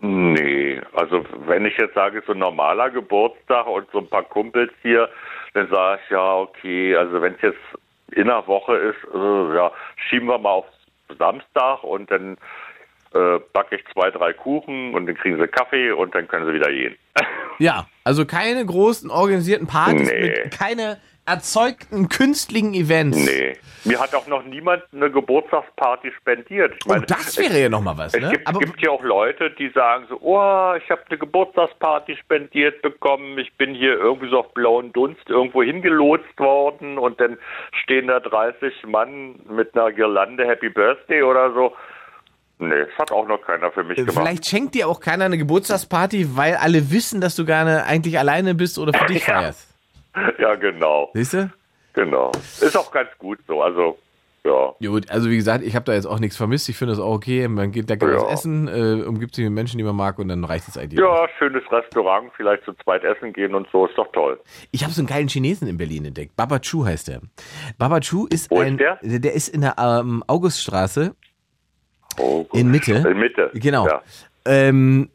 nee, 0.00 0.80
also 0.92 1.24
wenn 1.46 1.64
ich 1.64 1.76
jetzt 1.78 1.94
sage, 1.94 2.22
so 2.26 2.32
ein 2.32 2.38
normaler 2.38 2.90
Geburtstag 2.90 3.66
und 3.66 3.90
so 3.92 3.98
ein 3.98 4.08
paar 4.08 4.24
Kumpels 4.24 4.70
hier, 4.82 5.08
dann 5.54 5.68
sage 5.68 6.00
ich, 6.04 6.10
ja, 6.10 6.34
okay, 6.34 6.96
also 6.96 7.22
wenn 7.22 7.34
es 7.34 7.42
jetzt 7.42 7.58
in 8.12 8.26
der 8.26 8.46
Woche 8.46 8.76
ist, 8.76 8.98
äh, 9.14 9.56
ja, 9.56 9.72
schieben 9.96 10.28
wir 10.28 10.38
mal 10.38 10.50
auf 10.50 10.66
Samstag 11.18 11.82
und 11.82 12.10
dann 12.10 12.36
äh, 13.16 13.40
backe 13.52 13.76
ich 13.76 13.84
zwei, 13.92 14.10
drei 14.10 14.32
Kuchen 14.32 14.94
und 14.94 15.06
dann 15.06 15.16
kriegen 15.16 15.38
sie 15.40 15.48
Kaffee 15.48 15.90
und 15.92 16.14
dann 16.14 16.28
können 16.28 16.46
sie 16.46 16.52
wieder 16.54 16.70
gehen. 16.70 16.96
Ja, 17.58 17.86
also 18.04 18.26
keine 18.26 18.66
großen 18.66 19.10
organisierten 19.10 19.66
Partys 19.66 20.10
Nee. 20.12 20.20
mit 20.20 20.50
keine 20.58 20.98
erzeugten 21.24 22.08
künstlichen 22.10 22.74
Events. 22.74 23.16
Nee. 23.24 23.54
Mir 23.84 23.98
hat 23.98 24.14
auch 24.14 24.26
noch 24.26 24.44
niemand 24.44 24.82
eine 24.92 25.10
Geburtstagsparty 25.10 26.12
spendiert. 26.20 26.74
Ich 26.78 26.86
Oh, 26.90 26.98
das 27.06 27.38
wäre 27.38 27.58
ja 27.58 27.68
noch 27.70 27.80
mal 27.80 27.96
was, 27.96 28.12
Es 28.14 28.20
ne? 28.20 28.30
gibt, 28.32 28.46
Aber 28.46 28.58
gibt 28.58 28.80
ja 28.82 28.90
auch 28.90 29.02
Leute, 29.02 29.50
die 29.52 29.70
sagen 29.70 30.04
so, 30.10 30.18
oh, 30.20 30.74
ich 30.76 30.90
habe 30.90 31.00
eine 31.08 31.18
Geburtstagsparty 31.18 32.16
spendiert 32.16 32.82
bekommen, 32.82 33.38
ich 33.38 33.52
bin 33.54 33.74
hier 33.74 33.94
irgendwie 33.94 34.28
so 34.28 34.40
auf 34.40 34.52
blauen 34.52 34.92
Dunst 34.92 35.28
irgendwo 35.28 35.62
hingelotst 35.62 36.38
worden 36.38 36.98
und 36.98 37.18
dann 37.20 37.38
stehen 37.82 38.08
da 38.08 38.20
30 38.20 38.84
Mann 38.86 39.36
mit 39.48 39.74
einer 39.74 39.92
Girlande 39.92 40.46
Happy 40.46 40.68
Birthday 40.68 41.22
oder 41.22 41.52
so. 41.54 41.72
Nee, 42.58 42.70
das 42.86 42.98
hat 42.98 43.12
auch 43.12 43.26
noch 43.28 43.42
keiner 43.42 43.70
für 43.70 43.84
mich 43.84 43.96
gemacht. 43.98 44.16
Vielleicht 44.16 44.46
schenkt 44.46 44.74
dir 44.74 44.88
auch 44.88 45.00
keiner 45.00 45.26
eine 45.26 45.36
Geburtstagsparty, 45.36 46.36
weil 46.36 46.54
alle 46.56 46.90
wissen, 46.90 47.20
dass 47.20 47.36
du 47.36 47.44
gerne 47.44 47.84
eigentlich 47.84 48.18
alleine 48.18 48.54
bist 48.54 48.78
oder 48.78 48.92
für 48.98 49.04
dich 49.06 49.24
feierst. 49.24 49.68
Ja, 50.38 50.54
genau, 50.54 51.10
Siehst 51.12 51.34
du? 51.34 51.50
genau. 51.92 52.32
Ist 52.60 52.76
auch 52.76 52.90
ganz 52.90 53.10
gut 53.18 53.38
so, 53.46 53.60
also, 53.62 53.98
ja. 54.44 54.72
Gut, 54.88 55.10
also 55.10 55.28
wie 55.28 55.36
gesagt, 55.36 55.62
ich 55.64 55.74
habe 55.74 55.84
da 55.84 55.92
jetzt 55.92 56.06
auch 56.06 56.18
nichts 56.18 56.36
vermisst. 56.38 56.68
Ich 56.70 56.76
finde 56.78 56.92
das 56.94 57.00
auch 57.02 57.12
okay. 57.12 57.46
Man 57.48 57.72
geht 57.72 57.90
lecker 57.90 58.08
Ja. 58.10 58.22
was 58.22 58.32
essen, 58.32 58.68
äh, 58.68 59.02
umgibt 59.02 59.34
sich 59.34 59.44
mit 59.44 59.52
Menschen, 59.52 59.76
die 59.76 59.84
man 59.84 59.96
mag 59.96 60.18
und 60.18 60.28
dann 60.28 60.42
reicht 60.44 60.68
es 60.68 60.78
eigentlich. 60.78 60.98
Ja, 61.00 61.26
schönes 61.38 61.64
Restaurant, 61.70 62.30
vielleicht 62.36 62.64
zu 62.64 62.72
zweit 62.82 63.04
essen 63.04 63.32
gehen 63.34 63.54
und 63.54 63.66
so, 63.72 63.86
ist 63.86 63.98
doch 63.98 64.10
toll. 64.12 64.40
Ich 64.70 64.82
habe 64.84 64.92
so 64.94 65.00
einen 65.02 65.08
geilen 65.08 65.28
Chinesen 65.28 65.68
in 65.68 65.76
Berlin 65.76 66.06
entdeckt. 66.06 66.34
Baba 66.36 66.60
Chu 66.60 66.86
heißt 66.86 67.08
der. 67.08 67.20
Baba 67.76 68.00
Chu 68.00 68.26
ist 68.30 68.50
Wo 68.50 68.60
ist 68.62 68.66
ein, 68.68 68.78
der? 68.78 68.98
der 69.02 69.34
ist 69.34 69.48
in 69.48 69.60
der 69.62 69.74
ähm, 69.78 70.22
Auguststraße 70.28 71.14
Oh, 72.18 72.46
in 72.52 72.70
Mitte. 72.70 72.94
In 72.94 73.18
Mitte. 73.18 73.50
Genau. 73.54 73.86
Ja. 73.86 74.02
Ähm, 74.44 75.10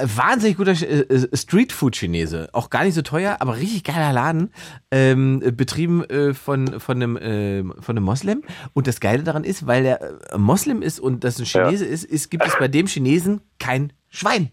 wahnsinnig 0.00 0.56
guter 0.56 0.72
äh, 0.72 1.00
äh, 1.00 1.36
Streetfood-Chinese. 1.36 2.48
Auch 2.52 2.70
gar 2.70 2.84
nicht 2.84 2.94
so 2.94 3.02
teuer, 3.02 3.36
aber 3.40 3.56
richtig 3.56 3.84
geiler 3.84 4.12
Laden. 4.12 4.52
Ähm, 4.90 5.42
äh, 5.44 5.50
betrieben 5.50 6.04
äh, 6.04 6.34
von, 6.34 6.80
von, 6.80 6.96
einem, 6.96 7.16
äh, 7.16 7.62
von 7.82 7.96
einem 7.96 8.04
Moslem. 8.04 8.42
Und 8.74 8.86
das 8.86 9.00
Geile 9.00 9.22
daran 9.22 9.44
ist, 9.44 9.66
weil 9.66 9.82
der 9.82 10.00
äh, 10.32 10.38
Moslem 10.38 10.82
ist 10.82 11.00
und 11.00 11.24
das 11.24 11.38
ein 11.38 11.46
Chinese 11.46 11.84
ist, 11.84 12.04
ist, 12.04 12.30
gibt 12.30 12.46
es 12.46 12.56
bei 12.58 12.68
dem 12.68 12.86
Chinesen 12.86 13.40
kein 13.58 13.92
Schwein. 14.08 14.50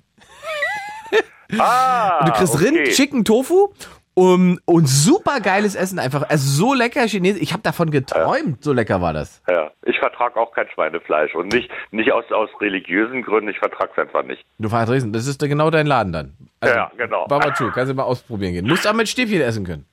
Ah, 1.60 2.20
Und 2.20 2.30
du 2.30 2.34
kriegst 2.34 2.56
okay. 2.56 2.66
Rind, 2.66 2.88
Chicken, 2.90 3.24
Tofu 3.24 3.70
um, 4.16 4.60
und 4.66 4.88
super 4.88 5.42
geiles 5.42 5.76
Essen 5.76 6.00
einfach. 6.00 6.30
Also 6.30 6.50
so 6.50 6.74
lecker 6.74 7.06
Chinesisch. 7.06 7.42
Ich 7.42 7.52
habe 7.52 7.64
davon 7.64 7.92
geträumt, 7.92 8.64
so 8.64 8.72
lecker 8.74 9.02
war 9.02 9.14
das. 9.14 9.44
Ja, 9.48 9.72
ich 9.84 10.00
vertrage 10.00 10.40
auch 10.40 10.54
kein 10.54 10.68
Schweinefleisch 10.70 11.36
und 11.36 11.54
nicht, 11.54 11.70
nicht 11.92 12.12
aus, 12.12 12.24
aus 12.32 12.50
religiösen 12.62 13.22
Gründen, 13.24 13.50
ich 13.50 13.60
vertrage 13.60 13.92
es 13.92 13.98
einfach 14.00 14.24
nicht. 14.24 14.44
Du 14.58 14.70
Dresden, 14.70 15.12
das 15.12 15.28
ist 15.28 15.40
genau 15.42 15.70
dein 15.70 15.86
Laden 15.86 16.14
dann. 16.14 16.38
Also, 16.62 16.76
Ja, 16.76 16.92
genau. 16.98 17.28
Baba 17.28 17.52
Chu, 17.52 17.70
kannst 17.72 17.92
du 17.92 17.96
mal 17.96 18.04
ausprobieren 18.04 18.54
gehen. 18.54 18.68
Musst 18.68 18.88
auch 18.88 18.94
mit 18.94 19.10
Stäbchen 19.10 19.42
essen 19.42 19.66
können. 19.66 19.86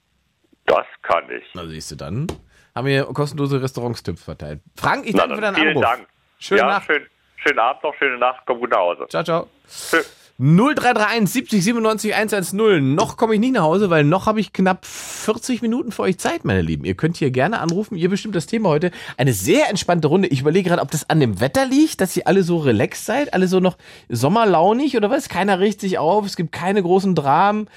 Das 0.66 0.86
kann 1.02 1.24
ich. 1.28 1.44
Na 1.54 1.66
siehst 1.66 1.90
du 1.90 1.96
dann. 1.96 2.28
Haben 2.76 2.86
wir 2.86 3.04
kostenlose 3.06 3.60
Restaurantstipps 3.60 4.22
verteilt. 4.22 4.60
Frank, 4.76 5.04
ich 5.04 5.14
danke 5.14 5.34
für 5.34 5.40
deinen 5.40 5.56
vielen 5.56 5.68
Anruf. 5.76 5.82
Dank. 5.82 6.06
Schöne 6.38 6.60
ja, 6.60 6.66
Nacht. 6.68 6.86
Schön, 6.86 7.06
schönen 7.36 7.58
Abend 7.58 7.82
noch, 7.82 7.94
schöne 7.96 8.18
Nacht, 8.18 8.42
komm 8.46 8.60
gut 8.60 8.70
nach 8.70 8.78
Hause. 8.78 9.06
Ciao, 9.08 9.24
ciao. 9.24 9.48
Tschüss. 9.66 10.18
0331 10.42 11.30
70 11.30 11.62
97 11.62 12.14
110. 12.16 12.96
Noch 12.96 13.16
komme 13.16 13.34
ich 13.34 13.40
nicht 13.40 13.52
nach 13.52 13.62
Hause, 13.62 13.90
weil 13.90 14.02
noch 14.02 14.26
habe 14.26 14.40
ich 14.40 14.52
knapp 14.52 14.84
40 14.84 15.62
Minuten 15.62 15.92
für 15.92 16.02
euch 16.02 16.18
Zeit, 16.18 16.44
meine 16.44 16.62
Lieben. 16.62 16.84
Ihr 16.84 16.96
könnt 16.96 17.16
hier 17.16 17.30
gerne 17.30 17.60
anrufen. 17.60 17.96
Ihr 17.96 18.08
bestimmt 18.08 18.34
das 18.34 18.46
Thema 18.46 18.70
heute. 18.70 18.90
Eine 19.16 19.34
sehr 19.34 19.70
entspannte 19.70 20.08
Runde. 20.08 20.26
Ich 20.26 20.40
überlege 20.40 20.68
gerade, 20.68 20.82
ob 20.82 20.90
das 20.90 21.08
an 21.08 21.20
dem 21.20 21.38
Wetter 21.38 21.64
liegt, 21.64 22.00
dass 22.00 22.16
ihr 22.16 22.26
alle 22.26 22.42
so 22.42 22.58
relaxed 22.58 23.06
seid, 23.06 23.34
alle 23.34 23.46
so 23.46 23.60
noch 23.60 23.78
sommerlaunig 24.08 24.96
oder 24.96 25.10
was? 25.10 25.28
Keiner 25.28 25.60
regt 25.60 25.80
sich 25.80 25.98
auf. 25.98 26.26
Es 26.26 26.34
gibt 26.34 26.50
keine 26.50 26.82
großen 26.82 27.14
Dramen. 27.14 27.68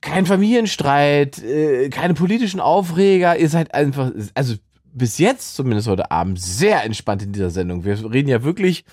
Kein 0.00 0.26
Familienstreit, 0.26 1.38
äh, 1.38 1.88
keine 1.88 2.14
politischen 2.14 2.58
Aufreger. 2.58 3.38
Ihr 3.38 3.48
seid 3.48 3.74
einfach, 3.74 4.10
also 4.34 4.56
bis 4.92 5.18
jetzt, 5.18 5.54
zumindest 5.54 5.86
heute 5.86 6.10
Abend, 6.10 6.40
sehr 6.40 6.82
entspannt 6.82 7.22
in 7.22 7.32
dieser 7.32 7.50
Sendung. 7.50 7.84
Wir 7.84 8.12
reden 8.12 8.28
ja 8.28 8.42
wirklich 8.42 8.84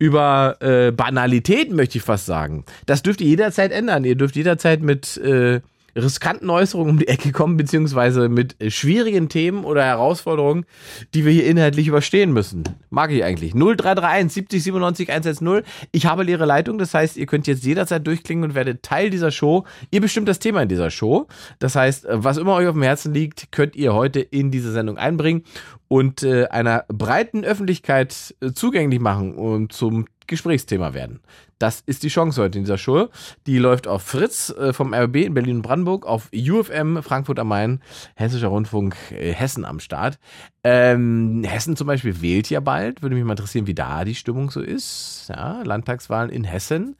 über 0.00 0.56
äh, 0.60 0.90
Banalitäten, 0.92 1.76
möchte 1.76 1.98
ich 1.98 2.04
fast 2.04 2.26
sagen. 2.26 2.64
Das 2.86 3.02
dürft 3.02 3.20
ihr 3.20 3.28
jederzeit 3.28 3.70
ändern. 3.70 4.04
Ihr 4.04 4.16
dürft 4.16 4.34
jederzeit 4.34 4.80
mit 4.80 5.18
äh, 5.18 5.60
riskanten 5.94 6.48
Äußerungen 6.48 6.92
um 6.92 6.98
die 6.98 7.08
Ecke 7.08 7.32
kommen, 7.32 7.58
beziehungsweise 7.58 8.30
mit 8.30 8.60
äh, 8.62 8.70
schwierigen 8.70 9.28
Themen 9.28 9.64
oder 9.64 9.84
Herausforderungen, 9.84 10.64
die 11.12 11.26
wir 11.26 11.32
hier 11.32 11.46
inhaltlich 11.46 11.86
überstehen 11.86 12.32
müssen. 12.32 12.64
Mag 12.88 13.12
ich 13.12 13.22
eigentlich. 13.22 13.52
0331 13.52 14.32
70 14.32 14.62
97 14.62 15.10
110. 15.10 15.62
Ich 15.92 16.06
habe 16.06 16.22
leere 16.22 16.46
Leitung, 16.46 16.78
das 16.78 16.94
heißt, 16.94 17.18
ihr 17.18 17.26
könnt 17.26 17.46
jetzt 17.46 17.64
jederzeit 17.64 18.06
durchklingen 18.06 18.44
und 18.44 18.54
werdet 18.54 18.82
Teil 18.82 19.10
dieser 19.10 19.30
Show. 19.30 19.64
Ihr 19.90 20.00
bestimmt 20.00 20.28
das 20.28 20.38
Thema 20.38 20.62
in 20.62 20.70
dieser 20.70 20.90
Show. 20.90 21.26
Das 21.58 21.76
heißt, 21.76 22.06
äh, 22.06 22.24
was 22.24 22.38
immer 22.38 22.54
euch 22.54 22.68
auf 22.68 22.74
dem 22.74 22.82
Herzen 22.82 23.12
liegt, 23.12 23.52
könnt 23.52 23.76
ihr 23.76 23.92
heute 23.92 24.20
in 24.20 24.50
diese 24.50 24.72
Sendung 24.72 24.96
einbringen 24.96 25.44
und 25.90 26.22
äh, 26.22 26.46
einer 26.46 26.84
breiten 26.86 27.44
Öffentlichkeit 27.44 28.36
äh, 28.40 28.52
zugänglich 28.52 29.00
machen 29.00 29.34
und 29.34 29.72
zum 29.72 30.06
Gesprächsthema 30.28 30.94
werden. 30.94 31.18
Das 31.60 31.82
ist 31.84 32.02
die 32.04 32.08
Chance 32.08 32.40
heute 32.40 32.56
in 32.56 32.64
dieser 32.64 32.78
Show. 32.78 33.10
Die 33.46 33.58
läuft 33.58 33.86
auf 33.86 34.02
Fritz 34.02 34.48
äh, 34.48 34.72
vom 34.72 34.94
RB 34.94 35.16
in 35.16 35.34
Berlin 35.34 35.56
und 35.56 35.62
Brandenburg, 35.62 36.06
auf 36.06 36.30
UFM 36.32 37.02
Frankfurt 37.02 37.38
am 37.38 37.48
Main, 37.48 37.82
Hessischer 38.14 38.48
Rundfunk 38.48 38.96
äh, 39.10 39.34
Hessen 39.34 39.66
am 39.66 39.78
Start. 39.78 40.18
Ähm, 40.62 41.42
Hessen 41.44 41.76
zum 41.76 41.86
Beispiel 41.86 42.20
wählt 42.20 42.50
ja 42.50 42.60
bald. 42.60 43.02
Würde 43.02 43.14
mich 43.14 43.24
mal 43.24 43.32
interessieren, 43.32 43.66
wie 43.66 43.74
da 43.74 44.04
die 44.04 44.14
Stimmung 44.14 44.50
so 44.50 44.60
ist. 44.60 45.26
Ja, 45.28 45.62
Landtagswahlen 45.62 46.30
in 46.30 46.44
Hessen. 46.44 46.96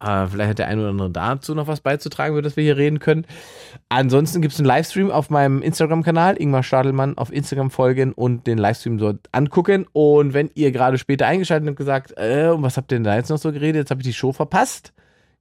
Äh, 0.00 0.26
vielleicht 0.26 0.50
hat 0.50 0.58
der 0.58 0.68
eine 0.68 0.80
oder 0.82 0.90
andere 0.90 1.10
dazu 1.10 1.54
noch 1.54 1.68
was 1.68 1.80
beizutragen, 1.80 2.34
über 2.34 2.42
das 2.42 2.56
wir 2.56 2.64
hier 2.64 2.76
reden 2.76 2.98
können. 2.98 3.24
Ansonsten 3.88 4.42
gibt 4.42 4.54
es 4.54 4.60
einen 4.60 4.66
Livestream 4.66 5.10
auf 5.10 5.30
meinem 5.30 5.62
Instagram-Kanal, 5.62 6.36
Ingmar 6.40 6.64
Stadelmann, 6.64 7.16
auf 7.16 7.32
Instagram 7.32 7.70
folgen 7.70 8.12
und 8.12 8.46
den 8.46 8.58
Livestream 8.58 8.98
dort 8.98 9.28
angucken. 9.30 9.86
Und 9.92 10.34
wenn 10.34 10.50
ihr 10.54 10.72
gerade 10.72 10.98
später 10.98 11.26
eingeschaltet 11.26 11.66
habt 11.66 11.70
und 11.70 11.76
gesagt, 11.76 12.16
äh, 12.18 12.50
was 12.60 12.76
habt 12.76 12.90
ihr 12.90 12.96
denn 12.96 13.04
da 13.04 13.14
jetzt 13.14 13.30
noch 13.30 13.38
so 13.38 13.52
geredet? 13.52 13.76
Jetzt 13.76 13.95
habe 13.96 14.02
ich 14.02 14.08
die 14.08 14.14
Show 14.14 14.32
verpasst 14.32 14.92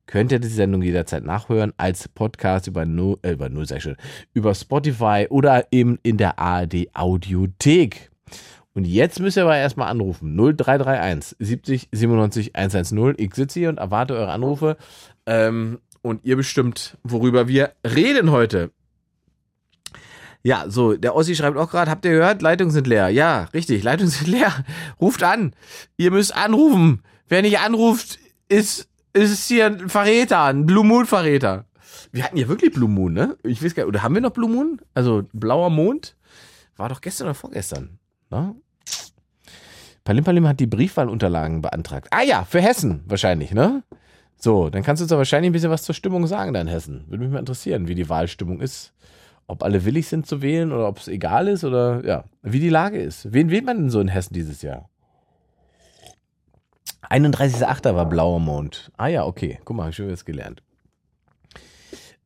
könnt 0.07 0.32
ihr 0.32 0.40
die 0.40 0.48
Sendung 0.48 0.82
jederzeit 0.82 1.23
nachhören 1.23 1.73
als 1.77 2.07
Podcast 2.07 2.68
über, 2.68 2.86
no, 2.86 3.18
äh, 3.22 3.32
über, 3.32 3.49
no, 3.49 3.64
schon, 3.65 3.98
über 4.34 4.53
Spotify 4.53 5.27
oder 5.30 5.68
eben 5.72 5.99
in 6.03 6.18
der 6.18 6.40
ARD 6.40 6.90
Audiothek. 6.94 8.11
Und 8.73 8.86
jetzt 8.86 9.19
müsst 9.19 9.38
ihr 9.38 9.44
aber 9.44 9.57
erstmal 9.57 9.90
anrufen. 9.90 10.36
0331 10.36 11.38
70 11.40 11.90
97 11.91 12.56
110. 12.56 13.15
Ich 13.18 13.34
sitze 13.34 13.60
hier 13.60 13.69
und 13.69 13.77
erwarte 13.77 14.15
eure 14.15 14.32
Anrufe. 14.32 14.77
Ähm, 15.26 15.80
und 16.02 16.23
ihr 16.26 16.36
bestimmt, 16.36 16.98
worüber 17.03 17.48
wir 17.48 17.72
reden 17.86 18.32
heute. 18.32 18.72
Ja, 20.44 20.65
so, 20.68 20.94
der 20.94 21.15
Ossi 21.15 21.36
schreibt 21.36 21.57
auch 21.57 21.72
gerade, 21.72 21.90
habt 21.90 22.06
ihr 22.06 22.11
gehört? 22.11 22.44
Leitungen 22.44 22.72
sind 22.72 22.86
leer. 22.86 23.10
Ja, 23.10 23.45
richtig, 23.53 23.82
Leitungen 23.82 24.11
sind 24.11 24.27
leer. 24.27 24.53
Ruft 25.02 25.23
an. 25.23 25.56
Ihr 25.98 26.11
müsst 26.11 26.36
anrufen. 26.36 27.02
Wer 27.27 27.41
nicht 27.41 27.57
anruft, 27.57 28.19
ist 28.47 28.89
ist 29.15 29.47
hier 29.47 29.67
ein 29.67 29.89
Verräter, 29.89 30.43
ein 30.43 30.65
Blue 30.65 30.84
Moon 30.84 31.05
Verräter. 31.05 31.65
Wir 32.11 32.23
hatten 32.23 32.38
ja 32.38 32.47
wirklich 32.47 32.73
Blue 32.73 32.89
Moon, 32.89 33.13
ne? 33.13 33.38
Ich 33.43 33.63
weiß 33.63 33.73
gar 33.73 33.84
nicht, 33.84 33.89
oder 33.89 34.03
haben 34.03 34.13
wir 34.13 34.22
noch 34.22 34.31
Blue 34.31 34.49
Moon? 34.49 34.81
Also 34.93 35.23
blauer 35.31 35.69
Mond? 35.69 36.15
War 36.76 36.89
doch 36.89 37.01
gestern 37.01 37.27
oder 37.27 37.35
vorgestern, 37.35 37.99
ne? 38.30 38.55
Palim 40.03 40.23
Palim 40.23 40.47
hat 40.47 40.59
die 40.59 40.67
Briefwahlunterlagen 40.67 41.61
beantragt. 41.61 42.09
Ah 42.11 42.22
ja, 42.22 42.43
für 42.43 42.61
Hessen 42.61 43.03
wahrscheinlich, 43.07 43.53
ne? 43.53 43.84
So, 44.38 44.69
dann 44.69 44.84
kannst 44.84 44.99
du 44.99 45.05
uns 45.05 45.11
ja 45.11 45.17
wahrscheinlich 45.17 45.49
ein 45.49 45.53
bisschen 45.53 45.72
was 45.72 45.84
zur 45.84 45.95
Stimmung 45.95 46.27
sagen 46.27 46.53
da 46.53 46.61
in 46.61 46.67
Hessen. 46.67 47.05
Würde 47.07 47.23
mich 47.23 47.34
mal 47.34 47.39
interessieren, 47.39 47.88
wie 47.88 47.95
die 47.95 48.09
Wahlstimmung 48.09 48.59
ist. 48.59 48.93
Ob 49.47 49.63
alle 49.63 49.85
willig 49.85 50.07
sind 50.07 50.27
zu 50.27 50.41
wählen 50.41 50.72
oder 50.72 50.88
ob 50.88 50.99
es 50.99 51.07
egal 51.07 51.47
ist 51.47 51.63
oder 51.63 52.05
ja, 52.05 52.26
wie 52.41 52.59
die 52.59 52.69
Lage 52.69 53.01
ist. 53.01 53.31
Wen 53.34 53.49
wählt 53.49 53.65
man 53.65 53.77
denn 53.77 53.89
so 53.89 53.99
in 53.99 54.07
Hessen 54.07 54.34
dieses 54.34 54.61
Jahr? 54.61 54.89
31.8. 57.10 57.95
war 57.95 58.07
blauer 58.07 58.40
Mond. 58.40 58.91
Ah 58.98 59.07
ja, 59.07 59.26
okay. 59.26 59.60
Guck 59.65 59.77
mal, 59.77 59.94
schön 59.94 60.11
was 60.11 60.26
gelernt. 60.26 60.64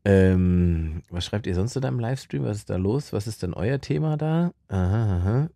Ähm, 0.05 1.03
was 1.09 1.25
schreibt 1.25 1.45
ihr 1.45 1.55
sonst 1.55 1.75
in 1.75 1.81
deinem 1.81 1.99
Livestream? 1.99 2.43
Was 2.45 2.57
ist 2.57 2.69
da 2.69 2.77
los? 2.77 3.13
Was 3.13 3.27
ist 3.27 3.43
denn 3.43 3.53
euer 3.53 3.81
Thema 3.81 4.17
da? 4.17 4.51
Aha, 4.69 5.17
aha. 5.17 5.49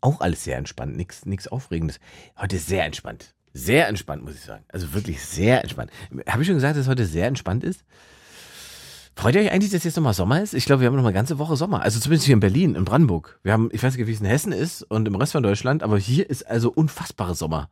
Auch 0.00 0.20
alles 0.20 0.44
sehr 0.44 0.56
entspannt, 0.58 0.96
nichts 0.96 1.48
Aufregendes. 1.48 1.98
Heute 2.38 2.58
sehr 2.58 2.84
entspannt. 2.84 3.34
Sehr 3.52 3.88
entspannt, 3.88 4.22
muss 4.22 4.34
ich 4.34 4.42
sagen. 4.42 4.64
Also 4.68 4.92
wirklich 4.94 5.24
sehr 5.24 5.62
entspannt. 5.62 5.90
Habe 6.28 6.42
ich 6.42 6.46
schon 6.46 6.56
gesagt, 6.56 6.76
dass 6.76 6.86
heute 6.86 7.06
sehr 7.06 7.26
entspannt 7.26 7.64
ist? 7.64 7.84
Freut 9.18 9.34
ihr 9.34 9.40
euch 9.40 9.50
eigentlich, 9.50 9.72
dass 9.72 9.82
jetzt 9.82 9.96
nochmal 9.96 10.14
Sommer 10.14 10.40
ist? 10.40 10.54
Ich 10.54 10.64
glaube, 10.64 10.80
wir 10.80 10.86
haben 10.86 10.94
noch 10.94 11.02
mal 11.02 11.08
eine 11.08 11.16
ganze 11.16 11.40
Woche 11.40 11.56
Sommer. 11.56 11.82
Also 11.82 11.98
zumindest 11.98 12.26
hier 12.26 12.34
in 12.34 12.40
Berlin, 12.40 12.76
in 12.76 12.84
Brandenburg. 12.84 13.40
Wir 13.42 13.52
haben, 13.52 13.68
ich 13.72 13.82
weiß 13.82 13.96
nicht, 13.96 14.06
wie 14.06 14.12
es 14.12 14.20
in 14.20 14.26
Hessen 14.26 14.52
ist 14.52 14.84
und 14.84 15.08
im 15.08 15.16
Rest 15.16 15.32
von 15.32 15.42
Deutschland, 15.42 15.82
aber 15.82 15.98
hier 15.98 16.30
ist 16.30 16.46
also 16.46 16.70
unfassbare 16.70 17.34
Sommer. 17.34 17.68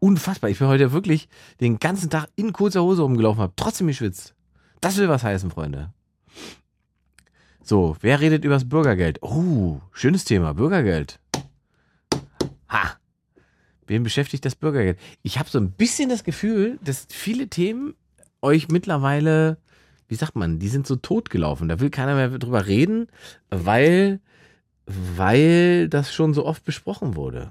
Unfassbar. 0.00 0.50
Ich 0.50 0.58
bin 0.58 0.66
heute 0.66 0.90
wirklich 0.90 1.28
den 1.60 1.78
ganzen 1.78 2.10
Tag 2.10 2.26
in 2.34 2.52
kurzer 2.52 2.82
Hose 2.82 3.02
rumgelaufen, 3.02 3.40
habe 3.40 3.52
trotzdem 3.54 3.86
geschwitzt. 3.86 4.34
Das 4.80 4.96
will 4.96 5.08
was 5.08 5.22
heißen, 5.22 5.52
Freunde. 5.52 5.92
So, 7.62 7.96
wer 8.00 8.18
redet 8.18 8.44
übers 8.44 8.68
Bürgergeld? 8.68 9.22
Oh, 9.22 9.80
schönes 9.92 10.24
Thema, 10.24 10.54
Bürgergeld. 10.54 11.20
Ha. 12.68 12.96
Wen 13.86 14.02
beschäftigt 14.02 14.44
das 14.44 14.56
Bürgergeld? 14.56 14.98
Ich 15.22 15.38
habe 15.38 15.48
so 15.48 15.60
ein 15.60 15.70
bisschen 15.70 16.08
das 16.08 16.24
Gefühl, 16.24 16.80
dass 16.82 17.06
viele 17.08 17.46
Themen 17.46 17.94
euch 18.42 18.66
mittlerweile 18.66 19.58
wie 20.10 20.16
sagt 20.16 20.34
man, 20.34 20.58
die 20.58 20.68
sind 20.68 20.86
so 20.86 20.96
totgelaufen. 20.96 21.68
Da 21.68 21.78
will 21.78 21.88
keiner 21.88 22.16
mehr 22.16 22.28
drüber 22.30 22.66
reden, 22.66 23.06
weil, 23.48 24.20
weil 24.86 25.88
das 25.88 26.12
schon 26.12 26.34
so 26.34 26.44
oft 26.44 26.64
besprochen 26.64 27.14
wurde. 27.14 27.50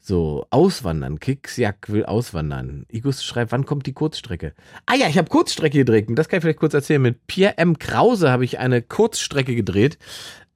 So, 0.00 0.46
auswandern. 0.50 1.20
Kicksjack 1.20 1.90
will 1.90 2.06
auswandern. 2.06 2.86
Igus 2.90 3.22
schreibt, 3.22 3.52
wann 3.52 3.66
kommt 3.66 3.86
die 3.86 3.92
Kurzstrecke? 3.92 4.54
Ah 4.86 4.94
ja, 4.94 5.08
ich 5.08 5.18
habe 5.18 5.28
Kurzstrecke 5.28 5.78
gedreht. 5.78 6.08
das 6.10 6.28
kann 6.28 6.38
ich 6.38 6.42
vielleicht 6.42 6.60
kurz 6.60 6.74
erzählen. 6.74 7.00
Mit 7.00 7.26
Pierre 7.26 7.58
M. 7.58 7.78
Krause 7.78 8.30
habe 8.30 8.44
ich 8.44 8.58
eine 8.58 8.80
Kurzstrecke 8.80 9.54
gedreht. 9.54 9.98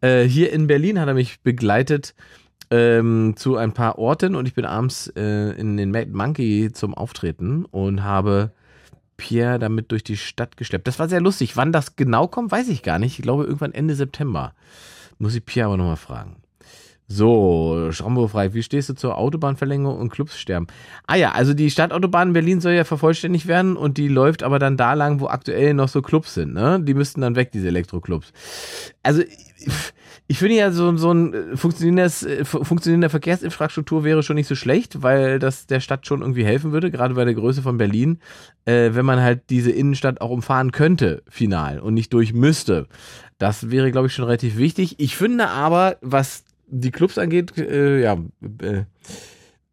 Äh, 0.01 0.23
hier 0.25 0.53
in 0.53 0.69
Berlin 0.69 0.99
hat 0.99 1.09
er 1.09 1.15
mich 1.15 1.41
begleitet 1.43 2.15
ähm, 2.71 3.35
zu 3.37 3.57
ein 3.57 3.73
paar 3.73 3.99
Orten 3.99 4.35
und 4.35 4.47
ich 4.47 4.55
bin 4.55 4.65
abends 4.65 5.13
äh, 5.17 5.51
in 5.59 5.77
den 5.77 5.91
Mad 5.91 6.11
Monkey 6.13 6.71
zum 6.73 6.95
Auftreten 6.95 7.65
und 7.67 8.05
habe 8.05 8.53
Pierre 9.19 9.59
damit 9.59 9.93
durch 9.93 10.03
die 10.03 10.17
Stadt 10.17 10.57
geschleppt. 10.57 10.87
Das 10.87 10.99
war 10.99 11.11
sehr 11.11 11.21
lustig. 11.21 11.59
Wann 11.59 11.73
das 11.73 11.97
genau 11.97 12.27
kommt, 12.27 12.51
weiß 12.51 12.69
ich 12.69 12.83
gar 12.83 12.99
nicht. 12.99 13.19
Ich 13.19 13.23
glaube 13.23 13.45
irgendwann 13.45 13.75
Ende 13.75 13.95
September. 13.95 14.55
Muss 15.19 15.35
ich 15.35 15.45
Pierre 15.45 15.67
aber 15.67 15.77
nochmal 15.77 15.97
fragen. 15.97 16.37
So, 17.11 17.89
Schrambo 17.91 18.29
frei. 18.29 18.53
Wie 18.53 18.63
stehst 18.63 18.91
du 18.91 18.95
zur 18.95 19.17
Autobahnverlängerung 19.17 19.99
und 19.99 20.11
Clubs 20.11 20.39
sterben? 20.39 20.67
Ah 21.07 21.17
ja, 21.17 21.33
also 21.33 21.55
die 21.55 21.71
Stadtautobahn 21.71 22.29
in 22.29 22.35
Berlin 22.35 22.61
soll 22.61 22.73
ja 22.73 22.85
vervollständigt 22.85 23.47
werden 23.47 23.79
und 23.79 23.97
die 23.97 24.09
läuft 24.09 24.43
aber 24.43 24.59
dann 24.59 24.77
da 24.77 24.93
lang, 24.93 25.19
wo 25.21 25.27
aktuell 25.27 25.73
noch 25.73 25.89
so 25.89 26.03
Clubs 26.03 26.35
sind, 26.35 26.53
ne? 26.53 26.79
Die 26.83 26.93
müssten 26.93 27.23
dann 27.23 27.35
weg, 27.35 27.51
diese 27.51 27.69
Elektroclubs. 27.69 28.33
Also, 29.03 29.23
ich 30.27 30.39
finde 30.39 30.57
ja, 30.57 30.71
so, 30.71 30.97
so 30.97 31.13
ein 31.13 31.35
äh, 31.35 31.57
funktionierendes, 31.57 32.23
äh, 32.23 32.45
funktionierende 32.45 33.09
Verkehrsinfrastruktur 33.09 34.05
wäre 34.05 34.23
schon 34.23 34.37
nicht 34.37 34.47
so 34.47 34.55
schlecht, 34.55 35.03
weil 35.03 35.39
das 35.39 35.67
der 35.67 35.81
Stadt 35.81 36.07
schon 36.07 36.21
irgendwie 36.21 36.45
helfen 36.45 36.73
würde, 36.73 36.91
gerade 36.91 37.15
bei 37.15 37.25
der 37.25 37.35
Größe 37.35 37.63
von 37.63 37.79
Berlin, 37.79 38.19
äh, 38.65 38.91
wenn 38.93 39.07
man 39.07 39.21
halt 39.21 39.51
diese 39.51 39.71
Innenstadt 39.71 40.21
auch 40.21 40.31
umfahren 40.31 40.73
könnte, 40.73 41.23
final, 41.29 41.81
und 41.81 41.95
nicht 41.95 42.13
durch 42.13 42.35
müsste. 42.35 42.87
Das 43.39 43.71
wäre, 43.71 43.91
glaube 43.91 44.09
ich, 44.09 44.13
schon 44.13 44.27
relativ 44.27 44.59
wichtig. 44.59 44.97
Ich 44.99 45.17
finde 45.17 45.49
aber, 45.49 45.97
was 46.03 46.45
die 46.67 46.91
Clubs 46.91 47.17
angeht, 47.17 47.57
äh, 47.57 48.03
ja, 48.03 48.19
äh, 48.61 48.83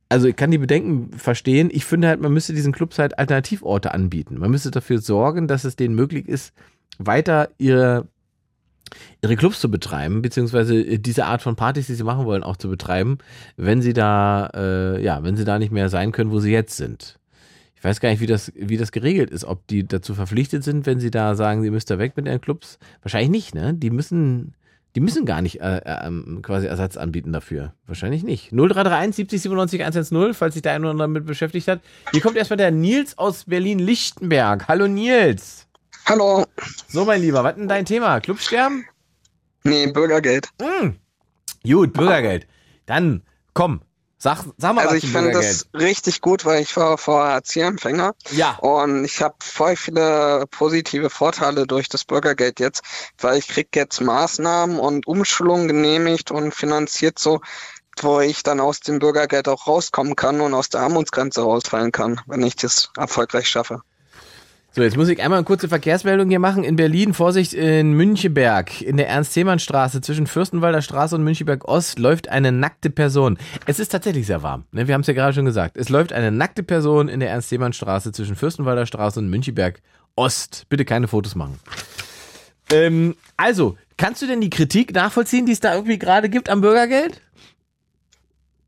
also 0.07 0.27
ich 0.27 0.35
kann 0.35 0.51
die 0.51 0.57
Bedenken 0.59 1.11
verstehen. 1.17 1.69
Ich 1.71 1.83
finde 1.83 2.07
halt, 2.07 2.21
man 2.21 2.31
müsste 2.31 2.53
diesen 2.53 2.71
Clubs 2.71 2.99
halt 2.99 3.17
Alternativorte 3.19 3.93
anbieten. 3.93 4.37
Man 4.39 4.51
müsste 4.51 4.71
dafür 4.71 4.99
sorgen, 4.99 5.47
dass 5.47 5.65
es 5.65 5.75
denen 5.75 5.95
möglich 5.95 6.29
ist, 6.29 6.53
weiter 6.99 7.49
ihre 7.57 8.07
ihre 9.21 9.35
Clubs 9.35 9.59
zu 9.59 9.69
betreiben, 9.69 10.21
beziehungsweise 10.21 10.75
äh, 10.75 10.97
diese 10.97 11.25
Art 11.25 11.41
von 11.41 11.55
Partys, 11.55 11.87
die 11.87 11.95
sie 11.95 12.03
machen 12.03 12.25
wollen, 12.25 12.43
auch 12.43 12.57
zu 12.57 12.69
betreiben, 12.69 13.17
wenn 13.57 13.81
sie 13.81 13.93
da, 13.93 14.49
äh, 14.53 15.03
ja, 15.03 15.23
wenn 15.23 15.35
sie 15.35 15.45
da 15.45 15.59
nicht 15.59 15.71
mehr 15.71 15.89
sein 15.89 16.11
können, 16.11 16.31
wo 16.31 16.39
sie 16.39 16.51
jetzt 16.51 16.77
sind. 16.77 17.19
Ich 17.75 17.83
weiß 17.83 17.99
gar 17.99 18.09
nicht, 18.09 18.21
wie 18.21 18.27
das, 18.27 18.51
wie 18.55 18.77
das 18.77 18.91
geregelt 18.91 19.29
ist, 19.29 19.45
ob 19.45 19.67
die 19.67 19.87
dazu 19.87 20.15
verpflichtet 20.15 20.63
sind, 20.63 20.85
wenn 20.85 20.99
sie 20.99 21.11
da 21.11 21.35
sagen, 21.35 21.61
sie 21.61 21.69
müsst 21.69 21.91
da 21.91 21.99
weg 21.99 22.13
mit 22.15 22.25
ihren 22.25 22.41
Clubs. 22.41 22.79
Wahrscheinlich 23.01 23.29
nicht, 23.29 23.55
ne? 23.55 23.73
Die 23.75 23.91
müssen, 23.91 24.55
die 24.95 25.01
müssen 25.01 25.25
gar 25.25 25.41
nicht 25.41 25.61
äh, 25.61 25.77
äh, 25.77 26.07
ähm, 26.07 26.39
quasi 26.41 26.65
Ersatz 26.65 26.97
anbieten 26.97 27.31
dafür. 27.31 27.73
Wahrscheinlich 27.85 28.23
nicht. 28.23 28.51
0331 28.51 29.15
70 29.15 29.41
97 29.41 29.81
110, 29.81 30.33
falls 30.33 30.53
sich 30.53 30.63
der 30.63 30.71
eine 30.71 30.85
oder 30.85 30.91
andere 30.91 31.09
damit 31.09 31.25
beschäftigt 31.25 31.67
hat. 31.67 31.81
Hier 32.11 32.21
kommt 32.21 32.37
erstmal 32.37 32.57
der 32.57 32.71
Nils 32.71 33.17
aus 33.17 33.43
Berlin-Lichtenberg. 33.45 34.67
Hallo 34.67 34.87
Nils. 34.87 35.64
Hallo. 36.05 36.45
So, 36.87 37.05
mein 37.05 37.21
Lieber, 37.21 37.43
was 37.43 37.55
denn 37.55 37.67
dein 37.67 37.85
Thema? 37.85 38.19
Clubsterben? 38.19 38.85
Nee, 39.63 39.87
Bürgergeld. 39.87 40.49
Hm. 40.61 40.99
Gut, 41.63 41.93
Bürgergeld. 41.93 42.47
Dann, 42.85 43.23
komm, 43.53 43.81
Sag, 44.17 44.43
sag 44.57 44.73
mal 44.73 44.81
also 44.81 44.95
was 44.95 45.03
ich 45.03 45.11
finde 45.11 45.31
das 45.33 45.67
richtig 45.73 46.21
gut, 46.21 46.45
weil 46.45 46.61
ich 46.63 46.75
war 46.77 46.97
vorher 46.97 47.35
Erzieherempfänger. 47.35 48.15
Ja. 48.31 48.55
Und 48.55 49.03
ich 49.05 49.21
habe 49.21 49.35
voll 49.39 49.75
viele 49.75 50.45
positive 50.49 51.11
Vorteile 51.11 51.67
durch 51.67 51.89
das 51.89 52.05
Bürgergeld 52.05 52.59
jetzt, 52.59 52.81
weil 53.19 53.37
ich 53.37 53.47
krieg 53.47 53.75
jetzt 53.75 54.01
Maßnahmen 54.01 54.79
und 54.79 55.05
Umschulungen 55.05 55.67
genehmigt 55.67 56.31
und 56.31 56.55
finanziert 56.55 57.19
so 57.19 57.41
wo 58.01 58.19
ich 58.19 58.43
dann 58.43 58.59
aus 58.59 58.81
dem 58.81 58.99
Bürgergeld 58.99 59.47
auch 59.47 59.67
rauskommen 59.67 60.17
kann 60.17 60.41
und 60.41 60.53
aus 60.53 60.69
der 60.69 60.81
Armutsgrenze 60.81 61.41
rausfallen 61.41 61.93
kann, 61.93 62.19
wenn 62.27 62.43
ich 62.43 62.57
das 62.57 62.89
erfolgreich 62.97 63.47
schaffe. 63.47 63.83
So, 64.75 64.83
jetzt 64.83 64.97
muss 64.97 65.07
ich 65.07 65.23
einmal 65.23 65.37
eine 65.37 65.45
kurze 65.45 65.69
Verkehrsmeldung 65.69 66.27
hier 66.27 66.39
machen. 66.39 66.65
In 66.65 66.75
Berlin, 66.75 67.13
Vorsicht, 67.13 67.53
in 67.53 67.93
Münchenberg, 67.93 68.81
in 68.81 68.97
der 68.97 69.07
Ernst-Thälmann-Straße 69.07 70.01
zwischen 70.01 70.27
Fürstenwalder 70.27 70.81
Straße 70.81 71.15
und 71.15 71.23
Münchenberg-Ost 71.23 71.97
läuft 71.97 72.27
eine 72.27 72.51
nackte 72.51 72.89
Person. 72.89 73.37
Es 73.65 73.79
ist 73.79 73.93
tatsächlich 73.93 74.27
sehr 74.27 74.43
warm, 74.43 74.65
ne? 74.73 74.89
wir 74.89 74.93
haben 74.93 74.99
es 74.99 75.07
ja 75.07 75.13
gerade 75.13 75.33
schon 75.33 75.45
gesagt. 75.45 75.77
Es 75.77 75.87
läuft 75.87 76.11
eine 76.11 76.29
nackte 76.29 76.61
Person 76.61 77.07
in 77.07 77.21
der 77.21 77.29
Ernst-Thälmann-Straße 77.29 78.11
zwischen 78.11 78.35
Fürstenwalder 78.35 78.85
Straße 78.85 79.17
und 79.17 79.29
Münchenberg-Ost. 79.29 80.65
Bitte 80.67 80.83
keine 80.83 81.07
Fotos 81.07 81.35
machen. 81.35 81.57
Ähm, 82.69 83.15
also, 83.37 83.77
kannst 83.95 84.23
du 84.23 84.27
denn 84.27 84.41
die 84.41 84.49
Kritik 84.49 84.93
nachvollziehen, 84.93 85.45
die 85.45 85.53
es 85.53 85.61
da 85.61 85.73
irgendwie 85.73 85.99
gerade 85.99 86.27
gibt 86.27 86.49
am 86.49 86.59
Bürgergeld? 86.59 87.21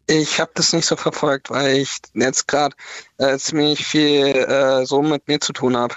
Ich 0.10 0.40
habe 0.40 0.52
das 0.54 0.72
nicht 0.72 0.86
so 0.86 0.96
verfolgt, 0.96 1.50
weil 1.50 1.78
ich 1.78 1.98
jetzt 2.14 2.48
gerade 2.48 2.76
äh, 3.18 3.38
ziemlich 3.38 3.86
viel 3.86 4.26
äh, 4.26 4.86
so 4.86 5.02
mit 5.02 5.28
mir 5.28 5.42
zu 5.42 5.52
tun 5.52 5.76
habe. 5.76 5.96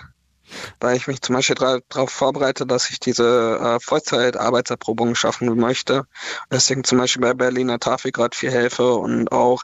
Weil 0.81 0.97
ich 0.97 1.07
mich 1.07 1.23
zum 1.23 1.37
Beispiel 1.37 1.55
darauf 1.55 2.11
vorbereite, 2.11 2.67
dass 2.67 2.91
ich 2.91 2.99
diese 2.99 3.61
äh, 3.63 3.79
Vollzeit-Arbeitserprobung 3.79 5.15
schaffen 5.15 5.57
möchte. 5.57 6.07
Deswegen 6.51 6.83
zum 6.83 6.99
Beispiel 6.99 7.23
bei 7.23 7.35
Berliner 7.35 7.79
Tafel 7.79 8.11
gerade 8.11 8.37
viel 8.37 8.51
helfe 8.51 8.95
und 8.95 9.31
auch 9.31 9.63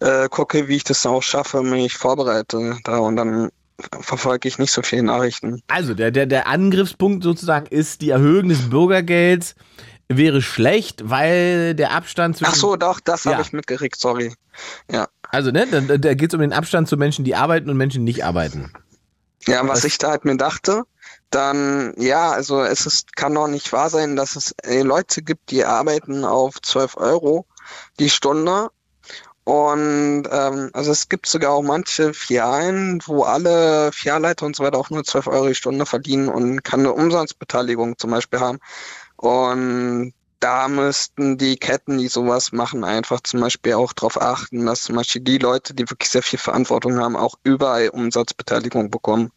äh, 0.00 0.28
gucke, 0.28 0.66
wie 0.66 0.74
ich 0.74 0.82
das 0.82 1.06
auch 1.06 1.22
schaffe, 1.22 1.62
mich 1.62 1.94
vorbereite. 1.94 2.78
Da 2.82 2.98
und 2.98 3.14
dann 3.14 3.50
verfolge 4.00 4.48
ich 4.48 4.58
nicht 4.58 4.72
so 4.72 4.82
viele 4.82 5.04
Nachrichten. 5.04 5.62
Also 5.68 5.94
der, 5.94 6.10
der, 6.10 6.26
der 6.26 6.48
Angriffspunkt 6.48 7.22
sozusagen 7.22 7.66
ist 7.66 8.00
die 8.00 8.10
Erhöhung 8.10 8.48
des 8.48 8.70
Bürgergelds 8.70 9.54
wäre 10.08 10.42
schlecht, 10.42 11.08
weil 11.08 11.74
der 11.74 11.92
Abstand 11.92 12.36
zwischen. 12.36 12.52
Ach 12.52 12.56
so, 12.56 12.76
doch, 12.76 13.00
das 13.00 13.24
ja. 13.24 13.32
habe 13.32 13.42
ich 13.42 13.52
mitgekriegt, 13.52 13.98
sorry. 13.98 14.34
Ja. 14.90 15.08
Also, 15.30 15.50
ne, 15.50 15.66
da, 15.66 15.80
da 15.98 16.14
geht 16.14 16.30
es 16.30 16.34
um 16.34 16.40
den 16.40 16.52
Abstand 16.52 16.88
zu 16.88 16.96
Menschen, 16.96 17.24
die 17.24 17.34
arbeiten 17.34 17.68
und 17.70 17.76
Menschen, 17.76 18.06
die 18.06 18.12
nicht 18.12 18.24
arbeiten. 18.24 18.72
Ja, 19.46 19.66
was 19.66 19.80
das 19.80 19.92
ich 19.92 19.98
da 19.98 20.10
halt 20.10 20.24
mir 20.24 20.36
dachte, 20.36 20.84
dann, 21.30 21.94
ja, 21.98 22.30
also 22.30 22.62
es 22.62 22.86
ist, 22.86 23.16
kann 23.16 23.34
doch 23.34 23.48
nicht 23.48 23.72
wahr 23.72 23.90
sein, 23.90 24.16
dass 24.16 24.36
es 24.36 24.54
äh, 24.62 24.82
Leute 24.82 25.22
gibt, 25.22 25.50
die 25.50 25.64
arbeiten 25.64 26.24
auf 26.24 26.62
12 26.62 26.96
Euro 26.96 27.46
die 27.98 28.10
Stunde. 28.10 28.70
Und 29.44 30.24
ähm, 30.30 30.70
also 30.72 30.90
es 30.90 31.10
gibt 31.10 31.26
sogar 31.26 31.52
auch 31.52 31.62
manche 31.62 32.14
Filialen, 32.14 33.02
wo 33.04 33.24
alle 33.24 33.92
Filialleiter 33.92 34.46
und 34.46 34.56
so 34.56 34.64
weiter 34.64 34.78
auch 34.78 34.88
nur 34.88 35.04
12 35.04 35.26
Euro 35.26 35.48
die 35.48 35.54
Stunde 35.54 35.84
verdienen 35.84 36.28
und 36.28 36.64
kann 36.64 36.80
eine 36.80 36.94
Umsatzbeteiligung 36.94 37.98
zum 37.98 38.10
Beispiel 38.10 38.40
haben. 38.40 38.58
Und 39.16 40.12
da 40.44 40.68
müssten 40.68 41.38
die 41.38 41.56
Ketten, 41.56 41.96
die 41.96 42.08
sowas 42.08 42.52
machen, 42.52 42.84
einfach 42.84 43.22
zum 43.22 43.40
Beispiel 43.40 43.72
auch 43.74 43.94
darauf 43.94 44.20
achten, 44.20 44.66
dass 44.66 44.82
zum 44.82 44.96
Beispiel 44.96 45.22
die 45.22 45.38
Leute, 45.38 45.72
die 45.72 45.88
wirklich 45.88 46.10
sehr 46.10 46.22
viel 46.22 46.38
Verantwortung 46.38 46.98
haben, 46.98 47.16
auch 47.16 47.36
überall 47.44 47.88
Umsatzbeteiligung 47.88 48.90
bekommen. 48.90 49.32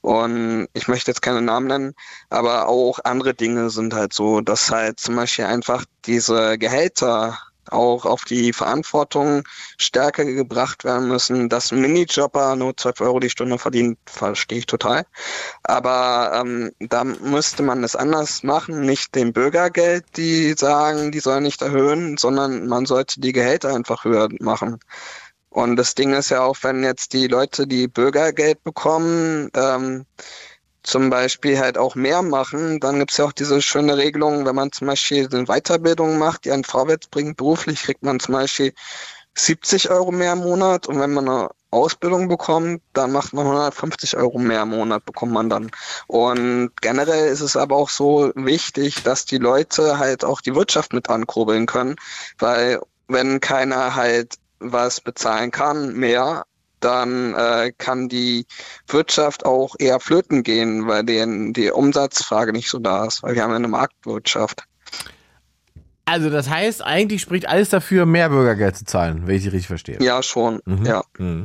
Und 0.00 0.66
ich 0.72 0.88
möchte 0.88 1.12
jetzt 1.12 1.22
keine 1.22 1.40
Namen 1.40 1.68
nennen, 1.68 1.94
aber 2.30 2.66
auch 2.66 2.98
andere 3.04 3.32
Dinge 3.32 3.70
sind 3.70 3.94
halt 3.94 4.12
so, 4.12 4.40
dass 4.40 4.72
halt 4.72 4.98
zum 4.98 5.14
Beispiel 5.14 5.44
einfach 5.44 5.84
diese 6.04 6.58
Gehälter 6.58 7.38
auch 7.72 8.06
auf 8.06 8.24
die 8.24 8.52
Verantwortung 8.52 9.42
stärker 9.78 10.24
gebracht 10.24 10.84
werden 10.84 11.08
müssen. 11.08 11.48
Dass 11.48 11.72
Minijobber 11.72 12.56
nur 12.56 12.76
12 12.76 13.00
Euro 13.00 13.20
die 13.20 13.30
Stunde 13.30 13.58
verdient, 13.58 13.98
verstehe 14.06 14.58
ich 14.58 14.66
total. 14.66 15.04
Aber 15.62 16.32
ähm, 16.34 16.72
da 16.78 17.04
müsste 17.04 17.62
man 17.62 17.84
es 17.84 17.96
anders 17.96 18.42
machen, 18.42 18.80
nicht 18.82 19.14
dem 19.14 19.32
Bürgergeld, 19.32 20.04
die 20.16 20.54
sagen, 20.54 21.12
die 21.12 21.20
sollen 21.20 21.42
nicht 21.42 21.62
erhöhen, 21.62 22.16
sondern 22.16 22.66
man 22.66 22.86
sollte 22.86 23.20
die 23.20 23.32
Gehälter 23.32 23.74
einfach 23.74 24.04
höher 24.04 24.28
machen. 24.40 24.78
Und 25.50 25.76
das 25.76 25.96
Ding 25.96 26.12
ist 26.12 26.30
ja 26.30 26.42
auch, 26.42 26.56
wenn 26.62 26.84
jetzt 26.84 27.12
die 27.12 27.26
Leute, 27.26 27.66
die 27.66 27.88
Bürgergeld 27.88 28.62
bekommen, 28.62 29.50
ähm, 29.54 30.06
zum 30.82 31.10
Beispiel 31.10 31.58
halt 31.58 31.78
auch 31.78 31.94
mehr 31.94 32.22
machen, 32.22 32.80
dann 32.80 32.98
gibt's 32.98 33.16
ja 33.16 33.26
auch 33.26 33.32
diese 33.32 33.60
schöne 33.62 33.96
Regelung, 33.96 34.46
wenn 34.46 34.54
man 34.54 34.72
zum 34.72 34.86
Beispiel 34.86 35.28
eine 35.30 35.44
Weiterbildung 35.44 36.18
macht, 36.18 36.44
die 36.44 36.52
einen 36.52 36.64
vorwärts 36.64 37.08
bringt, 37.08 37.36
beruflich 37.36 37.82
kriegt 37.82 38.02
man 38.02 38.20
zum 38.20 38.34
Beispiel 38.34 38.72
70 39.36 39.90
Euro 39.90 40.10
mehr 40.10 40.32
im 40.32 40.40
Monat 40.40 40.86
und 40.86 40.98
wenn 40.98 41.12
man 41.12 41.28
eine 41.28 41.50
Ausbildung 41.70 42.28
bekommt, 42.28 42.82
dann 42.92 43.12
macht 43.12 43.32
man 43.32 43.46
150 43.46 44.16
Euro 44.16 44.38
mehr 44.38 44.62
im 44.62 44.70
Monat, 44.70 45.04
bekommt 45.04 45.32
man 45.32 45.48
dann. 45.48 45.70
Und 46.08 46.72
generell 46.80 47.28
ist 47.28 47.40
es 47.40 47.56
aber 47.56 47.76
auch 47.76 47.90
so 47.90 48.32
wichtig, 48.34 49.02
dass 49.04 49.24
die 49.24 49.38
Leute 49.38 49.98
halt 49.98 50.24
auch 50.24 50.40
die 50.40 50.54
Wirtschaft 50.54 50.92
mit 50.92 51.08
ankurbeln 51.08 51.66
können, 51.66 51.96
weil 52.38 52.80
wenn 53.06 53.40
keiner 53.40 53.94
halt 53.94 54.34
was 54.58 55.00
bezahlen 55.00 55.50
kann, 55.50 55.94
mehr, 55.94 56.44
dann 56.80 57.34
äh, 57.34 57.72
kann 57.76 58.08
die 58.08 58.46
Wirtschaft 58.86 59.44
auch 59.44 59.74
eher 59.78 60.00
flöten 60.00 60.42
gehen, 60.42 60.86
weil 60.86 61.04
die, 61.04 61.52
die 61.52 61.70
Umsatzfrage 61.70 62.52
nicht 62.52 62.70
so 62.70 62.78
da 62.78 63.06
ist, 63.06 63.22
weil 63.22 63.34
wir 63.34 63.42
haben 63.42 63.52
eine 63.52 63.68
Marktwirtschaft. 63.68 64.64
Also 66.04 66.28
das 66.28 66.50
heißt, 66.50 66.82
eigentlich 66.82 67.22
spricht 67.22 67.48
alles 67.48 67.68
dafür, 67.68 68.04
mehr 68.04 68.30
Bürgergeld 68.30 68.76
zu 68.76 68.84
zahlen, 68.84 69.26
wenn 69.26 69.36
ich 69.36 69.42
Sie 69.42 69.48
richtig 69.48 69.68
verstehe. 69.68 69.98
Ja, 70.00 70.22
schon. 70.22 70.60
Mhm. 70.64 70.84
Ja. 70.84 71.04
Mhm. 71.18 71.44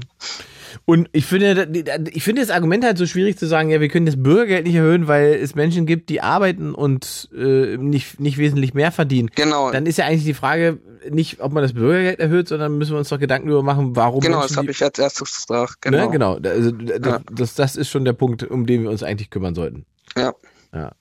Und 0.85 1.09
ich 1.11 1.25
finde, 1.25 1.69
ich 2.11 2.23
finde 2.23 2.41
das 2.41 2.51
Argument 2.51 2.83
halt 2.83 2.97
so 2.97 3.05
schwierig 3.05 3.37
zu 3.37 3.47
sagen, 3.47 3.69
ja, 3.69 3.81
wir 3.81 3.89
können 3.89 4.05
das 4.05 4.21
Bürgergeld 4.21 4.65
nicht 4.65 4.75
erhöhen, 4.75 5.07
weil 5.07 5.33
es 5.33 5.55
Menschen 5.55 5.85
gibt, 5.85 6.09
die 6.09 6.21
arbeiten 6.21 6.73
und 6.73 7.29
äh, 7.35 7.77
nicht, 7.77 8.19
nicht 8.19 8.37
wesentlich 8.37 8.73
mehr 8.73 8.91
verdienen. 8.91 9.29
Genau. 9.35 9.71
Dann 9.71 9.85
ist 9.85 9.97
ja 9.97 10.05
eigentlich 10.05 10.25
die 10.25 10.33
Frage 10.33 10.79
nicht, 11.09 11.39
ob 11.41 11.53
man 11.53 11.63
das 11.63 11.73
Bürgergeld 11.73 12.19
erhöht, 12.19 12.47
sondern 12.47 12.77
müssen 12.77 12.91
wir 12.91 12.99
uns 12.99 13.09
doch 13.09 13.19
Gedanken 13.19 13.47
darüber 13.47 13.63
machen, 13.63 13.95
warum. 13.95 14.21
Genau, 14.21 14.39
Menschen, 14.39 14.55
das 14.55 14.57
habe 14.57 14.71
ich 14.71 14.83
als 14.83 14.99
erstes 14.99 15.45
gesagt. 15.47 15.81
Genau. 15.81 16.05
Ne? 16.05 16.11
genau. 16.11 16.35
Also, 16.35 16.71
das, 16.71 16.99
ja. 17.05 17.19
das, 17.31 17.55
das 17.55 17.75
ist 17.75 17.89
schon 17.89 18.05
der 18.05 18.13
Punkt, 18.13 18.43
um 18.43 18.65
den 18.65 18.83
wir 18.83 18.89
uns 18.89 19.03
eigentlich 19.03 19.29
kümmern 19.29 19.55
sollten. 19.55 19.85
Ja. 20.17 20.33
Ja. 20.73 20.91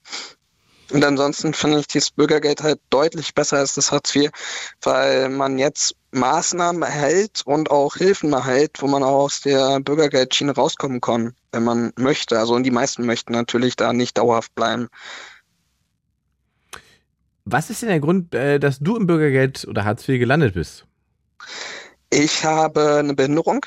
Und 0.95 1.05
ansonsten 1.05 1.55
finde 1.55 1.81
ich 1.81 1.89
dieses 1.89 2.12
Bürgergeld 2.12 2.62
halt 2.62 2.79
deutlich 2.89 3.35
besser 3.35 3.57
als 3.57 3.75
das 3.75 3.91
Hartz 3.91 4.15
IV, 4.15 4.31
weil 4.81 5.29
man 5.29 5.59
jetzt 5.59 5.97
Maßnahmen 6.12 6.83
erhält 6.83 7.43
und 7.45 7.73
auch 7.73 7.97
Hilfen 7.97 8.33
erhält, 8.33 8.81
wo 8.81 8.87
man 8.87 9.03
auch 9.03 9.25
aus 9.25 9.41
der 9.41 9.81
Bürgergeldschiene 9.81 10.55
rauskommen 10.55 11.01
kann, 11.01 11.35
wenn 11.51 11.65
man 11.65 11.93
möchte. 11.97 12.39
Also 12.39 12.55
und 12.55 12.62
die 12.62 12.71
meisten 12.71 13.05
möchten 13.07 13.33
natürlich 13.33 13.75
da 13.75 13.93
nicht 13.93 14.19
dauerhaft 14.19 14.55
bleiben. 14.55 14.87
Was 17.45 17.71
ist 17.71 17.83
denn 17.83 17.89
der 17.89 17.99
Grund, 17.99 18.33
äh, 18.33 18.61
dass 18.61 18.79
du 18.79 18.97
im 18.97 19.09
Bürgergeld 19.09 19.66
oder 19.66 19.85
Hartz 19.85 20.09
IV 20.09 20.21
gelandet 20.21 20.55
bist? 20.55 20.87
Ich 22.09 22.45
habe 22.45 22.99
eine 23.01 23.15
Behinderung 23.15 23.66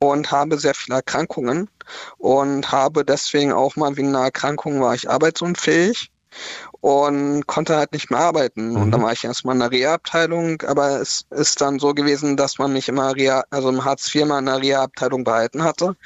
und 0.00 0.30
habe 0.30 0.58
sehr 0.58 0.74
viele 0.74 0.96
Erkrankungen 0.96 1.70
und 2.18 2.70
habe 2.70 3.06
deswegen 3.06 3.54
auch 3.54 3.74
mal 3.76 3.96
wegen 3.96 4.08
einer 4.08 4.26
Erkrankung 4.26 4.82
war 4.82 4.94
ich 4.94 5.08
arbeitsunfähig 5.08 6.12
und 6.80 7.46
konnte 7.46 7.76
halt 7.76 7.92
nicht 7.92 8.10
mehr 8.10 8.20
arbeiten. 8.20 8.70
Mhm. 8.70 8.76
Und 8.76 8.90
dann 8.90 9.02
war 9.02 9.12
ich 9.12 9.24
erstmal 9.24 9.54
in 9.54 9.60
der 9.60 9.70
Reha-Abteilung, 9.70 10.62
aber 10.62 11.00
es 11.00 11.26
ist 11.30 11.60
dann 11.60 11.78
so 11.78 11.94
gewesen, 11.94 12.36
dass 12.36 12.58
man 12.58 12.72
mich 12.72 12.88
immer 12.88 13.14
Reha, 13.14 13.44
also 13.50 13.68
im 13.68 13.84
Hartz 13.84 14.12
IV 14.14 14.26
mal 14.26 14.40
in 14.40 14.46
der 14.46 14.60
Reha-Abteilung 14.60 15.24
behalten 15.24 15.64
hatte, 15.64 15.96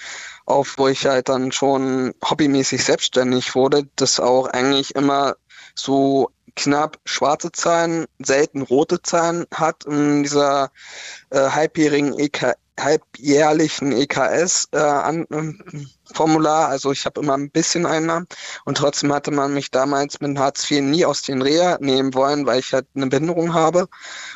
auf 0.45 0.75
wo 0.77 0.89
ich 0.89 1.07
halt 1.07 1.29
dann 1.29 1.53
schon 1.53 2.15
hobbymäßig 2.25 2.85
selbstständig 2.85 3.55
wurde, 3.55 3.89
das 3.97 4.21
auch 4.21 4.47
eigentlich 4.49 4.95
immer 4.95 5.37
so 5.75 6.31
knapp 6.57 6.99
schwarze 7.05 7.53
Zahlen, 7.53 8.07
selten 8.19 8.63
rote 8.63 9.03
Zahlen 9.03 9.47
hat 9.53 9.85
in 9.85 10.23
dieser 10.23 10.71
äh, 11.31 11.51
halbjährigen 11.51 12.19
EK, 12.19 12.55
halbjährlichen 12.79 13.93
EKS 13.93 14.69
äh, 14.73 14.79
äh, 14.79 15.53
Formular. 16.13 16.69
Also 16.69 16.93
ich 16.93 17.05
habe 17.05 17.21
immer 17.21 17.35
ein 17.35 17.51
bisschen 17.51 17.87
Einnahmen 17.87 18.27
und 18.65 18.79
trotzdem 18.79 19.13
hatte 19.13 19.31
man 19.31 19.55
mich 19.55 19.71
damals 19.71 20.21
mit 20.21 20.39
Hartz 20.39 20.71
IV 20.71 20.83
nie 20.83 21.05
aus 21.05 21.23
den 21.23 21.43
Reha 21.43 21.79
nehmen 21.81 22.15
wollen, 22.15 22.47
weil 22.47 22.61
ich 22.61 22.73
halt 22.73 22.87
eine 22.95 23.07
Behinderung 23.09 23.55
habe. 23.55 23.89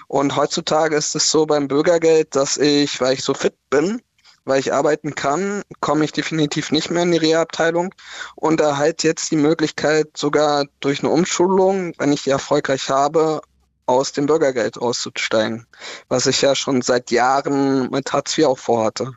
Und 0.08 0.36
heutzutage 0.36 0.96
ist 0.96 1.14
es 1.14 1.30
so 1.30 1.46
beim 1.46 1.68
Bürgergeld, 1.68 2.34
dass 2.34 2.56
ich, 2.56 3.00
weil 3.00 3.14
ich 3.14 3.22
so 3.22 3.34
fit 3.34 3.54
bin, 3.70 4.02
weil 4.44 4.60
ich 4.60 4.72
arbeiten 4.72 5.14
kann, 5.14 5.62
komme 5.80 6.04
ich 6.04 6.12
definitiv 6.12 6.72
nicht 6.72 6.90
mehr 6.90 7.02
in 7.02 7.12
die 7.12 7.18
Reha-Abteilung 7.18 7.94
und 8.34 8.60
erhalte 8.60 9.06
jetzt 9.06 9.30
die 9.30 9.36
Möglichkeit, 9.36 10.08
sogar 10.16 10.66
durch 10.80 11.00
eine 11.00 11.10
Umschulung, 11.10 11.92
wenn 11.98 12.12
ich 12.12 12.24
die 12.24 12.30
erfolgreich 12.30 12.90
habe, 12.90 13.42
aus 13.90 14.12
dem 14.12 14.26
Bürgergeld 14.26 14.78
auszusteigen, 14.78 15.66
was 16.08 16.26
ich 16.26 16.42
ja 16.42 16.54
schon 16.54 16.82
seit 16.82 17.10
Jahren 17.10 17.90
mit 17.90 18.12
Hartz 18.12 18.36
IV 18.36 18.46
auch 18.46 18.58
vorhatte. 18.58 19.12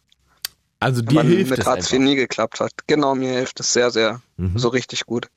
Also 0.80 1.02
dir 1.02 1.24
hilft 1.24 1.52
mit 1.52 1.60
es 1.60 1.66
Hartz 1.66 1.92
IV 1.92 2.00
nie 2.00 2.16
geklappt 2.16 2.60
hat. 2.60 2.72
Genau, 2.88 3.16
mir 3.16 3.32
hilft 3.32 3.60
es 3.60 3.72
sehr, 3.72 3.90
sehr, 3.92 4.22
mhm. 4.38 4.58
so 4.58 4.68
richtig 4.70 5.06
gut. 5.06 5.28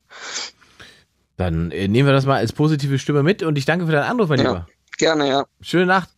Dann 1.37 1.71
äh, 1.71 1.87
nehmen 1.87 2.07
wir 2.07 2.13
das 2.13 2.25
mal 2.25 2.37
als 2.37 2.51
positive 2.51 2.99
Stimme 2.99 3.23
mit 3.23 3.43
und 3.43 3.57
ich 3.57 3.65
danke 3.65 3.85
für 3.85 3.91
deinen 3.91 4.09
Anruf, 4.09 4.29
mein 4.29 4.39
ja, 4.39 4.51
Lieber. 4.51 4.67
Gerne, 4.97 5.29
ja. 5.29 5.45
Schöne 5.61 5.85
Nacht. 5.85 6.09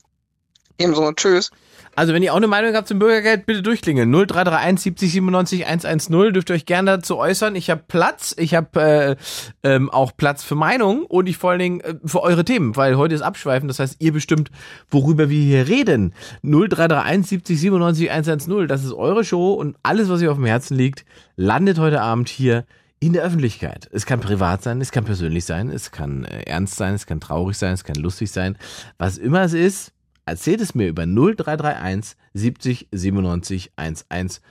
Ebenso, 0.78 1.12
tschüss. 1.12 1.52
Also, 2.00 2.14
wenn 2.14 2.24
ihr 2.24 2.32
auch 2.32 2.38
eine 2.38 2.48
Meinung 2.48 2.76
habt 2.76 2.88
zum 2.88 2.98
Bürgergeld, 2.98 3.46
bitte 3.46 3.62
durchklingeln. 3.62 4.10
0331 4.10 4.84
70 4.84 5.12
97 5.12 5.66
110. 5.68 6.32
Dürft 6.32 6.50
ihr 6.50 6.54
euch 6.54 6.66
gerne 6.66 6.92
dazu 6.92 7.18
äußern. 7.18 7.58
Ich 7.58 7.70
habe 7.70 7.84
Platz. 7.90 8.34
Ich 8.38 8.56
habe 8.56 8.80
äh, 8.80 9.16
ähm, 9.64 9.90
auch 9.90 10.16
Platz 10.16 10.42
für 10.42 10.56
Meinungen 10.56 11.04
und 11.04 11.28
ich 11.28 11.36
vor 11.36 11.50
allen 11.50 11.60
Dingen 11.60 11.82
äh, 11.82 11.96
für 12.06 12.24
eure 12.24 12.46
Themen, 12.46 12.78
weil 12.78 12.96
heute 12.96 13.16
ist 13.16 13.22
Abschweifen. 13.22 13.68
Das 13.68 13.80
heißt, 13.80 13.98
ihr 14.00 14.14
bestimmt, 14.14 14.50
worüber 14.90 15.30
wir 15.30 15.42
hier 15.42 15.68
reden. 15.68 16.14
0331 16.44 17.28
70 17.28 17.60
97 17.60 18.12
110. 18.12 18.70
Das 18.70 18.86
ist 18.86 18.94
eure 18.94 19.26
Show 19.26 19.52
und 19.52 19.76
alles, 19.84 20.08
was 20.08 20.22
euch 20.22 20.30
auf 20.30 20.38
dem 20.38 20.46
Herzen 20.46 20.78
liegt, 20.78 21.04
landet 21.36 21.80
heute 21.80 22.00
Abend 22.00 22.30
hier 22.30 22.64
in 23.02 23.12
der 23.12 23.24
Öffentlichkeit. 23.24 23.90
Es 23.92 24.06
kann 24.06 24.22
privat 24.22 24.64
sein, 24.64 24.80
es 24.80 24.94
kann 24.94 25.04
persönlich 25.04 25.44
sein, 25.44 25.70
es 25.70 25.92
kann 25.92 26.24
äh, 26.24 26.44
ernst 26.44 26.78
sein, 26.78 26.94
es 26.94 27.06
kann 27.06 27.20
traurig 27.20 27.58
sein, 27.58 27.74
es 27.74 27.84
kann 27.84 27.98
lustig 27.98 28.32
sein. 28.32 28.58
Was 28.98 29.18
immer 29.18 29.42
es 29.42 29.52
ist, 29.52 29.92
erzählt 30.30 30.62
es 30.62 30.76
mir 30.76 30.88
über 30.88 31.06
0331 31.06 32.16
70 32.34 32.88
97 32.92 33.72
110. 33.76 34.42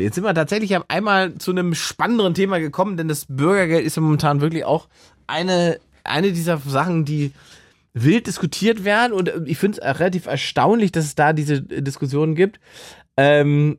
Jetzt 0.00 0.14
sind 0.14 0.24
wir 0.24 0.34
tatsächlich 0.34 0.76
einmal 0.88 1.34
zu 1.34 1.50
einem 1.50 1.74
spannenderen 1.74 2.34
Thema 2.34 2.60
gekommen, 2.60 2.96
denn 2.96 3.08
das 3.08 3.26
Bürgergeld 3.26 3.84
ist 3.84 3.96
ja 3.96 4.02
momentan 4.02 4.40
wirklich 4.40 4.64
auch 4.64 4.88
eine, 5.26 5.80
eine 6.04 6.32
dieser 6.32 6.58
Sachen, 6.58 7.04
die 7.04 7.32
wild 7.92 8.26
diskutiert 8.26 8.84
werden 8.84 9.12
und 9.12 9.32
ich 9.46 9.58
finde 9.58 9.80
es 9.80 9.98
relativ 9.98 10.26
erstaunlich, 10.26 10.92
dass 10.92 11.04
es 11.04 11.14
da 11.14 11.32
diese 11.32 11.62
Diskussionen 11.62 12.34
gibt. 12.34 12.60
Ähm, 13.16 13.78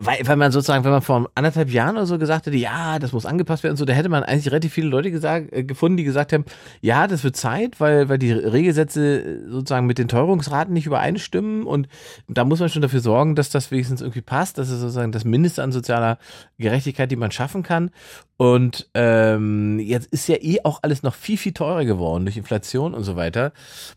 weil, 0.00 0.18
weil 0.24 0.36
man 0.36 0.52
sozusagen, 0.52 0.84
wenn 0.84 0.92
man 0.92 1.02
vor 1.02 1.30
anderthalb 1.34 1.70
Jahren 1.70 1.96
oder 1.96 2.06
so 2.06 2.18
gesagt 2.18 2.46
hätte, 2.46 2.56
ja, 2.56 2.98
das 2.98 3.12
muss 3.12 3.26
angepasst 3.26 3.62
werden 3.62 3.72
und 3.72 3.76
so, 3.78 3.84
da 3.84 3.92
hätte 3.92 4.08
man 4.08 4.22
eigentlich 4.22 4.50
relativ 4.50 4.72
viele 4.72 4.88
Leute 4.88 5.10
gesagt, 5.10 5.52
äh, 5.52 5.64
gefunden, 5.64 5.96
die 5.96 6.04
gesagt 6.04 6.32
haben, 6.32 6.44
ja, 6.80 7.06
das 7.06 7.24
wird 7.24 7.36
Zeit, 7.36 7.80
weil, 7.80 8.08
weil 8.08 8.18
die 8.18 8.32
Regelsätze 8.32 9.48
sozusagen 9.48 9.86
mit 9.86 9.98
den 9.98 10.08
Teuerungsraten 10.08 10.72
nicht 10.72 10.86
übereinstimmen 10.86 11.64
und 11.64 11.88
da 12.28 12.44
muss 12.44 12.60
man 12.60 12.68
schon 12.68 12.82
dafür 12.82 13.00
sorgen, 13.00 13.34
dass 13.34 13.50
das 13.50 13.70
wenigstens 13.70 14.00
irgendwie 14.00 14.20
passt, 14.20 14.58
dass 14.58 14.70
es 14.70 14.80
sozusagen 14.80 15.12
das 15.12 15.24
Mindeste 15.24 15.62
an 15.62 15.72
sozialer 15.72 16.18
Gerechtigkeit, 16.58 17.10
die 17.10 17.16
man 17.16 17.30
schaffen 17.30 17.62
kann. 17.62 17.90
Und 18.38 18.88
ähm, 18.94 19.80
jetzt 19.80 20.06
ist 20.12 20.28
ja 20.28 20.36
eh 20.40 20.60
auch 20.62 20.78
alles 20.82 21.02
noch 21.02 21.16
viel, 21.16 21.36
viel 21.36 21.52
teurer 21.52 21.84
geworden 21.84 22.24
durch 22.24 22.36
Inflation 22.36 22.94
und 22.94 23.02
so 23.02 23.16
weiter, 23.16 23.52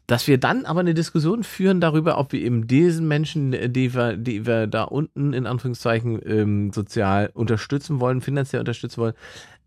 dass 0.07 0.27
wir 0.27 0.39
dann 0.39 0.65
aber 0.65 0.79
eine 0.79 0.95
Diskussion 0.95 1.43
führen 1.43 1.79
darüber, 1.79 2.17
ob 2.17 2.33
wir 2.33 2.41
eben 2.41 2.65
diesen 2.65 3.07
Menschen, 3.07 3.51
die 3.71 3.93
wir, 3.93 4.17
die 4.17 4.47
wir 4.47 4.65
da 4.65 4.83
unten 4.83 5.33
in 5.33 5.45
Anführungszeichen 5.45 6.19
ähm, 6.25 6.73
sozial 6.73 7.29
unterstützen 7.35 7.99
wollen, 7.99 8.21
finanziell 8.21 8.61
unterstützen 8.61 9.01
wollen, 9.01 9.13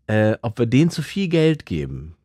äh, 0.07 0.35
ob 0.41 0.59
wir 0.59 0.65
denen 0.65 0.91
zu 0.91 1.01
viel 1.01 1.29
Geld 1.29 1.65
geben. 1.65 2.17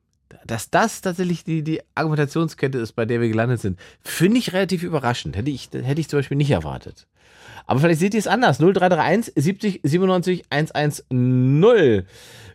Dass 0.50 0.68
das 0.68 1.00
tatsächlich 1.00 1.44
die, 1.44 1.62
die 1.62 1.80
Argumentationskette 1.94 2.78
ist, 2.78 2.92
bei 2.92 3.04
der 3.04 3.20
wir 3.20 3.28
gelandet 3.28 3.60
sind, 3.60 3.78
finde 4.02 4.38
ich 4.38 4.52
relativ 4.52 4.82
überraschend. 4.82 5.36
Hätte 5.36 5.48
ich, 5.48 5.70
hätte 5.72 6.00
ich 6.00 6.08
zum 6.08 6.18
Beispiel 6.18 6.36
nicht 6.36 6.50
erwartet. 6.50 7.06
Aber 7.66 7.78
vielleicht 7.78 8.00
seht 8.00 8.14
ihr 8.14 8.18
es 8.18 8.26
anders. 8.26 8.58
0331 8.58 9.32
70 9.36 9.80
97 9.84 10.42
110. 10.50 12.04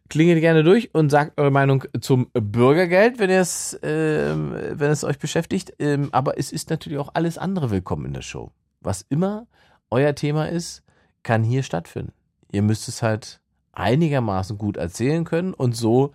Klingelt 0.09 0.41
gerne 0.41 0.63
durch 0.65 0.93
und 0.93 1.09
sagt 1.09 1.39
eure 1.39 1.51
Meinung 1.51 1.85
zum 2.01 2.27
Bürgergeld, 2.33 3.17
wenn, 3.17 3.29
es, 3.29 3.75
äh, 3.75 4.35
wenn 4.35 4.91
es 4.91 5.05
euch 5.05 5.17
beschäftigt. 5.17 5.71
Ähm, 5.79 6.09
aber 6.11 6.37
es 6.37 6.51
ist 6.51 6.69
natürlich 6.69 6.99
auch 6.99 7.11
alles 7.13 7.37
andere 7.37 7.71
willkommen 7.71 8.07
in 8.07 8.13
der 8.13 8.23
Show. 8.23 8.51
Was 8.81 9.05
immer 9.07 9.47
euer 9.89 10.13
Thema 10.15 10.49
ist, 10.49 10.83
kann 11.23 11.45
hier 11.45 11.63
stattfinden. 11.63 12.11
Ihr 12.51 12.61
müsst 12.61 12.89
es 12.89 13.01
halt 13.01 13.39
einigermaßen 13.71 14.57
gut 14.57 14.75
erzählen 14.75 15.23
können 15.23 15.53
und 15.53 15.77
so, 15.77 16.13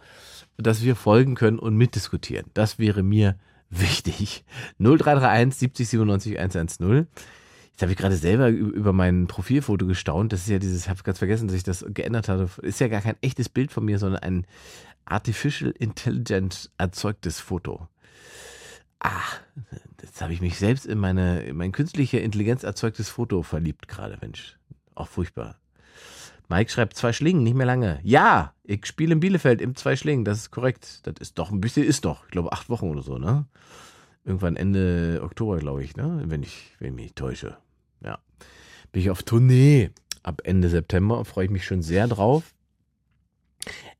dass 0.56 0.82
wir 0.82 0.96
folgen 0.96 1.34
können 1.34 1.58
und 1.58 1.76
mitdiskutieren. 1.76 2.46
Das 2.54 2.78
wäre 2.78 3.02
mir 3.02 3.36
wichtig. 3.70 4.44
0331 4.78 5.58
70 5.58 5.88
97 5.88 6.38
110. 6.38 7.06
Jetzt 7.80 7.82
habe 7.82 7.92
ich 7.92 7.98
gerade 7.98 8.16
selber 8.16 8.48
über 8.48 8.92
mein 8.92 9.26
Profilfoto 9.26 9.86
gestaunt. 9.86 10.32
Das 10.32 10.42
ist 10.42 10.48
ja 10.48 10.58
dieses, 10.58 10.82
ich 10.82 10.88
habe 10.90 11.02
ganz 11.02 11.18
vergessen, 11.18 11.48
dass 11.48 11.56
ich 11.56 11.62
das 11.62 11.84
geändert 11.88 12.28
habe. 12.28 12.50
Ist 12.62 12.80
ja 12.80 12.88
gar 12.88 13.00
kein 13.00 13.16
echtes 13.22 13.48
Bild 13.48 13.72
von 13.72 13.84
mir, 13.84 13.98
sondern 13.98 14.22
ein 14.22 14.46
Artificial 15.06 15.70
Intelligent 15.78 16.70
erzeugtes 16.76 17.40
Foto. 17.40 17.88
Ah, 18.98 19.22
jetzt 20.02 20.20
habe 20.20 20.34
ich 20.34 20.42
mich 20.42 20.58
selbst 20.58 20.84
in 20.84 20.98
meine, 20.98 21.42
in 21.42 21.56
mein 21.56 21.72
künstliche 21.72 22.18
Intelligenz 22.18 22.64
erzeugtes 22.64 23.08
Foto 23.08 23.42
verliebt 23.42 23.88
gerade, 23.88 24.18
Mensch. 24.20 24.58
Auch 24.94 25.08
furchtbar. 25.08 25.59
Mike 26.50 26.68
schreibt 26.68 26.96
zwei 26.96 27.12
Schlingen, 27.12 27.44
nicht 27.44 27.54
mehr 27.54 27.64
lange. 27.64 28.00
Ja, 28.02 28.54
ich 28.64 28.84
spiele 28.84 29.12
in 29.12 29.20
Bielefeld 29.20 29.62
im 29.62 29.76
zwei 29.76 29.94
Schlingen, 29.94 30.24
das 30.24 30.38
ist 30.38 30.50
korrekt. 30.50 31.00
Das 31.04 31.14
ist 31.20 31.38
doch 31.38 31.52
ein 31.52 31.60
bisschen, 31.60 31.86
ist 31.86 32.04
doch, 32.04 32.24
ich 32.24 32.32
glaube, 32.32 32.52
acht 32.52 32.68
Wochen 32.68 32.90
oder 32.90 33.02
so, 33.02 33.18
ne? 33.18 33.46
Irgendwann 34.24 34.56
Ende 34.56 35.20
Oktober, 35.22 35.58
glaube 35.58 35.84
ich, 35.84 35.96
ne? 35.96 36.24
Wenn 36.26 36.42
ich, 36.42 36.72
wenn 36.80 36.88
ich 36.88 36.94
mich 36.94 37.14
täusche. 37.14 37.56
Ja. 38.04 38.18
Bin 38.90 39.00
ich 39.00 39.10
auf 39.10 39.22
Tournee. 39.22 39.90
Ab 40.24 40.42
Ende 40.42 40.68
September 40.68 41.24
freue 41.24 41.44
ich 41.44 41.50
mich 41.52 41.64
schon 41.64 41.82
sehr 41.82 42.08
drauf. 42.08 42.52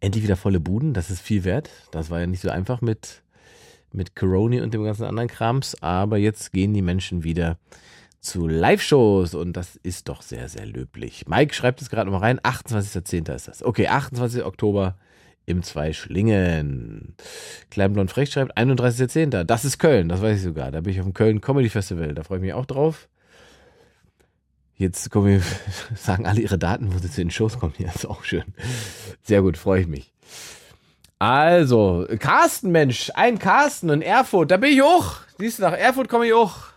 Endlich 0.01 0.25
wieder 0.25 0.37
volle 0.37 0.59
Buden, 0.59 0.93
das 0.93 1.09
ist 1.09 1.21
viel 1.21 1.45
wert. 1.45 1.71
Das 1.93 2.11
war 2.11 2.19
ja 2.19 2.27
nicht 2.27 2.41
so 2.41 2.51
einfach 2.51 2.81
mit, 2.81 3.23
mit 3.93 4.17
Corona 4.17 4.65
und 4.65 4.75
dem 4.75 4.83
ganzen 4.83 5.05
anderen 5.05 5.29
Krams, 5.29 5.81
aber 5.83 6.19
jetzt 6.19 6.53
gehen 6.53 6.75
die 6.75 6.83
Menschen 6.83 7.23
wieder 7.23 7.59
zu 8.21 8.47
Live-Shows 8.47 9.35
und 9.35 9.55
das 9.55 9.77
ist 9.77 10.09
doch 10.09 10.23
sehr, 10.23 10.49
sehr 10.49 10.67
löblich. 10.67 11.27
Mike 11.27 11.55
schreibt 11.55 11.81
es 11.81 11.91
gerade 11.91 12.11
nochmal 12.11 12.29
rein, 12.29 12.41
28.10. 12.41 13.35
ist 13.35 13.49
das. 13.49 13.63
Okay, 13.63 13.89
28. 13.89 14.45
Oktober 14.45 14.97
im 15.47 15.63
Zweischlingen. 15.63 17.15
Kleinblond 17.71 18.11
Frech 18.11 18.31
schreibt 18.31 18.57
31.10. 18.57 19.45
Das 19.45 19.65
ist 19.65 19.79
Köln, 19.79 20.09
das 20.09 20.21
weiß 20.21 20.39
ich 20.39 20.45
sogar. 20.45 20.71
Da 20.71 20.81
bin 20.83 20.93
ich 20.93 21.01
auf 21.01 21.07
dem 21.07 21.15
Köln 21.15 21.41
Comedy 21.41 21.71
Festival, 21.71 22.15
da 22.15 22.23
freue 22.23 22.39
ich 22.39 22.43
mich 22.43 22.53
auch 22.53 22.67
drauf. 22.67 23.09
Jetzt 24.77 25.11
kommen 25.11 25.27
wir, 25.27 25.43
sagen 25.97 26.27
alle 26.27 26.41
ihre 26.41 26.59
Daten, 26.59 26.95
wo 26.95 26.99
sie 26.99 27.11
zu 27.11 27.21
den 27.21 27.31
Shows 27.31 27.59
kommen. 27.59 27.75
Ja, 27.79 27.91
ist 27.91 28.07
auch 28.07 28.25
schön. 28.25 28.45
Sehr 29.23 29.43
gut, 29.43 29.57
freue 29.57 29.83
ich 29.83 29.87
mich. 29.87 30.13
Also, 31.19 32.07
Carsten, 32.19 32.71
Mensch, 32.71 33.11
ein 33.15 33.39
Carsten 33.39 33.91
in 33.91 34.01
Erfurt, 34.01 34.51
da 34.51 34.57
bin 34.57 34.73
ich 34.73 34.81
hoch. 34.81 35.17
Siehst 35.39 35.59
du, 35.59 35.63
nach 35.65 35.75
Erfurt 35.75 36.09
komme 36.09 36.27
ich 36.27 36.33
hoch. 36.33 36.71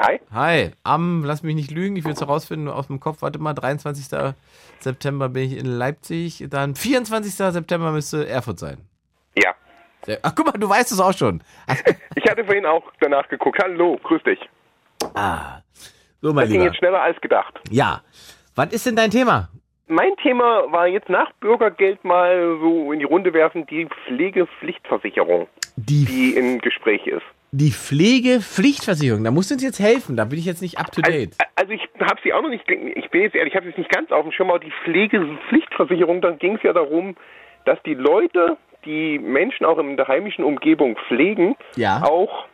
Hi. 0.00 0.20
Hi, 0.32 0.70
am, 0.84 1.24
lass 1.24 1.42
mich 1.42 1.56
nicht 1.56 1.72
lügen, 1.72 1.96
ich 1.96 2.04
will 2.04 2.12
es 2.12 2.20
herausfinden, 2.20 2.68
aus 2.68 2.86
dem 2.86 3.00
Kopf, 3.00 3.20
warte 3.20 3.40
mal, 3.40 3.52
23. 3.52 4.04
September 4.78 5.28
bin 5.28 5.42
ich 5.42 5.58
in 5.58 5.66
Leipzig, 5.66 6.44
dann 6.50 6.76
24. 6.76 7.32
September 7.34 7.90
müsste 7.90 8.28
Erfurt 8.28 8.60
sein. 8.60 8.78
Ja. 9.36 9.54
Ach, 10.22 10.32
guck 10.36 10.46
mal, 10.46 10.52
du 10.52 10.68
weißt 10.68 10.92
es 10.92 11.00
auch 11.00 11.12
schon. 11.12 11.42
ich 12.14 12.30
hatte 12.30 12.44
vorhin 12.44 12.64
auch 12.64 12.84
danach 13.00 13.28
geguckt. 13.28 13.58
Hallo, 13.60 13.98
grüß 14.04 14.22
dich. 14.22 14.38
Ah, 15.14 15.62
so 16.22 16.32
mein 16.32 16.44
das 16.44 16.50
ging 16.52 16.60
Lieber. 16.60 16.70
jetzt 16.72 16.78
schneller 16.78 17.02
als 17.02 17.20
gedacht. 17.20 17.58
Ja. 17.70 18.02
Was 18.54 18.72
ist 18.72 18.86
denn 18.86 18.94
dein 18.96 19.10
Thema? 19.10 19.48
Mein 19.88 20.14
Thema 20.22 20.70
war 20.70 20.86
jetzt 20.86 21.08
nach 21.08 21.32
Bürgergeld 21.40 22.04
mal 22.04 22.56
so 22.60 22.92
in 22.92 23.00
die 23.00 23.04
Runde 23.04 23.32
werfen, 23.32 23.66
die 23.66 23.88
Pflegepflichtversicherung, 24.06 25.48
Die, 25.76 26.04
die 26.04 26.36
im 26.36 26.60
Gespräch 26.60 27.06
ist. 27.06 27.22
Die 27.50 27.70
Pflegepflichtversicherung, 27.72 29.24
da 29.24 29.30
musst 29.30 29.50
du 29.50 29.54
uns 29.54 29.62
jetzt 29.62 29.80
helfen, 29.80 30.16
da 30.16 30.24
bin 30.24 30.38
ich 30.38 30.44
jetzt 30.44 30.60
nicht 30.62 30.78
up 30.78 30.92
to 30.92 31.00
date. 31.00 31.34
Also 31.56 31.72
ich 31.72 31.82
habe 32.00 32.20
sie 32.22 32.32
auch 32.32 32.42
noch 32.42 32.50
nicht, 32.50 32.68
ich 32.68 33.10
bin 33.10 33.22
jetzt 33.22 33.34
ehrlich, 33.34 33.54
ich 33.54 33.56
habe 33.56 33.68
es 33.68 33.76
nicht 33.76 33.90
ganz 33.90 34.10
auf 34.12 34.22
dem 34.22 34.32
Schirm, 34.32 34.50
aber 34.50 34.58
die 34.58 34.72
Pflegepflichtversicherung, 34.84 36.20
dann 36.20 36.38
ging 36.38 36.56
es 36.56 36.62
ja 36.62 36.72
darum, 36.72 37.16
dass 37.64 37.78
die 37.84 37.94
Leute, 37.94 38.56
die 38.84 39.18
Menschen 39.18 39.64
auch 39.66 39.78
in 39.78 39.96
der 39.96 40.06
heimischen 40.08 40.44
Umgebung 40.44 40.96
pflegen, 41.08 41.56
Ja. 41.76 42.02
auch 42.04 42.44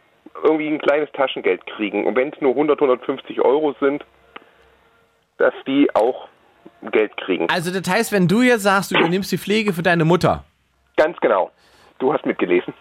irgendwie 0.42 0.68
ein 0.68 0.78
kleines 0.78 1.10
Taschengeld 1.12 1.66
kriegen. 1.66 2.06
Und 2.06 2.16
wenn 2.16 2.28
es 2.32 2.40
nur 2.40 2.52
100, 2.52 2.80
150 2.80 3.40
Euro 3.40 3.74
sind, 3.80 4.04
dass 5.38 5.54
die 5.66 5.88
auch 5.94 6.28
Geld 6.92 7.16
kriegen. 7.16 7.48
Also 7.50 7.72
das 7.72 7.88
heißt, 7.92 8.12
wenn 8.12 8.28
du 8.28 8.42
jetzt 8.42 8.62
sagst, 8.62 8.90
du 8.92 8.98
übernimmst 8.98 9.30
die 9.32 9.38
Pflege 9.38 9.72
für 9.72 9.82
deine 9.82 10.04
Mutter. 10.04 10.44
Ganz 10.96 11.16
genau. 11.20 11.50
Du 11.98 12.12
hast 12.12 12.24
mitgelesen. 12.26 12.74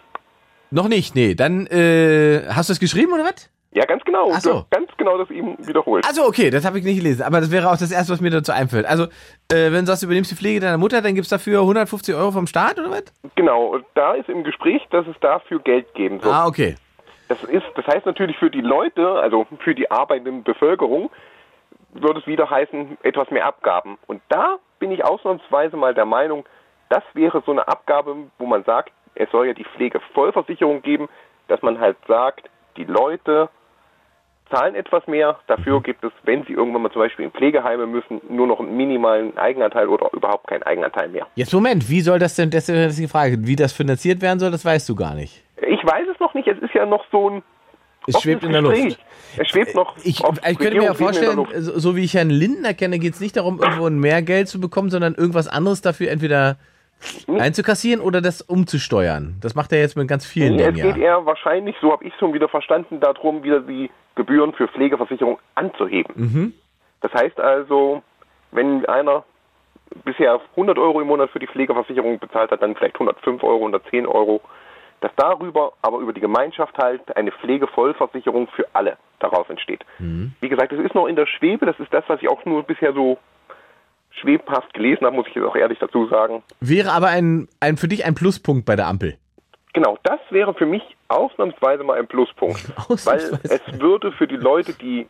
Noch 0.73 0.87
nicht, 0.87 1.13
nee. 1.13 1.35
Dann 1.35 1.67
äh, 1.67 2.47
hast 2.49 2.69
du 2.69 2.73
es 2.73 2.79
geschrieben 2.79 3.13
oder 3.13 3.23
was? 3.23 3.51
Ja, 3.73 3.85
ganz 3.85 4.03
genau. 4.03 4.31
Ach 4.33 4.39
so. 4.39 4.65
Ganz 4.71 4.89
genau 4.97 5.19
das 5.19 5.29
eben 5.29 5.55
wiederholt. 5.67 6.03
Also 6.07 6.25
okay, 6.25 6.49
das 6.49 6.65
habe 6.65 6.79
ich 6.79 6.83
nicht 6.83 6.97
gelesen, 6.97 7.21
aber 7.21 7.41
das 7.41 7.51
wäre 7.51 7.69
auch 7.69 7.77
das 7.77 7.91
Erste, 7.91 8.13
was 8.13 8.21
mir 8.21 8.31
dazu 8.31 8.51
einfällt. 8.51 8.87
Also, 8.87 9.03
äh, 9.51 9.71
wenn 9.71 9.81
du 9.81 9.85
sagst, 9.85 10.01
du 10.01 10.07
übernimmst 10.07 10.31
die 10.31 10.35
Pflege 10.35 10.59
deiner 10.59 10.79
Mutter, 10.79 11.03
dann 11.03 11.13
gibt's 11.13 11.29
dafür 11.29 11.59
150 11.59 12.15
Euro 12.15 12.31
vom 12.31 12.47
Staat 12.47 12.79
oder 12.79 12.89
was? 12.89 13.03
Genau. 13.35 13.65
Und 13.67 13.85
da 13.93 14.13
ist 14.13 14.29
im 14.29 14.43
Gespräch, 14.43 14.81
dass 14.89 15.05
es 15.05 15.15
dafür 15.21 15.59
Geld 15.59 15.93
geben 15.93 16.19
soll. 16.19 16.31
Ah, 16.31 16.47
okay. 16.47 16.75
Das 17.29 17.43
ist, 17.43 17.65
das 17.75 17.85
heißt 17.85 18.07
natürlich 18.07 18.37
für 18.37 18.49
die 18.49 18.61
Leute, 18.61 19.07
also 19.07 19.45
für 19.59 19.75
die 19.75 19.91
arbeitende 19.91 20.31
Bevölkerung, 20.43 21.11
würde 21.93 22.19
es 22.19 22.25
wieder 22.25 22.49
heißen, 22.49 22.97
etwas 23.03 23.29
mehr 23.29 23.45
Abgaben. 23.45 23.99
Und 24.07 24.23
da 24.29 24.57
bin 24.79 24.91
ich 24.91 25.05
ausnahmsweise 25.05 25.77
mal 25.77 25.93
der 25.93 26.05
Meinung, 26.05 26.45
das 26.89 27.03
wäre 27.13 27.43
so 27.45 27.51
eine 27.51 27.67
Abgabe, 27.67 28.15
wo 28.39 28.45
man 28.47 28.63
sagt, 28.63 28.91
es 29.15 29.29
soll 29.31 29.47
ja 29.47 29.53
die 29.53 29.65
Pflegevollversicherung 29.65 30.81
geben, 30.81 31.09
dass 31.47 31.61
man 31.61 31.79
halt 31.79 31.97
sagt, 32.07 32.49
die 32.77 32.85
Leute 32.85 33.49
zahlen 34.49 34.75
etwas 34.75 35.05
mehr, 35.07 35.39
dafür 35.47 35.81
gibt 35.81 36.03
es, 36.03 36.11
wenn 36.23 36.43
sie 36.45 36.53
irgendwann 36.53 36.83
mal 36.83 36.91
zum 36.91 37.01
Beispiel 37.01 37.25
in 37.25 37.31
Pflegeheime 37.31 37.87
müssen, 37.87 38.21
nur 38.29 38.47
noch 38.47 38.59
einen 38.59 38.75
minimalen 38.75 39.37
Eigenanteil 39.37 39.87
oder 39.87 40.09
überhaupt 40.13 40.47
keinen 40.47 40.63
Eigenanteil 40.63 41.09
mehr. 41.09 41.27
Jetzt 41.35 41.53
Moment, 41.53 41.89
wie 41.89 42.01
soll 42.01 42.19
das 42.19 42.35
denn, 42.35 42.49
das 42.49 42.69
ist 42.69 42.99
die 42.99 43.07
Frage, 43.07 43.37
wie 43.41 43.55
das 43.55 43.73
finanziert 43.73 44.21
werden 44.21 44.39
soll, 44.39 44.51
das 44.51 44.63
weißt 44.63 44.87
du 44.89 44.95
gar 44.95 45.15
nicht. 45.15 45.43
Ich 45.57 45.83
weiß 45.83 46.07
es 46.13 46.19
noch 46.19 46.33
nicht, 46.33 46.47
es 46.47 46.59
ist 46.59 46.73
ja 46.73 46.85
noch 46.85 47.05
so 47.11 47.29
ein 47.29 47.43
Es 48.07 48.21
schwebt 48.21 48.43
in 48.43 48.51
der. 48.51 48.61
Luft. 48.61 48.99
Es 49.37 49.47
schwebt 49.47 49.75
noch. 49.75 49.95
Ich, 49.97 50.19
ich 50.19 50.57
könnte 50.59 50.77
mir 50.77 50.83
ja 50.83 50.93
vorstellen, 50.93 51.47
so 51.53 51.95
wie 51.95 52.03
ich 52.03 52.13
Herrn 52.13 52.29
Lindner 52.29 52.73
kenne, 52.73 52.99
geht 52.99 53.13
es 53.13 53.21
nicht 53.21 53.37
darum, 53.37 53.61
irgendwo 53.61 53.89
mehr 53.89 54.21
Geld 54.21 54.49
zu 54.49 54.59
bekommen, 54.59 54.89
sondern 54.89 55.15
irgendwas 55.15 55.47
anderes 55.47 55.81
dafür 55.81 56.11
entweder 56.11 56.57
einzukassieren 57.27 58.01
oder 58.01 58.21
das 58.21 58.41
umzusteuern. 58.41 59.35
Das 59.41 59.55
macht 59.55 59.71
er 59.71 59.79
jetzt 59.79 59.97
mit 59.97 60.07
ganz 60.07 60.25
vielen 60.25 60.55
Nee, 60.55 60.63
es 60.63 60.73
Dingen 60.73 60.93
geht 60.93 60.97
ja. 60.97 61.17
eher 61.17 61.25
wahrscheinlich, 61.25 61.75
so 61.81 61.91
habe 61.91 62.05
ich 62.05 62.13
schon 62.19 62.33
wieder 62.33 62.49
verstanden, 62.49 62.99
darum, 62.99 63.43
wieder 63.43 63.61
die 63.61 63.89
Gebühren 64.15 64.53
für 64.53 64.67
Pflegeversicherung 64.67 65.39
anzuheben. 65.55 66.13
Mhm. 66.15 66.53
Das 67.01 67.13
heißt 67.13 67.39
also, 67.39 68.01
wenn 68.51 68.85
einer 68.85 69.23
bisher 70.05 70.39
100 70.51 70.77
Euro 70.77 71.01
im 71.01 71.07
Monat 71.07 71.29
für 71.31 71.39
die 71.39 71.47
Pflegeversicherung 71.47 72.19
bezahlt 72.19 72.51
hat, 72.51 72.61
dann 72.61 72.75
vielleicht 72.75 72.95
105 72.95 73.43
Euro, 73.43 73.57
110 73.57 74.07
Euro, 74.07 74.41
dass 75.01 75.11
darüber, 75.17 75.73
aber 75.81 75.99
über 75.99 76.13
die 76.13 76.21
Gemeinschaft 76.21 76.77
halt 76.77 77.15
eine 77.17 77.31
Pflegevollversicherung 77.31 78.47
für 78.55 78.65
alle 78.73 78.97
daraus 79.19 79.49
entsteht. 79.49 79.83
Wie 79.99 80.49
gesagt, 80.49 80.71
es 80.71 80.79
ist 80.79 80.95
noch 80.95 81.07
in 81.07 81.15
der 81.15 81.25
Schwebe, 81.25 81.65
das 81.65 81.79
ist 81.79 81.93
das, 81.93 82.03
was 82.07 82.21
ich 82.21 82.29
auch 82.29 82.45
nur 82.45 82.63
bisher 82.63 82.93
so 82.93 83.17
schwebhaft 84.23 84.73
gelesen 84.73 85.05
habe, 85.05 85.15
muss 85.15 85.27
ich 85.27 85.35
jetzt 85.35 85.45
auch 85.45 85.55
ehrlich 85.55 85.77
dazu 85.79 86.07
sagen. 86.07 86.41
Wäre 86.59 86.91
aber 86.91 87.07
ein, 87.07 87.47
ein 87.59 87.77
für 87.77 87.87
dich 87.87 88.05
ein 88.05 88.15
Pluspunkt 88.15 88.65
bei 88.65 88.75
der 88.75 88.87
Ampel. 88.87 89.17
Genau, 89.73 89.97
das 90.03 90.19
wäre 90.29 90.53
für 90.53 90.65
mich 90.65 90.83
ausnahmsweise 91.07 91.83
mal 91.83 91.99
ein 91.99 92.07
Pluspunkt. 92.07 92.71
weil 93.05 93.39
es 93.43 93.61
würde 93.79 94.11
für 94.11 94.27
die 94.27 94.37
Leute, 94.37 94.73
die 94.73 95.07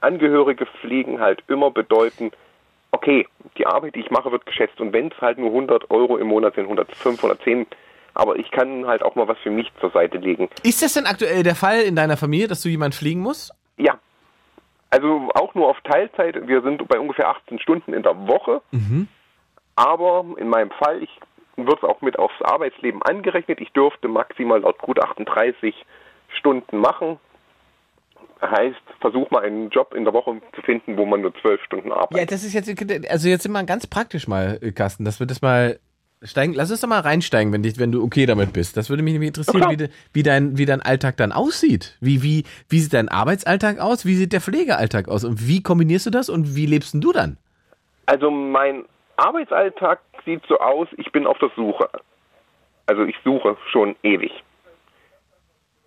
Angehörige 0.00 0.66
pflegen, 0.66 1.20
halt 1.20 1.42
immer 1.48 1.70
bedeuten, 1.70 2.32
okay, 2.92 3.26
die 3.58 3.66
Arbeit, 3.66 3.94
die 3.94 4.00
ich 4.00 4.10
mache, 4.10 4.32
wird 4.32 4.46
geschätzt. 4.46 4.80
Und 4.80 4.92
wenn 4.92 5.08
es 5.08 5.20
halt 5.20 5.38
nur 5.38 5.48
100 5.48 5.90
Euro 5.90 6.16
im 6.16 6.28
Monat 6.28 6.54
sind, 6.54 6.64
105, 6.64 7.18
110, 7.22 7.66
aber 8.14 8.36
ich 8.36 8.50
kann 8.50 8.86
halt 8.86 9.02
auch 9.02 9.14
mal 9.14 9.28
was 9.28 9.38
für 9.38 9.50
mich 9.50 9.70
zur 9.80 9.90
Seite 9.90 10.16
legen. 10.16 10.48
Ist 10.62 10.82
das 10.82 10.94
denn 10.94 11.06
aktuell 11.06 11.42
der 11.42 11.54
Fall 11.54 11.82
in 11.82 11.96
deiner 11.96 12.16
Familie, 12.16 12.48
dass 12.48 12.62
du 12.62 12.70
jemand 12.70 12.94
fliegen 12.94 13.20
musst? 13.20 13.52
Ja, 13.76 13.98
also 14.90 15.30
auch 15.34 15.54
nur 15.54 15.68
auf 15.68 15.80
Teilzeit. 15.82 16.46
Wir 16.46 16.62
sind 16.62 16.86
bei 16.88 16.98
ungefähr 16.98 17.28
18 17.28 17.58
Stunden 17.58 17.92
in 17.92 18.02
der 18.02 18.28
Woche. 18.28 18.62
Aber 19.76 20.24
in 20.38 20.48
meinem 20.48 20.70
Fall, 20.70 21.02
ich 21.02 21.10
wird 21.56 21.78
es 21.78 21.84
auch 21.84 22.00
mit 22.02 22.18
aufs 22.18 22.40
Arbeitsleben 22.42 23.02
angerechnet. 23.02 23.60
Ich 23.60 23.72
dürfte 23.72 24.08
maximal 24.08 24.60
laut 24.60 24.78
Gutachten 24.78 25.24
30 25.24 25.74
Stunden 26.28 26.78
machen. 26.78 27.18
Heißt, 28.40 28.76
versuch 29.00 29.30
mal 29.30 29.44
einen 29.44 29.70
Job 29.70 29.94
in 29.94 30.04
der 30.04 30.12
Woche 30.12 30.40
zu 30.54 30.60
finden, 30.62 30.98
wo 30.98 31.06
man 31.06 31.22
nur 31.22 31.34
12 31.40 31.62
Stunden 31.62 31.90
arbeitet. 31.90 32.18
Ja, 32.18 32.26
das 32.26 32.44
ist 32.44 32.52
jetzt, 32.52 32.68
also 33.10 33.28
jetzt 33.28 33.42
sind 33.44 33.52
wir 33.52 33.64
ganz 33.64 33.86
praktisch 33.86 34.28
mal, 34.28 34.58
äh, 34.60 34.72
Carsten, 34.72 35.06
dass 35.06 35.20
wir 35.20 35.26
das 35.26 35.40
mal 35.40 35.78
steigen, 36.22 36.54
lass 36.54 36.70
uns 36.70 36.80
doch 36.80 36.88
mal 36.88 37.00
reinsteigen, 37.00 37.52
wenn, 37.52 37.62
dich, 37.62 37.78
wenn 37.78 37.92
du 37.92 38.02
okay 38.02 38.26
damit 38.26 38.52
bist. 38.52 38.76
Das 38.76 38.90
würde 38.90 39.02
mich 39.02 39.12
nämlich 39.12 39.28
interessieren, 39.28 39.62
Ja, 39.62 39.70
wie, 39.70 39.88
wie, 40.12 40.22
dein, 40.22 40.58
wie 40.58 40.66
dein 40.66 40.82
Alltag 40.82 41.16
dann 41.16 41.32
aussieht. 41.32 41.96
Wie, 42.00 42.22
wie, 42.22 42.44
wie 42.68 42.78
sieht 42.80 42.94
dein 42.94 43.08
Arbeitsalltag 43.08 43.78
aus? 43.78 44.06
Wie 44.06 44.14
sieht 44.14 44.32
der 44.32 44.40
Pflegealltag 44.40 45.08
aus? 45.08 45.24
Und 45.24 45.46
wie 45.46 45.62
kombinierst 45.62 46.06
du 46.06 46.10
das 46.10 46.28
und 46.28 46.56
wie 46.56 46.66
lebst 46.66 46.94
denn 46.94 47.00
du 47.00 47.12
dann? 47.12 47.36
Also 48.06 48.30
mein 48.30 48.84
Arbeitsalltag 49.16 50.00
sieht 50.24 50.42
so 50.48 50.58
aus, 50.58 50.88
ich 50.96 51.10
bin 51.12 51.26
auf 51.26 51.38
der 51.38 51.50
Suche. 51.56 51.88
Also 52.86 53.04
ich 53.04 53.16
suche 53.24 53.56
schon 53.70 53.96
ewig. 54.02 54.32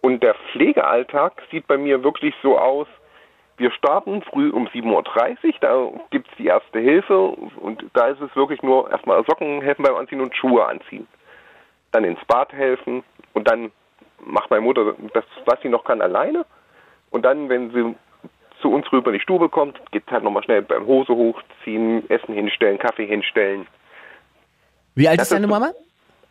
Und 0.02 0.24
der 0.24 0.36
Pflegealltag 0.52 1.42
sieht 1.52 1.68
bei 1.68 1.78
mir 1.78 2.04
wirklich 2.04 2.34
so 2.42 2.58
aus, 2.58 2.88
wir 3.60 3.72
starten 3.72 4.22
früh 4.24 4.50
um 4.50 4.68
7.30 4.68 5.46
Uhr, 5.46 5.54
da 5.62 5.92
gibt's 6.10 6.32
die 6.38 6.48
erste 6.48 6.80
Hilfe 6.80 7.18
und 7.18 7.84
da 7.94 8.08
ist 8.08 8.22
es 8.22 8.36
wirklich 8.36 8.62
nur 8.64 8.90
erstmal 8.90 9.24
Socken 9.26 9.62
helfen 9.62 9.84
beim 9.84 9.96
Anziehen 9.96 10.22
und 10.22 10.36
Schuhe 10.36 10.66
anziehen. 10.66 11.08
Dann 11.92 12.04
ins 12.04 12.24
Bad 12.28 12.54
helfen 12.54 13.04
und 13.34 13.48
dann 13.48 13.72
macht 14.26 14.50
meine 14.50 14.62
Mutter 14.62 14.96
das, 15.14 15.26
was 15.46 15.62
sie 15.62 15.70
noch 15.70 15.84
kann, 15.84 16.02
alleine. 16.02 16.46
Und 17.12 17.24
dann, 17.24 17.50
wenn 17.50 17.72
sie 17.72 17.96
zu 18.62 18.72
uns 18.72 18.92
rüber 18.92 19.12
in 19.12 19.18
die 19.18 19.24
Stube 19.24 19.50
kommt, 19.50 19.80
geht 19.92 20.10
halt 20.12 20.24
nochmal 20.24 20.44
schnell 20.44 20.62
beim 20.62 20.86
Hose 20.86 21.14
hochziehen, 21.14 22.10
Essen 22.10 22.34
hinstellen, 22.34 22.78
Kaffee 22.78 23.06
hinstellen. 23.06 23.68
Wie 24.96 25.08
alt 25.08 25.20
Das 25.20 25.28
ist 25.28 25.34
deine 25.34 25.48
Mama? 25.48 25.72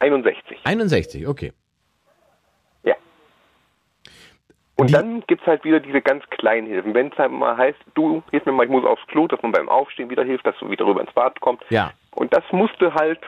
61. 0.01 0.61
61, 0.65 1.27
okay. 1.27 1.53
Ja. 2.85 2.95
Und 4.81 4.95
dann 4.95 5.25
gibt's 5.27 5.45
halt 5.45 5.65
wieder 5.65 5.81
diese 5.81 6.01
ganz 6.01 6.23
kleinen 6.31 6.69
Hilfen. 6.69 6.95
Wenn 6.95 7.09
es 7.09 7.19
halt 7.19 7.33
mal 7.33 7.57
heißt, 7.57 7.79
du, 7.95 8.23
hilf 8.31 8.47
mir 8.47 8.53
mal, 8.53 8.65
ich 8.65 8.71
muss 8.71 8.85
aufs 8.85 9.05
Klo, 9.09 9.27
dass 9.27 9.43
man 9.43 9.51
beim 9.51 9.69
Aufstehen 9.69 10.09
wieder 10.09 10.23
hilft, 10.23 10.47
dass 10.47 10.57
du 10.61 10.71
wieder 10.71 10.87
rüber 10.87 11.01
ins 11.01 11.13
Bad 11.13 11.41
kommst. 11.41 11.65
Ja. 11.69 11.93
Und 12.15 12.33
das 12.33 12.45
musste 12.53 12.95
halt, 12.95 13.19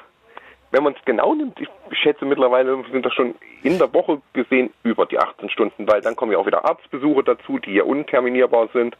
wenn 0.70 0.84
man 0.84 0.94
es 0.94 1.04
genau 1.04 1.34
nimmt, 1.34 1.60
ich 1.60 1.68
schätze 1.98 2.24
mittlerweile 2.24 2.80
sind 2.92 3.04
das 3.04 3.12
schon 3.14 3.34
in 3.64 3.78
der 3.78 3.92
Woche 3.92 4.22
gesehen 4.32 4.70
über 4.84 5.06
die 5.06 5.18
18 5.18 5.50
Stunden, 5.50 5.88
weil 5.88 6.00
dann 6.00 6.14
kommen 6.14 6.30
ja 6.30 6.38
auch 6.38 6.46
wieder 6.46 6.64
Arztbesuche 6.64 7.24
dazu, 7.24 7.58
die 7.58 7.72
ja 7.72 7.82
unterminierbar 7.82 8.68
sind. 8.72 8.96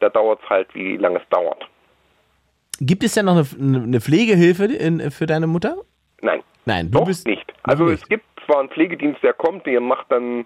Da 0.00 0.10
dauert 0.10 0.40
es 0.44 0.50
halt, 0.50 0.74
wie 0.74 0.98
lange 0.98 1.20
es 1.20 1.28
dauert. 1.30 1.66
Gibt 2.80 3.02
es 3.02 3.14
denn 3.14 3.24
noch 3.24 3.32
eine, 3.32 3.82
eine 3.82 4.00
Pflegehilfe 4.02 4.66
in, 4.66 5.10
für 5.10 5.24
deine 5.24 5.46
Mutter? 5.46 5.76
Nein. 6.20 6.42
Nein, 6.66 6.90
du 6.90 6.98
Doch 6.98 7.06
bist 7.06 7.26
nicht. 7.26 7.50
Also 7.62 7.88
es 7.88 8.06
gibt 8.06 8.26
zwar 8.44 8.60
einen 8.60 8.68
Pflegedienst, 8.68 9.22
der 9.22 9.32
kommt, 9.32 9.64
der 9.64 9.80
macht 9.80 10.12
dann 10.12 10.44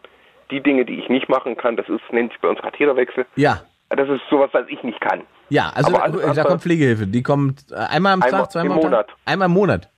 die 0.51 0.60
Dinge, 0.62 0.85
die 0.85 0.98
ich 1.01 1.09
nicht 1.09 1.28
machen 1.28 1.56
kann. 1.56 1.77
Das 1.77 1.89
ist, 1.89 2.01
nennt 2.10 2.32
sich 2.32 2.40
bei 2.40 2.48
uns 2.48 2.60
Katheterwechsel. 2.60 3.27
Ja. 3.36 3.62
Das 3.90 4.09
ist 4.09 4.23
sowas, 4.31 4.48
was 4.52 4.66
ich 4.69 4.82
nicht 4.82 5.01
kann. 5.01 5.23
Ja, 5.51 5.70
also 5.74 5.93
da, 5.93 5.98
alles 5.98 6.20
da 6.23 6.28
andere- 6.28 6.48
kommt 6.48 6.62
Pflegehilfe. 6.62 7.06
Die 7.06 7.23
kommt 7.23 7.70
äh, 7.70 7.74
einmal 7.74 8.14
am 8.14 8.23
Einmal 8.23 8.40
Tag, 8.43 8.52
zweimal 8.52 8.66
im 8.66 8.73
am 8.73 8.81
Tag? 8.81 8.90
Monat. 8.90 9.09
Einmal 9.27 9.47
im 9.47 9.52
Monat. 9.52 9.89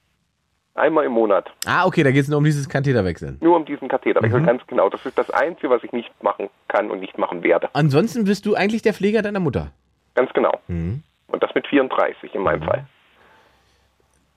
Einmal 0.77 1.05
im 1.05 1.12
Monat. 1.12 1.49
Ah, 1.66 1.87
okay, 1.87 2.03
da 2.03 2.11
geht 2.11 2.23
es 2.23 2.29
nur 2.29 2.39
um 2.39 2.45
dieses 2.45 2.69
Katheterwechseln. 2.69 3.39
Nur 3.41 3.55
um 3.55 3.65
diesen 3.65 3.87
Katheterwechsel, 3.87 4.41
Mhm. 4.41 4.47
ganz 4.47 4.66
genau. 4.66 4.89
Das 4.89 5.07
ist 5.07 5.16
das 5.16 5.31
Einzige, 5.31 5.71
was 5.71 5.85
ich 5.85 5.93
nicht 5.93 6.11
machen 6.25 6.51
kann 6.66 6.91
und 6.91 6.99
nicht 6.99 7.16
machen 7.16 7.45
werde. 7.45 7.69
Ansonsten 7.75 8.25
bist 8.25 8.45
du 8.47 8.57
eigentlich 8.57 8.83
der 8.83 8.93
Pfleger 8.95 9.23
deiner 9.23 9.39
Mutter. 9.39 9.71
Ganz 10.16 10.33
genau. 10.33 10.59
Mhm. 10.66 11.05
Und 11.29 11.43
das 11.45 11.55
mit 11.55 11.65
34 11.69 12.35
in 12.35 12.43
meinem 12.43 12.62
Fall. 12.65 12.87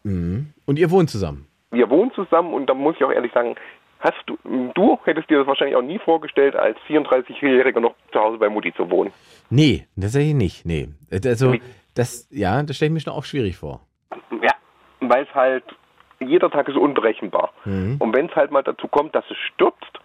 Mhm. 0.03 0.53
Und 0.65 0.77
ihr 0.79 0.91
wohnt 0.91 1.09
zusammen. 1.09 1.47
Wir 1.71 1.89
wohnen 1.89 2.11
zusammen 2.13 2.53
und 2.53 2.67
da 2.67 2.73
muss 2.75 2.95
ich 2.97 3.03
auch 3.03 3.11
ehrlich 3.11 3.33
sagen, 3.33 3.55
hast 4.07 4.23
du, 4.25 4.37
du 4.73 4.97
hättest 5.03 5.29
dir 5.29 5.39
das 5.39 5.47
wahrscheinlich 5.47 5.75
auch 5.75 5.81
nie 5.81 5.99
vorgestellt, 5.99 6.55
als 6.55 6.77
34-Jähriger 6.87 7.79
noch 7.79 7.95
zu 8.11 8.19
Hause 8.19 8.37
bei 8.37 8.49
Mutti 8.49 8.73
zu 8.73 8.89
wohnen. 8.89 9.11
Nee, 9.49 9.87
tatsächlich 9.99 10.33
nicht. 10.33 10.65
Nee. 10.65 10.89
Also, 11.11 11.55
das, 11.95 12.27
ja, 12.31 12.61
das 12.63 12.75
stelle 12.75 12.87
ich 12.87 12.93
mir 12.93 12.99
schon 12.99 13.13
auch 13.13 13.25
schwierig 13.25 13.57
vor. 13.57 13.81
Ja, 14.41 14.53
weil 14.99 15.23
es 15.23 15.35
halt, 15.35 15.63
jeder 16.19 16.49
Tag 16.49 16.67
ist 16.69 16.77
unberechenbar. 16.77 17.51
Mhm. 17.65 17.97
Und 17.99 18.15
wenn 18.15 18.27
es 18.27 18.35
halt 18.35 18.51
mal 18.51 18.63
dazu 18.63 18.87
kommt, 18.87 19.15
dass 19.15 19.25
es 19.29 19.37
stürzt, 19.37 19.99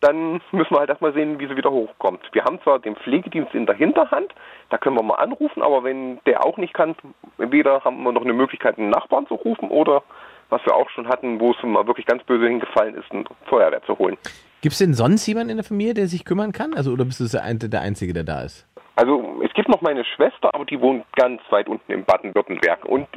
dann 0.00 0.40
müssen 0.52 0.70
wir 0.70 0.78
halt 0.78 0.88
erstmal 0.88 1.12
sehen, 1.12 1.38
wie 1.38 1.46
sie 1.46 1.56
wieder 1.56 1.70
hochkommt. 1.70 2.22
Wir 2.32 2.44
haben 2.44 2.60
zwar 2.62 2.78
den 2.78 2.96
Pflegedienst 2.96 3.54
in 3.54 3.66
der 3.66 3.74
Hinterhand, 3.74 4.34
da 4.70 4.78
können 4.78 4.96
wir 4.96 5.02
mal 5.02 5.16
anrufen, 5.16 5.62
aber 5.62 5.84
wenn 5.84 6.20
der 6.24 6.44
auch 6.44 6.56
nicht 6.56 6.72
kann, 6.72 6.96
entweder 7.36 7.84
haben 7.84 8.02
wir 8.02 8.12
noch 8.12 8.22
eine 8.22 8.32
Möglichkeit, 8.32 8.78
einen 8.78 8.88
Nachbarn 8.88 9.26
zu 9.26 9.34
rufen 9.34 9.68
oder 9.68 10.02
was 10.50 10.64
wir 10.66 10.74
auch 10.74 10.90
schon 10.90 11.08
hatten, 11.08 11.40
wo 11.40 11.52
es 11.52 11.56
mal 11.62 11.86
wirklich 11.86 12.06
ganz 12.06 12.22
böse 12.24 12.46
hingefallen 12.46 12.94
ist, 12.94 13.10
eine 13.10 13.24
Feuerwehr 13.46 13.82
zu 13.84 13.98
holen. 13.98 14.16
Gibt 14.60 14.72
es 14.72 14.78
denn 14.78 14.92
sonst 14.94 15.26
jemanden 15.26 15.50
in 15.50 15.56
der 15.56 15.64
Familie, 15.64 15.94
der 15.94 16.06
sich 16.06 16.24
kümmern 16.24 16.52
kann? 16.52 16.74
Also, 16.74 16.92
oder 16.92 17.04
bist 17.04 17.20
du 17.20 17.26
der 17.26 17.42
Ein- 17.42 17.58
Einzige, 17.72 18.12
der 18.12 18.24
da 18.24 18.42
ist? 18.42 18.66
Also 18.96 19.40
es 19.42 19.52
gibt 19.54 19.68
noch 19.68 19.80
meine 19.80 20.04
Schwester, 20.04 20.54
aber 20.54 20.66
die 20.66 20.78
wohnt 20.78 21.04
ganz 21.14 21.40
weit 21.48 21.68
unten 21.68 21.90
in 21.90 22.04
Baden-Württemberg 22.04 22.84
und 22.84 23.08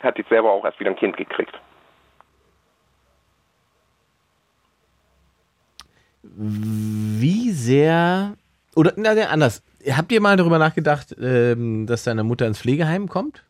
hat 0.00 0.16
jetzt 0.18 0.28
selber 0.28 0.52
auch 0.52 0.64
erst 0.64 0.78
wieder 0.78 0.90
ein 0.90 0.96
Kind 0.96 1.16
gekriegt. 1.16 1.58
Wie 6.22 7.50
sehr, 7.50 8.34
oder 8.76 8.92
na, 8.96 9.10
anders. 9.30 9.62
Habt 9.90 10.12
ihr 10.12 10.20
mal 10.20 10.36
darüber 10.36 10.58
nachgedacht, 10.58 11.14
ähm, 11.20 11.86
dass 11.86 12.04
deine 12.04 12.24
Mutter 12.24 12.46
ins 12.46 12.60
Pflegeheim 12.60 13.08
kommt? 13.08 13.44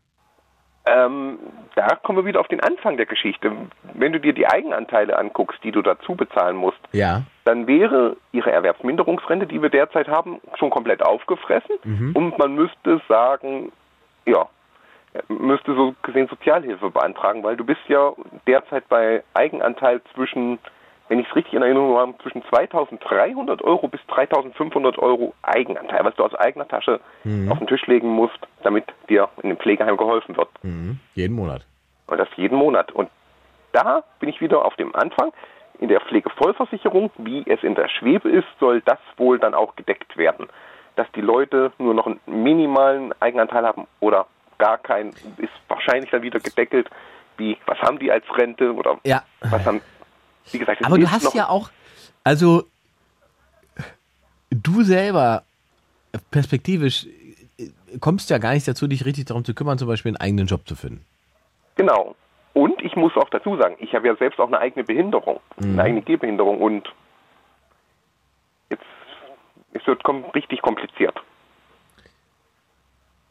Ähm, 0.86 1.38
da 1.74 1.96
kommen 1.96 2.18
wir 2.18 2.24
wieder 2.24 2.40
auf 2.40 2.48
den 2.48 2.60
Anfang 2.60 2.96
der 2.96 3.06
Geschichte. 3.06 3.52
Wenn 3.94 4.12
du 4.12 4.20
dir 4.20 4.32
die 4.32 4.46
Eigenanteile 4.46 5.18
anguckst, 5.18 5.62
die 5.64 5.72
du 5.72 5.82
dazu 5.82 6.14
bezahlen 6.14 6.56
musst, 6.56 6.78
Ja. 6.92 7.22
dann 7.44 7.66
wäre 7.66 8.16
ihre 8.32 8.52
Erwerbsminderungsrente, 8.52 9.46
die 9.46 9.60
wir 9.60 9.70
derzeit 9.70 10.08
haben, 10.08 10.40
schon 10.58 10.70
komplett 10.70 11.02
aufgefressen. 11.02 11.76
Mhm. 11.84 12.12
Und 12.14 12.38
man 12.38 12.54
müsste 12.54 13.00
sagen, 13.08 13.72
ja, 14.26 14.46
müsste 15.28 15.74
so 15.74 15.94
gesehen 16.02 16.28
Sozialhilfe 16.28 16.90
beantragen, 16.90 17.42
weil 17.42 17.56
du 17.56 17.64
bist 17.64 17.82
ja 17.88 18.12
derzeit 18.46 18.88
bei 18.88 19.22
Eigenanteil 19.34 20.00
zwischen, 20.14 20.58
wenn 21.08 21.18
ich 21.18 21.28
es 21.28 21.36
richtig 21.36 21.52
in 21.54 21.62
Erinnerung 21.62 21.96
habe, 21.98 22.14
zwischen 22.22 22.42
2300 22.48 23.62
Euro 23.62 23.88
bis 23.88 24.00
3500 24.08 24.98
Euro 24.98 25.34
Eigenanteil, 25.42 26.04
was 26.04 26.14
du 26.16 26.24
aus 26.24 26.34
eigener 26.34 26.66
Tasche 26.66 27.00
Mhm. 27.24 27.50
auf 27.52 27.58
den 27.58 27.66
Tisch 27.66 27.86
legen 27.86 28.08
musst, 28.08 28.38
damit 28.62 28.84
dir 29.08 29.28
in 29.42 29.50
dem 29.50 29.58
Pflegeheim 29.58 29.96
geholfen 29.96 30.36
wird. 30.36 30.48
Mhm. 30.62 30.98
Jeden 31.14 31.34
Monat. 31.36 31.66
Und 32.06 32.18
das 32.18 32.28
jeden 32.36 32.56
Monat. 32.58 32.90
Und 32.92 33.10
da 33.72 34.02
bin 34.20 34.28
ich 34.28 34.40
wieder 34.40 34.64
auf 34.64 34.74
dem 34.76 34.94
Anfang. 34.94 35.32
In 35.80 35.88
der 35.88 36.00
Pflegevollversicherung, 36.00 37.10
wie 37.18 37.42
es 37.46 37.62
in 37.62 37.74
der 37.74 37.88
Schwebe 37.88 38.30
ist, 38.30 38.46
soll 38.60 38.80
das 38.82 38.98
wohl 39.16 39.38
dann 39.38 39.54
auch 39.54 39.74
gedeckt 39.76 40.16
werden. 40.16 40.48
Dass 40.96 41.10
die 41.12 41.20
Leute 41.20 41.72
nur 41.78 41.94
noch 41.94 42.06
einen 42.06 42.20
minimalen 42.26 43.12
Eigenanteil 43.20 43.66
haben 43.66 43.86
oder 44.00 44.26
gar 44.58 44.78
keinen, 44.78 45.10
ist 45.38 45.50
wahrscheinlich 45.68 46.10
dann 46.10 46.22
wieder 46.22 46.38
gedeckelt. 46.38 46.88
Wie, 47.36 47.56
was 47.66 47.76
haben 47.82 47.98
die 47.98 48.12
als 48.12 48.24
Rente 48.38 48.72
oder 48.72 48.98
Ja. 49.04 49.24
was 49.50 49.66
haben, 49.66 49.80
wie 50.52 50.58
gesagt, 50.58 50.80
es 50.80 50.86
Aber 50.86 50.98
du 50.98 51.10
hast 51.10 51.24
noch, 51.24 51.34
ja 51.34 51.48
auch, 51.48 51.70
also 52.22 52.64
du 54.50 54.82
selber 54.82 55.42
perspektivisch 56.30 57.06
äh, 57.58 57.68
kommst 58.00 58.30
ja 58.30 58.38
gar 58.38 58.54
nicht 58.54 58.66
dazu, 58.68 58.86
dich 58.86 59.04
richtig 59.04 59.26
darum 59.26 59.44
zu 59.44 59.54
kümmern, 59.54 59.78
zum 59.78 59.88
Beispiel 59.88 60.10
einen 60.10 60.16
eigenen 60.20 60.46
Job 60.46 60.66
zu 60.66 60.76
finden. 60.76 61.04
Genau. 61.76 62.14
Und 62.52 62.80
ich 62.82 62.94
muss 62.94 63.16
auch 63.16 63.28
dazu 63.30 63.56
sagen, 63.56 63.76
ich 63.80 63.94
habe 63.94 64.06
ja 64.06 64.14
selbst 64.16 64.38
auch 64.38 64.46
eine 64.46 64.60
eigene 64.60 64.84
Behinderung, 64.84 65.40
Mhm. 65.56 65.72
eine 65.72 65.82
eigene 65.82 66.02
Gehbehinderung 66.02 66.60
und 66.60 66.88
jetzt 68.70 68.84
es 69.72 69.84
wird 69.86 70.04
kom 70.04 70.24
richtig 70.26 70.62
kompliziert. 70.62 71.20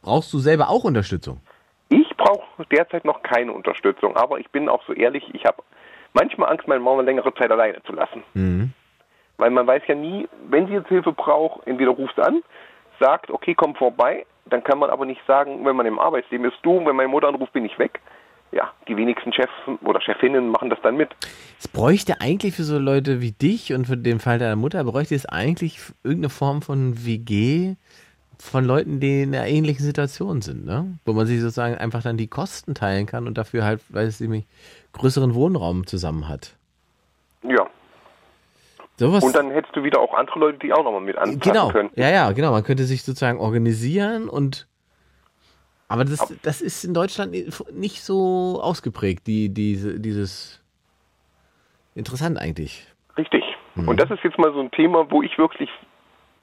Brauchst 0.02 0.30
du 0.34 0.38
selber 0.38 0.68
auch 0.68 0.84
Unterstützung? 0.84 1.40
Ich 1.88 2.14
brauche 2.18 2.66
derzeit 2.66 3.06
noch 3.06 3.22
keine 3.22 3.52
Unterstützung, 3.52 4.14
aber 4.16 4.38
ich 4.38 4.50
bin 4.50 4.68
auch 4.68 4.82
so 4.86 4.92
ehrlich, 4.92 5.24
ich 5.32 5.46
habe 5.46 5.62
manchmal 6.14 6.50
Angst, 6.50 6.66
meine 6.66 6.80
Mama 6.80 7.02
längere 7.02 7.34
Zeit 7.34 7.50
alleine 7.50 7.82
zu 7.82 7.92
lassen. 7.92 8.22
Mhm. 8.32 8.72
Weil 9.36 9.50
man 9.50 9.66
weiß 9.66 9.82
ja 9.86 9.94
nie, 9.94 10.28
wenn 10.48 10.66
sie 10.66 10.74
jetzt 10.74 10.88
Hilfe 10.88 11.12
braucht, 11.12 11.66
entweder 11.66 11.90
ruft 11.90 12.14
sie 12.16 12.22
an, 12.22 12.42
sagt, 13.00 13.30
okay, 13.30 13.54
komm 13.54 13.74
vorbei, 13.74 14.24
dann 14.46 14.62
kann 14.62 14.78
man 14.78 14.90
aber 14.90 15.04
nicht 15.04 15.20
sagen, 15.26 15.64
wenn 15.64 15.76
man 15.76 15.86
im 15.86 15.98
Arbeitsleben 15.98 16.46
ist, 16.46 16.58
du, 16.62 16.84
wenn 16.84 16.96
meine 16.96 17.08
Mutter 17.08 17.28
anruft, 17.28 17.52
bin 17.52 17.64
ich 17.64 17.78
weg. 17.78 18.00
Ja, 18.52 18.72
die 18.86 18.96
wenigsten 18.96 19.32
Chefs 19.32 19.52
oder 19.82 20.00
Chefinnen 20.00 20.48
machen 20.48 20.70
das 20.70 20.78
dann 20.82 20.96
mit. 20.96 21.10
Es 21.58 21.66
bräuchte 21.66 22.20
eigentlich 22.20 22.54
für 22.54 22.62
so 22.62 22.78
Leute 22.78 23.20
wie 23.20 23.32
dich 23.32 23.72
und 23.72 23.86
für 23.86 23.96
den 23.96 24.20
Fall 24.20 24.38
deiner 24.38 24.54
Mutter, 24.54 24.84
bräuchte 24.84 25.16
es 25.16 25.26
eigentlich 25.26 25.80
irgendeine 26.04 26.28
Form 26.28 26.62
von 26.62 27.04
WG 27.04 27.74
von 28.38 28.64
Leuten, 28.64 29.00
die 29.00 29.22
in 29.22 29.34
einer 29.34 29.46
ähnlichen 29.46 29.84
Situation 29.84 30.42
sind, 30.42 30.66
ne? 30.66 30.98
Wo 31.04 31.12
man 31.12 31.26
sich 31.26 31.40
sozusagen 31.40 31.76
einfach 31.76 32.02
dann 32.02 32.16
die 32.16 32.26
Kosten 32.26 32.74
teilen 32.74 33.06
kann 33.06 33.26
und 33.26 33.38
dafür 33.38 33.64
halt, 33.64 33.80
weil 33.88 34.06
es 34.06 34.20
nämlich 34.20 34.44
größeren 34.94 35.34
Wohnraum 35.34 35.86
zusammen 35.86 36.28
hat. 36.28 36.56
Ja. 37.42 37.66
Sowas. 38.96 39.24
Und 39.24 39.34
dann 39.34 39.50
hättest 39.50 39.74
du 39.74 39.82
wieder 39.82 40.00
auch 40.00 40.14
andere 40.14 40.38
Leute, 40.38 40.58
die 40.58 40.72
auch 40.72 40.84
nochmal 40.84 41.00
mit 41.00 41.16
anpassen 41.16 41.40
genau. 41.40 41.68
können. 41.68 41.90
Ja, 41.96 42.10
ja, 42.10 42.32
genau. 42.32 42.52
Man 42.52 42.62
könnte 42.62 42.84
sich 42.84 43.02
sozusagen 43.02 43.40
organisieren 43.40 44.28
und 44.28 44.68
aber 45.88 46.04
das, 46.04 46.34
das 46.42 46.62
ist 46.62 46.84
in 46.84 46.94
Deutschland 46.94 47.32
nicht 47.72 48.02
so 48.02 48.58
ausgeprägt, 48.62 49.26
die, 49.26 49.52
diese, 49.52 50.00
dieses 50.00 50.62
interessant 51.94 52.38
eigentlich. 52.38 52.86
Richtig. 53.16 53.44
Mhm. 53.74 53.88
Und 53.88 54.00
das 54.00 54.10
ist 54.10 54.24
jetzt 54.24 54.38
mal 54.38 54.52
so 54.52 54.60
ein 54.60 54.70
Thema, 54.70 55.10
wo 55.10 55.22
ich 55.22 55.36
wirklich 55.38 55.70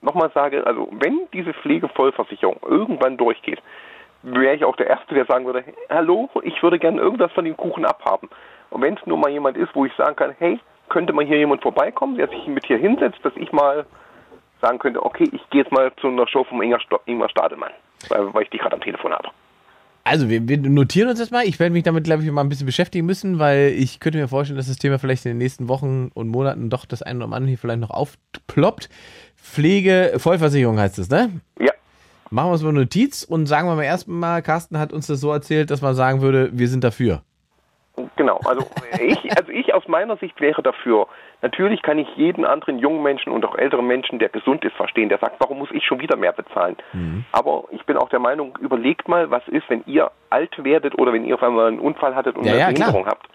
nochmal 0.01 0.31
sage, 0.33 0.65
also 0.65 0.87
wenn 0.91 1.27
diese 1.33 1.53
Pflegevollversicherung 1.53 2.57
irgendwann 2.67 3.17
durchgeht, 3.17 3.61
wäre 4.23 4.55
ich 4.55 4.63
auch 4.63 4.75
der 4.75 4.87
Erste, 4.87 5.15
der 5.15 5.25
sagen 5.25 5.45
würde, 5.45 5.63
hallo, 5.89 6.29
ich 6.43 6.61
würde 6.61 6.79
gerne 6.79 7.01
irgendwas 7.01 7.31
von 7.31 7.45
dem 7.45 7.57
Kuchen 7.57 7.85
abhaben. 7.85 8.29
Und 8.69 8.81
wenn 8.81 8.95
es 8.95 9.05
nur 9.05 9.17
mal 9.17 9.29
jemand 9.29 9.57
ist, 9.57 9.73
wo 9.73 9.85
ich 9.85 9.93
sagen 9.95 10.15
kann, 10.15 10.35
hey, 10.39 10.59
könnte 10.89 11.13
mal 11.13 11.25
hier 11.25 11.37
jemand 11.37 11.61
vorbeikommen, 11.61 12.17
der 12.17 12.27
sich 12.27 12.47
mit 12.47 12.65
hier 12.65 12.77
hinsetzt, 12.77 13.19
dass 13.23 13.33
ich 13.35 13.51
mal 13.51 13.85
sagen 14.61 14.79
könnte, 14.79 15.03
okay, 15.03 15.27
ich 15.31 15.49
gehe 15.49 15.63
jetzt 15.63 15.71
mal 15.71 15.91
zu 15.99 16.07
einer 16.07 16.27
Show 16.27 16.43
vom 16.43 16.61
Ingmar, 16.61 16.79
Sto 16.79 16.99
Ingmar 17.05 17.29
Stadelmann, 17.29 17.71
weil, 18.09 18.33
weil 18.33 18.43
ich 18.43 18.49
die 18.49 18.57
gerade 18.57 18.75
am 18.75 18.81
Telefon 18.81 19.11
habe. 19.11 19.29
Also 20.03 20.29
wir, 20.29 20.47
wir 20.47 20.57
notieren 20.57 21.09
uns 21.09 21.19
das 21.19 21.29
mal. 21.29 21.45
Ich 21.45 21.59
werde 21.59 21.73
mich 21.73 21.83
damit, 21.83 22.05
glaube 22.05 22.23
ich, 22.23 22.31
mal 22.31 22.41
ein 22.41 22.49
bisschen 22.49 22.65
beschäftigen 22.65 23.05
müssen, 23.05 23.37
weil 23.37 23.73
ich 23.77 23.99
könnte 23.99 24.17
mir 24.17 24.27
vorstellen, 24.27 24.57
dass 24.57 24.67
das 24.67 24.77
Thema 24.77 24.97
vielleicht 24.97 25.25
in 25.25 25.31
den 25.31 25.37
nächsten 25.37 25.67
Wochen 25.67 26.09
und 26.13 26.27
Monaten 26.27 26.69
doch 26.69 26.85
das 26.85 27.03
eine 27.03 27.23
oder 27.23 27.35
andere 27.35 27.49
hier 27.49 27.57
vielleicht 27.57 27.81
noch 27.81 27.91
aufploppt. 27.91 28.89
Pflege, 29.35 30.13
Vollversicherung 30.17 30.79
heißt 30.79 30.97
es, 30.97 31.09
ne? 31.09 31.29
Ja. 31.59 31.71
Machen 32.31 32.47
wir 32.47 32.53
uns 32.53 32.63
mal 32.63 32.69
eine 32.69 32.79
Notiz 32.79 33.23
und 33.23 33.45
sagen 33.45 33.67
wir 33.67 33.75
mal 33.75 33.83
erstmal, 33.83 34.41
Carsten 34.41 34.79
hat 34.79 34.93
uns 34.93 35.05
das 35.05 35.19
so 35.19 35.31
erzählt, 35.31 35.69
dass 35.69 35.81
man 35.81 35.93
sagen 35.95 36.21
würde, 36.21 36.49
wir 36.53 36.69
sind 36.69 36.83
dafür. 36.83 37.23
Genau, 38.15 38.39
also 38.45 38.65
ich, 38.99 39.37
also 39.37 39.51
ich 39.51 39.73
aus 39.73 39.85
meiner 39.89 40.15
Sicht 40.15 40.39
wäre 40.39 40.63
dafür. 40.63 41.07
Natürlich 41.41 41.81
kann 41.81 41.97
ich 41.97 42.07
jeden 42.15 42.45
anderen 42.45 42.79
jungen 42.79 43.03
Menschen 43.03 43.33
und 43.33 43.43
auch 43.43 43.57
älteren 43.57 43.85
Menschen, 43.85 44.17
der 44.17 44.29
gesund 44.29 44.63
ist, 44.63 44.75
verstehen, 44.77 45.09
der 45.09 45.17
sagt, 45.17 45.35
warum 45.39 45.59
muss 45.59 45.69
ich 45.73 45.83
schon 45.85 45.99
wieder 45.99 46.15
mehr 46.15 46.31
bezahlen? 46.31 46.77
Mhm. 46.93 47.25
Aber 47.33 47.65
ich 47.71 47.85
bin 47.85 47.97
auch 47.97 48.07
der 48.07 48.19
Meinung, 48.19 48.57
überlegt 48.61 49.09
mal, 49.09 49.29
was 49.29 49.45
ist, 49.47 49.69
wenn 49.69 49.83
ihr 49.85 50.09
alt 50.29 50.63
werdet 50.63 50.97
oder 50.97 51.11
wenn 51.11 51.25
ihr 51.25 51.35
auf 51.35 51.43
einmal 51.43 51.67
einen 51.67 51.79
Unfall 51.79 52.15
hattet 52.15 52.37
und 52.37 52.45
Ja, 52.45 52.53
eine 52.53 52.59
ja, 52.61 52.71
klar. 52.71 52.91
Behinderung 52.91 53.07
habt. 53.07 53.27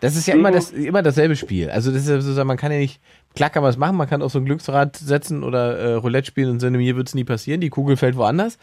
Das 0.00 0.16
ist 0.16 0.26
ja 0.26 0.34
immer, 0.34 0.50
das, 0.50 0.72
immer 0.72 1.00
dasselbe 1.02 1.36
Spiel. 1.36 1.70
Also 1.70 1.92
das 1.92 2.02
ist 2.02 2.08
ja 2.08 2.20
sozusagen, 2.20 2.48
man 2.48 2.56
kann 2.56 2.72
ja 2.72 2.78
nicht, 2.78 3.00
klar 3.34 3.50
kann 3.50 3.62
man 3.62 3.70
es 3.70 3.76
machen, 3.76 3.96
man 3.96 4.08
kann 4.08 4.22
auf 4.22 4.32
so 4.32 4.38
ein 4.38 4.44
Glücksrad 4.44 4.96
setzen 4.96 5.42
oder 5.42 5.78
äh, 5.78 5.94
Roulette 5.94 6.26
spielen 6.26 6.50
und 6.50 6.60
sagen, 6.60 6.76
mir 6.76 6.96
wird 6.96 7.08
es 7.08 7.14
nie 7.14 7.24
passieren, 7.24 7.60
die 7.60 7.70
Kugel 7.70 7.96
fällt 7.96 8.16
woanders. 8.16 8.58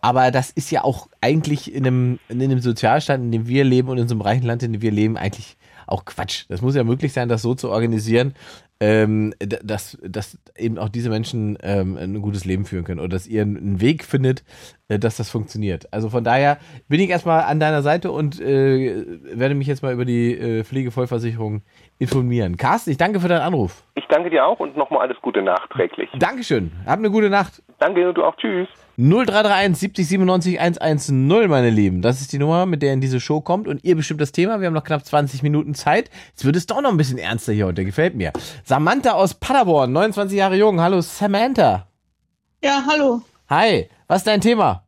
Aber 0.00 0.30
das 0.30 0.50
ist 0.50 0.70
ja 0.70 0.84
auch 0.84 1.08
eigentlich 1.20 1.72
in 1.72 1.86
einem, 1.86 2.18
in 2.28 2.42
einem 2.42 2.60
Sozialstaat, 2.60 3.20
in 3.20 3.32
dem 3.32 3.48
wir 3.48 3.64
leben 3.64 3.88
und 3.88 3.98
in 3.98 4.08
so 4.08 4.14
einem 4.14 4.22
reichen 4.22 4.46
Land, 4.46 4.62
in 4.62 4.72
dem 4.72 4.82
wir 4.82 4.92
leben, 4.92 5.16
eigentlich 5.16 5.56
auch 5.86 6.04
Quatsch. 6.04 6.44
Das 6.48 6.62
muss 6.62 6.74
ja 6.74 6.84
möglich 6.84 7.12
sein, 7.12 7.28
das 7.28 7.42
so 7.42 7.54
zu 7.54 7.70
organisieren, 7.70 8.34
ähm, 8.82 9.32
dass, 9.38 9.96
dass 10.02 10.36
eben 10.56 10.76
auch 10.76 10.88
diese 10.88 11.08
Menschen 11.08 11.56
ähm, 11.62 11.96
ein 11.96 12.20
gutes 12.20 12.44
Leben 12.44 12.64
führen 12.64 12.82
können 12.82 12.98
oder 12.98 13.10
dass 13.10 13.28
ihr 13.28 13.42
einen 13.42 13.80
Weg 13.80 14.02
findet, 14.02 14.42
äh, 14.88 14.98
dass 14.98 15.16
das 15.16 15.30
funktioniert. 15.30 15.86
Also 15.92 16.10
von 16.10 16.24
daher 16.24 16.58
bin 16.88 16.98
ich 16.98 17.08
erstmal 17.08 17.44
an 17.44 17.60
deiner 17.60 17.82
Seite 17.82 18.10
und 18.10 18.40
äh, 18.40 19.04
werde 19.22 19.54
mich 19.54 19.68
jetzt 19.68 19.84
mal 19.84 19.92
über 19.92 20.04
die 20.04 20.36
äh, 20.36 20.64
Pflegevollversicherung 20.64 21.62
informieren. 22.00 22.56
Carsten, 22.56 22.90
ich 22.90 22.96
danke 22.96 23.20
für 23.20 23.28
deinen 23.28 23.42
Anruf. 23.42 23.84
Ich 23.94 24.06
danke 24.08 24.30
dir 24.30 24.44
auch 24.44 24.58
und 24.58 24.76
nochmal 24.76 25.02
alles 25.02 25.16
Gute 25.22 25.42
nachträglich. 25.42 26.10
Dankeschön. 26.18 26.72
Hab 26.84 26.98
eine 26.98 27.10
gute 27.12 27.30
Nacht. 27.30 27.62
Danke, 27.78 28.12
du 28.12 28.24
auch. 28.24 28.34
Tschüss. 28.34 28.68
0331 28.98 29.76
70 29.78 30.06
97 30.08 30.60
110, 30.60 31.48
meine 31.48 31.70
Lieben. 31.70 32.02
Das 32.02 32.20
ist 32.20 32.32
die 32.32 32.38
Nummer, 32.38 32.66
mit 32.66 32.82
der 32.82 32.92
in 32.92 33.00
diese 33.00 33.20
Show 33.20 33.40
kommt 33.40 33.66
und 33.68 33.82
ihr 33.84 33.96
bestimmt 33.96 34.20
das 34.20 34.32
Thema. 34.32 34.60
Wir 34.60 34.66
haben 34.66 34.74
noch 34.74 34.84
knapp 34.84 35.04
20 35.04 35.42
Minuten 35.42 35.74
Zeit. 35.74 36.10
Jetzt 36.30 36.44
wird 36.44 36.56
es 36.56 36.66
doch 36.66 36.80
noch 36.82 36.90
ein 36.90 36.96
bisschen 36.98 37.18
ernster 37.18 37.52
hier 37.52 37.66
heute. 37.66 37.84
Gefällt 37.84 38.14
mir. 38.14 38.32
Samantha 38.64 39.12
aus 39.12 39.34
Paderborn, 39.34 39.92
29 39.92 40.36
Jahre 40.36 40.56
jung. 40.56 40.80
Hallo 40.80 41.00
Samantha. 41.00 41.88
Ja, 42.62 42.84
hallo. 42.86 43.22
Hi. 43.48 43.88
Was 44.08 44.18
ist 44.18 44.26
dein 44.26 44.40
Thema? 44.40 44.86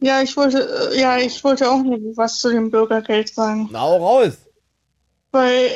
Ja, 0.00 0.20
ich 0.22 0.36
wollte, 0.36 0.90
äh, 0.92 1.00
ja, 1.00 1.18
ich 1.18 1.42
wollte 1.42 1.70
auch 1.70 1.82
noch 1.82 1.98
was 2.16 2.38
zu 2.38 2.50
dem 2.50 2.70
Bürgergeld 2.70 3.34
sagen. 3.34 3.70
Hau 3.74 3.96
raus. 3.96 4.36
Weil, 5.32 5.70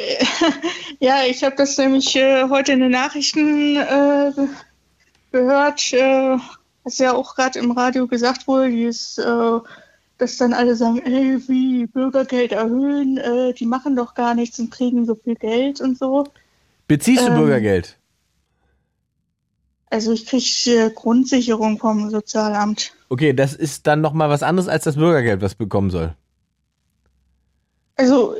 ja, 1.01 1.23
ich 1.29 1.43
habe 1.43 1.57
das 1.57 1.77
nämlich 1.77 2.15
äh, 2.15 2.49
heute 2.49 2.73
in 2.73 2.81
den 2.81 2.91
Nachrichten 2.93 3.77
äh, 3.77 4.33
ge- 4.35 4.49
gehört, 5.33 5.93
äh, 5.93 6.37
was 6.85 6.99
ja 6.99 7.15
auch 7.15 7.35
gerade 7.35 7.59
im 7.59 7.71
Radio 7.73 8.07
gesagt 8.07 8.47
wurde, 8.47 8.71
dieses, 8.71 9.19
äh, 9.19 9.59
dass 10.19 10.37
dann 10.37 10.53
alle 10.53 10.75
sagen, 10.75 11.01
ey, 11.05 11.49
wie 11.49 11.87
Bürgergeld 11.87 12.53
erhöhen, 12.53 13.19
äh, 13.19 13.53
die 13.55 13.67
machen 13.67 13.97
doch 13.97 14.15
gar 14.15 14.35
nichts 14.35 14.59
und 14.59 14.71
kriegen 14.71 15.07
so 15.07 15.15
viel 15.15 15.37
Geld 15.37 15.81
und 15.81 15.99
so. 15.99 16.27
Beziehst 16.89 17.23
du 17.23 17.29
Ähm, 17.29 17.37
Bürgergeld? 17.37 17.97
Also 19.91 20.13
ich 20.13 20.27
kriege 20.27 20.87
äh, 20.87 20.91
Grundsicherung 20.91 21.79
vom 21.79 22.11
Sozialamt. 22.11 22.93
Okay, 23.09 23.33
das 23.33 23.55
ist 23.55 23.87
dann 23.87 24.01
nochmal 24.01 24.29
was 24.29 24.43
anderes 24.43 24.69
als 24.69 24.85
das 24.85 24.97
Bürgergeld, 24.97 25.41
was 25.41 25.55
bekommen 25.55 25.91
soll. 25.91 26.15
Also, 27.97 28.37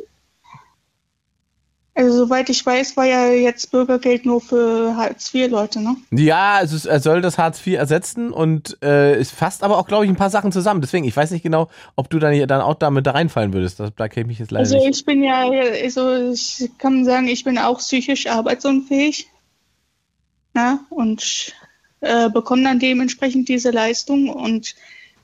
also 1.99 2.17
soweit 2.17 2.49
ich 2.49 2.65
weiß, 2.65 2.97
war 2.97 3.07
ja 3.07 3.27
jetzt 3.33 3.73
Bürgergeld 3.73 4.25
nur 4.25 4.41
für 4.41 4.95
Hartz-IV-Leute, 4.95 5.81
ne? 5.81 5.97
Ja, 6.13 6.55
also 6.55 6.89
er 6.89 7.01
soll 7.01 7.21
das 7.23 7.39
Hartz 7.39 7.67
IV 7.67 7.77
ersetzen 7.77 8.31
und 8.31 8.81
äh, 8.85 9.17
es 9.17 9.33
fasst 9.33 9.65
aber 9.65 9.79
auch, 9.79 9.89
glaube 9.89 10.05
ich, 10.05 10.11
ein 10.11 10.15
paar 10.15 10.31
Sachen 10.31 10.53
zusammen. 10.53 10.81
Deswegen, 10.81 11.05
ich 11.05 11.17
weiß 11.17 11.33
nicht 11.33 11.43
genau, 11.43 11.69
ob 11.97 12.09
du 12.09 12.21
dann, 12.21 12.39
dann 12.47 12.61
auch 12.61 12.77
damit 12.77 13.05
da 13.05 13.11
reinfallen 13.11 13.53
würdest. 13.53 13.81
Da, 13.81 13.91
da 13.91 14.07
kenne 14.07 14.31
ich 14.31 14.39
jetzt 14.39 14.53
leider 14.53 14.61
Also 14.61 14.77
nicht. 14.77 15.01
ich 15.01 15.05
bin 15.05 15.25
ja, 15.25 15.51
also 15.83 16.31
ich 16.31 16.71
kann 16.79 17.05
sagen, 17.05 17.27
ich 17.27 17.43
bin 17.43 17.59
auch 17.59 17.79
psychisch 17.79 18.29
arbeitsunfähig. 18.29 19.27
Ja, 20.55 20.79
und 20.91 21.53
äh, 21.99 22.31
bekomme 22.31 22.63
dann 22.63 22.79
dementsprechend 22.79 23.49
diese 23.49 23.73
Leistung. 23.73 24.29
Und 24.29 24.77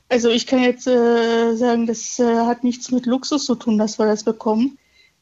also 0.09 0.29
ich 0.29 0.45
kann 0.45 0.61
jetzt 0.61 0.87
äh, 0.87 1.55
sagen, 1.55 1.87
das 1.87 2.19
äh, 2.19 2.35
hat 2.45 2.65
nichts 2.65 2.91
mit 2.91 3.05
Luxus 3.05 3.45
zu 3.45 3.55
tun, 3.55 3.77
dass 3.77 3.97
wir 3.97 4.07
das 4.07 4.25
bekommen. 4.25 4.77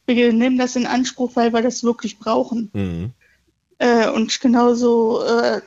Wir 0.06 0.34
nehmen 0.34 0.58
das 0.58 0.76
in 0.76 0.86
Anspruch, 0.86 1.32
weil 1.36 1.54
wir 1.54 1.62
das 1.62 1.84
wirklich 1.84 2.20
brauchen. 2.20 2.70
Mhm. 2.74 3.12
Äh, 3.78 4.10
und 4.10 4.40
genauso 4.40 5.24
äh, 5.24 5.62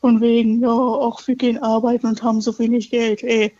von 0.00 0.20
wegen, 0.20 0.60
ja, 0.60 0.70
auch 0.70 1.26
wir 1.26 1.34
gehen 1.34 1.62
arbeiten 1.62 2.06
und 2.06 2.22
haben 2.22 2.40
so 2.40 2.58
wenig 2.58 2.90
Geld. 2.90 3.22
Ey. 3.22 3.52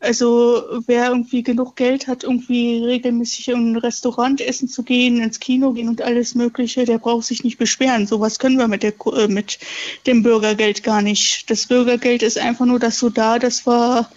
Also 0.00 0.64
wer 0.86 1.10
irgendwie 1.10 1.44
genug 1.44 1.76
Geld 1.76 2.08
hat, 2.08 2.24
irgendwie 2.24 2.82
regelmäßig 2.82 3.48
in 3.48 3.72
ein 3.72 3.76
Restaurant 3.76 4.40
essen 4.40 4.66
zu 4.66 4.82
gehen, 4.82 5.22
ins 5.22 5.38
Kino 5.38 5.72
gehen 5.72 5.88
und 5.88 6.02
alles 6.02 6.34
Mögliche, 6.34 6.84
der 6.84 6.98
braucht 6.98 7.24
sich 7.24 7.44
nicht 7.44 7.56
beschweren. 7.56 8.08
Sowas 8.08 8.40
können 8.40 8.56
wir 8.56 8.66
mit, 8.66 8.82
der, 8.82 8.94
äh, 9.14 9.28
mit 9.28 9.60
dem 10.08 10.24
Bürgergeld 10.24 10.82
gar 10.82 11.02
nicht. 11.02 11.48
Das 11.50 11.66
Bürgergeld 11.66 12.24
ist 12.24 12.36
einfach 12.36 12.66
nur 12.66 12.80
dazu 12.80 13.10
da, 13.10 13.38
dass 13.38 13.64
wir 13.64 14.08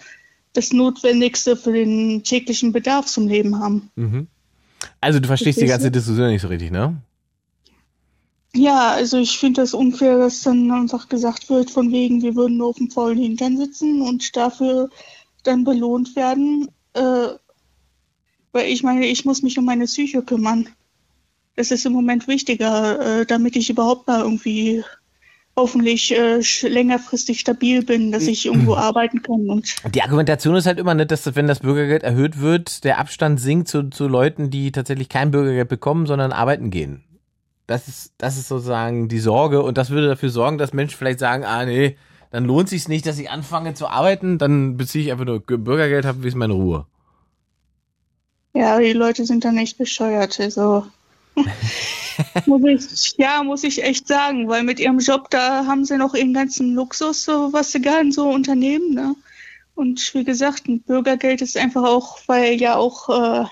das 0.54 0.72
Notwendigste 0.72 1.56
für 1.56 1.72
den 1.72 2.24
täglichen 2.24 2.72
Bedarf 2.72 3.06
zum 3.06 3.28
Leben 3.28 3.60
haben. 3.60 3.90
Mhm. 3.94 4.26
Also 5.00 5.20
du 5.20 5.26
verstehst 5.26 5.60
die 5.60 5.66
ganze? 5.66 5.90
Diskussion 5.90 6.28
nicht 6.28 6.42
so 6.42 6.48
richtig, 6.48 6.70
ne? 6.70 7.00
Ja, 8.54 8.92
also 8.92 9.18
ich 9.18 9.38
finde 9.38 9.60
das 9.60 9.74
unfair, 9.74 10.18
dass 10.18 10.42
dann 10.42 10.70
einfach 10.70 11.08
gesagt 11.08 11.50
wird, 11.50 11.70
von 11.70 11.92
wegen, 11.92 12.22
wir 12.22 12.34
würden 12.36 12.56
nur 12.56 12.68
auf 12.68 12.76
dem 12.76 12.90
faulen 12.90 13.18
Hintern 13.18 13.58
sitzen 13.58 14.00
und 14.00 14.34
dafür 14.34 14.88
dann 15.42 15.64
belohnt 15.64 16.16
werden. 16.16 16.68
Äh, 16.94 17.28
weil 18.52 18.68
ich 18.68 18.82
meine, 18.82 19.06
ich 19.06 19.26
muss 19.26 19.42
mich 19.42 19.58
um 19.58 19.66
meine 19.66 19.84
Psyche 19.84 20.22
kümmern. 20.22 20.68
Das 21.54 21.70
ist 21.70 21.84
im 21.84 21.92
Moment 21.92 22.28
wichtiger, 22.28 23.20
äh, 23.20 23.26
damit 23.26 23.56
ich 23.56 23.68
überhaupt 23.68 24.06
mal 24.06 24.20
irgendwie 24.20 24.82
hoffentlich 25.56 26.12
äh, 26.14 26.40
längerfristig 26.62 27.40
stabil 27.40 27.82
bin, 27.82 28.12
dass 28.12 28.24
ich 28.24 28.44
irgendwo 28.46 28.74
arbeiten 28.74 29.22
kann 29.22 29.48
und 29.48 29.74
Die 29.94 30.02
Argumentation 30.02 30.54
ist 30.54 30.66
halt 30.66 30.78
immer 30.78 30.94
nicht, 30.94 31.10
dass 31.10 31.34
wenn 31.34 31.46
das 31.46 31.60
Bürgergeld 31.60 32.02
erhöht 32.02 32.40
wird, 32.40 32.84
der 32.84 32.98
Abstand 32.98 33.40
sinkt 33.40 33.68
zu, 33.68 33.88
zu 33.90 34.06
Leuten, 34.06 34.50
die 34.50 34.70
tatsächlich 34.70 35.08
kein 35.08 35.30
Bürgergeld 35.30 35.68
bekommen, 35.68 36.06
sondern 36.06 36.32
arbeiten 36.32 36.70
gehen. 36.70 37.04
Das 37.66 37.88
ist, 37.88 38.12
das 38.18 38.36
ist 38.36 38.48
sozusagen 38.48 39.08
die 39.08 39.18
Sorge 39.18 39.62
und 39.62 39.78
das 39.78 39.90
würde 39.90 40.08
dafür 40.08 40.28
sorgen, 40.30 40.58
dass 40.58 40.72
Menschen 40.72 40.96
vielleicht 40.98 41.18
sagen, 41.18 41.44
ah 41.44 41.64
nee, 41.64 41.96
dann 42.30 42.44
lohnt 42.44 42.68
sich's 42.68 42.88
nicht, 42.88 43.06
dass 43.06 43.18
ich 43.18 43.30
anfange 43.30 43.74
zu 43.74 43.88
arbeiten, 43.88 44.36
dann 44.38 44.76
beziehe 44.76 45.04
ich 45.04 45.10
einfach 45.10 45.24
nur 45.24 45.44
Ge- 45.44 45.56
Bürgergeld, 45.56 46.04
habe 46.04 46.28
ich 46.28 46.34
meine 46.34 46.52
Ruhe. 46.52 46.86
Ja, 48.54 48.78
die 48.78 48.92
Leute 48.92 49.24
sind 49.26 49.44
dann 49.44 49.56
echt 49.58 49.78
bescheuert. 49.78 50.38
Also 50.40 50.86
muss 52.46 52.62
ich, 52.64 53.14
ja, 53.18 53.42
muss 53.42 53.64
ich 53.64 53.82
echt 53.82 54.08
sagen, 54.08 54.48
weil 54.48 54.62
mit 54.62 54.80
ihrem 54.80 54.98
Job, 54.98 55.30
da 55.30 55.66
haben 55.66 55.84
sie 55.84 55.98
noch 55.98 56.14
ihren 56.14 56.34
ganzen 56.34 56.74
Luxus, 56.74 57.24
so 57.24 57.52
was 57.52 57.72
sie 57.72 57.80
gerne 57.80 58.12
so 58.12 58.28
unternehmen. 58.28 58.94
Ne? 58.94 59.14
Und 59.74 60.14
wie 60.14 60.24
gesagt, 60.24 60.68
ein 60.68 60.80
Bürgergeld 60.80 61.42
ist 61.42 61.56
einfach 61.56 61.84
auch, 61.84 62.18
weil 62.26 62.54
ja 62.54 62.76
auch 62.76 63.08
äh, 63.10 63.44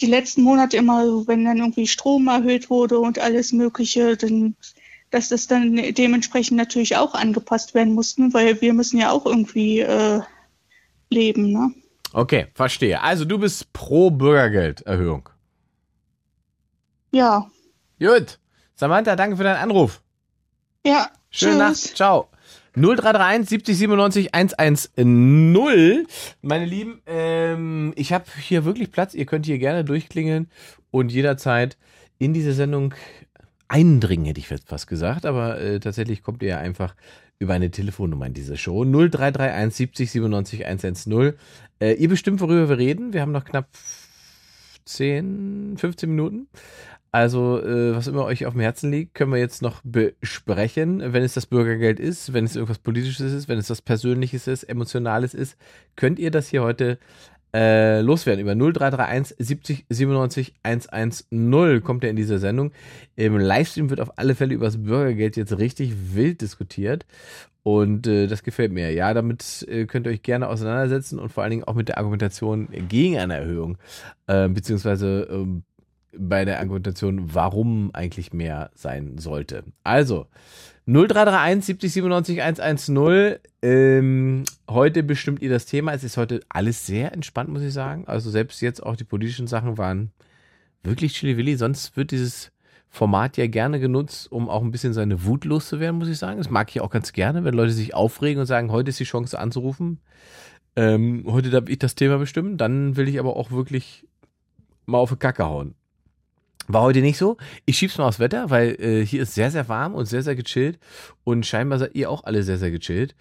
die 0.00 0.06
letzten 0.06 0.42
Monate 0.42 0.76
immer, 0.78 1.26
wenn 1.26 1.44
dann 1.44 1.58
irgendwie 1.58 1.86
Strom 1.86 2.26
erhöht 2.28 2.70
wurde 2.70 2.98
und 2.98 3.18
alles 3.18 3.52
Mögliche, 3.52 4.16
dann 4.16 4.56
dass 5.14 5.28
das 5.28 5.46
dann 5.46 5.76
dementsprechend 5.76 6.56
natürlich 6.56 6.96
auch 6.96 7.14
angepasst 7.14 7.72
werden 7.74 7.94
mussten, 7.94 8.34
weil 8.34 8.60
wir 8.60 8.74
müssen 8.74 8.98
ja 8.98 9.12
auch 9.12 9.26
irgendwie 9.26 9.78
äh, 9.78 10.20
leben. 11.08 11.52
Ne? 11.52 11.72
Okay, 12.12 12.46
verstehe. 12.52 13.00
Also 13.00 13.24
du 13.24 13.38
bist 13.38 13.72
pro 13.72 14.10
Bürgergelderhöhung. 14.10 15.28
Ja, 17.14 17.48
Gut. 18.00 18.38
Samantha, 18.74 19.14
danke 19.16 19.36
für 19.36 19.44
deinen 19.44 19.62
Anruf. 19.62 20.02
ja. 20.84 21.08
Schöne 21.30 21.52
tschüss. 21.52 21.86
Nacht. 21.86 21.96
Ciao. 21.96 22.28
0331 22.76 23.48
70 23.48 23.78
97 23.78 24.34
110. 24.34 26.06
Meine 26.42 26.64
Lieben, 26.64 27.00
ähm, 27.06 27.92
ich 27.96 28.12
habe 28.12 28.24
hier 28.40 28.64
wirklich 28.64 28.90
Platz. 28.92 29.14
Ihr 29.14 29.26
könnt 29.26 29.46
hier 29.46 29.58
gerne 29.58 29.84
durchklingeln 29.84 30.48
und 30.90 31.10
jederzeit 31.12 31.76
in 32.18 32.34
diese 32.34 32.52
Sendung 32.52 32.94
eindringen, 33.68 34.26
hätte 34.26 34.40
ich 34.40 34.50
jetzt 34.50 34.68
fast 34.68 34.86
gesagt. 34.86 35.24
Aber 35.26 35.60
äh, 35.60 35.80
tatsächlich 35.80 36.22
kommt 36.22 36.42
ihr 36.42 36.50
ja 36.50 36.58
einfach 36.58 36.94
über 37.38 37.54
eine 37.54 37.70
Telefonnummer 37.70 38.26
in 38.26 38.34
diese 38.34 38.56
Show. 38.56 38.84
0331 38.84 39.76
70 39.76 40.10
97 40.12 40.66
110. 40.66 41.34
Äh, 41.80 41.94
ihr 41.94 42.08
bestimmt, 42.08 42.40
worüber 42.40 42.68
wir 42.68 42.78
reden. 42.78 43.12
Wir 43.12 43.22
haben 43.22 43.32
noch 43.32 43.44
knapp 43.44 43.68
10, 44.84 45.76
15 45.78 46.10
Minuten. 46.10 46.48
Also, 47.14 47.62
äh, 47.62 47.94
was 47.94 48.08
immer 48.08 48.24
euch 48.24 48.44
auf 48.44 48.54
dem 48.54 48.60
Herzen 48.60 48.90
liegt, 48.90 49.14
können 49.14 49.30
wir 49.30 49.38
jetzt 49.38 49.62
noch 49.62 49.82
besprechen. 49.84 51.00
Wenn 51.12 51.22
es 51.22 51.32
das 51.32 51.46
Bürgergeld 51.46 52.00
ist, 52.00 52.32
wenn 52.32 52.44
es 52.44 52.56
irgendwas 52.56 52.80
Politisches 52.80 53.32
ist, 53.32 53.48
wenn 53.48 53.56
es 53.56 53.70
was 53.70 53.82
Persönliches 53.82 54.48
ist, 54.48 54.64
Emotionales 54.64 55.32
ist, 55.32 55.56
könnt 55.94 56.18
ihr 56.18 56.32
das 56.32 56.48
hier 56.48 56.64
heute 56.64 56.98
äh, 57.54 58.00
loswerden. 58.00 58.40
Über 58.40 58.56
0331 58.56 59.36
70 59.38 59.86
97 59.88 60.54
110 60.64 61.84
kommt 61.84 62.02
er 62.02 62.10
in 62.10 62.16
diese 62.16 62.40
Sendung. 62.40 62.72
Im 63.14 63.38
Livestream 63.38 63.90
wird 63.90 64.00
auf 64.00 64.18
alle 64.18 64.34
Fälle 64.34 64.54
über 64.54 64.64
das 64.64 64.82
Bürgergeld 64.82 65.36
jetzt 65.36 65.56
richtig 65.56 66.16
wild 66.16 66.40
diskutiert. 66.40 67.06
Und 67.62 68.08
äh, 68.08 68.26
das 68.26 68.42
gefällt 68.42 68.72
mir. 68.72 68.90
Ja, 68.90 69.14
damit 69.14 69.64
äh, 69.68 69.86
könnt 69.86 70.08
ihr 70.08 70.10
euch 70.10 70.22
gerne 70.22 70.48
auseinandersetzen 70.48 71.20
und 71.20 71.30
vor 71.30 71.44
allen 71.44 71.50
Dingen 71.52 71.64
auch 71.64 71.74
mit 71.74 71.86
der 71.86 71.98
Argumentation 71.98 72.66
gegen 72.88 73.18
eine 73.18 73.36
Erhöhung, 73.36 73.78
äh, 74.26 74.48
beziehungsweise 74.48 75.28
ähm, 75.30 75.62
bei 76.18 76.44
der 76.44 76.58
Argumentation, 76.58 77.34
warum 77.34 77.90
eigentlich 77.94 78.32
mehr 78.32 78.70
sein 78.74 79.18
sollte. 79.18 79.64
Also, 79.82 80.26
0331 80.86 81.64
70 81.64 81.92
97 81.92 82.42
110. 82.42 83.36
Ähm, 83.62 84.44
heute 84.68 85.02
bestimmt 85.02 85.40
ihr 85.40 85.48
das 85.48 85.64
Thema. 85.64 85.92
Es 85.94 86.04
ist 86.04 86.18
heute 86.18 86.40
alles 86.50 86.84
sehr 86.86 87.12
entspannt, 87.12 87.48
muss 87.48 87.62
ich 87.62 87.72
sagen. 87.72 88.04
Also 88.06 88.30
selbst 88.30 88.60
jetzt 88.60 88.82
auch 88.82 88.96
die 88.96 89.04
politischen 89.04 89.46
Sachen 89.46 89.78
waren 89.78 90.12
wirklich 90.82 91.14
chilly-willy. 91.14 91.56
Sonst 91.56 91.96
wird 91.96 92.10
dieses 92.10 92.52
Format 92.90 93.38
ja 93.38 93.46
gerne 93.46 93.80
genutzt, 93.80 94.30
um 94.30 94.50
auch 94.50 94.62
ein 94.62 94.70
bisschen 94.70 94.92
seine 94.92 95.24
Wut 95.24 95.46
loszuwerden, 95.46 95.98
muss 95.98 96.08
ich 96.08 96.18
sagen. 96.18 96.36
Das 96.36 96.50
mag 96.50 96.68
ich 96.70 96.82
auch 96.82 96.90
ganz 96.90 97.12
gerne, 97.14 97.44
wenn 97.44 97.54
Leute 97.54 97.72
sich 97.72 97.94
aufregen 97.94 98.40
und 98.40 98.46
sagen, 98.46 98.70
heute 98.70 98.90
ist 98.90 99.00
die 99.00 99.04
Chance 99.04 99.38
anzurufen. 99.38 100.00
Ähm, 100.76 101.24
heute 101.26 101.48
darf 101.48 101.68
ich 101.68 101.78
das 101.78 101.94
Thema 101.94 102.18
bestimmen. 102.18 102.58
Dann 102.58 102.96
will 102.96 103.08
ich 103.08 103.18
aber 103.18 103.36
auch 103.36 103.50
wirklich 103.50 104.06
mal 104.84 104.98
auf 104.98 105.10
die 105.10 105.16
Kacke 105.16 105.46
hauen. 105.46 105.74
War 106.66 106.82
heute 106.82 107.00
nicht 107.00 107.18
so. 107.18 107.36
Ich 107.66 107.76
schieb's 107.76 107.98
mal 107.98 108.06
aufs 108.06 108.18
Wetter, 108.18 108.48
weil 108.48 108.80
äh, 108.80 109.04
hier 109.04 109.22
ist 109.22 109.34
sehr, 109.34 109.50
sehr 109.50 109.68
warm 109.68 109.94
und 109.94 110.06
sehr, 110.06 110.22
sehr 110.22 110.34
gechillt. 110.34 110.78
Und 111.22 111.44
scheinbar 111.44 111.78
seid 111.78 111.94
ihr 111.94 112.10
auch 112.10 112.24
alle 112.24 112.42
sehr, 112.42 112.56
sehr 112.56 112.70
gechillt. 112.70 113.14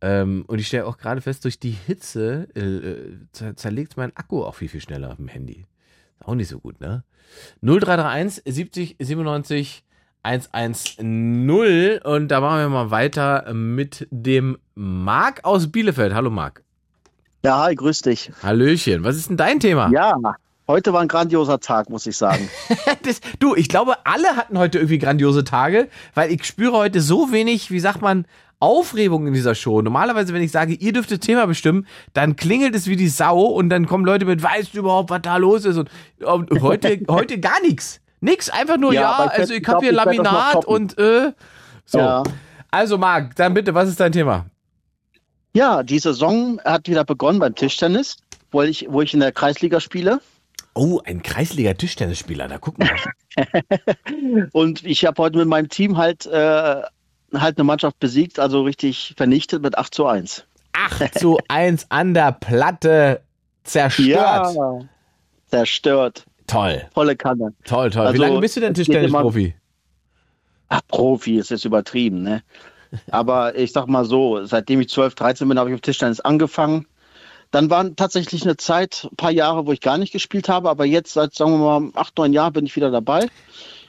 Ähm, 0.00 0.44
und 0.46 0.60
ich 0.60 0.68
stelle 0.68 0.86
auch 0.86 0.96
gerade 0.96 1.20
fest, 1.20 1.44
durch 1.44 1.58
die 1.58 1.70
Hitze 1.72 2.48
äh, 2.54 2.60
äh, 2.60 3.16
zer 3.32 3.56
zerlegt 3.56 3.96
mein 3.96 4.16
Akku 4.16 4.44
auch 4.44 4.54
viel, 4.54 4.68
viel 4.68 4.80
schneller 4.80 5.10
auf 5.10 5.16
dem 5.16 5.28
Handy. 5.28 5.66
Auch 6.20 6.34
nicht 6.34 6.48
so 6.48 6.60
gut, 6.60 6.80
ne? 6.80 7.02
0331 7.62 8.42
70 8.46 8.96
97 9.00 9.84
110. 10.22 11.98
Und 11.98 12.28
da 12.28 12.40
machen 12.40 12.58
wir 12.58 12.68
mal 12.68 12.90
weiter 12.90 13.52
mit 13.52 14.06
dem 14.10 14.56
Marc 14.74 15.44
aus 15.44 15.70
Bielefeld. 15.70 16.14
Hallo 16.14 16.30
Marc. 16.30 16.62
Ja, 17.44 17.64
hi, 17.64 17.74
grüß 17.74 18.00
dich. 18.02 18.32
Hallöchen. 18.42 19.04
Was 19.04 19.16
ist 19.16 19.28
denn 19.28 19.36
dein 19.36 19.60
Thema? 19.60 19.90
Ja, 19.90 20.16
heute 20.68 20.92
war 20.92 21.00
ein 21.00 21.08
grandioser 21.08 21.60
Tag, 21.60 21.90
muss 21.90 22.06
ich 22.06 22.16
sagen. 22.16 22.48
das, 23.02 23.20
du, 23.38 23.54
ich 23.54 23.68
glaube, 23.68 23.94
alle 24.04 24.36
hatten 24.36 24.58
heute 24.58 24.78
irgendwie 24.78 24.98
grandiose 24.98 25.44
Tage, 25.44 25.88
weil 26.14 26.30
ich 26.32 26.44
spüre 26.44 26.76
heute 26.76 27.00
so 27.00 27.32
wenig, 27.32 27.70
wie 27.70 27.80
sagt 27.80 28.02
man, 28.02 28.26
Aufregung 28.60 29.26
in 29.26 29.34
dieser 29.34 29.54
Show. 29.54 29.82
Normalerweise, 29.82 30.32
wenn 30.32 30.42
ich 30.42 30.50
sage, 30.50 30.74
ihr 30.74 30.92
dürft 30.92 31.10
das 31.10 31.18
Thema 31.18 31.46
bestimmen, 31.46 31.86
dann 32.14 32.36
klingelt 32.36 32.74
es 32.74 32.86
wie 32.86 32.96
die 32.96 33.08
Sau 33.08 33.40
und 33.42 33.68
dann 33.68 33.86
kommen 33.86 34.04
Leute 34.06 34.24
mit, 34.24 34.42
weißt 34.42 34.74
du 34.74 34.78
überhaupt, 34.78 35.10
was 35.10 35.22
da 35.22 35.36
los 35.36 35.64
ist? 35.64 35.76
Und, 35.76 35.90
und 36.22 36.62
heute, 36.62 37.00
heute 37.08 37.38
gar 37.40 37.60
nichts. 37.60 38.00
Nix, 38.20 38.48
einfach 38.48 38.78
nur, 38.78 38.94
ja, 38.94 39.00
Ja, 39.02 39.24
ich 39.26 39.40
also 39.40 39.52
werd- 39.52 39.62
ich 39.62 39.68
habe 39.68 39.84
ich 39.84 39.90
hier 39.90 39.90
ich 39.90 39.96
Laminat 40.04 40.64
und 40.64 40.98
äh, 40.98 41.32
so. 41.84 41.98
Ja. 41.98 42.22
Also 42.70 42.96
Marc, 42.96 43.36
dann 43.36 43.52
bitte, 43.52 43.74
was 43.74 43.88
ist 43.88 44.00
dein 44.00 44.12
Thema? 44.12 44.46
Ja, 45.52 45.82
die 45.82 45.98
Saison 45.98 46.58
hat 46.64 46.88
wieder 46.88 47.04
begonnen 47.04 47.38
beim 47.38 47.54
Tischtennis, 47.54 48.16
wo 48.50 48.62
ich, 48.62 48.86
wo 48.88 49.02
ich 49.02 49.12
in 49.12 49.20
der 49.20 49.30
Kreisliga 49.30 49.78
spiele. 49.78 50.20
Oh, 50.74 51.00
ein 51.04 51.22
Kreisliga-Tischtennisspieler, 51.22 52.48
da 52.48 52.58
gucken 52.58 52.88
wir. 52.88 54.48
Und 54.52 54.84
ich 54.84 55.04
habe 55.04 55.22
heute 55.22 55.38
mit 55.38 55.46
meinem 55.46 55.68
Team 55.68 55.96
halt, 55.96 56.26
äh, 56.26 56.82
halt 57.32 57.58
eine 57.58 57.64
Mannschaft 57.64 57.98
besiegt, 58.00 58.38
also 58.38 58.62
richtig 58.62 59.14
vernichtet 59.16 59.62
mit 59.62 59.78
8 59.78 59.94
zu 59.94 60.06
1. 60.06 60.46
8 60.72 61.18
zu 61.18 61.38
1 61.48 61.86
an 61.90 62.14
der 62.14 62.32
Platte 62.32 63.22
zerstört. 63.62 64.54
Ja, 64.54 64.80
zerstört. 65.46 66.26
Toll. 66.46 66.82
Volle 66.92 67.16
Kanne. 67.16 67.54
Toll, 67.64 67.90
toll. 67.90 68.04
Wie 68.04 68.08
Also, 68.08 68.22
lange 68.22 68.40
bist 68.40 68.56
du 68.56 68.60
denn 68.60 68.74
Tischtennisprofi? 68.74 69.54
Ach, 70.68 70.80
Profi 70.88 71.38
ist 71.38 71.50
jetzt 71.50 71.64
übertrieben, 71.64 72.22
ne? 72.22 72.42
Aber 73.10 73.56
ich 73.56 73.72
sag 73.72 73.86
mal 73.86 74.04
so, 74.04 74.44
seitdem 74.44 74.80
ich 74.80 74.88
12, 74.88 75.14
13 75.14 75.48
bin, 75.48 75.58
habe 75.58 75.70
ich 75.70 75.74
auf 75.74 75.80
Tischtennis 75.80 76.20
angefangen. 76.20 76.86
Dann 77.54 77.70
waren 77.70 77.94
tatsächlich 77.94 78.42
eine 78.42 78.56
Zeit, 78.56 79.06
ein 79.12 79.14
paar 79.16 79.30
Jahre, 79.30 79.64
wo 79.64 79.70
ich 79.70 79.80
gar 79.80 79.96
nicht 79.96 80.12
gespielt 80.12 80.48
habe, 80.48 80.68
aber 80.68 80.84
jetzt 80.84 81.12
seit, 81.12 81.34
sagen 81.34 81.52
wir 81.52 81.80
mal, 81.80 81.90
acht, 81.94 82.18
neun 82.18 82.32
Jahren 82.32 82.52
bin 82.52 82.66
ich 82.66 82.74
wieder 82.74 82.90
dabei. 82.90 83.28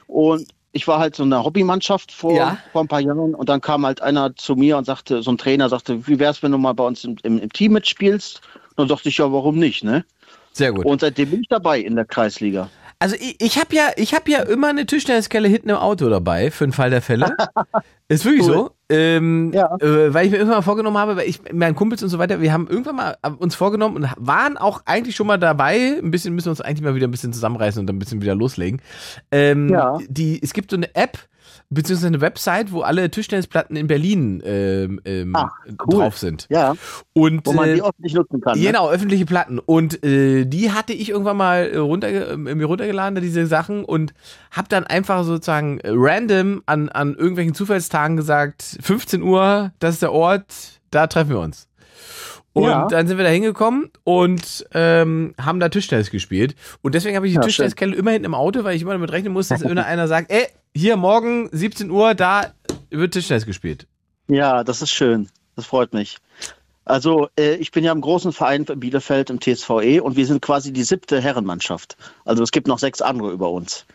Und 0.06 0.48
ich 0.72 0.88
war 0.88 1.00
halt 1.00 1.16
so 1.16 1.24
eine 1.24 1.44
Hobbymannschaft 1.44 2.12
vor, 2.12 2.36
Ja. 2.36 2.60
vor 2.74 2.82
ein 2.82 2.88
paar 2.88 3.00
Jahren 3.00 3.34
und 3.34 3.50
dann 3.50 3.62
kam 3.62 3.84
halt 3.84 4.04
einer 4.04 4.36
zu 4.36 4.56
mir 4.56 4.78
und 4.78 4.86
sagte, 4.86 5.24
so 5.24 5.32
ein 5.32 5.40
Trainer 5.40 5.68
sagte, 5.68 6.08
wie 6.08 6.20
wär's, 6.20 6.44
wenn 6.44 6.52
du 6.52 6.60
mal 6.60 6.74
bei 6.74 6.84
uns 6.84 7.06
im, 7.06 7.16
im, 7.24 7.40
im 7.40 7.52
Team 7.52 7.74
mitspielst? 7.74 8.42
Und 8.76 8.78
dann 8.78 8.88
dachte 8.88 9.10
ich, 9.10 9.18
ja, 9.18 9.32
warum 9.32 9.58
nicht, 9.58 9.84
ne? 9.84 10.06
Sehr 10.54 10.72
gut. 10.72 10.86
Und 10.86 11.02
seitdem 11.02 11.32
bin 11.32 11.42
ich 11.42 11.48
dabei 11.48 11.80
in 11.80 11.96
der 11.96 12.06
Kreisliga. 12.06 12.70
Also 13.00 13.16
ich, 13.16 13.36
ich 13.40 13.58
habe 13.58 13.74
ja, 13.76 13.90
ich 13.96 14.14
habe 14.14 14.30
ja 14.30 14.44
immer 14.44 14.68
eine 14.68 14.86
Tischtenniskelle 14.86 15.48
hinten 15.48 15.70
im 15.70 15.78
Auto 15.78 16.08
dabei 16.08 16.52
für 16.52 16.68
den 16.68 16.72
Fall 16.72 16.92
der 16.92 17.02
Fälle. 17.02 17.36
Ist 18.10 18.26
wirklich 18.26 18.46
so. 18.46 18.75
Ähm, 18.88 19.52
äh, 19.54 20.14
weil 20.14 20.26
ich 20.26 20.32
mir 20.32 20.38
irgendwann 20.38 20.60
mal 20.60 20.62
vorgenommen 20.62 20.98
habe, 20.98 21.16
weil 21.18 21.28
ich, 21.28 21.42
meinen 21.52 21.76
Kumpels 21.76 22.04
und 22.04 22.10
so 22.10 22.20
weiter, 22.20 22.40
wir 22.40 22.54
haben 22.54 22.68
irgendwann 22.68 22.96
mal 22.96 23.18
uns 23.40 23.56
vorgenommen 23.56 23.96
und 23.96 24.10
waren 24.18 24.58
auch 24.58 24.82
eigentlich 24.86 25.16
schon 25.16 25.26
mal 25.28 25.38
dabei. 25.40 25.98
Ein 26.02 26.12
bisschen 26.12 26.36
müssen 26.36 26.48
wir 26.48 26.52
uns 26.52 26.62
eigentlich 26.62 26.84
mal 26.84 26.94
wieder 26.94 27.08
ein 27.08 27.12
bisschen 27.12 27.34
zusammenreißen 27.34 27.80
und 27.80 27.88
dann 27.88 27.96
ein 27.96 28.00
bisschen 28.00 28.22
wieder 28.22 28.36
loslegen. 28.36 28.82
Ähm, 29.32 29.70
Ja. 29.70 29.98
die, 30.08 30.40
es 30.42 30.54
gibt 30.54 30.70
so 30.70 30.78
eine 30.78 30.94
App, 30.94 31.18
beziehungsweise 31.70 32.08
eine 32.08 32.22
Website, 32.22 32.72
wo 32.72 32.82
alle 32.82 33.10
Tischtennisplatten 33.10 33.76
in 33.76 33.88
Berlin 33.88 34.42
ähm, 34.46 35.02
ähm, 35.06 35.36
drauf 35.78 36.18
sind. 36.18 36.48
Ja. 36.50 36.76
Und, 37.14 37.46
Wo 37.46 37.54
man 37.54 37.70
äh, 37.70 37.76
die 37.76 37.82
öffentlich 37.82 38.14
nutzen 38.14 38.42
kann. 38.42 38.58
Ne? 38.58 38.66
Genau, 38.66 38.90
öffentliche 38.90 39.26
Platten. 39.26 39.60
Und 39.60 40.04
äh, 40.04 40.46
die 40.46 40.72
hatte 40.72 40.94
ich 40.94 41.10
irgendwann 41.10 41.38
mal 41.38 41.70
äh, 41.70 41.78
runter, 41.78 42.32
äh, 42.32 42.38
mir 42.38 42.66
runtergeladen, 42.66 43.22
diese 43.22 43.48
Sachen, 43.48 43.84
und 43.84 44.14
hab 44.52 44.70
dann 44.70 44.86
einfach 44.86 45.24
sozusagen 45.24 45.80
äh, 45.80 45.92
random 45.94 46.64
an, 46.66 46.90
an 46.90 47.16
irgendwelchen 47.16 47.54
Zufallstagen 47.54 48.18
gesagt, 48.18 48.78
15 48.82 49.22
Uhr, 49.22 49.72
das 49.80 49.96
ist 49.96 50.02
der 50.02 50.14
Ort, 50.14 50.82
da 50.92 51.08
treffen 51.08 51.30
wir 51.30 51.40
uns. 51.40 51.68
Und 52.56 52.64
Ja. 52.64 52.88
dann 52.88 53.06
sind 53.06 53.18
wir 53.18 53.26
da 53.26 53.30
hingekommen 53.32 53.92
und 54.06 54.66
ähm, 54.74 55.36
haben 55.40 55.60
da 55.60 55.68
Tischtennis 55.68 56.10
gespielt. 56.10 56.56
Und 56.82 56.96
deswegen 56.96 57.18
habe 57.18 57.28
ich 57.28 57.34
die 57.34 57.36
Ja. 57.36 57.42
Tischtenniskelle 57.42 57.94
immer 57.94 58.12
hinten 58.12 58.26
im 58.26 58.34
Auto, 58.34 58.64
weil 58.64 58.78
ich 58.78 58.82
immer 58.82 58.94
damit 58.94 59.12
rechnen 59.12 59.34
muss, 59.34 59.50
dass 59.50 59.62
irgendeiner 59.62 60.08
sagt, 60.08 60.32
ey, 60.32 60.48
hier 60.74 60.96
morgen 60.96 61.50
17 61.52 61.92
Uhr, 61.92 62.16
da 62.16 62.54
wird 62.90 63.14
Tischtennis 63.14 63.46
gespielt. 63.46 63.88
Ja, 64.30 64.64
das 64.64 64.82
ist 64.82 64.92
schön. 64.92 65.28
Das 65.58 65.66
freut 65.66 65.94
mich. 65.94 66.18
Also 66.86 67.28
äh, 67.38 67.56
ich 67.56 67.72
bin 67.72 67.84
ja 67.84 67.92
im 67.92 68.00
großen 68.00 68.32
Verein 68.32 68.64
in 68.64 68.80
Bielefeld 68.80 69.30
im 69.30 69.42
TSVE 69.42 70.00
und 70.02 70.16
wir 70.16 70.26
sind 70.26 70.42
quasi 70.42 70.72
die 70.72 70.84
siebte 70.84 71.20
Herrenmannschaft. 71.20 71.98
Also 72.24 72.42
es 72.42 72.52
gibt 72.52 72.68
noch 72.68 72.80
sechs 72.80 73.02
andere 73.02 73.32
über 73.32 73.50
uns. 73.52 73.86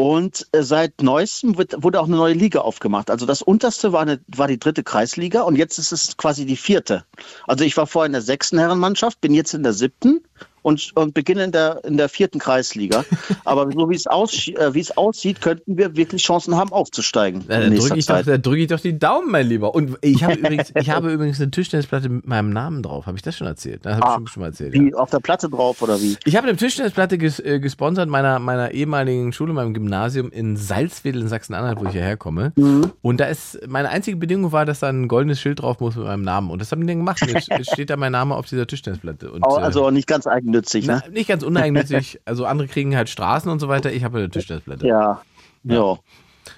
Und 0.00 0.46
äh, 0.52 0.62
seit 0.62 1.02
neuestem 1.02 1.58
wird, 1.58 1.82
wurde 1.82 1.98
auch 2.00 2.06
eine 2.06 2.14
neue 2.14 2.32
Liga 2.32 2.60
aufgemacht. 2.60 3.10
Also 3.10 3.26
das 3.26 3.42
unterste 3.42 3.92
war, 3.92 4.02
eine, 4.02 4.20
war 4.28 4.46
die 4.46 4.60
dritte 4.60 4.84
Kreisliga 4.84 5.42
und 5.42 5.56
jetzt 5.56 5.76
ist 5.78 5.90
es 5.90 6.16
quasi 6.16 6.46
die 6.46 6.54
vierte. 6.54 7.04
Also 7.48 7.64
ich 7.64 7.76
war 7.76 7.88
vorher 7.88 8.06
in 8.06 8.12
der 8.12 8.22
sechsten 8.22 8.60
Herrenmannschaft, 8.60 9.20
bin 9.20 9.34
jetzt 9.34 9.54
in 9.54 9.64
der 9.64 9.72
siebten 9.72 10.20
und, 10.68 10.90
und 10.94 11.14
beginne 11.14 11.44
in 11.44 11.52
der, 11.52 11.82
in 11.84 11.96
der 11.96 12.08
vierten 12.10 12.38
Kreisliga. 12.38 13.04
Aber 13.44 13.70
so 13.72 13.88
wie 13.88 13.94
es, 13.94 14.06
aus, 14.06 14.48
äh, 14.48 14.74
wie 14.74 14.80
es 14.80 14.96
aussieht, 14.96 15.40
könnten 15.40 15.78
wir 15.78 15.96
wirklich 15.96 16.22
Chancen 16.22 16.56
haben, 16.56 16.72
aufzusteigen. 16.72 17.44
Na, 17.48 17.56
in 17.56 17.60
da 17.62 17.68
nächster 17.70 17.94
drücke 17.94 17.98
ich, 17.98 18.06
doch, 18.06 18.42
drück 18.42 18.58
ich 18.58 18.66
doch 18.66 18.80
die 18.80 18.98
Daumen, 18.98 19.30
mein 19.30 19.46
Lieber. 19.46 19.74
Und 19.74 19.96
ich 20.02 20.22
habe 20.22 20.34
übrigens, 20.38 20.72
ich 20.74 20.90
habe 20.90 21.10
übrigens 21.10 21.40
eine 21.40 21.50
Tischtennisplatte 21.50 22.08
mit 22.10 22.26
meinem 22.26 22.50
Namen 22.50 22.82
drauf. 22.82 23.06
Habe 23.06 23.16
ich 23.16 23.22
das 23.22 23.36
schon 23.36 23.46
erzählt? 23.46 23.84
Das 23.84 23.94
habe 23.94 24.02
ich 24.04 24.08
Ah, 24.08 24.14
schon, 24.16 24.26
schon 24.26 24.40
mal 24.42 24.48
erzählt. 24.48 24.74
Ja. 24.74 24.82
Wie 24.82 24.94
auf 24.94 25.10
der 25.10 25.20
Platte 25.20 25.48
drauf 25.48 25.80
oder 25.82 26.00
wie? 26.00 26.16
Ich 26.24 26.36
habe 26.36 26.46
eine 26.46 26.56
Tischtennisplatte 26.56 27.16
ges, 27.18 27.40
äh, 27.40 27.58
gesponsert 27.60 28.08
meiner, 28.08 28.38
meiner 28.38 28.72
ehemaligen 28.72 29.32
Schule, 29.32 29.54
meinem 29.54 29.72
Gymnasium 29.72 30.30
in 30.30 30.56
Salzwedel 30.56 31.22
in 31.22 31.28
Sachsen-Anhalt, 31.28 31.80
wo 31.80 31.86
ich 31.86 31.92
hierher 31.92 32.16
komme. 32.18 32.52
Mhm. 32.56 32.92
Und 33.00 33.20
da 33.20 33.26
ist, 33.26 33.58
meine 33.66 33.88
einzige 33.88 34.18
Bedingung 34.18 34.52
war, 34.52 34.66
dass 34.66 34.80
da 34.80 34.88
ein 34.88 35.08
goldenes 35.08 35.40
Schild 35.40 35.62
drauf 35.62 35.80
muss 35.80 35.96
mit 35.96 36.04
meinem 36.04 36.22
Namen. 36.22 36.50
Und 36.50 36.60
das 36.60 36.70
haben 36.72 36.80
die 36.82 36.86
dann 36.86 36.98
gemacht. 36.98 37.20
Jetzt 37.26 37.48
jetzt 37.48 37.70
steht 37.72 37.90
da 37.90 37.96
mein 37.96 38.12
Name 38.12 38.34
auf 38.34 38.46
dieser 38.46 38.66
Tischtennisplatte. 38.66 39.30
Und, 39.30 39.42
äh, 39.42 39.60
Also 39.60 39.86
auch 39.86 39.90
nicht 39.90 40.06
ganz 40.06 40.26
eigennützig, 40.58 40.86
ne? 40.86 41.02
na, 41.04 41.10
nicht 41.10 41.28
ganz 41.28 41.42
uneigennützig. 41.42 42.20
Also 42.24 42.44
andere 42.46 42.68
kriegen 42.68 42.96
halt 42.96 43.08
Straßen 43.08 43.50
und 43.50 43.60
so 43.60 43.68
weiter. 43.68 43.92
Ich 43.92 44.04
habe 44.04 44.18
eine 44.18 44.30
Tischtennisplatte. 44.30 44.86
Ja. 44.86 45.22
Ja. 45.64 45.98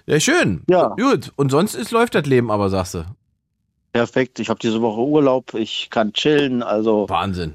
Ja, 0.06 0.20
schön. 0.20 0.62
Ja. 0.68 0.89
Gut. 0.89 1.32
Und 1.36 1.51
sonst 1.51 1.74
ist, 1.74 1.90
läuft 1.90 2.14
das 2.14 2.27
Leben 2.27 2.51
aber, 2.51 2.70
sagst 2.70 2.94
du. 2.94 3.05
Perfekt. 3.93 4.39
Ich 4.39 4.48
habe 4.48 4.60
diese 4.60 4.81
Woche 4.81 5.01
Urlaub. 5.01 5.55
Ich 5.55 5.89
kann 5.90 6.12
chillen. 6.12 6.62
Also 6.62 7.09
Wahnsinn. 7.09 7.55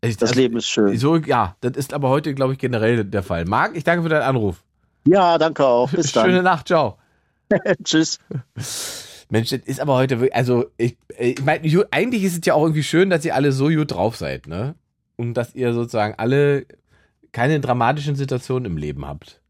Ich, 0.00 0.16
das 0.16 0.30
also, 0.30 0.40
Leben 0.40 0.56
ist 0.56 0.68
schön. 0.68 0.96
So, 0.96 1.16
ja, 1.16 1.56
das 1.60 1.76
ist 1.76 1.92
aber 1.92 2.08
heute, 2.08 2.34
glaube 2.34 2.52
ich, 2.52 2.58
generell 2.58 3.04
der 3.04 3.22
Fall. 3.22 3.44
Marc, 3.44 3.76
ich 3.76 3.84
danke 3.84 4.02
für 4.02 4.08
deinen 4.08 4.22
Anruf. 4.22 4.62
Ja, 5.06 5.38
danke 5.38 5.66
auch. 5.66 5.90
Bis 5.90 6.12
dann. 6.12 6.26
Schöne 6.26 6.42
Nacht, 6.42 6.68
ciao. 6.68 6.98
Tschüss. 7.84 8.18
Mensch, 9.30 9.50
das 9.50 9.60
ist 9.60 9.80
aber 9.80 9.94
heute 9.94 10.20
wirklich, 10.20 10.34
also 10.34 10.66
ich, 10.76 10.96
ich 11.18 11.42
meine, 11.42 11.62
eigentlich 11.90 12.22
ist 12.24 12.38
es 12.38 12.40
ja 12.44 12.54
auch 12.54 12.62
irgendwie 12.62 12.82
schön, 12.82 13.10
dass 13.10 13.24
ihr 13.24 13.34
alle 13.34 13.52
so 13.52 13.68
gut 13.68 13.92
drauf 13.92 14.16
seid, 14.16 14.46
ne? 14.46 14.74
Und 15.18 15.34
dass 15.34 15.54
ihr 15.54 15.74
sozusagen 15.74 16.14
alle 16.16 16.64
keine 17.32 17.60
dramatischen 17.60 18.16
Situationen 18.16 18.64
im 18.64 18.76
Leben 18.78 19.06
habt. 19.06 19.42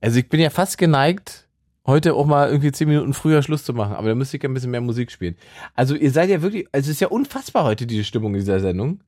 Also 0.00 0.18
ich 0.18 0.28
bin 0.28 0.40
ja 0.40 0.50
fast 0.50 0.78
geneigt, 0.78 1.46
heute 1.86 2.14
auch 2.14 2.26
mal 2.26 2.48
irgendwie 2.48 2.72
zehn 2.72 2.88
Minuten 2.88 3.12
früher 3.12 3.42
Schluss 3.42 3.64
zu 3.64 3.74
machen, 3.74 3.94
aber 3.94 4.08
da 4.08 4.14
müsste 4.14 4.36
ich 4.36 4.44
ein 4.44 4.54
bisschen 4.54 4.70
mehr 4.70 4.80
Musik 4.80 5.12
spielen. 5.12 5.36
Also 5.74 5.94
ihr 5.94 6.10
seid 6.10 6.30
ja 6.30 6.42
wirklich, 6.42 6.66
also 6.72 6.86
es 6.86 6.96
ist 6.96 7.00
ja 7.00 7.08
unfassbar 7.08 7.64
heute 7.64 7.86
diese 7.86 8.04
Stimmung 8.04 8.34
in 8.34 8.40
dieser 8.40 8.60
Sendung. 8.60 9.02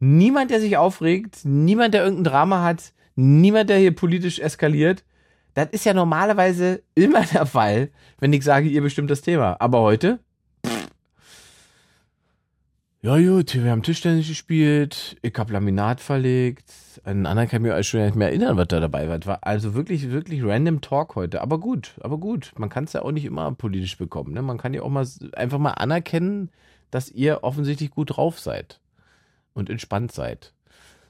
Niemand, 0.00 0.50
der 0.50 0.60
sich 0.60 0.76
aufregt, 0.78 1.44
niemand, 1.44 1.94
der 1.94 2.04
irgendein 2.04 2.24
Drama 2.24 2.62
hat, 2.64 2.92
niemand, 3.14 3.70
der 3.70 3.78
hier 3.78 3.94
politisch 3.94 4.40
eskaliert. 4.40 5.04
Das 5.54 5.68
ist 5.70 5.84
ja 5.84 5.92
normalerweise 5.92 6.82
immer 6.94 7.24
der 7.24 7.44
Fall, 7.46 7.90
wenn 8.18 8.32
ich 8.32 8.42
sage, 8.42 8.68
ihr 8.68 8.82
bestimmt 8.82 9.10
das 9.10 9.20
Thema. 9.20 9.56
Aber 9.60 9.80
heute? 9.80 10.18
Ja 13.04 13.18
gut, 13.18 13.52
wir 13.52 13.68
haben 13.72 13.82
Tischtennis 13.82 14.28
gespielt, 14.28 15.16
ich 15.22 15.36
habe 15.36 15.52
Laminat 15.52 16.00
verlegt, 16.00 16.72
einen 17.02 17.26
anderen 17.26 17.48
kann 17.48 17.64
ich 17.64 17.72
mir 17.72 17.82
schon 17.82 18.04
nicht 18.04 18.14
mehr 18.14 18.28
erinnern, 18.28 18.56
was 18.56 18.68
da 18.68 18.78
dabei 18.78 19.08
war. 19.08 19.18
War 19.26 19.38
also 19.42 19.74
wirklich, 19.74 20.12
wirklich 20.12 20.44
random 20.44 20.80
Talk 20.80 21.16
heute. 21.16 21.40
Aber 21.40 21.58
gut, 21.58 21.94
aber 22.00 22.18
gut. 22.18 22.52
Man 22.56 22.68
kann 22.68 22.84
es 22.84 22.92
ja 22.92 23.02
auch 23.02 23.10
nicht 23.10 23.24
immer 23.24 23.50
politisch 23.54 23.98
bekommen. 23.98 24.32
Ne? 24.32 24.40
Man 24.40 24.56
kann 24.56 24.72
ja 24.72 24.82
auch 24.82 24.88
mal 24.88 25.04
einfach 25.32 25.58
mal 25.58 25.72
anerkennen, 25.72 26.50
dass 26.92 27.10
ihr 27.10 27.42
offensichtlich 27.42 27.90
gut 27.90 28.16
drauf 28.16 28.38
seid 28.38 28.78
und 29.52 29.68
entspannt 29.68 30.12
seid. 30.12 30.52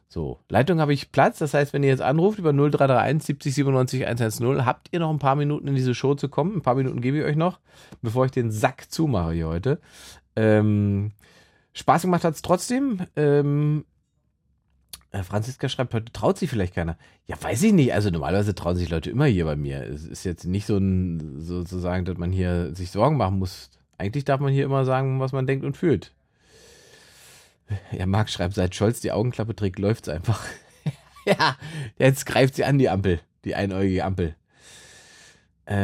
So, 0.09 0.39
Leitung 0.48 0.81
habe 0.81 0.94
ich 0.94 1.12
Platz. 1.12 1.40
Das 1.40 1.52
heißt, 1.52 1.74
wenn 1.74 1.82
ihr 1.82 1.90
jetzt 1.90 2.01
anruft 2.01 2.39
über 2.39 2.55
0331 2.55 3.23
70 3.23 3.55
97 3.55 4.06
110, 4.06 4.64
habt 4.64 4.89
ihr 4.93 5.01
noch 5.01 5.10
ein 5.10 5.19
paar 5.19 5.36
Minuten 5.36 5.69
in 5.69 5.74
diese 5.74 5.94
Show 5.94 6.14
zu 6.14 6.31
kommen. 6.31 6.56
Ein 6.56 6.62
paar 6.62 6.74
Minuten 6.74 7.02
gebe 7.02 7.19
ich 7.19 7.24
euch 7.24 7.36
noch, 7.36 7.59
bevor 8.01 8.24
ich 8.24 8.31
den 8.31 8.51
Sack 8.51 8.90
zumache 8.90 9.32
hier 9.32 9.48
heute. 9.48 9.78
Ähm, 10.36 11.12
Spaß 11.74 12.03
gemacht 12.03 12.24
hat 12.24 12.35
es 12.35 12.43
trotzdem. 12.43 13.07
Ähm, 13.16 13.85
äh, 15.12 15.23
Franziska 15.23 15.69
schreibt, 15.69 15.94
heute 15.94 16.12
traut 16.12 16.39
sich 16.39 16.51
vielleicht 16.51 16.74
keiner. 16.74 16.97
Ja, 17.27 17.36
weiß 17.40 17.62
ich 17.62 17.73
nicht. 17.73 17.93
Also 17.93 18.11
normalerweise 18.11 18.55
trauen 18.55 18.77
sich 18.77 18.89
Leute 18.89 19.11
immer 19.11 19.27
hier 19.27 19.44
bei 19.44 19.57
mir. 19.57 19.82
Es 19.86 20.05
ist 20.05 20.24
jetzt 20.24 20.44
nicht 20.44 20.66
so 20.66 20.77
ein, 20.77 21.40
sozusagen, 21.40 22.05
dass 22.05 22.16
man 22.16 22.32
hier 22.32 22.74
sich 22.74 22.90
Sorgen 22.90 23.16
machen 23.16 23.39
muss. 23.39 23.70
Eigentlich 23.99 24.24
darf 24.24 24.40
man 24.40 24.53
hier 24.53 24.65
immer 24.65 24.85
sagen, 24.85 25.20
was 25.20 25.32
man 25.32 25.47
denkt 25.47 25.65
und 25.65 25.77
fühlt. 25.77 26.12
Ja, 27.93 28.07
Marc 28.07 28.28
schreibt, 28.28 28.55
seit 28.55 28.74
Scholz 28.74 29.01
die 29.01 29.12
Augenklappe 29.12 29.55
trägt, 29.55 29.78
läuft's 29.78 30.09
einfach. 30.09 30.44
ja, 31.27 31.57
jetzt 31.99 32.27
greift 32.27 32.55
sie 32.55 32.65
an, 32.65 32.78
die 32.78 32.89
Ampel. 32.89 33.20
Die 33.44 33.55
einäugige 33.55 34.05
Ampel. 34.05 34.35
Äh, 35.66 35.77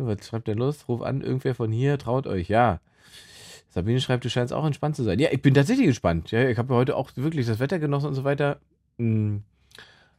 was 0.00 0.26
schreibt 0.26 0.48
der 0.48 0.56
los? 0.56 0.88
Ruf 0.88 1.02
an, 1.02 1.20
irgendwer 1.20 1.54
von 1.54 1.70
hier, 1.70 1.98
traut 1.98 2.26
euch, 2.26 2.48
ja. 2.48 2.80
Sabine 3.68 4.00
schreibt, 4.00 4.24
du 4.24 4.30
scheinst 4.30 4.52
auch 4.52 4.64
entspannt 4.64 4.96
zu 4.96 5.04
sein. 5.04 5.18
Ja, 5.18 5.28
ich 5.30 5.42
bin 5.42 5.54
tatsächlich 5.54 5.86
gespannt. 5.86 6.30
Ja, 6.30 6.48
ich 6.48 6.58
habe 6.58 6.74
heute 6.74 6.96
auch 6.96 7.10
wirklich 7.16 7.46
das 7.46 7.58
Wetter 7.58 7.78
genossen 7.78 8.06
und 8.06 8.14
so 8.14 8.24
weiter. 8.24 8.60
Hm, 8.98 9.42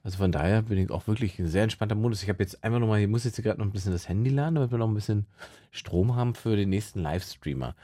Also 0.04 0.18
von 0.18 0.32
daher 0.32 0.62
bin 0.64 0.78
ich 0.78 0.92
auch 0.92 1.08
wirklich 1.08 1.38
ein 1.40 1.48
sehr 1.48 1.64
entspannter 1.64 1.96
Modus. 1.96 2.24
Ich 2.24 2.30
habe 2.30 2.42
jetzt 2.44 2.64
einfach 2.64 2.80
nochmal, 2.80 3.02
ich 3.02 3.08
muss 3.08 3.26
jetzt 3.26 3.42
gerade 3.44 3.60
noch 3.60 3.66
ein 3.66 3.72
bisschen 3.72 3.92
das 3.92 4.08
Handy 4.08 4.30
laden, 4.30 4.56
damit 4.56 4.72
wir 4.72 4.78
noch 4.78 4.88
ein 4.88 4.94
bisschen 4.94 5.26
Strom 5.72 6.16
haben 6.16 6.36
für 6.36 6.56
den 6.56 6.70
nächsten 6.70 7.02
Livestreamer. 7.02 7.76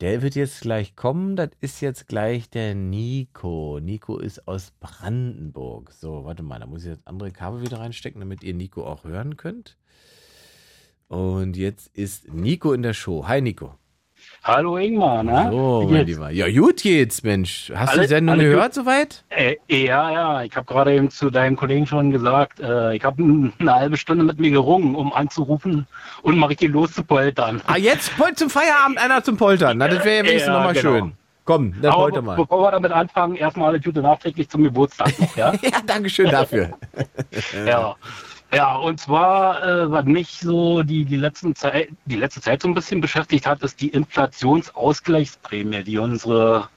Der 0.00 0.22
wird 0.22 0.34
jetzt 0.34 0.62
gleich 0.62 0.96
kommen. 0.96 1.36
Das 1.36 1.50
ist 1.60 1.80
jetzt 1.80 2.08
gleich 2.08 2.50
der 2.50 2.74
Nico. 2.74 3.78
Nico 3.80 4.18
ist 4.18 4.48
aus 4.48 4.72
Brandenburg. 4.80 5.92
So, 5.92 6.24
warte 6.24 6.42
mal, 6.42 6.58
da 6.58 6.66
muss 6.66 6.82
ich 6.84 6.90
jetzt 6.90 7.06
andere 7.06 7.30
Kabel 7.30 7.62
wieder 7.62 7.78
reinstecken, 7.78 8.20
damit 8.20 8.42
ihr 8.42 8.54
Nico 8.54 8.84
auch 8.84 9.04
hören 9.04 9.36
könnt. 9.36 9.76
Und 11.08 11.56
jetzt 11.56 11.88
ist 11.96 12.32
Nico 12.32 12.72
in 12.72 12.82
der 12.82 12.94
Show. 12.94 13.28
Hi 13.28 13.40
Nico. 13.40 13.78
Hallo 14.44 14.76
Ingmar, 14.76 15.22
ne? 15.22 15.48
So, 15.52 15.86
mein? 15.88 16.04
Lieber. 16.04 16.30
Ja, 16.30 16.50
gut 16.50 16.82
geht's, 16.82 17.22
Mensch. 17.22 17.70
Hast 17.74 17.90
du 17.90 17.98
Alle- 17.98 18.02
die 18.02 18.08
Sendung 18.08 18.38
gehört 18.38 18.74
gut? 18.74 18.84
soweit? 18.84 19.22
Äh, 19.28 19.54
ja, 19.68 20.10
ja, 20.10 20.42
ich 20.42 20.56
habe 20.56 20.66
gerade 20.66 20.92
eben 20.94 21.10
zu 21.10 21.30
deinem 21.30 21.54
Kollegen 21.56 21.86
schon 21.86 22.10
gesagt, 22.10 22.58
äh, 22.58 22.96
ich 22.96 23.04
habe 23.04 23.22
eine 23.22 23.72
halbe 23.74 23.96
Stunde 23.96 24.24
mit 24.24 24.40
mir 24.40 24.50
gerungen, 24.50 24.96
um 24.96 25.12
anzurufen 25.12 25.86
und 26.22 26.38
mal 26.38 26.46
richtig 26.46 26.72
loszupoltern. 26.72 27.62
Ah, 27.66 27.76
jetzt 27.76 28.10
zum 28.34 28.50
Feierabend 28.50 28.98
einer 28.98 29.22
zum 29.22 29.36
Poltern. 29.36 29.78
Na, 29.78 29.86
das 29.86 30.04
wäre 30.04 30.16
ja 30.18 30.22
wenigstens 30.24 30.46
Ja, 30.48 30.52
nochmal 30.54 30.74
genau. 30.74 30.90
schön. 30.98 31.12
Komm, 31.44 31.74
dann 31.80 31.92
Aber 31.92 32.08
be 32.10 32.22
mal. 32.22 32.36
bevor 32.36 32.62
wir 32.62 32.70
damit 32.72 32.92
anfangen, 32.92 33.34
erstmal 33.36 33.68
alle 33.70 33.80
Gute 33.80 34.00
nachträglich 34.00 34.48
zum 34.48 34.62
Geburtstag 34.64 35.18
noch, 35.20 35.36
ja? 35.36 35.52
ja, 35.62 35.78
danke 35.86 36.08
schön 36.08 36.30
dafür. 36.30 36.70
ja. 37.66 37.96
Ja, 38.54 38.76
und 38.76 39.00
zwar, 39.00 39.62
äh, 39.66 39.90
was 39.90 40.04
mich 40.04 40.38
so 40.40 40.82
die, 40.82 41.04
die, 41.06 41.16
letzten 41.16 41.54
Zeit, 41.54 41.88
die 42.04 42.16
letzte 42.16 42.40
Zeit 42.42 42.60
so 42.60 42.68
ein 42.68 42.74
bisschen 42.74 43.00
beschäftigt 43.00 43.46
hat, 43.46 43.62
ist 43.62 43.80
die 43.80 43.88
Inflationsausgleichsprämie, 43.88 45.82
die 45.84 45.96
unsere 45.98 46.68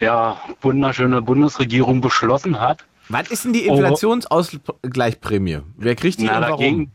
ja, 0.00 0.36
wunderschöne 0.60 1.22
Bundesregierung 1.22 2.00
beschlossen 2.00 2.60
hat. 2.60 2.84
Was 3.08 3.30
ist 3.30 3.44
denn 3.44 3.52
die. 3.52 3.66
Inflationsausgleichsprämie? 3.66 5.60
Wer 5.76 5.94
kriegt 5.94 6.18
die 6.20 6.24
Na, 6.24 6.36
und 6.36 6.42
da 6.42 6.48
warum? 6.48 6.58
ging, 6.60 6.90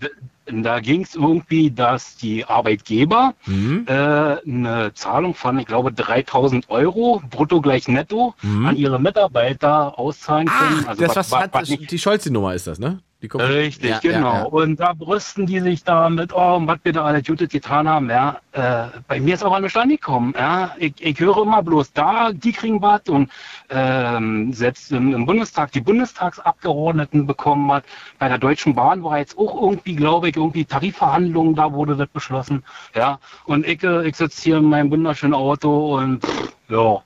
da 0.64 0.80
ging 0.82 1.02
es 1.04 1.16
irgendwie, 1.16 1.72
dass 1.72 2.18
die 2.18 2.44
Arbeitgeber 2.46 3.36
Mhm. 3.46 3.86
äh, 3.88 3.92
eine 3.94 4.92
Zahlung 4.96 5.34
von, 5.36 5.60
ich 5.60 5.68
glaube, 5.68 5.94
3000 5.94 6.70
Euro 6.70 7.22
brutto 7.30 7.62
gleich 7.62 7.88
netto 7.88 8.34
Mhm. 8.42 8.66
an 8.66 8.76
ihre 8.76 9.00
Mitarbeiter 9.00 9.98
auszahlen 9.98 10.48
können. 10.48 10.86
Ach, 10.88 10.98
das 10.98 11.16
was, 11.16 11.32
hat, 11.32 11.70
die 11.70 12.00
Scholzi-Nummer 12.00 12.54
ist 12.56 12.68
das, 12.68 12.80
ne? 12.80 13.00
Richtig, 13.22 13.90
Ja, 13.90 14.00
genau. 14.00 14.34
Ja, 14.34 14.40
ja. 14.40 14.44
Und 14.46 14.80
da 14.80 14.94
brüsten 14.94 15.46
die 15.46 15.60
sich 15.60 15.84
damit, 15.84 16.32
oh, 16.34 16.62
was 16.66 16.80
wir 16.84 16.94
da 16.94 17.04
alle 17.04 17.22
Gutes 17.22 17.50
getan 17.50 17.88
haben. 17.88 18.10
Ja. 18.10 18.40
Äh, 18.54 18.88
bei 19.10 19.20
mir 19.20 19.34
ist 19.34 19.44
aber 19.44 19.60
nicht 19.60 19.76
angekommen. 19.76 20.34
Ja. 20.38 20.74
Ich, 20.78 20.94
ich 21.00 21.20
höre 21.20 21.42
immer 21.44 21.62
bloß 21.62 21.92
da, 21.92 22.32
die 22.32 22.54
kriegen 22.54 22.82
was 22.82 23.02
und 23.10 23.30
ähm, 23.70 24.54
selbst 24.54 24.92
im, 24.94 25.14
im 25.14 25.26
Bundestag 25.26 25.74
die 25.74 25.82
Bundestagsabgeordneten 25.82 27.28
bekommen 27.28 27.68
was. 27.70 27.84
Bei 28.20 28.30
der 28.30 28.38
Deutschen 28.38 28.74
Bahn 28.74 29.04
war 29.04 29.18
jetzt 29.20 29.38
auch 29.38 29.62
irgendwie, 29.62 29.96
glaube 29.96 30.30
ich, 30.30 30.38
irgendwie 30.38 30.64
Tarifverhandlungen, 30.64 31.56
da 31.56 31.74
wurde 31.74 31.98
das 31.98 32.08
beschlossen. 32.08 32.64
Ja. 32.96 33.20
Und 33.46 33.68
ich, 33.68 33.84
äh, 33.84 34.08
ich 34.08 34.16
sitze 34.16 34.42
hier 34.42 34.58
in 34.58 34.66
meinem 34.66 34.92
wunderschönen 34.92 35.34
Auto 35.34 35.98
und 35.98 36.24
pff, 36.26 36.54
ja, 36.70 37.02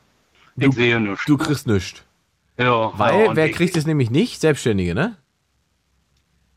ich 0.58 0.74
sehe 0.76 1.00
nichts. 1.00 1.26
Du 1.26 1.38
kriegst 1.38 1.66
nichts. 1.66 2.04
Ja, 2.60 2.92
Weil, 2.98 3.36
wer 3.36 3.48
ich- 3.48 3.56
kriegt 3.56 3.76
es 3.76 3.88
nämlich 3.88 4.12
nicht? 4.12 4.40
Selbstständige, 4.40 4.94
ne? 4.94 5.18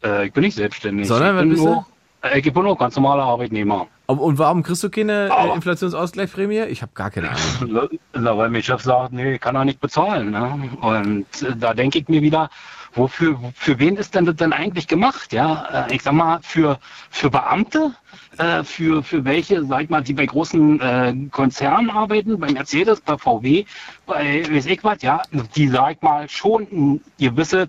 Äh, 0.04 0.26
ich 0.26 0.32
bin 0.32 0.44
nicht 0.44 0.56
selbstständig. 0.56 1.08
Sondern, 1.08 1.50
ich 1.50 1.54
bin 1.56 1.64
nur, 1.64 1.86
äh, 2.22 2.38
ich 2.38 2.52
bin 2.52 2.62
nur 2.62 2.76
ganz 2.76 2.96
normaler 2.96 3.24
Arbeitnehmer. 3.24 3.86
Und, 4.06 4.38
warum 4.38 4.62
kriegst 4.62 4.84
du 4.84 4.90
keine 4.90 5.30
äh, 5.36 5.54
Inflationsausgleichsprämie? 5.54 6.66
Ich 6.66 6.82
habe 6.82 6.92
gar 6.94 7.10
keine 7.10 7.30
Ahnung. 7.30 7.88
Na, 8.12 8.36
weil 8.36 8.50
mein 8.50 8.62
Chef 8.62 8.80
sagt, 8.82 9.12
nee, 9.12 9.38
kann 9.38 9.56
er 9.56 9.64
nicht 9.64 9.80
bezahlen. 9.80 10.30
Ne? 10.30 10.70
Und 10.80 11.42
äh, 11.42 11.56
da 11.56 11.74
denke 11.74 11.98
ich 11.98 12.08
mir 12.08 12.22
wieder, 12.22 12.48
wofür, 12.94 13.38
für 13.54 13.78
wen 13.80 13.96
ist 13.96 14.14
denn 14.14 14.24
das 14.24 14.36
denn 14.36 14.52
eigentlich 14.52 14.86
gemacht? 14.86 15.32
Ja, 15.32 15.86
äh, 15.88 15.94
ich 15.94 16.02
sag 16.02 16.12
mal, 16.12 16.38
für, 16.42 16.78
für 17.10 17.30
Beamte, 17.30 17.94
äh, 18.38 18.62
für, 18.62 19.02
für 19.02 19.24
welche, 19.24 19.64
sag 19.64 19.82
ich 19.82 19.90
mal, 19.90 20.02
die 20.02 20.14
bei 20.14 20.26
großen 20.26 20.80
äh, 20.80 21.14
Konzernen 21.32 21.90
arbeiten, 21.90 22.38
bei 22.38 22.52
Mercedes, 22.52 23.00
bei 23.00 23.18
VW, 23.18 23.64
bei 24.06 24.44
weiß 24.48 24.66
ich 24.66 24.84
was, 24.84 25.02
ja, 25.02 25.22
die, 25.56 25.68
sag 25.68 25.96
ich 25.96 26.02
mal, 26.02 26.28
schon 26.28 26.62
ein 26.70 27.00
gewisses 27.18 27.68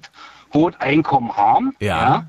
hohes 0.53 0.75
Einkommen 0.79 1.35
haben. 1.35 1.75
Ja. 1.79 2.25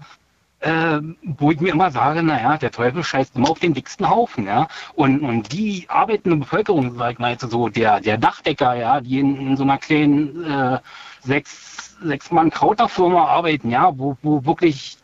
Äh, 0.61 1.01
wo 1.23 1.53
ich 1.53 1.61
mir 1.61 1.73
immer 1.73 1.93
sage, 1.93 2.21
naja, 2.21 2.57
der 2.59 2.73
Teufel 2.73 3.05
scheißt 3.05 3.37
immer 3.37 3.51
auf 3.51 3.61
den 3.61 3.75
dicksten 3.75 4.11
Haufen, 4.11 4.47
ja. 4.47 4.67
Und, 4.97 5.21
und 5.21 5.53
die 5.53 5.85
arbeitende 5.89 6.37
Bevölkerung, 6.37 6.97
sag 6.97 7.13
ich 7.13 7.19
mal 7.21 7.31
jetzt 7.31 7.49
so, 7.49 7.69
der, 7.69 8.01
der 8.01 8.19
Dachdecker, 8.19 8.75
ja, 8.75 9.01
die 9.01 9.21
in, 9.21 9.37
in 9.37 9.57
so 9.57 9.63
einer 9.63 9.79
kleinen 9.79 10.43
äh, 10.43 10.81
sechs, 11.21 11.97
sechs 12.03 12.33
Mann 12.33 12.51
Krauterfirma 12.51 13.25
arbeiten, 13.27 13.71
ja, 13.71 13.97
wo, 13.97 14.17
wo 14.23 14.45
wirklich 14.45 14.99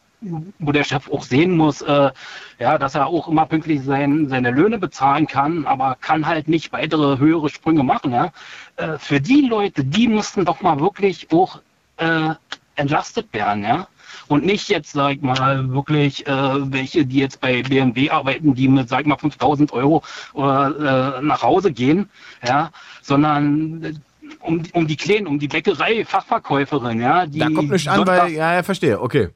wo 0.58 0.72
der 0.72 0.84
Chef 0.84 1.10
auch 1.10 1.22
sehen 1.22 1.56
muss, 1.56 1.82
äh, 1.82 2.10
ja, 2.58 2.78
dass 2.78 2.94
er 2.94 3.06
auch 3.06 3.28
immer 3.28 3.46
pünktlich 3.46 3.82
sein, 3.82 4.28
seine 4.28 4.50
Löhne 4.50 4.78
bezahlen 4.78 5.26
kann, 5.26 5.66
aber 5.66 5.96
kann 6.00 6.26
halt 6.26 6.48
nicht 6.48 6.72
weitere 6.72 7.18
höhere 7.18 7.48
Sprünge 7.48 7.82
machen. 7.82 8.12
Ja. 8.12 8.32
Äh, 8.76 8.98
für 8.98 9.20
die 9.20 9.42
Leute, 9.42 9.84
die 9.84 10.08
mussten 10.08 10.44
doch 10.44 10.62
mal 10.62 10.80
wirklich 10.80 11.28
auch 11.32 11.60
äh, 11.96 12.30
entlastet 12.76 13.32
werden, 13.32 13.62
ja. 13.62 13.88
Und 14.28 14.44
nicht 14.46 14.68
jetzt, 14.68 14.92
sag 14.92 15.16
ich 15.16 15.22
mal, 15.22 15.70
wirklich 15.70 16.26
äh, 16.26 16.72
welche, 16.72 17.04
die 17.04 17.18
jetzt 17.18 17.40
bei 17.40 17.62
BMW 17.62 18.10
arbeiten, 18.10 18.54
die 18.54 18.68
mit, 18.68 18.88
sag 18.88 19.02
ich 19.02 19.06
mal, 19.06 19.18
5000 19.18 19.72
Euro 19.72 20.02
äh, 20.34 20.40
nach 20.40 21.42
Hause 21.42 21.72
gehen, 21.72 22.08
ja, 22.46 22.70
sondern 23.02 23.82
äh, 23.82 23.92
um, 24.40 24.62
um 24.72 24.86
die 24.86 24.96
Kleinen, 24.96 25.26
um 25.26 25.38
die 25.38 25.48
Bäckerei, 25.48 26.04
Fachverkäuferin, 26.04 27.00
ja. 27.00 27.26
Die 27.26 27.38
Da 27.38 27.50
kommt 27.50 27.70
nichts 27.70 27.88
an, 27.88 28.06
weil, 28.06 28.32
ja, 28.32 28.54
ja, 28.54 28.62
verstehe, 28.62 29.00
okay. 29.00 29.30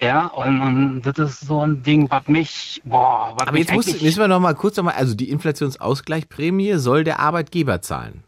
Ja, 0.00 0.26
und, 0.26 0.60
und 0.60 1.02
das 1.02 1.18
ist 1.18 1.40
so 1.46 1.60
ein 1.60 1.82
Ding, 1.82 2.10
was 2.10 2.26
mich, 2.26 2.82
boah, 2.84 3.32
was 3.34 3.48
Aber 3.48 3.52
mich 3.52 3.68
jetzt 3.68 3.74
muss, 3.74 4.02
müssen 4.02 4.20
wir 4.20 4.28
noch 4.28 4.40
mal 4.40 4.54
kurz 4.54 4.76
noch 4.76 4.84
mal, 4.84 4.94
also 4.94 5.14
die 5.14 5.30
Inflationsausgleichprämie 5.30 6.74
soll 6.74 7.04
der 7.04 7.20
Arbeitgeber 7.20 7.80
zahlen. 7.80 8.24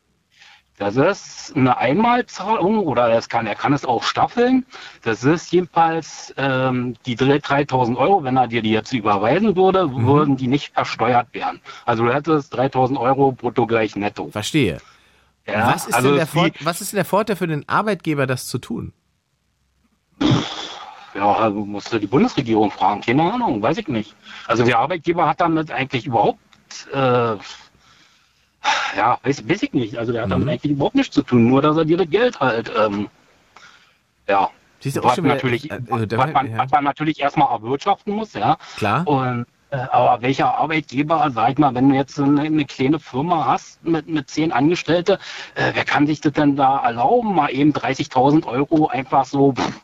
Das 0.79 0.97
ist 0.97 1.57
eine 1.57 1.79
Einmalzahlung 1.79 2.79
oder 2.81 3.09
es 3.11 3.31
kann, 3.31 3.47
er 3.47 3.55
kann 3.55 3.73
es 3.73 3.87
auch 3.87 4.03
staffeln. 4.03 4.67
Das 5.03 5.25
ist 5.25 5.51
jedenfalls 5.51 6.35
ähm, 6.37 6.97
die 7.07 7.17
3000 7.17 7.97
Euro, 7.97 8.23
wenn 8.25 8.37
er 8.37 8.47
dir 8.47 8.61
die 8.61 8.73
jetzt 8.73 8.93
überweisen 8.93 9.57
würde, 9.57 9.87
Mhm. 9.89 10.07
würden 10.07 10.37
die 10.37 10.49
nicht 10.49 10.75
versteuert 10.75 11.33
werden. 11.33 11.61
Also 11.87 12.05
du 12.05 12.13
hättest 12.13 12.55
3000 12.55 12.99
Euro 12.99 13.33
brutto 13.33 13.67
gleich 13.67 13.97
netto. 13.97 14.29
Verstehe. 14.31 14.79
Ja, 15.47 15.69
was, 15.73 15.87
ist 15.87 15.95
also 15.95 16.09
denn 16.17 16.27
der 16.35 16.51
die- 16.51 16.65
was 16.65 16.81
ist 16.83 16.93
denn 16.93 16.97
der 16.99 17.05
Vorteil 17.07 17.37
für 17.37 17.47
den 17.47 17.67
Arbeitgeber, 17.69 18.27
das 18.27 18.47
zu 18.47 18.59
tun? 18.59 18.93
Ja, 21.15 21.33
also 21.33 21.65
musst 21.65 21.93
du 21.93 21.99
die 21.99 22.07
Bundesregierung 22.07 22.71
fragen. 22.71 23.01
Keine 23.01 23.33
Ahnung, 23.33 23.63
weiß 23.63 23.79
ich 23.79 23.89
nicht. 23.89 24.15
Also 24.47 24.65
der 24.65 24.79
Arbeitgeber 24.79 25.27
hat 25.27 25.41
damit 25.41 25.71
eigentlich 25.71 26.07
überhaupt, 26.07 26.39
äh, 26.93 27.37
ja, 28.97 29.19
weiß, 29.23 29.49
weiß 29.49 29.63
ich 29.63 29.73
nicht. 29.73 29.97
Also 29.99 30.13
der 30.13 30.23
hat 30.23 30.29
Mhm. 30.29 30.33
damit 30.33 30.49
eigentlich 30.49 30.73
überhaupt 30.73 30.95
nichts 30.95 31.15
zu 31.15 31.23
tun, 31.23 31.47
nur 31.49 31.63
dass 31.63 31.77
er 31.77 31.85
dir 31.85 31.97
das 31.97 32.09
Geld 32.11 32.41
halt, 32.41 32.71
ähm, 32.79 33.09
ja. 34.29 34.51
Siehst 34.81 34.97
du 34.97 35.01
auch 35.01 35.07
was, 35.07 35.15
schon 35.17 35.27
natürlich, 35.27 35.71
äh, 35.71 35.81
da- 35.81 36.19
was, 36.19 36.33
man, 36.33 36.51
ja. 36.51 36.59
was 36.59 36.71
man 36.71 36.85
natürlich 36.85 37.21
erstmal 37.21 37.51
erwirtschaften 37.53 38.13
muss, 38.15 38.35
ja. 38.35 38.57
Klar. 38.77 39.07
Und 39.07 39.47
äh, 39.71 39.77
aber 39.79 40.23
welcher 40.23 40.57
Arbeitgeber, 40.59 41.29
sag 41.35 41.51
ich 41.53 41.59
mal, 41.59 41.75
wenn 41.75 41.89
du 41.89 41.97
jetzt 41.97 42.21
eine, 42.21 42.43
eine 42.43 42.65
kleine 42.67 43.01
Firma 43.01 43.47
hast 43.47 43.83
mit, 43.85 44.07
mit 44.07 44.31
zehn 44.31 44.53
Angestellte, 44.53 45.19
äh, 45.57 45.73
wer 45.75 45.85
kann 45.85 46.07
sich 46.07 46.21
das 46.21 46.35
denn 46.35 46.55
da 46.55 46.79
erlauben, 46.85 47.35
mal 47.35 47.49
eben 47.49 47.73
30.000 47.73 48.47
Euro 48.47 48.87
einfach 48.89 49.25
so 49.25 49.53
pff, 49.55 49.81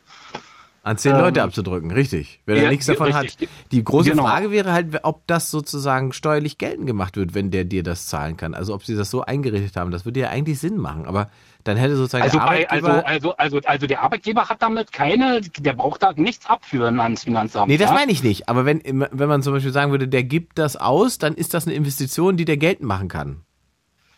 An 0.84 0.98
zehn 0.98 1.12
Ähm, 1.14 1.20
Leute 1.20 1.44
abzudrücken, 1.44 1.92
richtig. 1.92 2.40
Wenn 2.44 2.56
er 2.56 2.64
ja, 2.64 2.70
nichts 2.70 2.86
davon 2.86 3.12
richtig. 3.12 3.48
hat. 3.48 3.70
Die 3.70 3.84
große 3.84 4.10
Genau. 4.10 4.24
Frage 4.24 4.50
wäre 4.50 4.72
halt, 4.72 4.98
ob 5.04 5.24
das 5.28 5.48
sozusagen 5.48 6.12
steuerlich 6.12 6.58
geltend 6.58 6.88
gemacht 6.88 7.16
wird, 7.16 7.34
wenn 7.34 7.52
der 7.52 7.64
dir 7.64 7.84
das 7.84 8.08
zahlen 8.08 8.36
kann. 8.36 8.52
Also 8.52 8.74
ob 8.74 8.84
sie 8.84 8.96
das 8.96 9.08
so 9.08 9.22
eingerichtet 9.22 9.76
haben. 9.76 9.92
Das 9.92 10.04
würde 10.04 10.18
ja 10.18 10.30
eigentlich 10.30 10.58
Sinn 10.58 10.78
machen. 10.78 11.06
Aber 11.06 11.30
dann 11.62 11.76
hätte 11.76 11.94
sozusagen 11.94 12.24
Also, 12.24 12.38
der 12.38 12.46
bei, 12.46 12.68
also, 12.68 12.88
Arbeitgeber... 12.88 13.08
also, 13.08 13.36
also, 13.36 13.60
also 13.64 13.86
der 13.86 14.02
Arbeitgeber 14.02 14.48
hat 14.48 14.60
damit 14.60 14.92
keine, 14.92 15.40
der 15.40 15.72
braucht 15.74 16.02
da 16.02 16.14
nichts 16.14 16.46
abführen 16.46 16.98
ans 16.98 17.22
Finanzamt. 17.22 17.68
Nee, 17.68 17.76
das 17.78 17.90
ja? 17.90 17.94
meine 17.94 18.10
ich 18.10 18.24
nicht. 18.24 18.48
Aber 18.48 18.64
wenn, 18.64 18.82
wenn 18.84 19.28
man 19.28 19.42
zum 19.44 19.52
Beispiel 19.52 19.72
sagen 19.72 19.92
würde, 19.92 20.08
der 20.08 20.24
gibt 20.24 20.58
das 20.58 20.76
aus, 20.76 21.18
dann 21.18 21.34
ist 21.34 21.54
das 21.54 21.64
eine 21.66 21.76
Investition, 21.76 22.36
die 22.36 22.44
der 22.44 22.56
geltend 22.56 22.88
machen 22.88 23.06
kann. 23.06 23.42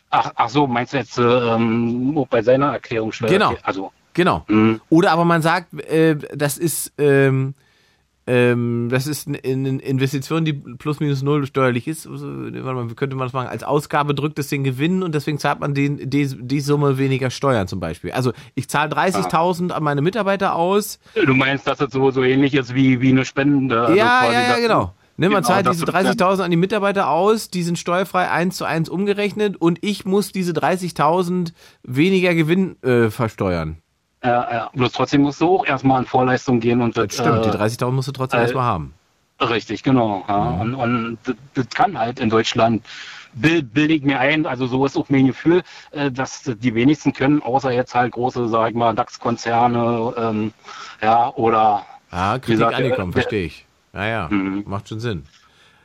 Ach, 0.09 0.31
ach 0.35 0.49
so, 0.49 0.65
meinst 0.65 0.93
du 0.93 0.97
jetzt 0.97 1.17
ähm, 1.19 2.17
auch 2.17 2.27
bei 2.27 2.41
seiner 2.41 2.71
Erklärung 2.71 3.11
Steuer? 3.11 3.29
Genau. 3.29 3.53
Also, 3.63 3.91
Genau. 4.15 4.45
Oder 4.89 5.11
aber 5.11 5.25
man 5.25 5.41
sagt, 5.43 5.73
äh, 5.87 6.15
das 6.33 6.57
ist 6.57 6.93
ähm, 6.97 7.53
ähm, 8.27 8.87
das 8.89 9.05
ist 9.05 9.27
eine 9.27 9.37
Investition, 9.37 10.45
die 10.45 10.53
plus 10.53 10.99
minus 10.99 11.21
null 11.21 11.45
steuerlich 11.45 11.87
ist. 11.87 12.09
Warte 12.09 12.73
mal, 12.73 12.89
wie 12.89 12.95
könnte 12.95 13.15
man 13.15 13.27
das 13.27 13.33
machen? 13.33 13.49
Als 13.49 13.61
Ausgabe 13.63 14.15
drückt 14.15 14.39
es 14.39 14.47
den 14.47 14.63
Gewinn 14.63 15.03
und 15.03 15.13
deswegen 15.13 15.37
zahlt 15.37 15.59
man 15.59 15.75
den, 15.75 16.09
die, 16.09 16.25
die 16.27 16.59
Summe 16.59 16.97
weniger 16.97 17.29
Steuern 17.29 17.67
zum 17.67 17.79
Beispiel. 17.79 18.13
Also 18.13 18.33
ich 18.55 18.67
zahle 18.67 18.91
30.000 18.95 19.69
an 19.71 19.83
meine 19.83 20.01
Mitarbeiter 20.01 20.55
aus. 20.55 20.97
du 21.13 21.35
meinst, 21.35 21.67
dass 21.67 21.79
es 21.81 21.91
so, 21.93 22.09
so 22.09 22.23
ähnlich 22.23 22.55
ist 22.55 22.73
wie, 22.73 22.99
wie 22.99 23.09
eine 23.09 23.25
Spende? 23.25 23.79
also 23.81 23.95
ja, 23.95 24.25
ja, 24.25 24.31
ja, 24.31 24.47
das- 24.53 24.57
genau. 24.61 24.93
Ne, 25.17 25.29
man 25.29 25.43
Genau, 25.43 25.47
zahlt 25.53 25.65
das 25.67 25.77
diese 25.77 25.87
wird 25.87 25.95
dann- 25.95 26.05
30.000 26.17 26.43
an 26.43 26.51
die 26.51 26.57
Mitarbeiter 26.57 27.07
aus, 27.09 27.49
die 27.49 27.63
sind 27.63 27.77
steuerfrei 27.79 28.29
eins 28.29 28.57
zu 28.57 28.65
eins 28.65 28.89
umgerechnet 28.89 29.55
und 29.55 29.77
ich 29.81 30.03
muss 30.03 30.33
diese 30.33 30.51
30.000 30.51 31.53
weniger 31.83 32.33
Gewinn 32.35 32.75
äh, 32.83 33.09
versteuern. 33.11 33.77
Ja, 34.25 34.51
ja. 34.53 34.69
Bloß 34.73 34.91
trotzdem 34.91 35.21
musst 35.21 35.39
du 35.41 35.57
auch 35.59 35.65
erstmal 35.65 36.01
in 36.01 36.07
Vorleistung 36.07 36.59
gehen 36.59 36.81
und 36.81 36.97
das, 36.97 37.13
Stimmt, 37.13 37.45
äh, 37.45 37.51
die 37.51 37.57
30.000 37.57 37.91
musst 37.91 38.07
du 38.07 38.11
trotzdem 38.11 38.39
äh, 38.39 38.43
erstmal 38.43 38.63
haben. 38.63 38.93
Richtig, 39.39 39.83
genau. 39.83 40.23
Ja. 40.27 40.35
Und, 40.61 40.73
und 40.75 41.17
das, 41.25 41.35
das 41.53 41.69
kann 41.69 41.97
halt 41.99 42.19
in 42.19 42.29
Deutschland, 42.29 42.85
bild, 43.33 43.73
bilde 43.73 43.93
ich 43.93 44.01
mir 44.03 44.17
ein, 44.19 44.45
also 44.45 44.65
so 44.65 44.85
ist 44.85 44.97
auch 44.97 45.09
mein 45.09 45.27
Gefühl, 45.27 45.61
äh, 45.91 46.09
dass 46.11 46.43
die 46.43 46.73
wenigsten 46.73 47.11
können, 47.13 47.41
außer 47.43 47.71
jetzt 47.71 47.93
halt 47.93 48.13
große, 48.13 48.47
sag 48.47 48.69
ich 48.69 48.75
mal, 48.75 48.95
DAX-Konzerne, 48.95 50.13
ähm, 50.17 50.53
ja, 51.01 51.33
oder... 51.35 51.85
Ja, 52.11 52.33
Kritik 52.39 52.45
gesagt, 52.59 52.75
angekommen, 52.75 53.11
der- 53.11 53.21
verstehe 53.21 53.45
ich. 53.45 53.65
Ja, 53.93 54.05
ja, 54.05 54.27
Mhm. 54.29 54.63
macht 54.67 54.87
schon 54.89 54.99
Sinn. 54.99 55.25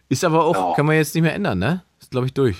Ist 0.09 0.25
aber 0.25 0.45
auch, 0.45 0.75
kann 0.77 0.87
man 0.87 0.97
jetzt 0.97 1.15
nicht 1.15 1.23
mehr 1.23 1.35
ändern, 1.35 1.59
ne? 1.59 1.83
Ist, 2.01 2.11
glaube 2.11 2.27
ich, 2.27 2.35
durch. 2.35 2.57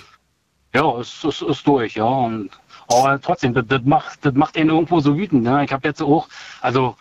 Ja, 0.73 0.97
es 0.99 1.23
ist, 1.23 1.41
ist 1.41 1.67
durch, 1.67 1.95
ja. 1.95 2.03
Und, 2.05 2.49
aber 2.93 3.21
trotzdem, 3.21 3.53
das, 3.53 3.65
das, 3.67 3.81
macht, 3.83 4.25
das 4.25 4.33
macht 4.33 4.57
ihn 4.57 4.69
irgendwo 4.69 4.99
so 4.99 5.17
wütend. 5.17 5.43
Ne? 5.43 5.63
Ich 5.63 5.71
habe 5.71 5.87
jetzt 5.87 6.01
auch, 6.01 6.27
also 6.61 6.95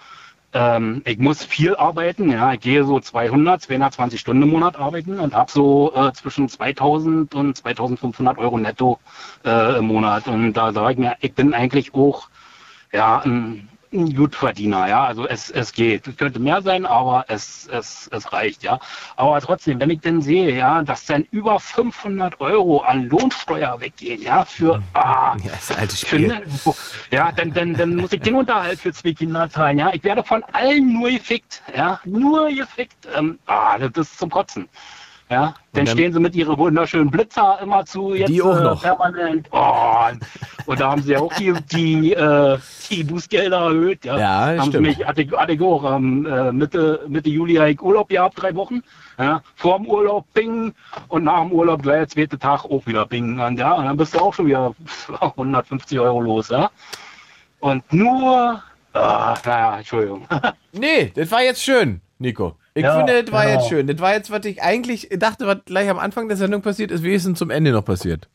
ähm, 0.52 1.02
ich 1.04 1.18
muss 1.18 1.44
viel 1.44 1.76
arbeiten, 1.76 2.30
ja. 2.30 2.52
Ich 2.52 2.60
gehe 2.60 2.84
so 2.84 2.98
200, 2.98 3.62
220 3.62 4.20
Stunden 4.20 4.42
im 4.42 4.50
Monat 4.50 4.76
arbeiten 4.76 5.20
und 5.20 5.34
habe 5.34 5.50
so 5.50 5.92
äh, 5.94 6.12
zwischen 6.12 6.48
2000 6.48 7.34
und 7.34 7.56
2500 7.56 8.38
Euro 8.38 8.58
netto 8.58 8.98
äh, 9.44 9.78
im 9.78 9.86
Monat. 9.86 10.26
Und 10.26 10.54
da 10.54 10.72
sage 10.72 10.92
ich 10.92 10.98
mir, 10.98 11.16
ich 11.20 11.34
bin 11.34 11.54
eigentlich 11.54 11.94
auch, 11.94 12.28
ja, 12.92 13.20
ein, 13.20 13.69
ein 13.92 14.14
Gutverdiener, 14.14 14.88
ja. 14.88 15.04
Also 15.04 15.26
es, 15.26 15.50
es 15.50 15.72
geht. 15.72 16.06
Es 16.06 16.16
könnte 16.16 16.38
mehr 16.38 16.62
sein, 16.62 16.86
aber 16.86 17.24
es, 17.28 17.68
es, 17.72 18.08
es 18.12 18.32
reicht, 18.32 18.62
ja. 18.62 18.78
Aber 19.16 19.40
trotzdem, 19.40 19.80
wenn 19.80 19.90
ich 19.90 20.00
dann 20.00 20.22
sehe, 20.22 20.54
ja, 20.56 20.82
dass 20.82 21.06
dann 21.06 21.22
über 21.30 21.58
500 21.58 22.40
Euro 22.40 22.80
an 22.80 23.08
Lohnsteuer 23.08 23.80
weggehen, 23.80 24.22
ja, 24.22 24.44
für, 24.44 24.82
ah, 24.94 25.36
Ja, 25.44 25.50
das 25.52 25.70
alte 25.76 25.96
für, 25.96 26.06
Spiel. 26.16 26.28
ne, 26.28 26.42
wo- 26.64 26.76
ja, 27.10 27.32
dann, 27.32 27.52
dann, 27.52 27.74
dann 27.74 27.96
muss 27.96 28.12
ich 28.12 28.20
den 28.20 28.34
Unterhalt 28.36 28.80
für 28.80 28.92
zwei 28.92 29.12
Kinder 29.12 29.48
zahlen, 29.50 29.78
ja. 29.78 29.90
Ich 29.92 30.04
werde 30.04 30.22
von 30.22 30.42
allen 30.52 30.92
nur 30.92 31.10
gefickt, 31.10 31.62
ja, 31.76 32.00
nur 32.04 32.48
gefickt. 32.48 33.08
Ähm, 33.16 33.38
ah, 33.46 33.78
das 33.78 33.90
ist 34.08 34.18
zum 34.18 34.30
Kotzen. 34.30 34.68
Ja, 35.30 35.54
dann, 35.72 35.84
dann- 35.84 35.86
stehen 35.96 36.12
sie 36.12 36.18
mit 36.18 36.34
ihren 36.34 36.58
wunderschönen 36.58 37.08
Blitzer 37.08 37.60
immer 37.62 37.84
zu 37.86 38.14
jetzt 38.14 38.28
Die 38.30 38.42
auch 38.42 38.58
äh, 38.58 38.62
noch. 38.64 38.82
permanent. 38.82 39.46
Oh, 39.52 40.06
und 40.66 40.80
da 40.80 40.90
haben 40.90 41.02
sie 41.02 41.12
ja 41.12 41.20
auch 41.20 41.32
die, 41.34 41.52
die, 41.72 42.12
äh, 42.14 42.58
die 42.90 43.04
Bußgelder 43.04 43.56
erhöht. 43.66 44.04
Ja, 44.04 44.18
Ja, 44.18 44.28
haben 44.60 44.70
stimmt. 44.70 44.72
Sie 44.72 44.80
mich, 44.80 45.06
hatte, 45.06 45.22
ich- 45.22 45.30
hatte 45.32 45.52
ich 45.52 45.60
auch 45.60 45.96
ähm, 45.96 46.26
äh, 46.26 46.50
Mitte, 46.50 47.04
Mitte 47.06 47.30
Juli 47.30 47.54
habe 47.54 47.70
ich 47.70 47.80
Urlaub 47.80 48.08
gehabt, 48.08 48.42
drei 48.42 48.52
Wochen. 48.56 48.82
Ja, 49.18 49.40
vor 49.54 49.76
dem 49.78 49.86
Urlaub 49.86 50.26
Bing 50.34 50.74
und 51.08 51.24
nach 51.24 51.42
dem 51.42 51.52
Urlaub 51.52 51.82
gleich 51.82 51.98
der 51.98 52.08
zweite 52.08 52.38
Tag 52.38 52.64
auch 52.64 52.84
wieder 52.86 53.06
Bing. 53.06 53.38
Und, 53.38 53.56
ja, 53.58 53.74
und 53.74 53.84
dann 53.84 53.96
bist 53.96 54.14
du 54.14 54.18
auch 54.18 54.34
schon 54.34 54.46
wieder 54.48 54.74
150 55.20 56.00
Euro 56.00 56.20
los. 56.22 56.48
Ja? 56.48 56.70
Und 57.60 57.84
nur, 57.92 58.60
ah, 58.94 59.34
naja, 59.44 59.78
Entschuldigung. 59.78 60.26
Nee, 60.72 61.12
das 61.14 61.30
war 61.30 61.42
jetzt 61.42 61.62
schön, 61.62 62.00
Nico. 62.18 62.56
Ich 62.74 62.84
Ja, 62.84 62.96
finde, 62.96 63.24
das 63.24 63.32
war 63.32 63.44
genau. 63.46 63.58
jetzt 63.58 63.68
schön. 63.68 63.86
Das 63.86 63.98
war 63.98 64.14
jetzt, 64.14 64.30
was 64.30 64.44
ich 64.44 64.62
eigentlich 64.62 65.08
dachte, 65.16 65.46
was 65.46 65.58
gleich 65.64 65.88
am 65.90 65.98
Anfang 65.98 66.28
der 66.28 66.36
Sendung 66.36 66.62
passiert 66.62 66.90
ist, 66.90 67.02
wenigstens 67.02 67.38
zum 67.38 67.50
Ende 67.50 67.72
noch 67.72 67.84
passiert. 67.84 68.28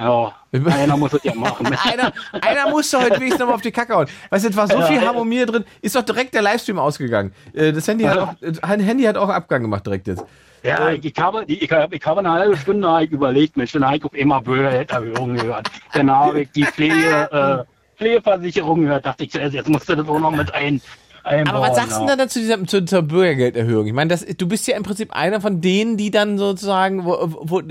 Ja, 0.00 0.32
einer 0.52 0.96
muss 0.96 1.12
es 1.12 1.24
ja 1.24 1.34
machen. 1.34 1.66
einer, 1.84 2.12
einer 2.40 2.70
musste 2.70 2.98
heute 3.00 3.16
wenigstens 3.16 3.40
noch 3.40 3.48
mal 3.48 3.54
auf 3.54 3.62
die 3.62 3.72
Kacke 3.72 3.94
hauen. 3.94 4.06
Weißt 4.30 4.44
du, 4.44 4.50
es 4.50 4.56
war 4.56 4.68
so 4.68 4.78
Ja, 4.78 4.86
viel. 4.86 5.00
Harmonie 5.00 5.44
drin, 5.44 5.64
ist 5.82 5.96
doch 5.96 6.02
direkt 6.02 6.34
der 6.34 6.42
Livestream 6.42 6.78
ausgegangen. 6.78 7.32
Äh, 7.52 7.72
Das 7.72 7.88
Handy 7.88 8.04
hat 8.04 8.18
auch, 8.18 8.34
ein 8.62 8.80
Handy 8.80 9.04
hat 9.04 9.16
auch 9.16 9.28
Abgang 9.28 9.62
gemacht 9.62 9.84
direkt 9.86 10.06
jetzt. 10.06 10.24
Ja, 10.62 10.90
ich, 10.90 11.04
ich, 11.04 11.14
habe, 11.18 11.44
ich, 11.46 11.70
habe, 11.70 11.94
ich 11.96 12.04
habe 12.04 12.20
eine 12.20 12.30
halbe 12.30 12.56
Stunde 12.56 13.00
überlegt, 13.10 13.56
Mensch, 13.56 13.72
dann 13.72 13.84
habe 13.84 13.96
ich 13.96 14.04
auf 14.04 14.14
immer 14.14 14.40
Bürgergelderhöhung 14.40 15.34
gehört. 15.34 15.68
Dann 15.92 16.10
habe 16.10 16.42
ich 16.42 16.50
die 16.52 16.64
Pflege, 16.64 17.64
äh, 17.66 17.98
Pflegeversicherung 17.98 18.82
gehört, 18.82 19.06
dachte 19.06 19.24
ich, 19.24 19.32
jetzt 19.34 19.68
musst 19.68 19.88
du 19.88 19.96
das 19.96 20.08
auch 20.08 20.18
noch 20.20 20.30
mit 20.32 20.52
ein. 20.54 20.80
Einbauen. 21.28 21.56
Aber 21.56 21.68
was 21.68 21.76
sagst 21.76 22.00
du 22.00 22.06
denn 22.06 22.18
da 22.18 22.28
zu 22.28 22.40
dieser 22.40 22.64
zu, 22.66 22.84
zur 22.84 23.02
Bürgergelderhöhung? 23.02 23.86
Ich 23.86 23.92
meine, 23.92 24.08
das, 24.08 24.24
du 24.24 24.48
bist 24.48 24.66
ja 24.66 24.76
im 24.76 24.82
Prinzip 24.82 25.14
einer 25.14 25.40
von 25.40 25.60
denen, 25.60 25.96
die 25.96 26.10
dann 26.10 26.38
sozusagen, 26.38 27.04
wo, 27.04 27.16
wo, 27.20 27.62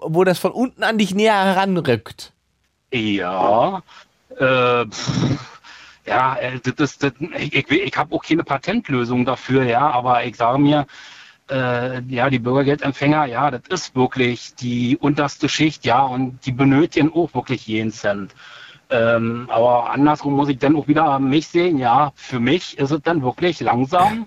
wo 0.00 0.24
das 0.24 0.38
von 0.38 0.52
unten 0.52 0.82
an 0.82 0.98
dich 0.98 1.14
näher 1.14 1.44
heranrückt. 1.44 2.32
Ja, 2.92 3.82
äh, 4.38 4.86
pff, 4.86 5.38
ja, 6.06 6.36
äh, 6.36 6.60
das, 6.76 6.98
das, 6.98 7.12
ich, 7.38 7.54
ich, 7.54 7.70
ich 7.70 7.96
habe 7.96 8.14
auch 8.14 8.22
keine 8.22 8.44
Patentlösung 8.44 9.24
dafür, 9.24 9.64
ja, 9.64 9.90
aber 9.90 10.24
ich 10.24 10.36
sage 10.36 10.58
mir, 10.58 10.86
äh, 11.50 12.00
ja, 12.02 12.30
die 12.30 12.38
Bürgergeldempfänger, 12.38 13.26
ja, 13.26 13.50
das 13.50 13.62
ist 13.68 13.96
wirklich 13.96 14.54
die 14.54 14.96
unterste 14.96 15.48
Schicht, 15.48 15.84
ja, 15.84 16.02
und 16.02 16.38
die 16.46 16.52
benötigen 16.52 17.12
auch 17.12 17.34
wirklich 17.34 17.66
jeden 17.66 17.92
Cent. 17.92 18.32
Ähm, 18.90 19.48
aber 19.50 19.90
andersrum 19.90 20.34
muss 20.34 20.48
ich 20.48 20.58
dann 20.58 20.76
auch 20.76 20.86
wieder 20.86 21.18
mich 21.18 21.48
sehen, 21.48 21.78
ja, 21.78 22.12
für 22.14 22.38
mich 22.38 22.78
ist 22.78 22.92
es 22.92 23.00
dann 23.02 23.22
wirklich 23.22 23.60
langsam, 23.60 24.24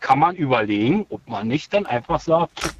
kann 0.00 0.18
man 0.18 0.36
überlegen, 0.36 1.06
ob 1.08 1.26
man 1.28 1.48
nicht 1.48 1.72
dann 1.72 1.86
einfach 1.86 2.20
sagt, 2.20 2.74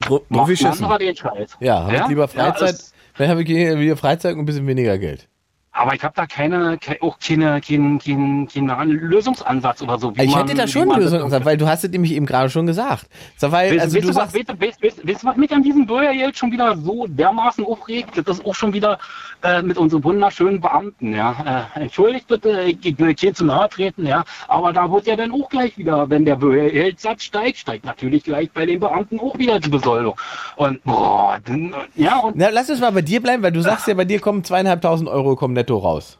Pro- 0.00 0.14
macht 0.16 0.30
ein 0.30 0.36
Profischissen. 0.38 0.84
anderer 0.84 0.98
den 0.98 1.14
Scheiß. 1.16 1.56
Ja, 1.60 1.84
habe 1.84 1.96
ich 1.96 2.08
lieber 2.08 2.26
Freizeit, 2.28 2.70
es- 2.70 2.94
dann 3.16 3.28
habe 3.28 3.42
ich 3.42 3.48
wieder 3.48 3.96
Freizeit 3.96 4.34
und 4.34 4.40
ein 4.40 4.46
bisschen 4.46 4.66
weniger 4.66 4.98
Geld. 4.98 5.28
Aber 5.72 5.94
ich 5.94 6.02
habe 6.02 6.14
da 6.16 6.26
keine, 6.26 6.78
ke- 6.78 6.98
auch 7.00 7.16
keine, 7.20 7.60
keinen 7.60 8.00
keinen 8.00 8.48
keinen 8.48 8.90
Lösungsansatz 8.90 9.80
oder 9.82 9.98
so. 10.00 10.12
Ich 10.16 10.30
man- 10.34 10.40
hätte 10.46 10.56
da 10.56 10.66
schon 10.66 10.88
man 10.88 10.96
eine 10.96 11.04
das 11.04 11.12
Lösung, 11.12 11.44
weil 11.44 11.56
du 11.56 11.68
hast 11.68 11.84
es 11.84 11.90
nämlich 11.90 12.12
eben 12.12 12.26
gerade 12.26 12.50
schon 12.50 12.66
gesagt. 12.66 13.06
So, 13.36 13.52
weil, 13.52 13.70
Weißt, 13.72 13.80
also 13.82 13.96
weißt, 13.96 14.04
du 14.04 14.10
du, 14.12 14.16
was, 14.16 14.32
sagst, 14.32 14.48
weißt, 14.60 14.82
weißt, 14.82 15.06
weißt, 15.08 15.24
was 15.24 15.36
mich 15.36 15.52
an 15.52 15.62
diesem 15.62 15.86
Bürgergeld 15.86 16.36
schon 16.36 16.50
wieder 16.50 16.76
so 16.76 17.06
dermaßen 17.06 17.64
aufregt? 17.64 18.18
Das 18.26 18.38
ist 18.38 18.44
auch 18.44 18.54
schon 18.54 18.72
wieder 18.72 18.98
äh, 19.42 19.62
mit 19.62 19.78
unseren 19.78 20.02
wunderschönen 20.02 20.60
Beamten. 20.60 21.14
Ja. 21.14 21.68
Äh, 21.76 21.82
entschuldigt 21.82 22.26
bitte, 22.26 22.62
ich, 22.62 22.84
ich 22.84 22.98
will 22.98 23.14
hier 23.16 23.32
zu 23.32 23.44
nahe 23.44 23.68
treten, 23.68 24.04
ja. 24.06 24.24
aber 24.48 24.72
da 24.72 24.90
wird 24.90 25.06
ja 25.06 25.14
dann 25.14 25.30
auch 25.32 25.48
gleich 25.48 25.78
wieder, 25.78 26.10
wenn 26.10 26.24
der 26.24 26.34
Bürgergeldsatz 26.36 27.22
steigt, 27.22 27.58
steigt 27.58 27.84
natürlich 27.84 28.24
gleich 28.24 28.50
bei 28.50 28.66
den 28.66 28.80
Beamten 28.80 29.20
auch 29.20 29.38
wieder 29.38 29.60
die 29.60 29.68
Besoldung. 29.70 30.16
Und 30.56 30.82
boah, 30.84 31.38
dann, 31.44 31.72
ja, 31.94 32.18
und 32.18 32.36
na, 32.36 32.48
lass 32.50 32.68
uns 32.68 32.80
mal 32.80 32.90
bei 32.90 33.02
dir 33.02 33.22
bleiben, 33.22 33.42
weil 33.44 33.52
du 33.52 33.60
sagst 33.62 33.86
ja, 33.86 33.94
bei 33.94 34.04
dir 34.04 34.20
kommen 34.20 34.42
zweieinhalbtausend 34.42 35.08
Euro 35.08 35.36
kommen 35.36 35.54
netto 35.60 35.76
raus. 35.78 36.18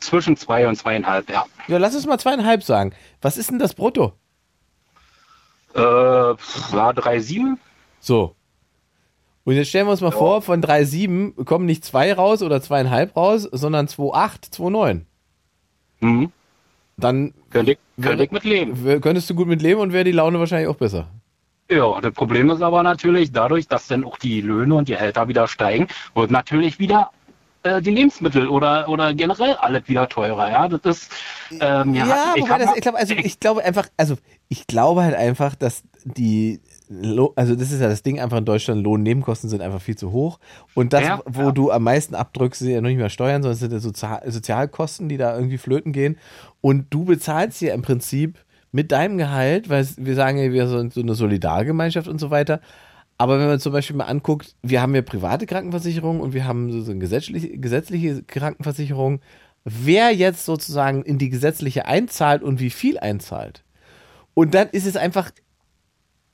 zwischen 0.00 0.36
zwei 0.36 0.66
und 0.66 0.76
zweieinhalb, 0.76 1.30
ja. 1.30 1.44
Ja, 1.68 1.78
lass 1.78 1.94
uns 1.94 2.06
mal 2.06 2.18
zweieinhalb 2.18 2.62
sagen. 2.64 2.92
Was 3.20 3.36
ist 3.36 3.50
denn 3.50 3.58
das 3.58 3.74
Brutto? 3.74 4.12
Äh, 5.74 5.80
ja, 5.80 6.34
3,7. 6.90 7.56
So. 8.00 8.34
Und 9.44 9.54
jetzt 9.54 9.68
stellen 9.68 9.86
wir 9.86 9.92
uns 9.92 10.00
mal 10.00 10.10
vor, 10.10 10.42
von 10.42 10.60
3,7 10.60 11.44
kommen 11.44 11.66
nicht 11.66 11.84
zwei 11.84 12.12
raus 12.12 12.42
oder 12.42 12.60
zweieinhalb 12.60 13.14
raus, 13.16 13.42
sondern 13.52 13.86
2,8, 13.86 14.52
2,9. 14.58 15.02
Mhm. 16.00 16.32
Dann 16.96 17.34
könnte 17.50 17.72
ich, 17.72 17.78
könnte 18.02 18.24
ich 18.24 18.30
mit 18.32 18.44
leben. 18.44 19.00
Könntest 19.00 19.30
du 19.30 19.34
gut 19.34 19.46
mit 19.46 19.62
leben 19.62 19.80
und 19.80 19.92
wäre 19.92 20.04
die 20.04 20.12
Laune 20.12 20.40
wahrscheinlich 20.40 20.68
auch 20.68 20.76
besser. 20.76 21.08
Ja, 21.70 22.00
das 22.00 22.12
Problem 22.12 22.50
ist 22.50 22.62
aber 22.62 22.82
natürlich, 22.82 23.32
dadurch, 23.32 23.68
dass 23.68 23.86
dann 23.86 24.04
auch 24.04 24.18
die 24.18 24.40
Löhne 24.40 24.74
und 24.74 24.88
die 24.88 24.92
Gehälter 24.92 25.28
wieder 25.28 25.46
steigen, 25.46 25.88
wird 26.14 26.30
natürlich 26.30 26.78
wieder 26.78 27.10
äh, 27.66 27.82
die 27.82 27.90
Lebensmittel 27.90 28.48
oder, 28.48 28.88
oder 28.88 29.12
generell 29.14 29.54
alles 29.54 29.88
wieder 29.88 30.08
teurer. 30.08 30.50
Ja, 30.50 30.68
das 30.68 30.80
ist, 30.84 31.12
ähm, 31.60 31.94
ja, 31.94 32.06
Ja, 32.06 32.32
ich 32.34 32.42
wobei 32.42 32.58
das, 32.58 32.74
ich 32.74 32.80
glaube, 32.82 32.98
also 32.98 33.14
ich 33.14 33.40
glaube 33.40 33.64
einfach, 33.64 33.88
also 33.96 34.16
ich 34.48 34.66
glaube 34.66 35.02
halt 35.02 35.14
einfach, 35.14 35.54
dass 35.54 35.82
die, 36.04 36.60
also 37.34 37.56
das 37.56 37.72
ist 37.72 37.80
ja 37.80 37.88
das 37.88 38.02
Ding 38.02 38.20
einfach 38.20 38.38
in 38.38 38.44
Deutschland, 38.44 38.82
Lohnnebenkosten 38.82 39.50
sind 39.50 39.60
einfach 39.60 39.80
viel 39.80 39.96
zu 39.96 40.12
hoch. 40.12 40.38
Und 40.74 40.92
das, 40.92 41.02
Ja, 41.02 41.20
wo 41.26 41.50
du 41.50 41.70
am 41.72 41.82
meisten 41.82 42.14
abdrückst, 42.14 42.60
sind 42.60 42.70
ja 42.70 42.80
noch 42.80 42.88
nicht 42.88 42.98
mehr 42.98 43.10
Steuern, 43.10 43.42
sondern 43.42 43.54
es 43.54 43.60
sind 43.60 43.72
ja 43.72 43.80
Sozial 43.80 44.22
Sozialkosten, 44.30 45.08
die 45.08 45.16
da 45.16 45.34
irgendwie 45.36 45.58
flöten 45.58 45.92
gehen. 45.92 46.16
Und 46.60 46.86
du 46.90 47.04
bezahlst 47.04 47.60
ja 47.60 47.74
im 47.74 47.82
Prinzip 47.82 48.38
mit 48.72 48.92
deinem 48.92 49.18
Gehalt, 49.18 49.68
weil 49.68 49.86
wir 49.96 50.14
sagen 50.14 50.38
ja, 50.38 50.52
wir 50.52 50.68
sind 50.68 50.92
so 50.92 51.00
eine 51.00 51.14
Solidargemeinschaft 51.14 52.08
und 52.08 52.18
so 52.20 52.30
weiter, 52.30 52.60
aber 53.18 53.38
wenn 53.38 53.46
man 53.46 53.60
zum 53.60 53.72
Beispiel 53.72 53.96
mal 53.96 54.04
anguckt, 54.04 54.54
wir 54.62 54.82
haben 54.82 54.94
ja 54.94 55.02
private 55.02 55.46
Krankenversicherung 55.46 56.20
und 56.20 56.34
wir 56.34 56.46
haben 56.46 56.82
so, 56.82 56.90
eine 56.90 57.00
gesetzliche, 57.00 57.56
gesetzliche 57.58 58.22
Krankenversicherung. 58.22 59.20
Wer 59.64 60.12
jetzt 60.14 60.44
sozusagen 60.44 61.02
in 61.02 61.18
die 61.18 61.30
gesetzliche 61.30 61.86
einzahlt 61.86 62.42
und 62.42 62.60
wie 62.60 62.70
viel 62.70 62.98
einzahlt. 62.98 63.64
Und 64.34 64.54
dann 64.54 64.68
ist 64.68 64.86
es 64.86 64.96
einfach 64.96 65.30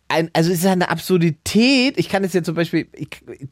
ein, 0.09 0.29
also 0.35 0.51
es 0.53 0.59
ist 0.59 0.67
eine 0.67 0.91
Absurdität. 0.91 1.99
Ich 1.99 2.09
kann 2.09 2.25
es 2.25 2.33
jetzt 2.33 2.47
zum 2.47 2.55
Beispiel, 2.55 2.89
ich, 2.93 3.09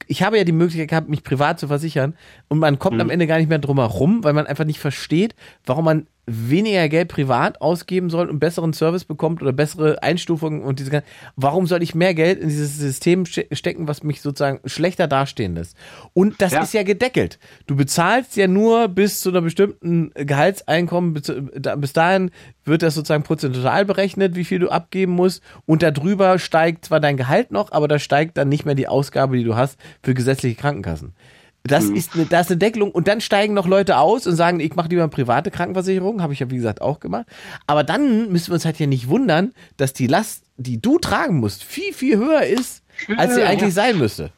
ich 0.07 0.23
habe 0.23 0.37
ja 0.37 0.45
die 0.45 0.53
Möglichkeit 0.53 0.89
gehabt, 0.89 1.09
mich 1.09 1.23
privat 1.23 1.59
zu 1.59 1.69
versichern 1.69 2.15
und 2.49 2.59
man 2.59 2.79
kommt 2.79 3.01
am 3.01 3.11
Ende 3.11 3.27
gar 3.27 3.39
nicht 3.39 3.49
mehr 3.49 3.59
drum 3.59 3.79
herum, 3.79 4.23
weil 4.25 4.35
man 4.35 4.47
einfach 4.47 4.65
nicht 4.65 4.81
versteht, 4.81 5.35
warum 5.65 5.87
man 5.87 6.07
weniger 6.33 6.89
Geld 6.89 7.09
privat 7.09 7.61
ausgeben 7.61 8.11
soll 8.11 8.29
und 8.29 8.39
besseren 8.39 8.73
Service 8.73 9.05
bekommt 9.05 9.43
oder 9.43 9.53
bessere 9.53 10.03
Einstufungen 10.03 10.63
und 10.63 10.79
diese 10.79 10.91
ganzen, 10.91 11.09
warum 11.37 11.67
soll 11.67 11.83
ich 11.83 11.95
mehr 11.95 12.15
Geld 12.15 12.39
in 12.41 12.49
dieses 12.49 12.79
System 12.79 13.27
ste- 13.27 13.47
stecken, 13.53 13.89
was 13.89 14.03
mich 14.03 14.21
sozusagen 14.21 14.61
schlechter 14.65 15.09
dastehen 15.09 15.55
lässt? 15.55 15.77
Und 16.13 16.41
das 16.41 16.53
Ja. 16.53 16.63
ist 16.63 16.73
ja 16.75 16.83
gedeckelt. 16.83 17.39
Du 17.67 17.77
bezahlst 17.77 18.37
ja 18.37 18.47
nur 18.47 18.89
bis 18.89 19.21
zu 19.21 19.31
einer 19.31 19.41
bestimmten 19.41 20.13
Gehaltseinkommen, 20.15 21.15
bis 21.15 21.93
dahin 21.93 22.31
wird 22.65 22.83
das 22.83 22.95
sozusagen 22.95 23.23
prozentual 23.23 23.85
berechnet, 23.85 24.37
wie 24.37 24.45
viel 24.45 24.59
du 24.61 24.69
abgeben 24.69 25.13
musst 25.13 25.43
und 25.67 25.83
darüber 25.83 26.39
steigt 26.39 26.85
zwar 26.85 27.01
dein 27.01 27.17
Gehalt 27.17 27.51
noch, 27.51 27.73
aber 27.73 27.89
da 27.89 27.99
steigt 27.99 28.37
dann 28.37 28.49
nicht 28.49 28.65
mehr 28.65 28.75
die 28.75 28.89
Ausgabe, 28.89 29.37
die 29.37 29.45
du 29.45 29.57
hast 29.57 29.79
für 30.03 30.15
gesetzliche 30.15 30.57
Krankenkassen. 30.57 31.13
Das 31.65 31.85
ist 31.85 32.15
eine, 32.15 32.25
das 32.25 32.47
ist 32.47 32.51
eine 32.53 32.59
Deckelung 32.59 32.91
und 32.91 33.07
dann 33.07 33.21
steigen 33.21 33.55
noch 33.55 33.67
Leute 33.67 33.99
aus 33.99 34.27
und 34.27 34.35
sagen, 34.35 34.61
ich 34.61 34.75
mache 34.77 34.89
lieber 34.89 35.03
eine 35.03 35.11
private 35.11 35.51
Krankenversicherung, 35.51 36.23
habe 36.23 36.33
ich 36.33 36.41
ja 36.41 36.51
wie 36.51 36.57
gesagt 36.57 36.81
auch 36.81 37.01
gemacht. 37.01 37.27
Aber 37.67 37.85
dann 37.85 38.33
müssen 38.33 38.49
wir 38.49 38.55
uns 38.55 38.65
halt 38.65 38.79
ja 38.79 38.87
nicht 38.87 39.09
wundern, 39.09 39.53
dass 39.77 39.93
die 39.93 40.07
Last, 40.07 40.45
die 40.57 40.81
du 40.81 40.99
tragen 40.99 41.39
musst, 41.39 41.63
viel, 41.63 41.93
viel 41.93 42.17
höher 42.17 42.43
ist, 42.43 42.83
als 43.17 43.35
sie 43.35 43.43
eigentlich 43.43 43.75
ja. 43.75 43.83
sein 43.83 43.99
müsste. 43.99 44.33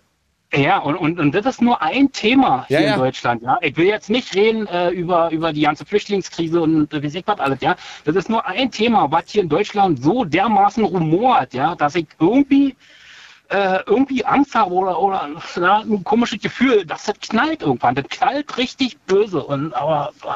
Ja, 0.55 0.79
und, 0.79 0.97
und, 0.97 1.19
und 1.19 1.35
das 1.35 1.47
ist 1.47 1.63
nur 1.63 1.81
ein 1.81 2.13
Thema 2.13 2.67
hier 2.69 2.81
Ja, 2.81 2.87
ja. 2.87 2.95
in 2.95 3.01
Deutschland. 3.01 3.43
Ja, 3.43 3.59
ich 3.63 3.75
will 3.77 3.87
jetzt 3.87 4.11
nicht 4.11 4.35
reden 4.35 4.67
äh, 4.67 4.91
über 4.91 5.31
über 5.31 5.53
die 5.53 5.63
ganze 5.63 5.87
Flüchtlingskrise 5.87 6.61
und 6.61 6.93
äh, 6.93 7.03
wie 7.03 7.09
sich 7.09 7.27
was 7.27 7.41
alles. 7.41 7.61
Ja, 7.63 7.77
das 8.05 8.17
ist 8.17 8.29
nur 8.29 8.47
ein 8.47 8.71
Thema, 8.71 9.11
was 9.11 9.25
hier 9.29 9.43
in 9.43 9.49
Deutschland 9.49 10.03
so 10.03 10.25
dermaßen 10.25 10.85
rumort, 10.85 11.55
ja, 11.55 11.75
dass 11.75 11.95
ich 11.95 12.07
irgendwie 12.21 12.77
äh, 13.53 13.81
irgendwie 13.87 14.25
Angst 14.25 14.55
habe 14.55 14.73
oder 14.73 14.99
oder 14.99 15.29
ja, 15.57 15.79
ein 15.81 16.03
komisches 16.05 16.41
Gefühl, 16.41 16.85
dass 16.87 17.05
das 17.05 17.19
knallt 17.21 17.63
irgendwann. 17.63 17.95
Das 17.95 18.09
knallt 18.09 18.57
richtig 18.57 18.99
böse 19.07 19.43
und 19.43 19.73
aber. 19.75 20.13
äh, 20.25 20.29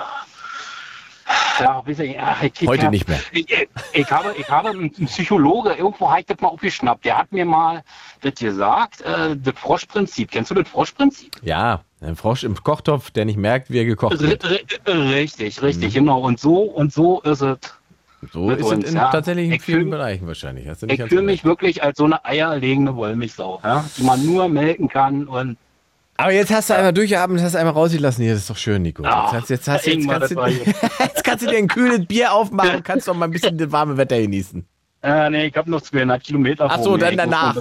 Ja, 1.59 1.82
ich, 1.86 1.98
ja, 1.98 2.36
ich, 2.43 2.68
Heute 2.68 2.84
hab- 2.84 2.90
nicht 2.93 3.09
mehr. 3.09 3.18
Ich, 3.32 3.47
ich, 3.93 4.10
habe, 4.12 4.34
ich 4.38 4.48
habe 4.48 4.68
einen 4.70 4.90
Psychologe, 4.90 5.72
irgendwo 5.72 6.09
habe 6.10 6.20
ich 6.20 6.26
das 6.26 6.38
mal 6.40 6.48
aufgeschnappt. 6.48 7.05
Der 7.05 7.16
hat 7.18 7.32
mir 7.32 7.44
mal 7.44 7.82
das 8.20 8.34
gesagt, 8.34 9.01
äh, 9.01 9.34
das 9.36 9.55
Froschprinzip. 9.56 10.30
Kennst 10.30 10.51
du 10.51 10.55
das 10.55 10.68
Froschprinzip? 10.68 11.32
Ja, 11.43 11.80
ein 12.02 12.14
Frosch 12.14 12.44
im 12.44 12.55
Kochtopf, 12.62 13.10
der 13.10 13.24
nicht 13.24 13.38
merkt, 13.38 13.70
wie 13.70 13.78
er 13.78 13.84
gekocht 13.86 14.20
wird. 14.20 14.44
richtig, 14.86 15.62
richtig, 15.62 15.94
genau. 15.94 16.20
Und 16.20 16.38
so 16.38 16.60
und 16.60 16.93
so 16.93 17.20
ist 17.22 17.40
es. 17.40 17.59
So 18.32 18.51
ist 18.51 18.60
es 18.60 18.66
uns, 18.66 18.88
in 18.90 18.97
ja. 18.97 19.10
tatsächlich 19.10 19.47
in 19.47 19.52
Ich 19.52 19.62
vielen 19.62 19.82
fühl- 19.82 19.90
Bereichen 19.90 20.26
wahrscheinlich. 20.26 20.64
Du 20.78 20.86
Ich 20.86 21.02
fühle 21.05 21.22
mich 21.22 21.44
wirklich 21.44 21.82
als 21.82 21.98
so 21.98 22.05
eine 22.05 22.24
eierlegende 22.24 22.94
Wollmilchsau, 22.97 23.60
ja, 23.62 23.84
die 23.97 24.02
man 24.02 24.24
nur 24.24 24.48
melken 24.48 24.88
kann 24.88 25.26
und 25.28 25.56
Aber 26.16 26.32
jetzt 26.32 26.51
hast 26.51 26.70
du 26.70 26.74
einmal 26.74 26.93
durchgeatmet, 26.94 27.43
hast 27.43 27.55
einmal 27.56 27.74
rausgelassen. 27.74 28.24
Hier, 28.24 28.32
das 28.32 28.43
ist 28.43 28.51
doch 28.51 28.56
schön, 28.56 28.82
Nico. 28.82 29.05
Ah, 29.05 29.24
jetzt, 29.32 29.34
hast, 29.43 29.51
jetzt, 29.51 29.68
hast, 29.68 29.86
jetzt, 29.86 29.94
Ingmar, 29.97 30.20
kannst 30.20 30.34
du, 30.34 30.40
jetzt- 30.47 31.24
kannst 31.24 31.44
du 31.47 31.51
dir 31.51 31.59
ein 31.59 31.68
kühles 31.68 32.06
Bier 32.06 32.32
aufmachen 32.32 32.76
und 32.76 32.84
kannst 32.84 33.06
doch 33.06 33.14
mal 33.14 33.26
ein 33.26 33.30
bisschen 33.32 33.59
das 33.59 33.70
warme 33.70 33.97
Wetter 33.98 34.18
genießen. 34.20 34.64
äh, 35.02 35.30
nee, 35.30 35.47
ich 35.47 35.56
habe 35.56 35.70
noch 35.70 35.82
200 35.82 36.22
Kilometer 36.24 36.66
Ach 36.70 36.80
so, 36.82 36.97
dann 36.97 37.10
Ich 37.12 37.16
noch 37.18 37.24
danach. 37.24 37.56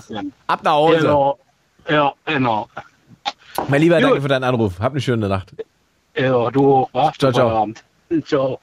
Ab 0.47 0.61
nach 0.63 0.71
Hause. 0.71 0.97
Genau. 0.99 1.39
Ja, 1.89 2.13
genau. 2.25 2.67
Mein 3.67 3.81
Lieber, 3.81 3.99
danke 3.99 4.15
Gut. 4.15 4.21
für 4.23 4.29
deinen 4.29 4.43
Anruf. 4.45 4.79
Hab 4.79 4.93
eine 4.93 5.01
schöne 5.01 5.27
Nacht. 5.27 5.53
Ja, 6.17 6.49
du 6.49 6.87
auch? 6.93 7.11
Ciao, 7.17 7.31
ciao. 7.33 7.49
Feierabend. 7.49 7.83
Ciao. 8.25 8.59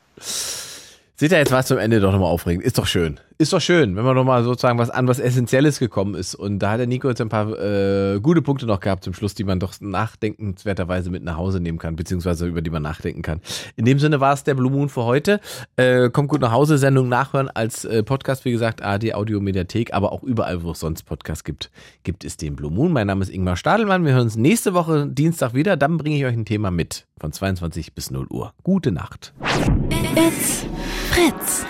Seht 1.22 1.30
ihr, 1.30 1.38
jetzt 1.38 1.52
war 1.52 1.60
es 1.60 1.66
zum 1.66 1.78
Ende 1.78 2.00
doch 2.00 2.10
nochmal 2.10 2.32
aufregend. 2.32 2.64
Ist 2.64 2.78
doch 2.78 2.86
schön. 2.88 3.20
Ist 3.42 3.52
doch 3.52 3.60
schön, 3.60 3.96
wenn 3.96 4.04
man 4.04 4.14
nochmal 4.14 4.44
sozusagen 4.44 4.78
was 4.78 4.88
an 4.88 5.08
was 5.08 5.18
Essentielles 5.18 5.80
gekommen 5.80 6.14
ist. 6.14 6.36
Und 6.36 6.60
da 6.60 6.70
hat 6.70 6.78
der 6.78 6.86
Nico 6.86 7.08
jetzt 7.08 7.20
ein 7.20 7.28
paar 7.28 7.48
äh, 7.58 8.20
gute 8.20 8.40
Punkte 8.40 8.66
noch 8.66 8.78
gehabt 8.78 9.02
zum 9.02 9.14
Schluss, 9.14 9.34
die 9.34 9.42
man 9.42 9.58
doch 9.58 9.72
nachdenkenswerterweise 9.80 11.10
mit 11.10 11.24
nach 11.24 11.38
Hause 11.38 11.58
nehmen 11.58 11.78
kann, 11.78 11.96
beziehungsweise 11.96 12.46
über 12.46 12.62
die 12.62 12.70
man 12.70 12.84
nachdenken 12.84 13.22
kann. 13.22 13.40
In 13.74 13.84
dem 13.84 13.98
Sinne 13.98 14.20
war 14.20 14.32
es 14.32 14.44
der 14.44 14.54
Blue 14.54 14.70
Moon 14.70 14.88
für 14.88 15.02
heute. 15.02 15.40
Äh, 15.74 16.10
kommt 16.10 16.28
gut 16.28 16.40
nach 16.40 16.52
Hause, 16.52 16.78
Sendung 16.78 17.08
nachhören 17.08 17.50
als 17.50 17.84
äh, 17.84 18.04
Podcast, 18.04 18.44
wie 18.44 18.52
gesagt, 18.52 18.80
AD 18.80 19.12
Audio 19.12 19.40
Mediathek, 19.40 19.92
aber 19.92 20.12
auch 20.12 20.22
überall, 20.22 20.62
wo 20.62 20.70
es 20.70 20.78
sonst 20.78 21.02
Podcasts 21.02 21.42
gibt, 21.42 21.72
gibt 22.04 22.24
es 22.24 22.36
den 22.36 22.54
Blue 22.54 22.70
Moon. 22.70 22.92
Mein 22.92 23.08
Name 23.08 23.22
ist 23.22 23.28
Ingmar 23.28 23.56
Stadelmann. 23.56 24.04
Wir 24.04 24.12
hören 24.12 24.22
uns 24.22 24.36
nächste 24.36 24.72
Woche 24.72 25.08
Dienstag 25.08 25.52
wieder. 25.52 25.76
Dann 25.76 25.96
bringe 25.96 26.16
ich 26.16 26.24
euch 26.24 26.34
ein 26.34 26.44
Thema 26.44 26.70
mit 26.70 27.08
von 27.18 27.32
22 27.32 27.92
bis 27.92 28.12
0 28.12 28.28
Uhr. 28.30 28.52
Gute 28.62 28.92
Nacht. 28.92 29.34
It's 30.14 30.64
Fritz. 31.10 31.66